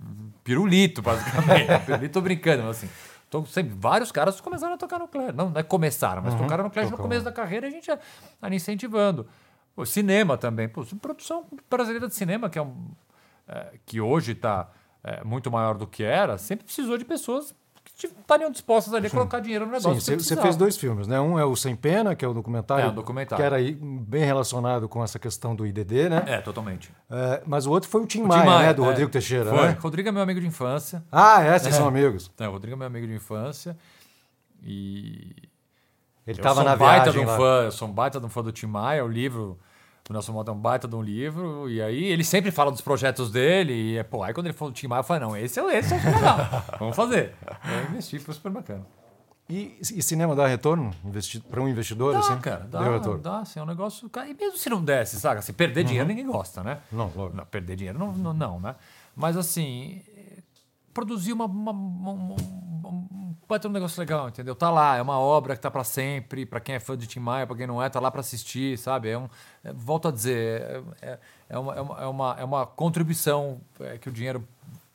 pirulito, 0.44 1.02
basicamente. 1.02 1.68
pirulito, 1.86 2.22
brincando, 2.22 2.64
mas 2.64 2.78
assim. 2.78 2.90
Tô, 3.34 3.44
sempre, 3.48 3.74
vários 3.76 4.12
caras 4.12 4.40
começaram 4.40 4.76
a 4.76 4.78
tocar 4.78 5.00
no 5.00 5.08
Clash. 5.08 5.34
Não, 5.34 5.50
não 5.50 5.60
é 5.60 5.64
começaram, 5.64 6.22
mas 6.22 6.36
uhum, 6.36 6.42
tocaram 6.42 6.66
no 6.66 6.70
Clash 6.70 6.86
tocou. 6.86 7.00
no 7.00 7.04
começo 7.04 7.26
da 7.26 7.32
carreira 7.32 7.66
e 7.66 7.70
a 7.70 7.72
gente 7.72 7.88
ia 7.88 8.00
incentivando. 8.52 9.26
O 9.76 9.88
cinema 9.88 10.38
também. 10.38 10.70
Pô, 10.70 10.86
produção 11.02 11.44
brasileira 11.68 12.08
de 12.08 12.14
cinema, 12.14 12.48
que 12.48 12.60
é 12.60 12.62
um. 12.62 12.92
É, 13.48 13.74
que 13.88 14.00
hoje 14.00 14.34
está 14.34 14.70
é, 15.04 15.24
muito 15.24 15.50
maior 15.50 15.80
do 15.80 15.88
que 15.88 16.04
era, 16.04 16.38
sempre 16.38 16.64
precisou 16.66 16.96
de 16.96 17.04
pessoas 17.04 17.56
estariam 17.96 18.52
dispostas 18.52 18.94
ali 18.94 19.08
a 19.08 19.10
colocar 19.10 19.40
dinheiro 19.40 19.66
no 19.66 19.72
negócio. 19.72 20.02
Sim, 20.02 20.18
você 20.18 20.36
fez 20.36 20.56
dois 20.56 20.76
filmes, 20.76 21.08
né? 21.08 21.20
Um 21.22 21.38
é 21.38 21.46
o 21.46 21.56
Sem 21.56 21.76
Pena, 21.76 22.16
que 22.16 22.26
é 22.26 22.28
o 22.28 22.34
documentário, 22.34 22.86
é, 22.86 22.90
um 22.90 22.96
documentário. 22.96 23.42
que 23.42 23.46
era 23.46 23.58
bem 23.82 24.24
relacionado 24.24 24.90
com 24.90 25.04
essa 25.04 25.20
questão 25.20 25.56
do 25.56 25.66
IDD, 25.66 26.10
né? 26.10 26.24
É, 26.26 26.42
totalmente. 26.42 26.92
É, 27.10 27.42
mas 27.46 27.66
o 27.66 27.72
outro 27.72 27.90
foi 27.90 28.02
o 28.02 28.06
Tim 28.06 28.24
o 28.24 28.28
Maia, 28.28 28.46
Maia, 28.46 28.68
né? 28.68 28.74
Do 28.74 28.84
é, 28.84 28.88
Rodrigo 28.88 29.12
Teixeira, 29.12 29.50
foi. 29.50 29.68
né? 29.68 29.78
Rodrigo 29.80 30.10
é 30.10 30.12
meu 30.12 30.22
amigo 30.22 30.40
de 30.42 30.48
infância. 30.48 31.04
Ah, 31.12 31.42
é? 31.42 31.58
Vocês 31.58 31.74
é. 31.74 31.78
são 31.78 31.88
amigos? 31.88 32.32
É, 32.40 32.48
o 32.48 32.52
Rodrigo 32.52 32.76
é 32.76 32.78
meu 32.78 32.88
amigo 32.88 33.08
de 33.08 33.14
infância 33.14 33.78
e... 34.64 35.36
Ele 36.26 36.40
estava 36.40 36.64
na 36.64 36.76
viagem 36.76 37.26
um 37.26 37.28
fã, 37.28 37.64
Eu 37.66 37.72
sou 37.72 37.86
um 37.86 37.92
baita 37.92 38.18
de 38.18 38.26
um 38.26 38.30
fã 38.30 38.42
do 38.42 38.52
Tim 38.52 38.68
Maia, 38.68 39.04
o 39.04 39.08
livro 39.10 39.60
o 40.10 40.14
Nelson 40.14 40.34
Mota 40.34 40.52
é 40.52 40.54
um 40.54 40.58
baita 40.58 40.88
de 40.88 40.96
um 40.96 41.02
livro, 41.02 41.70
e 41.70 41.82
aí 41.82 42.04
ele 42.06 42.24
sempre 42.24 42.52
fala 42.52 42.72
dos 42.72 42.82
projetos 42.82 43.32
dele, 43.32 43.74
e 43.74 43.98
é, 43.98 44.04
pô, 44.04 44.22
aí 44.22 44.34
quando 44.34 44.48
ele 44.48 44.54
falou 44.54 44.72
do 44.72 44.76
Tim 44.76 44.88
Maia, 44.88 45.00
eu 45.00 45.04
falei, 45.04 45.22
não, 45.22 45.38
esse 45.38 45.60
é 45.60 45.78
esse 45.78 45.94
é 45.94 45.98
o 45.98 46.04
legal, 46.04 46.38
vamos 46.78 46.96
fazer. 46.96 47.36
Eu 47.66 47.90
investi, 47.90 48.20
foi 48.20 48.34
super 48.34 48.52
bacana. 48.52 48.86
E, 49.50 49.78
e 49.80 50.02
cinema 50.02 50.36
dá 50.36 50.48
retorno 50.48 50.92
para 51.50 51.62
um 51.62 51.68
investidor? 51.68 52.14
Dá, 52.14 52.20
assim? 52.20 52.40
cara, 52.40 52.66
dá, 52.66 52.82
Deu 52.82 52.94
retorno. 52.94 53.22
dá, 53.22 53.40
assim, 53.40 53.60
é 53.60 53.64
um 53.64 53.66
negócio... 53.66 54.10
E 54.28 54.34
mesmo 54.34 54.58
se 54.58 54.70
não 54.70 54.84
desse, 54.84 55.20
sabe? 55.20 55.40
Assim, 55.40 55.54
perder 55.54 55.82
uhum. 55.82 55.88
dinheiro 55.88 56.08
ninguém 56.08 56.26
gosta, 56.26 56.64
né? 56.64 56.80
Não, 56.92 57.12
logo. 57.16 57.36
Não, 57.36 57.46
perder 57.46 57.76
dinheiro 57.76 58.00
não, 58.00 58.14
não, 58.14 58.34
não, 58.34 58.60
né? 58.60 58.76
Mas 59.16 59.38
assim, 59.38 60.02
produzir 60.94 61.34
uma, 61.34 61.46
uma, 61.46 61.72
uma, 61.72 62.36
ter 63.60 63.68
um 63.68 63.72
negócio 63.72 64.00
legal, 64.00 64.30
entendeu? 64.30 64.56
Tá 64.56 64.70
lá, 64.70 64.96
é 64.98 65.02
uma 65.02 65.20
obra 65.20 65.56
que 65.56 65.62
tá 65.62 65.70
para 65.70 65.84
sempre, 65.84 66.46
para 66.46 66.60
quem 66.60 66.76
é 66.76 66.80
fã 66.80 66.98
de 66.98 67.08
Tim 67.08 67.20
Maia, 67.20 67.46
para 67.46 67.56
quem 67.56 67.68
não 67.68 67.82
é, 67.82 67.90
tá 67.90 68.00
lá 68.00 68.10
para 68.10 68.22
assistir, 68.22 68.78
sabe? 68.78 69.10
É 69.10 69.18
um, 69.18 69.30
é, 69.64 69.74
volto 69.74 70.08
a 70.08 70.12
dizer, 70.12 70.62
é, 70.62 70.84
é, 71.02 71.20
é, 71.50 71.60
uma, 71.60 71.76
é, 71.76 71.82
uma, 71.82 72.02
é, 72.02 72.06
uma, 72.06 72.36
é 72.40 72.44
uma 72.44 72.66
contribuição 72.66 73.62
é, 73.80 73.98
que 73.98 74.10
o 74.10 74.12
dinheiro 74.12 74.48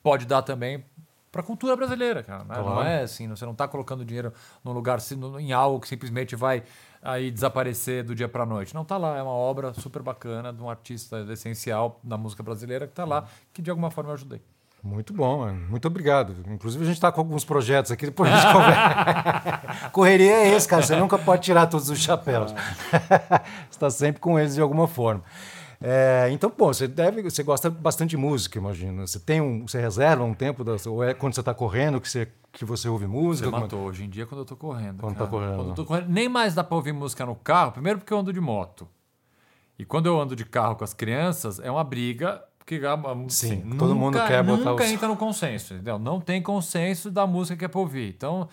pode 0.02 0.26
dar 0.26 0.42
também 0.42 0.84
para 1.30 1.42
a 1.42 1.44
cultura 1.44 1.76
brasileira, 1.76 2.22
cara. 2.22 2.44
Né? 2.44 2.54
Claro. 2.54 2.70
Não 2.70 2.82
é 2.82 3.02
assim, 3.02 3.28
você 3.28 3.44
não 3.44 3.52
está 3.52 3.68
colocando 3.68 4.04
dinheiro 4.04 4.32
num 4.64 4.72
lugar, 4.72 4.98
em 5.38 5.52
algo 5.52 5.80
que 5.80 5.88
simplesmente 5.88 6.34
vai 6.34 6.62
aí 7.02 7.30
desaparecer 7.30 8.02
do 8.02 8.14
dia 8.14 8.28
para 8.28 8.44
noite. 8.44 8.74
Não, 8.74 8.84
tá 8.84 8.96
lá, 8.96 9.16
é 9.16 9.22
uma 9.22 9.32
obra 9.32 9.72
super 9.74 10.02
bacana 10.02 10.52
de 10.52 10.62
um 10.62 10.68
artista 10.68 11.20
essencial 11.30 12.00
da 12.02 12.16
música 12.16 12.42
brasileira 12.42 12.86
que 12.86 12.94
tá 12.94 13.04
lá, 13.04 13.28
que 13.52 13.62
de 13.62 13.70
alguma 13.70 13.90
forma 13.90 14.10
eu 14.10 14.14
ajudei. 14.14 14.42
Muito 14.82 15.12
bom, 15.12 15.38
mano. 15.38 15.66
muito 15.68 15.86
obrigado. 15.88 16.36
Inclusive, 16.48 16.82
a 16.84 16.86
gente 16.86 16.96
está 16.96 17.10
com 17.10 17.20
alguns 17.20 17.44
projetos 17.44 17.90
aqui, 17.90 18.06
depois 18.06 18.32
a 18.32 18.36
gente 18.36 18.52
conversa. 18.52 19.90
Correria 19.90 20.32
é 20.32 20.54
esse, 20.54 20.68
cara. 20.68 20.82
Você 20.82 20.96
nunca 20.96 21.18
pode 21.18 21.42
tirar 21.42 21.66
todos 21.66 21.90
os 21.90 21.98
chapéus. 21.98 22.52
você 23.68 23.70
está 23.70 23.90
sempre 23.90 24.20
com 24.20 24.38
eles 24.38 24.54
de 24.54 24.60
alguma 24.60 24.86
forma. 24.86 25.22
É, 25.80 26.28
então, 26.32 26.52
bom, 26.56 26.66
você 26.66 26.88
deve, 26.88 27.22
você 27.22 27.42
gosta 27.42 27.70
bastante 27.70 28.10
de 28.10 28.16
música, 28.16 28.58
imagina. 28.58 29.06
Você 29.06 29.20
tem 29.20 29.40
um, 29.40 29.66
você 29.66 29.80
reserva 29.80 30.24
um 30.24 30.34
tempo, 30.34 30.64
da, 30.64 30.76
ou 30.86 31.04
é 31.04 31.14
quando 31.14 31.34
você 31.34 31.40
está 31.40 31.54
correndo 31.54 32.00
que 32.00 32.08
você, 32.08 32.28
que 32.52 32.64
você 32.64 32.88
ouve 32.88 33.06
música? 33.06 33.48
Você 33.48 33.56
matou. 33.56 33.80
Hoje 33.82 34.04
em 34.04 34.08
dia, 34.08 34.26
quando 34.26 34.40
eu 34.40 34.42
estou 34.42 34.56
correndo. 34.56 35.00
Quando 35.00 35.12
está 35.12 35.26
correndo. 35.26 35.56
Quando 35.56 35.68
eu 35.68 35.74
tô 35.74 35.84
correndo. 35.84 36.08
Nem 36.08 36.28
mais 36.28 36.54
dá 36.54 36.64
para 36.64 36.76
ouvir 36.76 36.92
música 36.92 37.24
no 37.24 37.36
carro. 37.36 37.72
Primeiro 37.72 37.98
porque 37.98 38.12
eu 38.12 38.18
ando 38.18 38.32
de 38.32 38.40
moto. 38.40 38.88
E 39.78 39.84
quando 39.84 40.06
eu 40.06 40.20
ando 40.20 40.34
de 40.34 40.44
carro 40.44 40.74
com 40.74 40.82
as 40.82 40.92
crianças, 40.92 41.60
é 41.60 41.70
uma 41.70 41.84
briga 41.84 42.42
porque 42.68 43.30
Sim, 43.30 43.62
assim, 43.62 43.76
todo 43.78 43.94
nunca, 43.94 43.94
mundo 43.94 44.26
quer 44.26 44.42
botar 44.42 44.70
Nunca 44.70 44.86
entra 44.86 45.08
no 45.08 45.16
consenso, 45.16 45.72
entendeu? 45.72 45.98
Não 45.98 46.20
tem 46.20 46.42
consenso 46.42 47.10
da 47.10 47.26
música 47.26 47.56
que 47.56 47.64
é 47.64 47.68
pra 47.68 47.80
ouvir. 47.80 48.10
Então, 48.10 48.46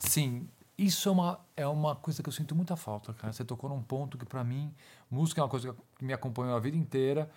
sim, 0.00 0.48
isso 0.76 1.08
é 1.08 1.12
uma, 1.12 1.40
é 1.56 1.66
uma 1.68 1.94
coisa 1.94 2.20
que 2.20 2.28
eu 2.28 2.32
sinto 2.32 2.52
muita 2.52 2.74
falta, 2.74 3.12
cara. 3.12 3.32
Você 3.32 3.44
tocou 3.44 3.70
num 3.70 3.80
ponto 3.80 4.18
que, 4.18 4.26
para 4.26 4.42
mim, 4.42 4.74
música 5.08 5.40
é 5.40 5.44
uma 5.44 5.48
coisa 5.48 5.76
que 5.96 6.04
me 6.04 6.12
acompanhou 6.12 6.56
a 6.56 6.58
vida 6.58 6.76
inteira. 6.76 7.30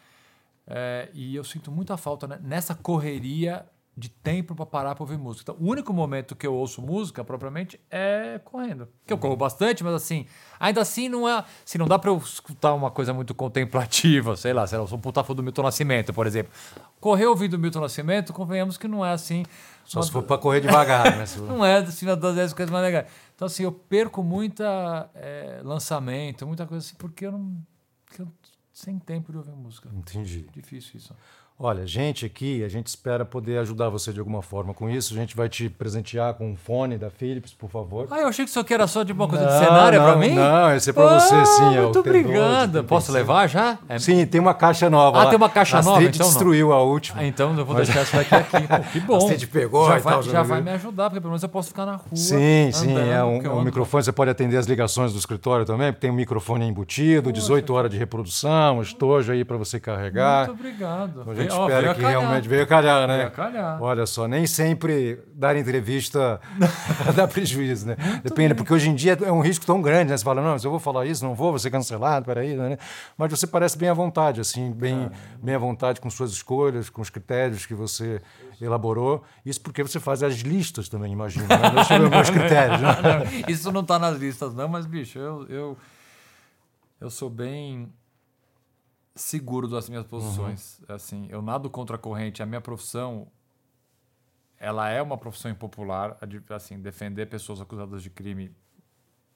É, 0.65 1.09
e 1.13 1.35
eu 1.35 1.43
sinto 1.43 1.71
muita 1.71 1.97
falta 1.97 2.25
né, 2.25 2.39
nessa 2.41 2.73
correria 2.73 3.63
de 3.95 4.09
tempo 4.09 4.55
para 4.55 4.65
parar 4.65 4.95
para 4.95 5.03
ouvir 5.03 5.17
música. 5.17 5.51
Então, 5.51 5.63
o 5.63 5.69
único 5.69 5.93
momento 5.93 6.35
que 6.35 6.47
eu 6.47 6.53
ouço 6.53 6.81
música 6.81 7.23
propriamente 7.23 7.79
é 7.91 8.39
correndo. 8.43 8.87
Que 9.05 9.13
eu 9.13 9.17
corro 9.19 9.35
bastante, 9.35 9.83
mas 9.83 9.93
assim, 9.93 10.25
ainda 10.59 10.81
assim 10.81 11.07
não 11.07 11.29
é, 11.29 11.45
assim, 11.63 11.77
não 11.77 11.87
dá 11.87 11.99
para 11.99 12.09
eu 12.09 12.17
escutar 12.17 12.73
uma 12.73 12.89
coisa 12.89 13.13
muito 13.13 13.35
contemplativa, 13.35 14.35
sei 14.37 14.51
lá, 14.51 14.65
sei 14.65 14.79
lá, 14.79 14.83
eu 14.83 14.87
sou 14.87 14.97
um 14.97 15.01
puta 15.01 15.23
fã 15.23 15.35
do 15.35 15.43
Milton 15.43 15.61
Nascimento, 15.61 16.11
por 16.11 16.25
exemplo. 16.25 16.51
Correr 16.99 17.27
ouvindo 17.27 17.59
Milton 17.59 17.81
Nascimento, 17.81 18.33
convenhamos 18.33 18.77
que 18.77 18.87
não 18.87 19.05
é 19.05 19.11
assim. 19.11 19.45
Só 19.85 19.99
uma, 19.99 20.05
se 20.05 20.11
for 20.11 20.23
para 20.23 20.39
correr 20.39 20.61
devagar, 20.61 21.15
né? 21.15 21.25
não 21.47 21.63
é 21.63 21.77
assim, 21.77 22.07
uma 22.07 22.15
das 22.15 22.53
coisas 22.53 22.71
mais 22.71 22.83
legais. 22.83 23.05
Então 23.35 23.45
assim, 23.45 23.63
eu 23.63 23.71
perco 23.71 24.23
muita 24.23 25.07
é, 25.13 25.61
lançamento, 25.63 26.47
muita 26.47 26.65
coisa 26.65 26.83
assim, 26.83 26.95
porque 26.95 27.27
eu 27.27 27.31
não, 27.31 27.55
porque 28.05 28.23
eu, 28.23 28.27
sem 28.73 28.97
tempo 28.97 29.31
de 29.31 29.37
ouvir 29.37 29.51
música. 29.51 29.87
Entendi. 29.93 30.47
Difícil 30.51 30.97
isso. 30.97 31.15
Olha, 31.65 31.87
gente 31.87 32.25
aqui, 32.25 32.61
a 32.61 32.67
gente 32.67 32.87
espera 32.87 33.23
poder 33.23 33.57
ajudar 33.59 33.87
você 33.87 34.11
de 34.11 34.19
alguma 34.19 34.41
forma 34.41 34.73
com 34.73 34.89
isso. 34.89 35.13
A 35.13 35.17
gente 35.17 35.33
vai 35.33 35.47
te 35.47 35.69
presentear 35.69 36.33
com 36.33 36.51
um 36.51 36.57
fone 36.57 36.97
da 36.97 37.09
Philips, 37.09 37.53
por 37.53 37.69
favor. 37.69 38.05
Ah, 38.11 38.19
eu 38.19 38.27
achei 38.27 38.43
que 38.43 38.51
isso 38.51 38.59
aqui 38.59 38.73
era 38.73 38.85
só 38.85 39.01
de 39.01 39.13
uma 39.13 39.29
coisa 39.29 39.45
não, 39.45 39.53
de 39.53 39.65
cenário 39.65 40.01
para 40.01 40.17
mim? 40.17 40.31
Não, 40.31 40.75
esse 40.75 40.89
é 40.89 40.93
para 40.93 41.17
você 41.17 41.33
ah, 41.33 41.45
sim. 41.45 41.77
É 41.77 41.81
muito 41.83 41.99
obrigado. 41.99 42.83
Posso 42.83 43.13
levar 43.13 43.47
já? 43.47 43.77
É... 43.87 43.97
Sim, 43.97 44.25
tem 44.25 44.41
uma 44.41 44.53
caixa 44.53 44.89
nova. 44.89 45.17
Ah, 45.17 45.23
lá. 45.23 45.29
tem 45.29 45.37
uma 45.37 45.49
caixa 45.49 45.81
nova? 45.81 45.99
A 45.99 46.03
então 46.03 46.27
destruiu 46.27 46.67
não. 46.67 46.75
a 46.75 46.81
última. 46.81 47.21
Ah, 47.21 47.25
então 47.25 47.57
eu 47.57 47.65
vou 47.65 47.77
deixar 47.77 48.01
essa 48.01 48.17
daqui 48.17 48.35
aqui. 48.35 48.67
Pô, 48.67 48.79
que 48.91 48.99
bom. 49.07 49.29
A 49.31 49.47
pegou 49.47 49.87
já 49.87 49.99
vai. 49.99 50.23
Já 50.23 50.43
vai 50.43 50.61
me 50.61 50.71
ajudar, 50.71 51.09
porque 51.11 51.21
pelo 51.21 51.31
menos 51.31 51.43
eu 51.43 51.47
posso 51.47 51.69
ficar 51.69 51.85
na 51.85 51.95
rua. 51.95 52.03
Sim, 52.13 52.63
andando, 52.63 52.73
sim. 52.73 53.09
É 53.09 53.23
um, 53.23 53.59
um 53.59 53.63
microfone, 53.63 54.03
você 54.03 54.11
pode 54.11 54.29
atender 54.29 54.57
as 54.57 54.65
ligações 54.65 55.13
do 55.13 55.17
escritório 55.17 55.65
também, 55.65 55.93
porque 55.93 56.01
tem 56.01 56.11
um 56.11 56.15
microfone 56.15 56.65
embutido, 56.65 57.29
Poxa. 57.29 57.39
18 57.39 57.73
horas 57.73 57.89
de 57.89 57.97
reprodução, 57.97 58.81
estojo 58.81 59.31
aí 59.31 59.45
para 59.45 59.55
você 59.55 59.79
carregar. 59.79 60.47
Muito 60.47 60.59
obrigado. 60.59 61.23
Então, 61.52 61.52
espera 61.61 61.93
que 61.93 62.01
realmente 62.01 62.47
veio 62.47 62.67
calhar 62.67 63.07
né? 63.07 63.29
calhar. 63.29 63.81
Olha 63.81 64.05
só, 64.05 64.27
nem 64.27 64.45
sempre 64.47 65.19
dar 65.33 65.55
entrevista 65.55 66.39
dá 67.15 67.27
prejuízo, 67.27 67.87
né? 67.87 67.95
Muito 67.99 68.23
Depende, 68.23 68.49
bem. 68.49 68.57
porque 68.57 68.73
hoje 68.73 68.89
em 68.89 68.95
dia 68.95 69.17
é 69.21 69.31
um 69.31 69.41
risco 69.41 69.65
tão 69.65 69.81
grande, 69.81 70.11
né? 70.11 70.17
Você 70.17 70.23
fala, 70.23 70.41
não, 70.41 70.57
se 70.57 70.65
eu 70.65 70.71
vou 70.71 70.79
falar 70.79 71.05
isso, 71.05 71.23
não 71.23 71.35
vou, 71.35 71.51
vou 71.51 71.59
ser 71.59 71.69
cancelado, 71.69 72.25
peraí, 72.25 72.55
né? 72.55 72.77
Mas 73.17 73.31
você 73.31 73.47
parece 73.47 73.77
bem 73.77 73.89
à 73.89 73.93
vontade, 73.93 74.41
assim, 74.41 74.71
bem, 74.71 75.09
ah, 75.11 75.37
bem 75.41 75.55
à 75.55 75.59
vontade 75.59 75.99
com 76.01 76.09
suas 76.09 76.31
escolhas, 76.31 76.89
com 76.89 77.01
os 77.01 77.09
critérios 77.09 77.65
que 77.65 77.73
você 77.73 78.21
elaborou. 78.61 79.23
Isso 79.45 79.61
porque 79.61 79.83
você 79.83 79.99
faz 79.99 80.23
as 80.23 80.35
listas 80.35 80.89
também, 80.89 81.11
imagino. 81.11 81.47
Né? 81.47 81.69
Deixa 81.75 81.95
eu 81.95 82.03
ver 82.03 82.09
meus 82.09 82.29
critérios. 82.31 82.81
Né? 82.81 82.89
Não, 83.01 83.49
isso 83.49 83.71
não 83.71 83.81
está 83.81 83.99
nas 83.99 84.17
listas, 84.17 84.53
não, 84.53 84.67
mas, 84.67 84.85
bicho, 84.85 85.19
eu, 85.19 85.45
eu, 85.47 85.77
eu 86.99 87.09
sou 87.09 87.29
bem 87.29 87.91
seguro 89.15 89.67
das 89.67 89.89
minhas 89.89 90.05
posições. 90.05 90.79
Uhum. 90.79 90.95
Assim, 90.95 91.27
eu 91.29 91.41
nado 91.41 91.69
contra 91.69 91.95
a 91.95 91.99
corrente. 91.99 92.41
A 92.41 92.45
minha 92.45 92.61
profissão, 92.61 93.27
ela 94.59 94.89
é 94.89 95.01
uma 95.01 95.17
profissão 95.17 95.51
impopular. 95.51 96.17
Assim, 96.49 96.79
defender 96.79 97.27
pessoas 97.27 97.61
acusadas 97.61 98.01
de 98.01 98.09
crime, 98.09 98.55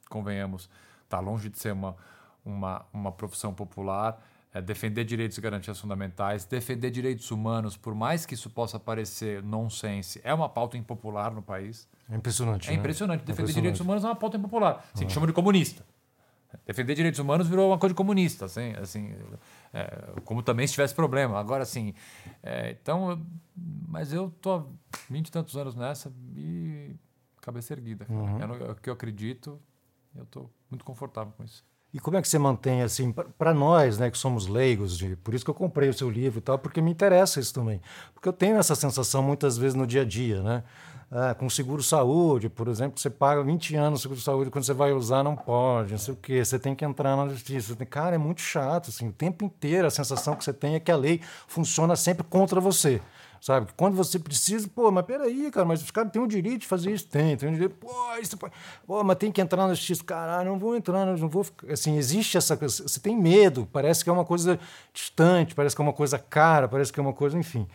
convenhamos, 0.09 0.69
está 1.03 1.19
longe 1.19 1.49
de 1.49 1.59
ser 1.59 1.73
uma, 1.73 1.95
uma, 2.43 2.85
uma 2.91 3.11
profissão 3.11 3.53
popular. 3.53 4.21
É 4.53 4.61
defender 4.61 5.03
direitos 5.03 5.37
e 5.37 5.41
garantias 5.41 5.79
fundamentais, 5.79 6.45
defender 6.45 6.89
direitos 6.89 7.29
humanos, 7.29 7.77
por 7.77 7.93
mais 7.93 8.25
que 8.25 8.33
isso 8.33 8.49
possa 8.49 8.79
parecer 8.79 9.43
nonsense, 9.43 10.19
é 10.23 10.33
uma 10.33 10.49
pauta 10.49 10.77
impopular 10.77 11.31
no 11.31 11.43
país. 11.43 11.87
É 12.09 12.15
impressionante. 12.15 12.67
É 12.69 12.71
né? 12.71 12.77
impressionante. 12.79 13.19
Defender 13.19 13.33
impressionante. 13.33 13.61
direitos 13.61 13.81
humanos 13.81 14.03
é 14.03 14.07
uma 14.07 14.15
pauta 14.15 14.37
impopular. 14.37 14.85
Assim, 14.95 15.03
uhum. 15.03 15.09
chama 15.09 15.27
de 15.27 15.33
comunista. 15.33 15.85
Defender 16.65 16.95
direitos 16.95 17.19
humanos 17.19 17.47
virou 17.47 17.69
uma 17.69 17.77
coisa 17.77 17.93
de 17.93 17.97
comunista, 17.97 18.45
assim, 18.45 18.73
assim 18.81 19.13
é, 19.73 20.19
como 20.25 20.41
também 20.41 20.65
se 20.67 20.73
tivesse 20.73 20.95
problema. 20.95 21.39
Agora, 21.39 21.63
assim, 21.63 21.93
é, 22.41 22.71
então, 22.71 23.25
mas 23.87 24.13
eu 24.13 24.31
tô 24.41 24.53
há 24.53 24.65
vinte 25.09 25.27
e 25.27 25.31
tantos 25.31 25.55
anos 25.55 25.75
nessa 25.75 26.11
e 26.35 26.95
cabeça 27.41 27.73
erguida. 27.73 28.05
Uhum. 28.09 28.39
É 28.39 28.71
o 28.71 28.75
que 28.75 28.89
eu 28.89 28.93
acredito, 28.93 29.59
eu 30.15 30.23
estou 30.23 30.51
muito 30.69 30.83
confortável 30.83 31.33
com 31.37 31.43
isso. 31.43 31.65
E 31.93 31.99
como 31.99 32.17
é 32.17 32.21
que 32.21 32.27
você 32.27 32.37
mantém 32.37 32.81
assim 32.81 33.11
para 33.11 33.53
nós, 33.53 33.97
né, 33.97 34.11
que 34.11 34.17
somos 34.17 34.45
leigos, 34.45 34.97
de, 34.97 35.15
por 35.15 35.33
isso 35.33 35.45
que 35.45 35.49
eu 35.49 35.55
comprei 35.55 35.87
o 35.87 35.93
seu 35.93 36.09
livro 36.09 36.39
e 36.39 36.41
tal, 36.41 36.59
porque 36.59 36.81
me 36.81 36.91
interessa 36.91 37.39
isso 37.39 37.53
também, 37.53 37.81
porque 38.13 38.27
eu 38.27 38.33
tenho 38.33 38.57
essa 38.57 38.75
sensação 38.75 39.23
muitas 39.23 39.57
vezes 39.57 39.73
no 39.73 39.87
dia 39.87 40.01
a 40.01 40.05
dia, 40.05 40.43
né? 40.43 40.63
Ah, 41.09 41.33
com 41.33 41.49
seguro 41.49 41.81
saúde, 41.81 42.49
por 42.49 42.67
exemplo, 42.67 42.99
você 42.99 43.09
paga 43.09 43.41
20 43.41 43.75
anos 43.77 44.01
seguro 44.01 44.19
saúde, 44.19 44.51
quando 44.51 44.65
você 44.65 44.73
vai 44.73 44.91
usar 44.91 45.23
não 45.23 45.37
pode, 45.37 45.91
não 45.91 45.97
sei 45.97 46.13
o 46.13 46.17
quê, 46.17 46.43
você 46.43 46.59
tem 46.59 46.75
que 46.75 46.83
entrar 46.83 47.15
na 47.15 47.29
justiça. 47.29 47.73
Cara, 47.85 48.15
é 48.15 48.17
muito 48.17 48.41
chato, 48.41 48.89
assim, 48.89 49.07
o 49.07 49.13
tempo 49.13 49.45
inteiro 49.45 49.87
a 49.87 49.89
sensação 49.89 50.35
que 50.35 50.43
você 50.43 50.51
tem 50.51 50.75
é 50.75 50.81
que 50.81 50.91
a 50.91 50.97
lei 50.97 51.21
funciona 51.47 51.95
sempre 51.95 52.25
contra 52.25 52.59
você. 52.59 53.01
Sabe? 53.39 53.67
Quando 53.77 53.95
você 53.95 54.19
precisa, 54.19 54.67
pô, 54.67 54.91
mas 54.91 55.05
peraí, 55.05 55.49
cara, 55.51 55.65
mas 55.65 55.81
os 55.81 55.91
caras 55.91 56.11
têm 56.11 56.21
o 56.21 56.27
direito 56.27 56.61
de 56.61 56.67
fazer 56.67 56.91
isso, 56.91 57.07
tem, 57.07 57.37
tem 57.37 57.47
o 57.47 57.53
direito, 57.53 57.75
pô, 57.75 57.93
isso, 58.19 58.35
pô, 58.35 59.03
mas 59.03 59.17
tem 59.17 59.31
que 59.31 59.39
entrar 59.39 59.67
na 59.67 59.75
justiça, 59.75 60.03
caralho, 60.03 60.49
não 60.49 60.59
vou 60.59 60.75
entrar, 60.75 61.05
não 61.05 61.29
vou, 61.29 61.45
assim, 61.71 61.97
existe 61.97 62.35
essa 62.35 62.57
coisa, 62.57 62.83
você 62.85 62.99
tem 62.99 63.15
medo, 63.15 63.67
parece 63.71 64.03
que 64.03 64.09
é 64.09 64.13
uma 64.13 64.25
coisa 64.25 64.59
distante, 64.91 65.53
parece 65.55 65.75
que 65.75 65.81
é 65.81 65.85
uma 65.85 65.93
coisa 65.93 66.17
cara, 66.17 66.67
parece 66.67 66.91
que 66.91 66.99
é 66.99 67.03
uma 67.03 67.13
coisa, 67.13 67.37
enfim. 67.37 67.67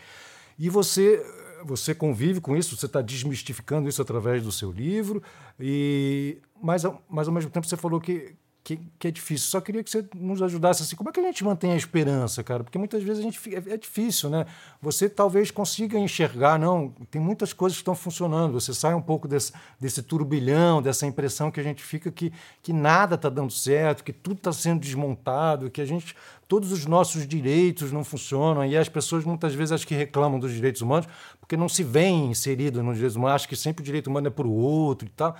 E 0.58 0.68
você 0.68 1.24
você 1.64 1.94
convive 1.94 2.40
com 2.40 2.56
isso, 2.56 2.76
você 2.76 2.86
está 2.86 3.00
desmistificando 3.00 3.88
isso 3.88 4.02
através 4.02 4.42
do 4.42 4.52
seu 4.52 4.70
livro, 4.70 5.22
e 5.58 6.38
mas, 6.62 6.84
mas 7.08 7.26
ao 7.26 7.34
mesmo 7.34 7.50
tempo 7.50 7.66
você 7.66 7.76
falou 7.76 8.00
que, 8.00 8.36
que, 8.62 8.76
que, 8.98 9.08
é 9.08 9.10
difícil. 9.10 9.48
Só 9.48 9.60
queria 9.60 9.82
que 9.82 9.90
você 9.90 10.06
nos 10.14 10.40
ajudasse 10.40 10.82
assim. 10.82 10.94
Como 10.94 11.10
é 11.10 11.12
que 11.12 11.18
a 11.18 11.22
gente 11.24 11.42
mantém 11.42 11.72
a 11.72 11.76
esperança, 11.76 12.44
cara? 12.44 12.62
Porque 12.62 12.78
muitas 12.78 13.02
vezes 13.02 13.18
a 13.18 13.22
gente 13.22 13.54
é, 13.54 13.74
é 13.74 13.76
difícil, 13.76 14.30
né? 14.30 14.46
Você 14.80 15.08
talvez 15.08 15.50
consiga 15.50 15.98
enxergar, 15.98 16.58
não, 16.58 16.90
tem 17.10 17.20
muitas 17.20 17.52
coisas 17.52 17.76
que 17.76 17.82
estão 17.82 17.94
funcionando. 17.94 18.52
Você 18.52 18.72
sai 18.72 18.94
um 18.94 19.02
pouco 19.02 19.26
desse, 19.26 19.52
desse 19.80 20.02
turbilhão, 20.02 20.80
dessa 20.80 21.04
impressão 21.04 21.50
que 21.50 21.58
a 21.58 21.64
gente 21.64 21.82
fica 21.82 22.12
que, 22.12 22.32
que 22.62 22.72
nada 22.72 23.16
está 23.16 23.28
dando 23.28 23.52
certo, 23.52 24.04
que 24.04 24.12
tudo 24.12 24.36
está 24.36 24.52
sendo 24.52 24.80
desmontado, 24.80 25.70
que 25.70 25.80
a 25.80 25.86
gente 25.86 26.14
todos 26.52 26.70
os 26.70 26.84
nossos 26.84 27.26
direitos 27.26 27.90
não 27.92 28.04
funcionam 28.04 28.62
e 28.62 28.76
as 28.76 28.86
pessoas 28.86 29.24
muitas 29.24 29.54
vezes 29.54 29.72
acho 29.72 29.86
que 29.86 29.94
reclamam 29.94 30.38
dos 30.38 30.52
direitos 30.52 30.82
humanos 30.82 31.08
porque 31.40 31.56
não 31.56 31.66
se 31.66 31.82
veem 31.82 32.26
inseridos 32.26 32.84
nos 32.84 32.96
direitos 32.96 33.16
humanos, 33.16 33.36
acham 33.36 33.48
que 33.48 33.56
sempre 33.56 33.80
o 33.80 33.84
direito 33.86 34.08
humano 34.08 34.26
é 34.26 34.30
para 34.30 34.46
o 34.46 34.52
outro 34.52 35.08
e 35.08 35.10
tal. 35.10 35.34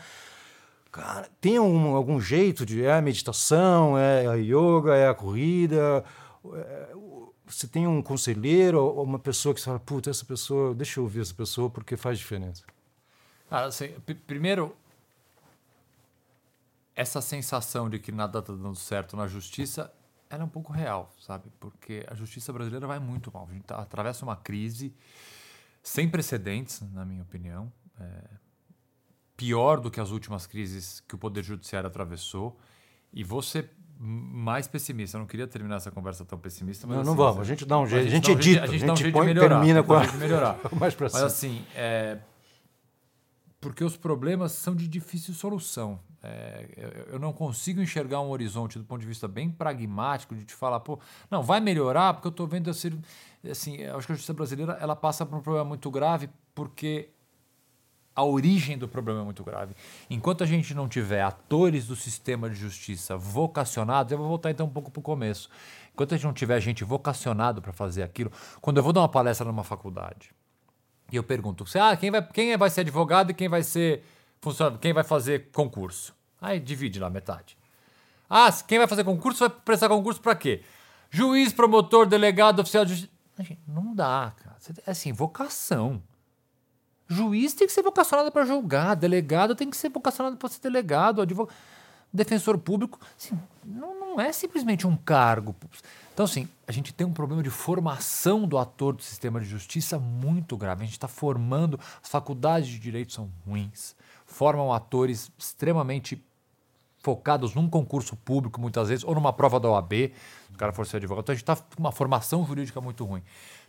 Cara, 0.91 1.29
tem 1.39 1.61
um, 1.61 1.95
algum 1.95 2.19
jeito 2.19 2.65
de. 2.65 2.83
É 2.83 2.95
a 2.95 3.03
meditação, 3.03 3.99
é 3.99 4.27
a 4.27 4.37
yoga, 4.37 4.97
é 4.97 5.07
a 5.07 5.13
corrida. 5.13 6.03
É, 6.55 6.95
você 7.45 7.69
tem 7.69 7.87
um 7.87 8.01
conselheiro 8.01 8.83
ou 8.83 9.05
uma 9.05 9.19
pessoa 9.19 9.55
que 9.55 9.61
você 9.61 9.67
fala, 9.67 9.81
puta, 9.81 10.09
essa 10.09 10.25
pessoa, 10.25 10.75
deixa 10.75 10.99
eu 10.99 11.05
ouvir 11.05 11.21
essa 11.21 11.35
pessoa 11.35 11.69
porque 11.69 11.95
faz 11.95 12.17
diferença? 12.17 12.65
Cara, 13.51 13.67
assim, 13.67 13.91
primeiro, 14.27 14.75
essa 16.97 17.21
sensação 17.21 17.91
de 17.91 17.99
que 17.99 18.11
nada 18.11 18.39
está 18.39 18.55
dando 18.55 18.77
certo 18.77 19.15
na 19.15 19.27
justiça, 19.27 19.93
ela 20.33 20.43
é 20.43 20.47
um 20.47 20.49
pouco 20.49 20.73
real, 20.73 21.15
sabe? 21.19 21.53
Porque 21.61 22.07
a 22.09 22.15
justiça 22.15 22.53
brasileira 22.53 22.87
vai 22.87 22.99
muito 22.99 23.31
mal. 23.33 23.47
A 23.51 23.53
gente 23.53 23.65
tá, 23.65 23.77
atravessa 23.77 24.25
uma 24.25 24.35
crise 24.35 24.95
sem 25.83 26.09
precedentes, 26.09 26.81
na 26.93 27.05
minha 27.05 27.23
opinião. 27.23 27.71
É, 28.01 28.25
pior 29.37 29.79
do 29.79 29.91
que 29.91 30.01
as 30.01 30.11
últimas 30.11 30.47
crises 30.47 31.01
que 31.01 31.15
o 31.15 31.19
Poder 31.19 31.43
Judiciário 31.43 31.87
atravessou. 31.87 32.59
E 33.13 33.23
você 33.23 33.69
mais 33.99 34.67
pessimista. 34.67 35.19
Eu 35.19 35.21
não 35.21 35.27
queria 35.27 35.47
terminar 35.47 35.77
essa 35.77 35.91
conversa 35.91 36.25
tão 36.25 36.39
pessimista, 36.39 36.87
mas 36.87 36.97
não, 36.97 37.03
assim, 37.03 37.11
não 37.11 37.17
vamos. 37.17 37.41
A 37.41 37.45
gente 37.45 37.67
dá 37.67 37.79
um 37.79 37.87
jeito. 37.87 38.07
A 38.07 38.11
gente, 38.11 38.31
a 38.31 38.35
gente 38.35 38.49
edita. 38.49 38.65
A 38.65 38.67
gente, 38.67 38.85
a 38.85 38.95
gente 38.95 39.13
põe, 39.13 39.27
melhorar. 39.27 39.57
Termina 39.57 39.83
com 39.83 39.93
a... 39.93 40.07
de 40.07 40.17
melhorar. 40.17 40.59
mais 40.75 40.95
pra 40.95 41.11
mas 41.13 41.23
assim, 41.23 41.63
é... 41.77 42.19
porque 43.61 43.85
os 43.85 43.99
problemas 43.99 44.53
são 44.53 44.75
de 44.75 44.89
difícil 44.89 45.35
solução. 45.35 46.01
É... 46.23 46.69
eu 47.11 47.19
não 47.19 47.33
consigo 47.33 47.81
enxergar 47.81 48.21
um 48.21 48.31
horizonte 48.31 48.79
do 48.79 48.85
ponto 48.85 49.01
de 49.01 49.07
vista 49.07 49.27
bem 49.27 49.51
pragmático 49.51 50.35
de 50.35 50.45
te 50.45 50.55
falar, 50.55 50.81
pô, 50.81 50.99
não, 51.31 51.43
vai 51.43 51.61
melhorar 51.61 52.15
porque 52.15 52.29
eu 52.29 52.31
estou 52.31 52.47
vendo 52.47 52.71
assim, 52.71 53.01
assim, 53.51 53.85
acho 53.85 54.07
que 54.07 54.13
a 54.13 54.15
justiça 54.15 54.33
brasileira 54.33 54.79
ela 54.81 54.95
passa 54.95 55.27
por 55.27 55.37
um 55.37 55.43
problema 55.43 55.65
muito 55.65 55.91
grave 55.91 56.31
porque 56.55 57.09
a 58.15 58.23
origem 58.23 58.77
do 58.77 58.87
problema 58.87 59.21
é 59.21 59.25
muito 59.25 59.43
grave. 59.43 59.75
Enquanto 60.09 60.45
a 60.45 60.47
gente 60.47 60.75
não 60.75 60.87
tiver 60.87 61.23
atores 61.23 61.87
do 61.87 61.97
sistema 61.97 62.49
de 62.49 62.57
justiça 62.57 63.17
vocacionados, 63.17 64.13
eu 64.13 64.19
vou 64.19 64.29
voltar 64.29 64.51
então 64.51 64.67
um 64.67 64.71
pouco 64.71 64.91
para 64.91 65.01
o 65.01 65.03
começo. 65.03 65.49
Enquanto 65.93 66.13
a 66.13 66.17
gente 66.17 66.27
não 66.27 66.33
tiver 66.33 66.61
gente 66.61 66.85
vocacionado 66.85 67.61
para 67.61 67.73
fazer 67.73 68.03
aquilo, 68.03 68.31
quando 68.61 68.77
eu 68.77 68.83
vou 68.83 68.93
dar 68.93 69.01
uma 69.01 69.09
palestra 69.09 69.47
numa 69.47 69.65
faculdade 69.65 70.31
e 71.11 71.17
eu 71.17 71.23
pergunto, 71.23 71.65
ah, 71.79 71.97
quem 71.97 72.11
vai, 72.11 72.23
quem 72.23 72.57
vai 72.57 72.71
ser 72.71 72.81
advogado 72.81 73.31
e 73.31 73.35
quem 73.35 73.49
vai 73.49 73.63
ser 73.63 74.03
funcionário, 74.43 74.79
quem 74.79 74.93
vai 74.93 75.05
fazer 75.05 75.51
concurso? 75.53 76.15
Aí 76.41 76.59
divide 76.59 76.99
lá 76.99 77.09
metade. 77.09 77.57
Ah, 78.29 78.51
quem 78.67 78.79
vai 78.79 78.89
fazer 78.89 79.05
concurso 79.05 79.41
vai 79.41 79.51
prestar 79.51 79.89
concurso 79.89 80.21
para 80.21 80.35
quê? 80.35 80.63
Juiz, 81.11 81.53
promotor, 81.53 82.07
delegado, 82.07 82.61
oficial 82.61 82.85
de 82.85 82.95
justiça. 82.95 83.13
Não 83.67 83.95
dá, 83.95 84.33
cara. 84.37 84.57
É 84.87 84.91
assim, 84.91 85.13
vocação. 85.13 86.03
Juiz 87.09 87.53
tem 87.55 87.67
que 87.67 87.73
ser 87.73 87.83
vocacionado 87.83 88.33
para 88.33 88.45
julgar, 88.45 88.95
delegado 88.95 89.55
tem 89.55 89.69
que 89.69 89.77
ser 89.77 89.91
vocacionado 89.91 90.37
para 90.37 90.49
ser 90.49 90.61
delegado, 90.61 91.21
advogado, 91.21 91.55
defensor 92.13 92.57
público. 92.59 92.99
Assim, 93.17 93.39
não, 93.65 93.99
não 94.01 94.21
é 94.21 94.33
simplesmente 94.33 94.87
um 94.87 94.97
cargo. 94.97 95.55
Então, 96.13 96.25
assim, 96.25 96.49
a 96.67 96.73
gente 96.73 96.93
tem 96.93 97.07
um 97.07 97.13
problema 97.13 97.43
de 97.43 97.51
formação 97.51 98.47
do 98.47 98.59
ator 98.59 98.95
do 98.95 99.03
sistema 99.03 99.41
de 99.41 99.47
justiça 99.47 99.99
muito 99.99 100.57
grave. 100.57 100.83
A 100.83 100.87
gente 100.87 100.95
está 100.95 101.09
formando, 101.09 101.79
as 102.03 102.09
faculdades 102.09 102.69
de 102.69 102.79
direito 102.79 103.13
são 103.13 103.31
ruins, 103.47 103.95
formam 104.33 104.73
atores 104.73 105.31
extremamente 105.39 106.23
focados 107.03 107.55
num 107.55 107.69
concurso 107.69 108.17
público, 108.17 108.61
muitas 108.61 108.89
vezes, 108.89 109.05
ou 109.05 109.15
numa 109.15 109.33
prova 109.33 109.59
da 109.59 109.69
OAB, 109.69 109.93
se 109.93 110.55
o 110.55 110.57
cara 110.57 110.73
for 110.73 110.87
ser 110.87 110.99
advogado. 110.99 111.25
Então, 111.25 111.33
a 111.33 111.37
gente 111.37 111.43
está 111.43 111.57
com 111.57 111.81
uma 111.83 111.93
formação 111.93 112.47
jurídica 112.47 112.81
muito 112.81 113.05
ruim. 113.05 113.23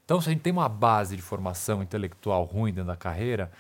Então, 0.05 0.21
se 0.21 0.29
a 0.29 0.31
gente 0.31 0.41
tem 0.41 0.53
uma 0.53 0.69
base 0.69 1.15
de 1.15 1.21
formação 1.21 1.81
intelectual 1.81 2.43
ruim 2.43 2.71
dentro 2.71 2.87
da 2.87 2.95
carreira, 2.95 3.51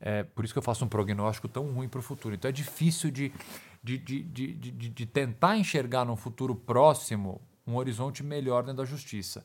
é 0.00 0.22
por 0.22 0.44
isso 0.44 0.52
que 0.52 0.58
eu 0.58 0.62
faço 0.62 0.84
um 0.84 0.88
prognóstico 0.88 1.48
tão 1.48 1.72
ruim 1.72 1.88
para 1.88 2.00
o 2.00 2.02
futuro. 2.02 2.34
Então, 2.34 2.48
é 2.48 2.52
difícil 2.52 3.10
de, 3.10 3.32
de, 3.82 3.96
de, 3.96 4.22
de, 4.22 4.52
de, 4.88 5.06
tentar 5.06 5.56
enxergar 5.56 6.04
num 6.04 6.16
futuro 6.16 6.54
próximo 6.54 7.40
um 7.66 7.76
horizonte 7.76 8.22
melhor 8.22 8.62
dentro 8.62 8.78
da 8.78 8.84
justiça. 8.84 9.44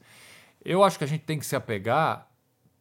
Eu 0.66 0.84
acho 0.84 0.98
que 0.98 1.04
a 1.04 1.08
gente 1.08 1.24
tem 1.24 1.40
que 1.40 1.46
se 1.46 1.56
apegar, 1.56 2.28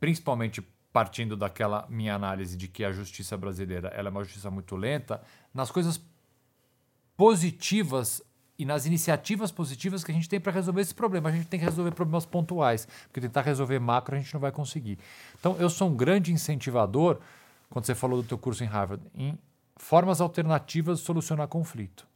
principalmente 0.01 0.61
partindo 0.97 1.37
daquela 1.37 1.85
minha 1.91 2.15
análise 2.15 2.57
de 2.57 2.69
que 2.69 2.83
a 2.83 2.91
justiça 2.91 3.37
brasileira 3.37 3.89
ela 3.89 4.09
é 4.09 4.11
uma 4.11 4.25
justiça 4.25 4.51
muito 4.51 4.75
lenta, 4.77 5.21
nas 5.53 5.71
coisas 5.71 6.01
positivas 7.15 8.23
e 8.59 8.65
nas 8.65 8.87
iniciativas 8.87 9.53
positivas 9.53 10.03
que 10.03 10.11
a 10.11 10.15
gente 10.15 10.27
tem 10.27 10.41
para 10.41 10.53
resolver 10.53 10.81
esse 10.81 10.95
problema. 10.95 11.29
A 11.29 11.33
gente 11.33 11.49
tem 11.49 11.61
que 11.61 11.67
resolver 11.67 11.91
problemas 11.91 12.25
pontuais, 12.25 12.89
porque 13.09 13.21
tentar 13.21 13.43
resolver 13.43 13.79
macro 13.79 14.17
a 14.17 14.19
gente 14.19 14.33
não 14.33 14.41
vai 14.41 14.51
conseguir. 14.51 14.99
Então, 15.39 15.55
eu 15.59 15.69
sou 15.69 15.91
um 15.91 15.95
grande 15.95 16.33
incentivador, 16.33 17.19
quando 17.69 17.85
você 17.85 17.95
falou 17.95 18.23
do 18.23 18.27
teu 18.27 18.39
curso 18.39 18.65
em 18.65 18.67
Harvard, 18.67 19.05
em 19.15 19.39
formas 19.77 20.23
alternativas 20.23 21.01
de 21.01 21.05
solucionar 21.05 21.47
conflito. 21.47 22.09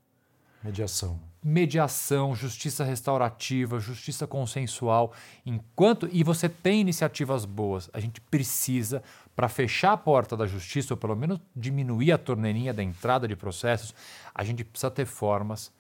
Mediação. 0.63 1.19
Mediação, 1.43 2.35
justiça 2.35 2.85
restaurativa, 2.85 3.81
justiça 3.81 4.27
consensual. 4.27 5.13
Enquanto 5.45 6.07
e 6.13 6.23
você 6.23 6.51
tem 6.51 6.83
iniciativas 6.83 7.47
boas, 7.47 7.89
a 7.95 8.01
gente 8.01 8.21
precisa 8.21 9.03
para 9.35 9.49
fechar 9.49 9.93
a 9.93 9.97
porta 9.97 10.37
da 10.37 10.47
justiça 10.47 10.93
ou 10.93 10.99
pelo 10.99 11.17
menos 11.17 11.41
diminuir 11.57 12.13
a 12.13 12.19
torneirinha 12.19 12.75
da 12.75 12.83
entrada 12.83 13.27
de 13.27 13.35
processos, 13.35 13.95
a 14.35 14.45
gente 14.45 14.63
precisa 14.63 14.91
ter 14.91 15.07
formas 15.07 15.73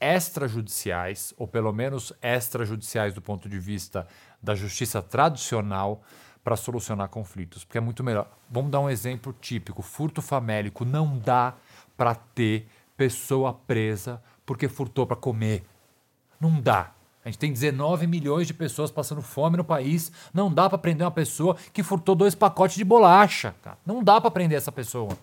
extrajudiciais, 0.00 1.34
ou 1.36 1.46
pelo 1.46 1.72
menos 1.72 2.12
extrajudiciais 2.22 3.12
do 3.12 3.20
ponto 3.20 3.48
de 3.48 3.58
vista 3.58 4.06
da 4.42 4.54
justiça 4.54 5.02
tradicional, 5.02 6.02
para 6.42 6.56
solucionar 6.56 7.08
conflitos, 7.08 7.64
porque 7.64 7.78
é 7.78 7.80
muito 7.80 8.04
melhor. 8.04 8.30
Vamos 8.50 8.70
dar 8.70 8.80
um 8.80 8.90
exemplo 8.90 9.34
típico: 9.40 9.80
furto 9.80 10.20
famélico 10.20 10.84
não 10.84 11.18
dá 11.18 11.54
para 11.96 12.14
ter 12.14 12.68
pessoa 12.96 13.52
presa 13.52 14.22
porque 14.44 14.68
furtou 14.68 15.06
para 15.06 15.16
comer. 15.16 15.64
Não 16.40 16.60
dá. 16.60 16.92
A 17.24 17.28
gente 17.28 17.38
tem 17.38 17.52
19 17.52 18.06
milhões 18.06 18.46
de 18.46 18.52
pessoas 18.52 18.90
passando 18.90 19.22
fome 19.22 19.56
no 19.56 19.64
país. 19.64 20.12
Não 20.32 20.52
dá 20.52 20.68
para 20.68 20.76
prender 20.76 21.04
uma 21.04 21.10
pessoa 21.10 21.56
que 21.72 21.82
furtou 21.82 22.14
dois 22.14 22.34
pacotes 22.34 22.76
de 22.76 22.84
bolacha. 22.84 23.54
Cara. 23.62 23.78
Não 23.86 24.02
dá 24.02 24.20
para 24.20 24.30
prender 24.30 24.58
essa 24.58 24.70
pessoa. 24.70 25.16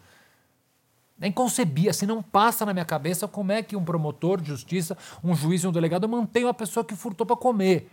É 1.21 1.27
inconcebível, 1.27 1.91
assim, 1.91 2.07
não 2.07 2.23
passa 2.23 2.65
na 2.65 2.73
minha 2.73 2.85
cabeça 2.85 3.27
como 3.27 3.51
é 3.51 3.61
que 3.61 3.75
um 3.75 3.85
promotor 3.85 4.41
de 4.41 4.47
justiça, 4.47 4.97
um 5.23 5.35
juiz 5.35 5.63
e 5.63 5.67
um 5.67 5.71
delegado 5.71 6.09
mantém 6.09 6.43
uma 6.43 6.53
pessoa 6.53 6.83
que 6.83 6.95
furtou 6.95 7.27
para 7.27 7.35
comer. 7.35 7.91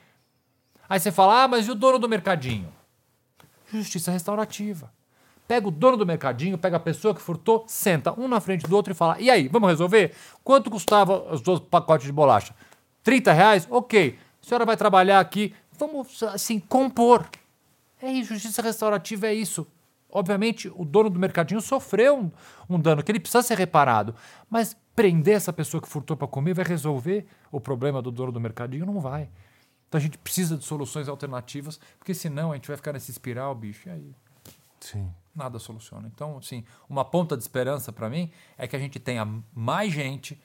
Aí 0.88 0.98
você 0.98 1.12
fala, 1.12 1.42
ah, 1.42 1.48
mas 1.48 1.66
e 1.66 1.70
o 1.70 1.74
dono 1.74 1.98
do 1.98 2.08
mercadinho? 2.08 2.72
Justiça 3.70 4.10
restaurativa. 4.10 4.90
Pega 5.48 5.66
o 5.66 5.70
dono 5.70 5.96
do 5.96 6.04
mercadinho, 6.04 6.58
pega 6.58 6.76
a 6.76 6.80
pessoa 6.80 7.14
que 7.14 7.22
furtou, 7.22 7.64
senta 7.66 8.12
um 8.20 8.28
na 8.28 8.38
frente 8.38 8.68
do 8.68 8.76
outro 8.76 8.92
e 8.92 8.94
fala: 8.94 9.18
E 9.18 9.30
aí, 9.30 9.48
vamos 9.48 9.70
resolver? 9.70 10.14
Quanto 10.44 10.70
custava 10.70 11.32
os 11.32 11.40
dois 11.40 11.58
pacotes 11.58 12.06
de 12.06 12.12
bolacha? 12.12 12.54
30 13.02 13.32
reais? 13.32 13.66
Ok. 13.70 14.18
A 14.42 14.46
senhora 14.46 14.66
vai 14.66 14.76
trabalhar 14.76 15.18
aqui. 15.18 15.54
Vamos, 15.78 16.22
assim, 16.22 16.60
compor. 16.60 17.26
É 18.02 18.12
isso, 18.12 18.34
justiça 18.34 18.60
restaurativa 18.60 19.26
é 19.26 19.32
isso. 19.32 19.66
Obviamente, 20.10 20.70
o 20.76 20.84
dono 20.84 21.08
do 21.08 21.18
mercadinho 21.18 21.62
sofreu 21.62 22.18
um, 22.18 22.30
um 22.68 22.78
dano 22.78 23.02
que 23.02 23.10
ele 23.10 23.18
precisa 23.18 23.42
ser 23.42 23.56
reparado. 23.56 24.14
Mas 24.50 24.76
prender 24.94 25.34
essa 25.34 25.52
pessoa 25.52 25.80
que 25.80 25.88
furtou 25.88 26.14
para 26.14 26.28
comer 26.28 26.52
vai 26.52 26.64
resolver 26.64 27.26
o 27.50 27.58
problema 27.58 28.02
do 28.02 28.10
dono 28.10 28.32
do 28.32 28.40
mercadinho? 28.40 28.84
Não 28.84 29.00
vai. 29.00 29.30
Então 29.88 29.98
a 29.98 30.02
gente 30.02 30.18
precisa 30.18 30.58
de 30.58 30.64
soluções 30.64 31.08
alternativas, 31.08 31.80
porque 31.98 32.12
senão 32.12 32.52
a 32.52 32.54
gente 32.54 32.68
vai 32.68 32.76
ficar 32.76 32.92
nessa 32.92 33.10
espiral, 33.10 33.54
bicho. 33.54 33.88
E 33.88 33.92
aí? 33.92 34.14
Sim 34.78 35.10
nada 35.34 35.58
soluciona. 35.58 36.10
Então, 36.12 36.38
assim, 36.38 36.64
uma 36.88 37.04
ponta 37.04 37.36
de 37.36 37.42
esperança 37.42 37.92
para 37.92 38.08
mim 38.08 38.30
é 38.56 38.66
que 38.66 38.76
a 38.76 38.78
gente 38.78 38.98
tenha 38.98 39.26
mais 39.54 39.92
gente 39.92 40.40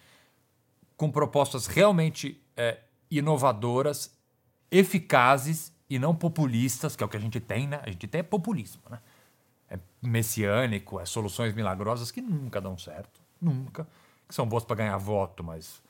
com 0.96 1.12
propostas 1.12 1.68
realmente 1.68 2.42
é, 2.56 2.80
inovadoras, 3.10 4.16
eficazes 4.72 5.74
e 5.90 6.00
não 6.00 6.16
populistas, 6.16 6.96
que 6.96 7.04
é 7.04 7.06
o 7.06 7.10
que 7.10 7.18
a 7.18 7.20
gente 7.20 7.40
tem, 7.40 7.68
né? 7.68 7.82
A 7.84 7.90
gente 7.90 8.08
tem 8.08 8.20
é 8.20 8.24
populismo, 8.24 8.82
né? 8.90 9.00
É 9.70 9.80
messiânico, 10.02 11.00
é 11.00 11.06
soluções 11.06 11.54
milagrosas 11.54 12.12
que 12.12 12.22
nunca 12.22 12.62
dão 12.62 12.78
certo, 12.78 13.20
nunca, 13.42 13.88
que 14.28 14.34
são 14.34 14.46
boas 14.46 14.64
para 14.64 14.76
ganhar 14.76 14.98
voto, 14.98 15.44
mas 15.44 15.82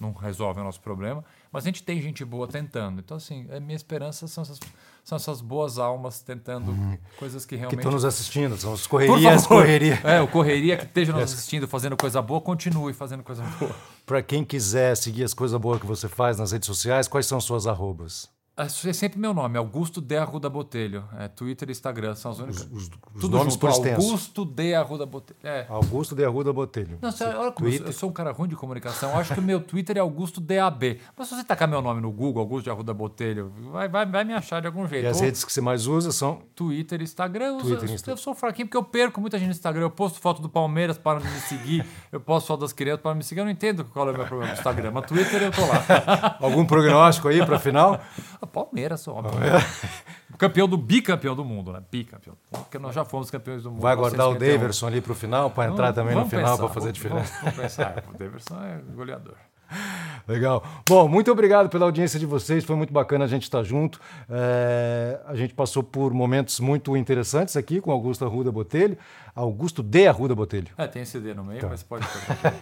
não 0.00 0.12
resolvem 0.12 0.62
o 0.62 0.64
nosso 0.66 0.80
problema. 0.80 1.24
Mas 1.50 1.64
a 1.64 1.66
gente 1.66 1.82
tem 1.82 2.00
gente 2.00 2.24
boa 2.24 2.46
tentando. 2.46 3.00
Então, 3.00 3.16
assim, 3.16 3.46
a 3.50 3.60
minha 3.60 3.76
esperança 3.76 4.26
são 4.26 4.42
essas 4.42 4.60
são 5.08 5.16
essas 5.16 5.40
boas 5.40 5.78
almas 5.78 6.20
tentando 6.20 6.70
hum. 6.70 6.98
coisas 7.18 7.46
que 7.46 7.56
realmente. 7.56 7.76
Que 7.76 7.80
estão 7.80 7.92
nos 7.92 8.04
assistindo, 8.04 8.58
são 8.58 8.74
os 8.74 8.86
correrias, 8.86 9.46
correria. 9.46 9.98
É, 10.04 10.20
o 10.20 10.28
correria 10.28 10.76
que 10.76 10.84
esteja 10.84 11.14
nos 11.14 11.22
assistindo, 11.22 11.66
fazendo 11.66 11.96
coisa 11.96 12.20
boa, 12.20 12.42
continue 12.42 12.92
fazendo 12.92 13.22
coisa 13.22 13.42
boa. 13.58 13.74
Para 14.04 14.22
quem 14.22 14.44
quiser 14.44 14.94
seguir 14.98 15.24
as 15.24 15.32
coisas 15.32 15.58
boas 15.58 15.80
que 15.80 15.86
você 15.86 16.08
faz 16.08 16.36
nas 16.38 16.52
redes 16.52 16.66
sociais, 16.66 17.08
quais 17.08 17.24
são 17.24 17.40
suas 17.40 17.66
arrobas? 17.66 18.28
É 18.58 18.92
sempre 18.92 19.20
meu 19.20 19.32
nome, 19.32 19.56
Augusto 19.56 20.00
de 20.00 20.16
Arruda 20.16 20.50
Botelho. 20.50 21.04
É, 21.16 21.28
Twitter 21.28 21.68
e 21.68 21.70
Instagram 21.70 22.16
são 22.16 22.32
as 22.32 22.40
únicas. 22.40 22.62
Os, 22.64 22.72
os, 22.72 22.90
os 23.14 23.20
Tudo 23.20 23.36
nomes 23.36 23.54
junto, 23.54 23.60
por 23.60 23.70
extenso. 23.70 24.00
Augusto 24.00 24.44
de 24.44 24.74
Arruda 24.74 25.06
Botelho. 25.06 25.38
É. 25.44 25.64
Augusto 25.68 26.16
de 26.16 26.24
Arruda 26.24 26.52
Botelho. 26.52 26.98
Não, 27.00 27.10
olha 27.38 27.52
como 27.52 27.68
eu, 27.68 27.86
eu 27.86 27.92
sou 27.92 28.10
um 28.10 28.12
cara 28.12 28.32
ruim 28.32 28.48
de 28.48 28.56
comunicação. 28.56 29.10
Eu 29.10 29.18
acho 29.18 29.32
que 29.32 29.38
o 29.38 29.42
meu 29.44 29.60
Twitter 29.60 29.96
é 29.96 30.00
Augusto 30.00 30.40
DAB. 30.40 30.98
Mas 31.16 31.28
se 31.28 31.36
você 31.36 31.44
tacar 31.44 31.68
meu 31.68 31.80
nome 31.80 32.00
no 32.00 32.10
Google, 32.10 32.42
Augusto 32.42 32.64
de 32.64 32.70
Arruda 32.70 32.92
Botelho, 32.92 33.52
vai, 33.70 33.88
vai, 33.88 34.04
vai 34.04 34.24
me 34.24 34.34
achar 34.34 34.60
de 34.60 34.66
algum 34.66 34.88
jeito. 34.88 35.04
E 35.04 35.06
as 35.06 35.20
redes 35.20 35.44
que 35.44 35.52
você 35.52 35.60
mais 35.60 35.86
usa 35.86 36.10
são? 36.10 36.42
Twitter 36.56 37.00
e 37.00 37.04
Instagram. 37.04 37.58
Twitter, 37.58 37.88
eu, 37.88 37.94
Instagram. 37.94 38.12
eu 38.12 38.16
sou 38.16 38.34
fraquinho 38.34 38.66
porque 38.66 38.76
eu 38.76 38.82
perco 38.82 39.20
muita 39.20 39.38
gente 39.38 39.46
no 39.46 39.52
Instagram. 39.52 39.82
Eu 39.82 39.90
posto 39.90 40.18
foto 40.18 40.42
do 40.42 40.48
Palmeiras 40.48 40.98
para 40.98 41.20
me 41.20 41.40
seguir. 41.42 41.86
eu 42.10 42.18
posto 42.18 42.48
foto 42.48 42.60
das 42.62 42.72
crianças 42.72 43.02
para 43.02 43.14
me 43.14 43.22
seguir. 43.22 43.40
Eu 43.40 43.44
não 43.44 43.52
entendo 43.52 43.84
qual 43.84 44.08
é 44.08 44.10
o 44.10 44.16
meu 44.16 44.26
problema 44.26 44.52
no 44.52 44.58
Instagram. 44.58 44.90
Mas 44.90 45.06
Twitter 45.06 45.42
eu 45.42 45.52
tô 45.52 45.60
lá. 45.60 46.36
algum 46.42 46.66
prognóstico 46.66 47.28
aí 47.28 47.44
para 47.46 47.60
final? 47.60 48.00
Palmeiras, 48.48 49.00
só. 49.00 49.22
Campeão 50.38 50.68
do 50.68 50.76
bicampeão 50.76 51.34
do 51.34 51.44
mundo, 51.44 51.72
né? 51.72 51.82
Bicampeão. 51.90 52.36
Porque 52.50 52.78
nós 52.78 52.94
já 52.94 53.04
fomos 53.04 53.30
campeões 53.30 53.62
do 53.62 53.70
mundo. 53.70 53.80
Vai 53.80 53.96
guardar 53.96 54.28
o 54.28 54.34
Daverson 54.34 54.86
ali 54.86 55.00
para 55.00 55.12
o 55.12 55.14
final, 55.14 55.50
para 55.50 55.70
entrar 55.70 55.92
também 55.92 56.14
no 56.14 56.26
final 56.26 56.56
para 56.56 56.68
fazer 56.68 56.92
diferença. 56.92 57.32
Vamos, 57.40 57.56
vamos 57.56 57.60
pensar. 57.60 58.04
o 58.08 58.16
Daverson 58.16 58.56
é 58.62 58.94
goleador. 58.94 59.34
Legal. 60.26 60.62
Bom, 60.88 61.08
muito 61.08 61.30
obrigado 61.30 61.68
pela 61.68 61.84
audiência 61.84 62.18
de 62.18 62.26
vocês. 62.26 62.64
Foi 62.64 62.76
muito 62.76 62.92
bacana 62.92 63.24
a 63.24 63.28
gente 63.28 63.42
estar 63.42 63.62
junto. 63.62 64.00
É, 64.28 65.20
a 65.26 65.34
gente 65.34 65.54
passou 65.54 65.82
por 65.82 66.12
momentos 66.12 66.60
muito 66.60 66.96
interessantes 66.96 67.56
aqui 67.56 67.80
com 67.80 67.90
Augusto 67.90 68.24
Arruda 68.24 68.50
Botelho. 68.50 68.96
Augusto 69.34 69.82
de 69.82 70.06
Arruda 70.06 70.34
Botelho. 70.34 70.68
É, 70.76 70.86
tem 70.86 71.02
esse 71.02 71.18
D 71.20 71.34
no 71.34 71.44
meio, 71.44 71.60
tá. 71.60 71.68
mas 71.68 71.82
pode. 71.82 72.06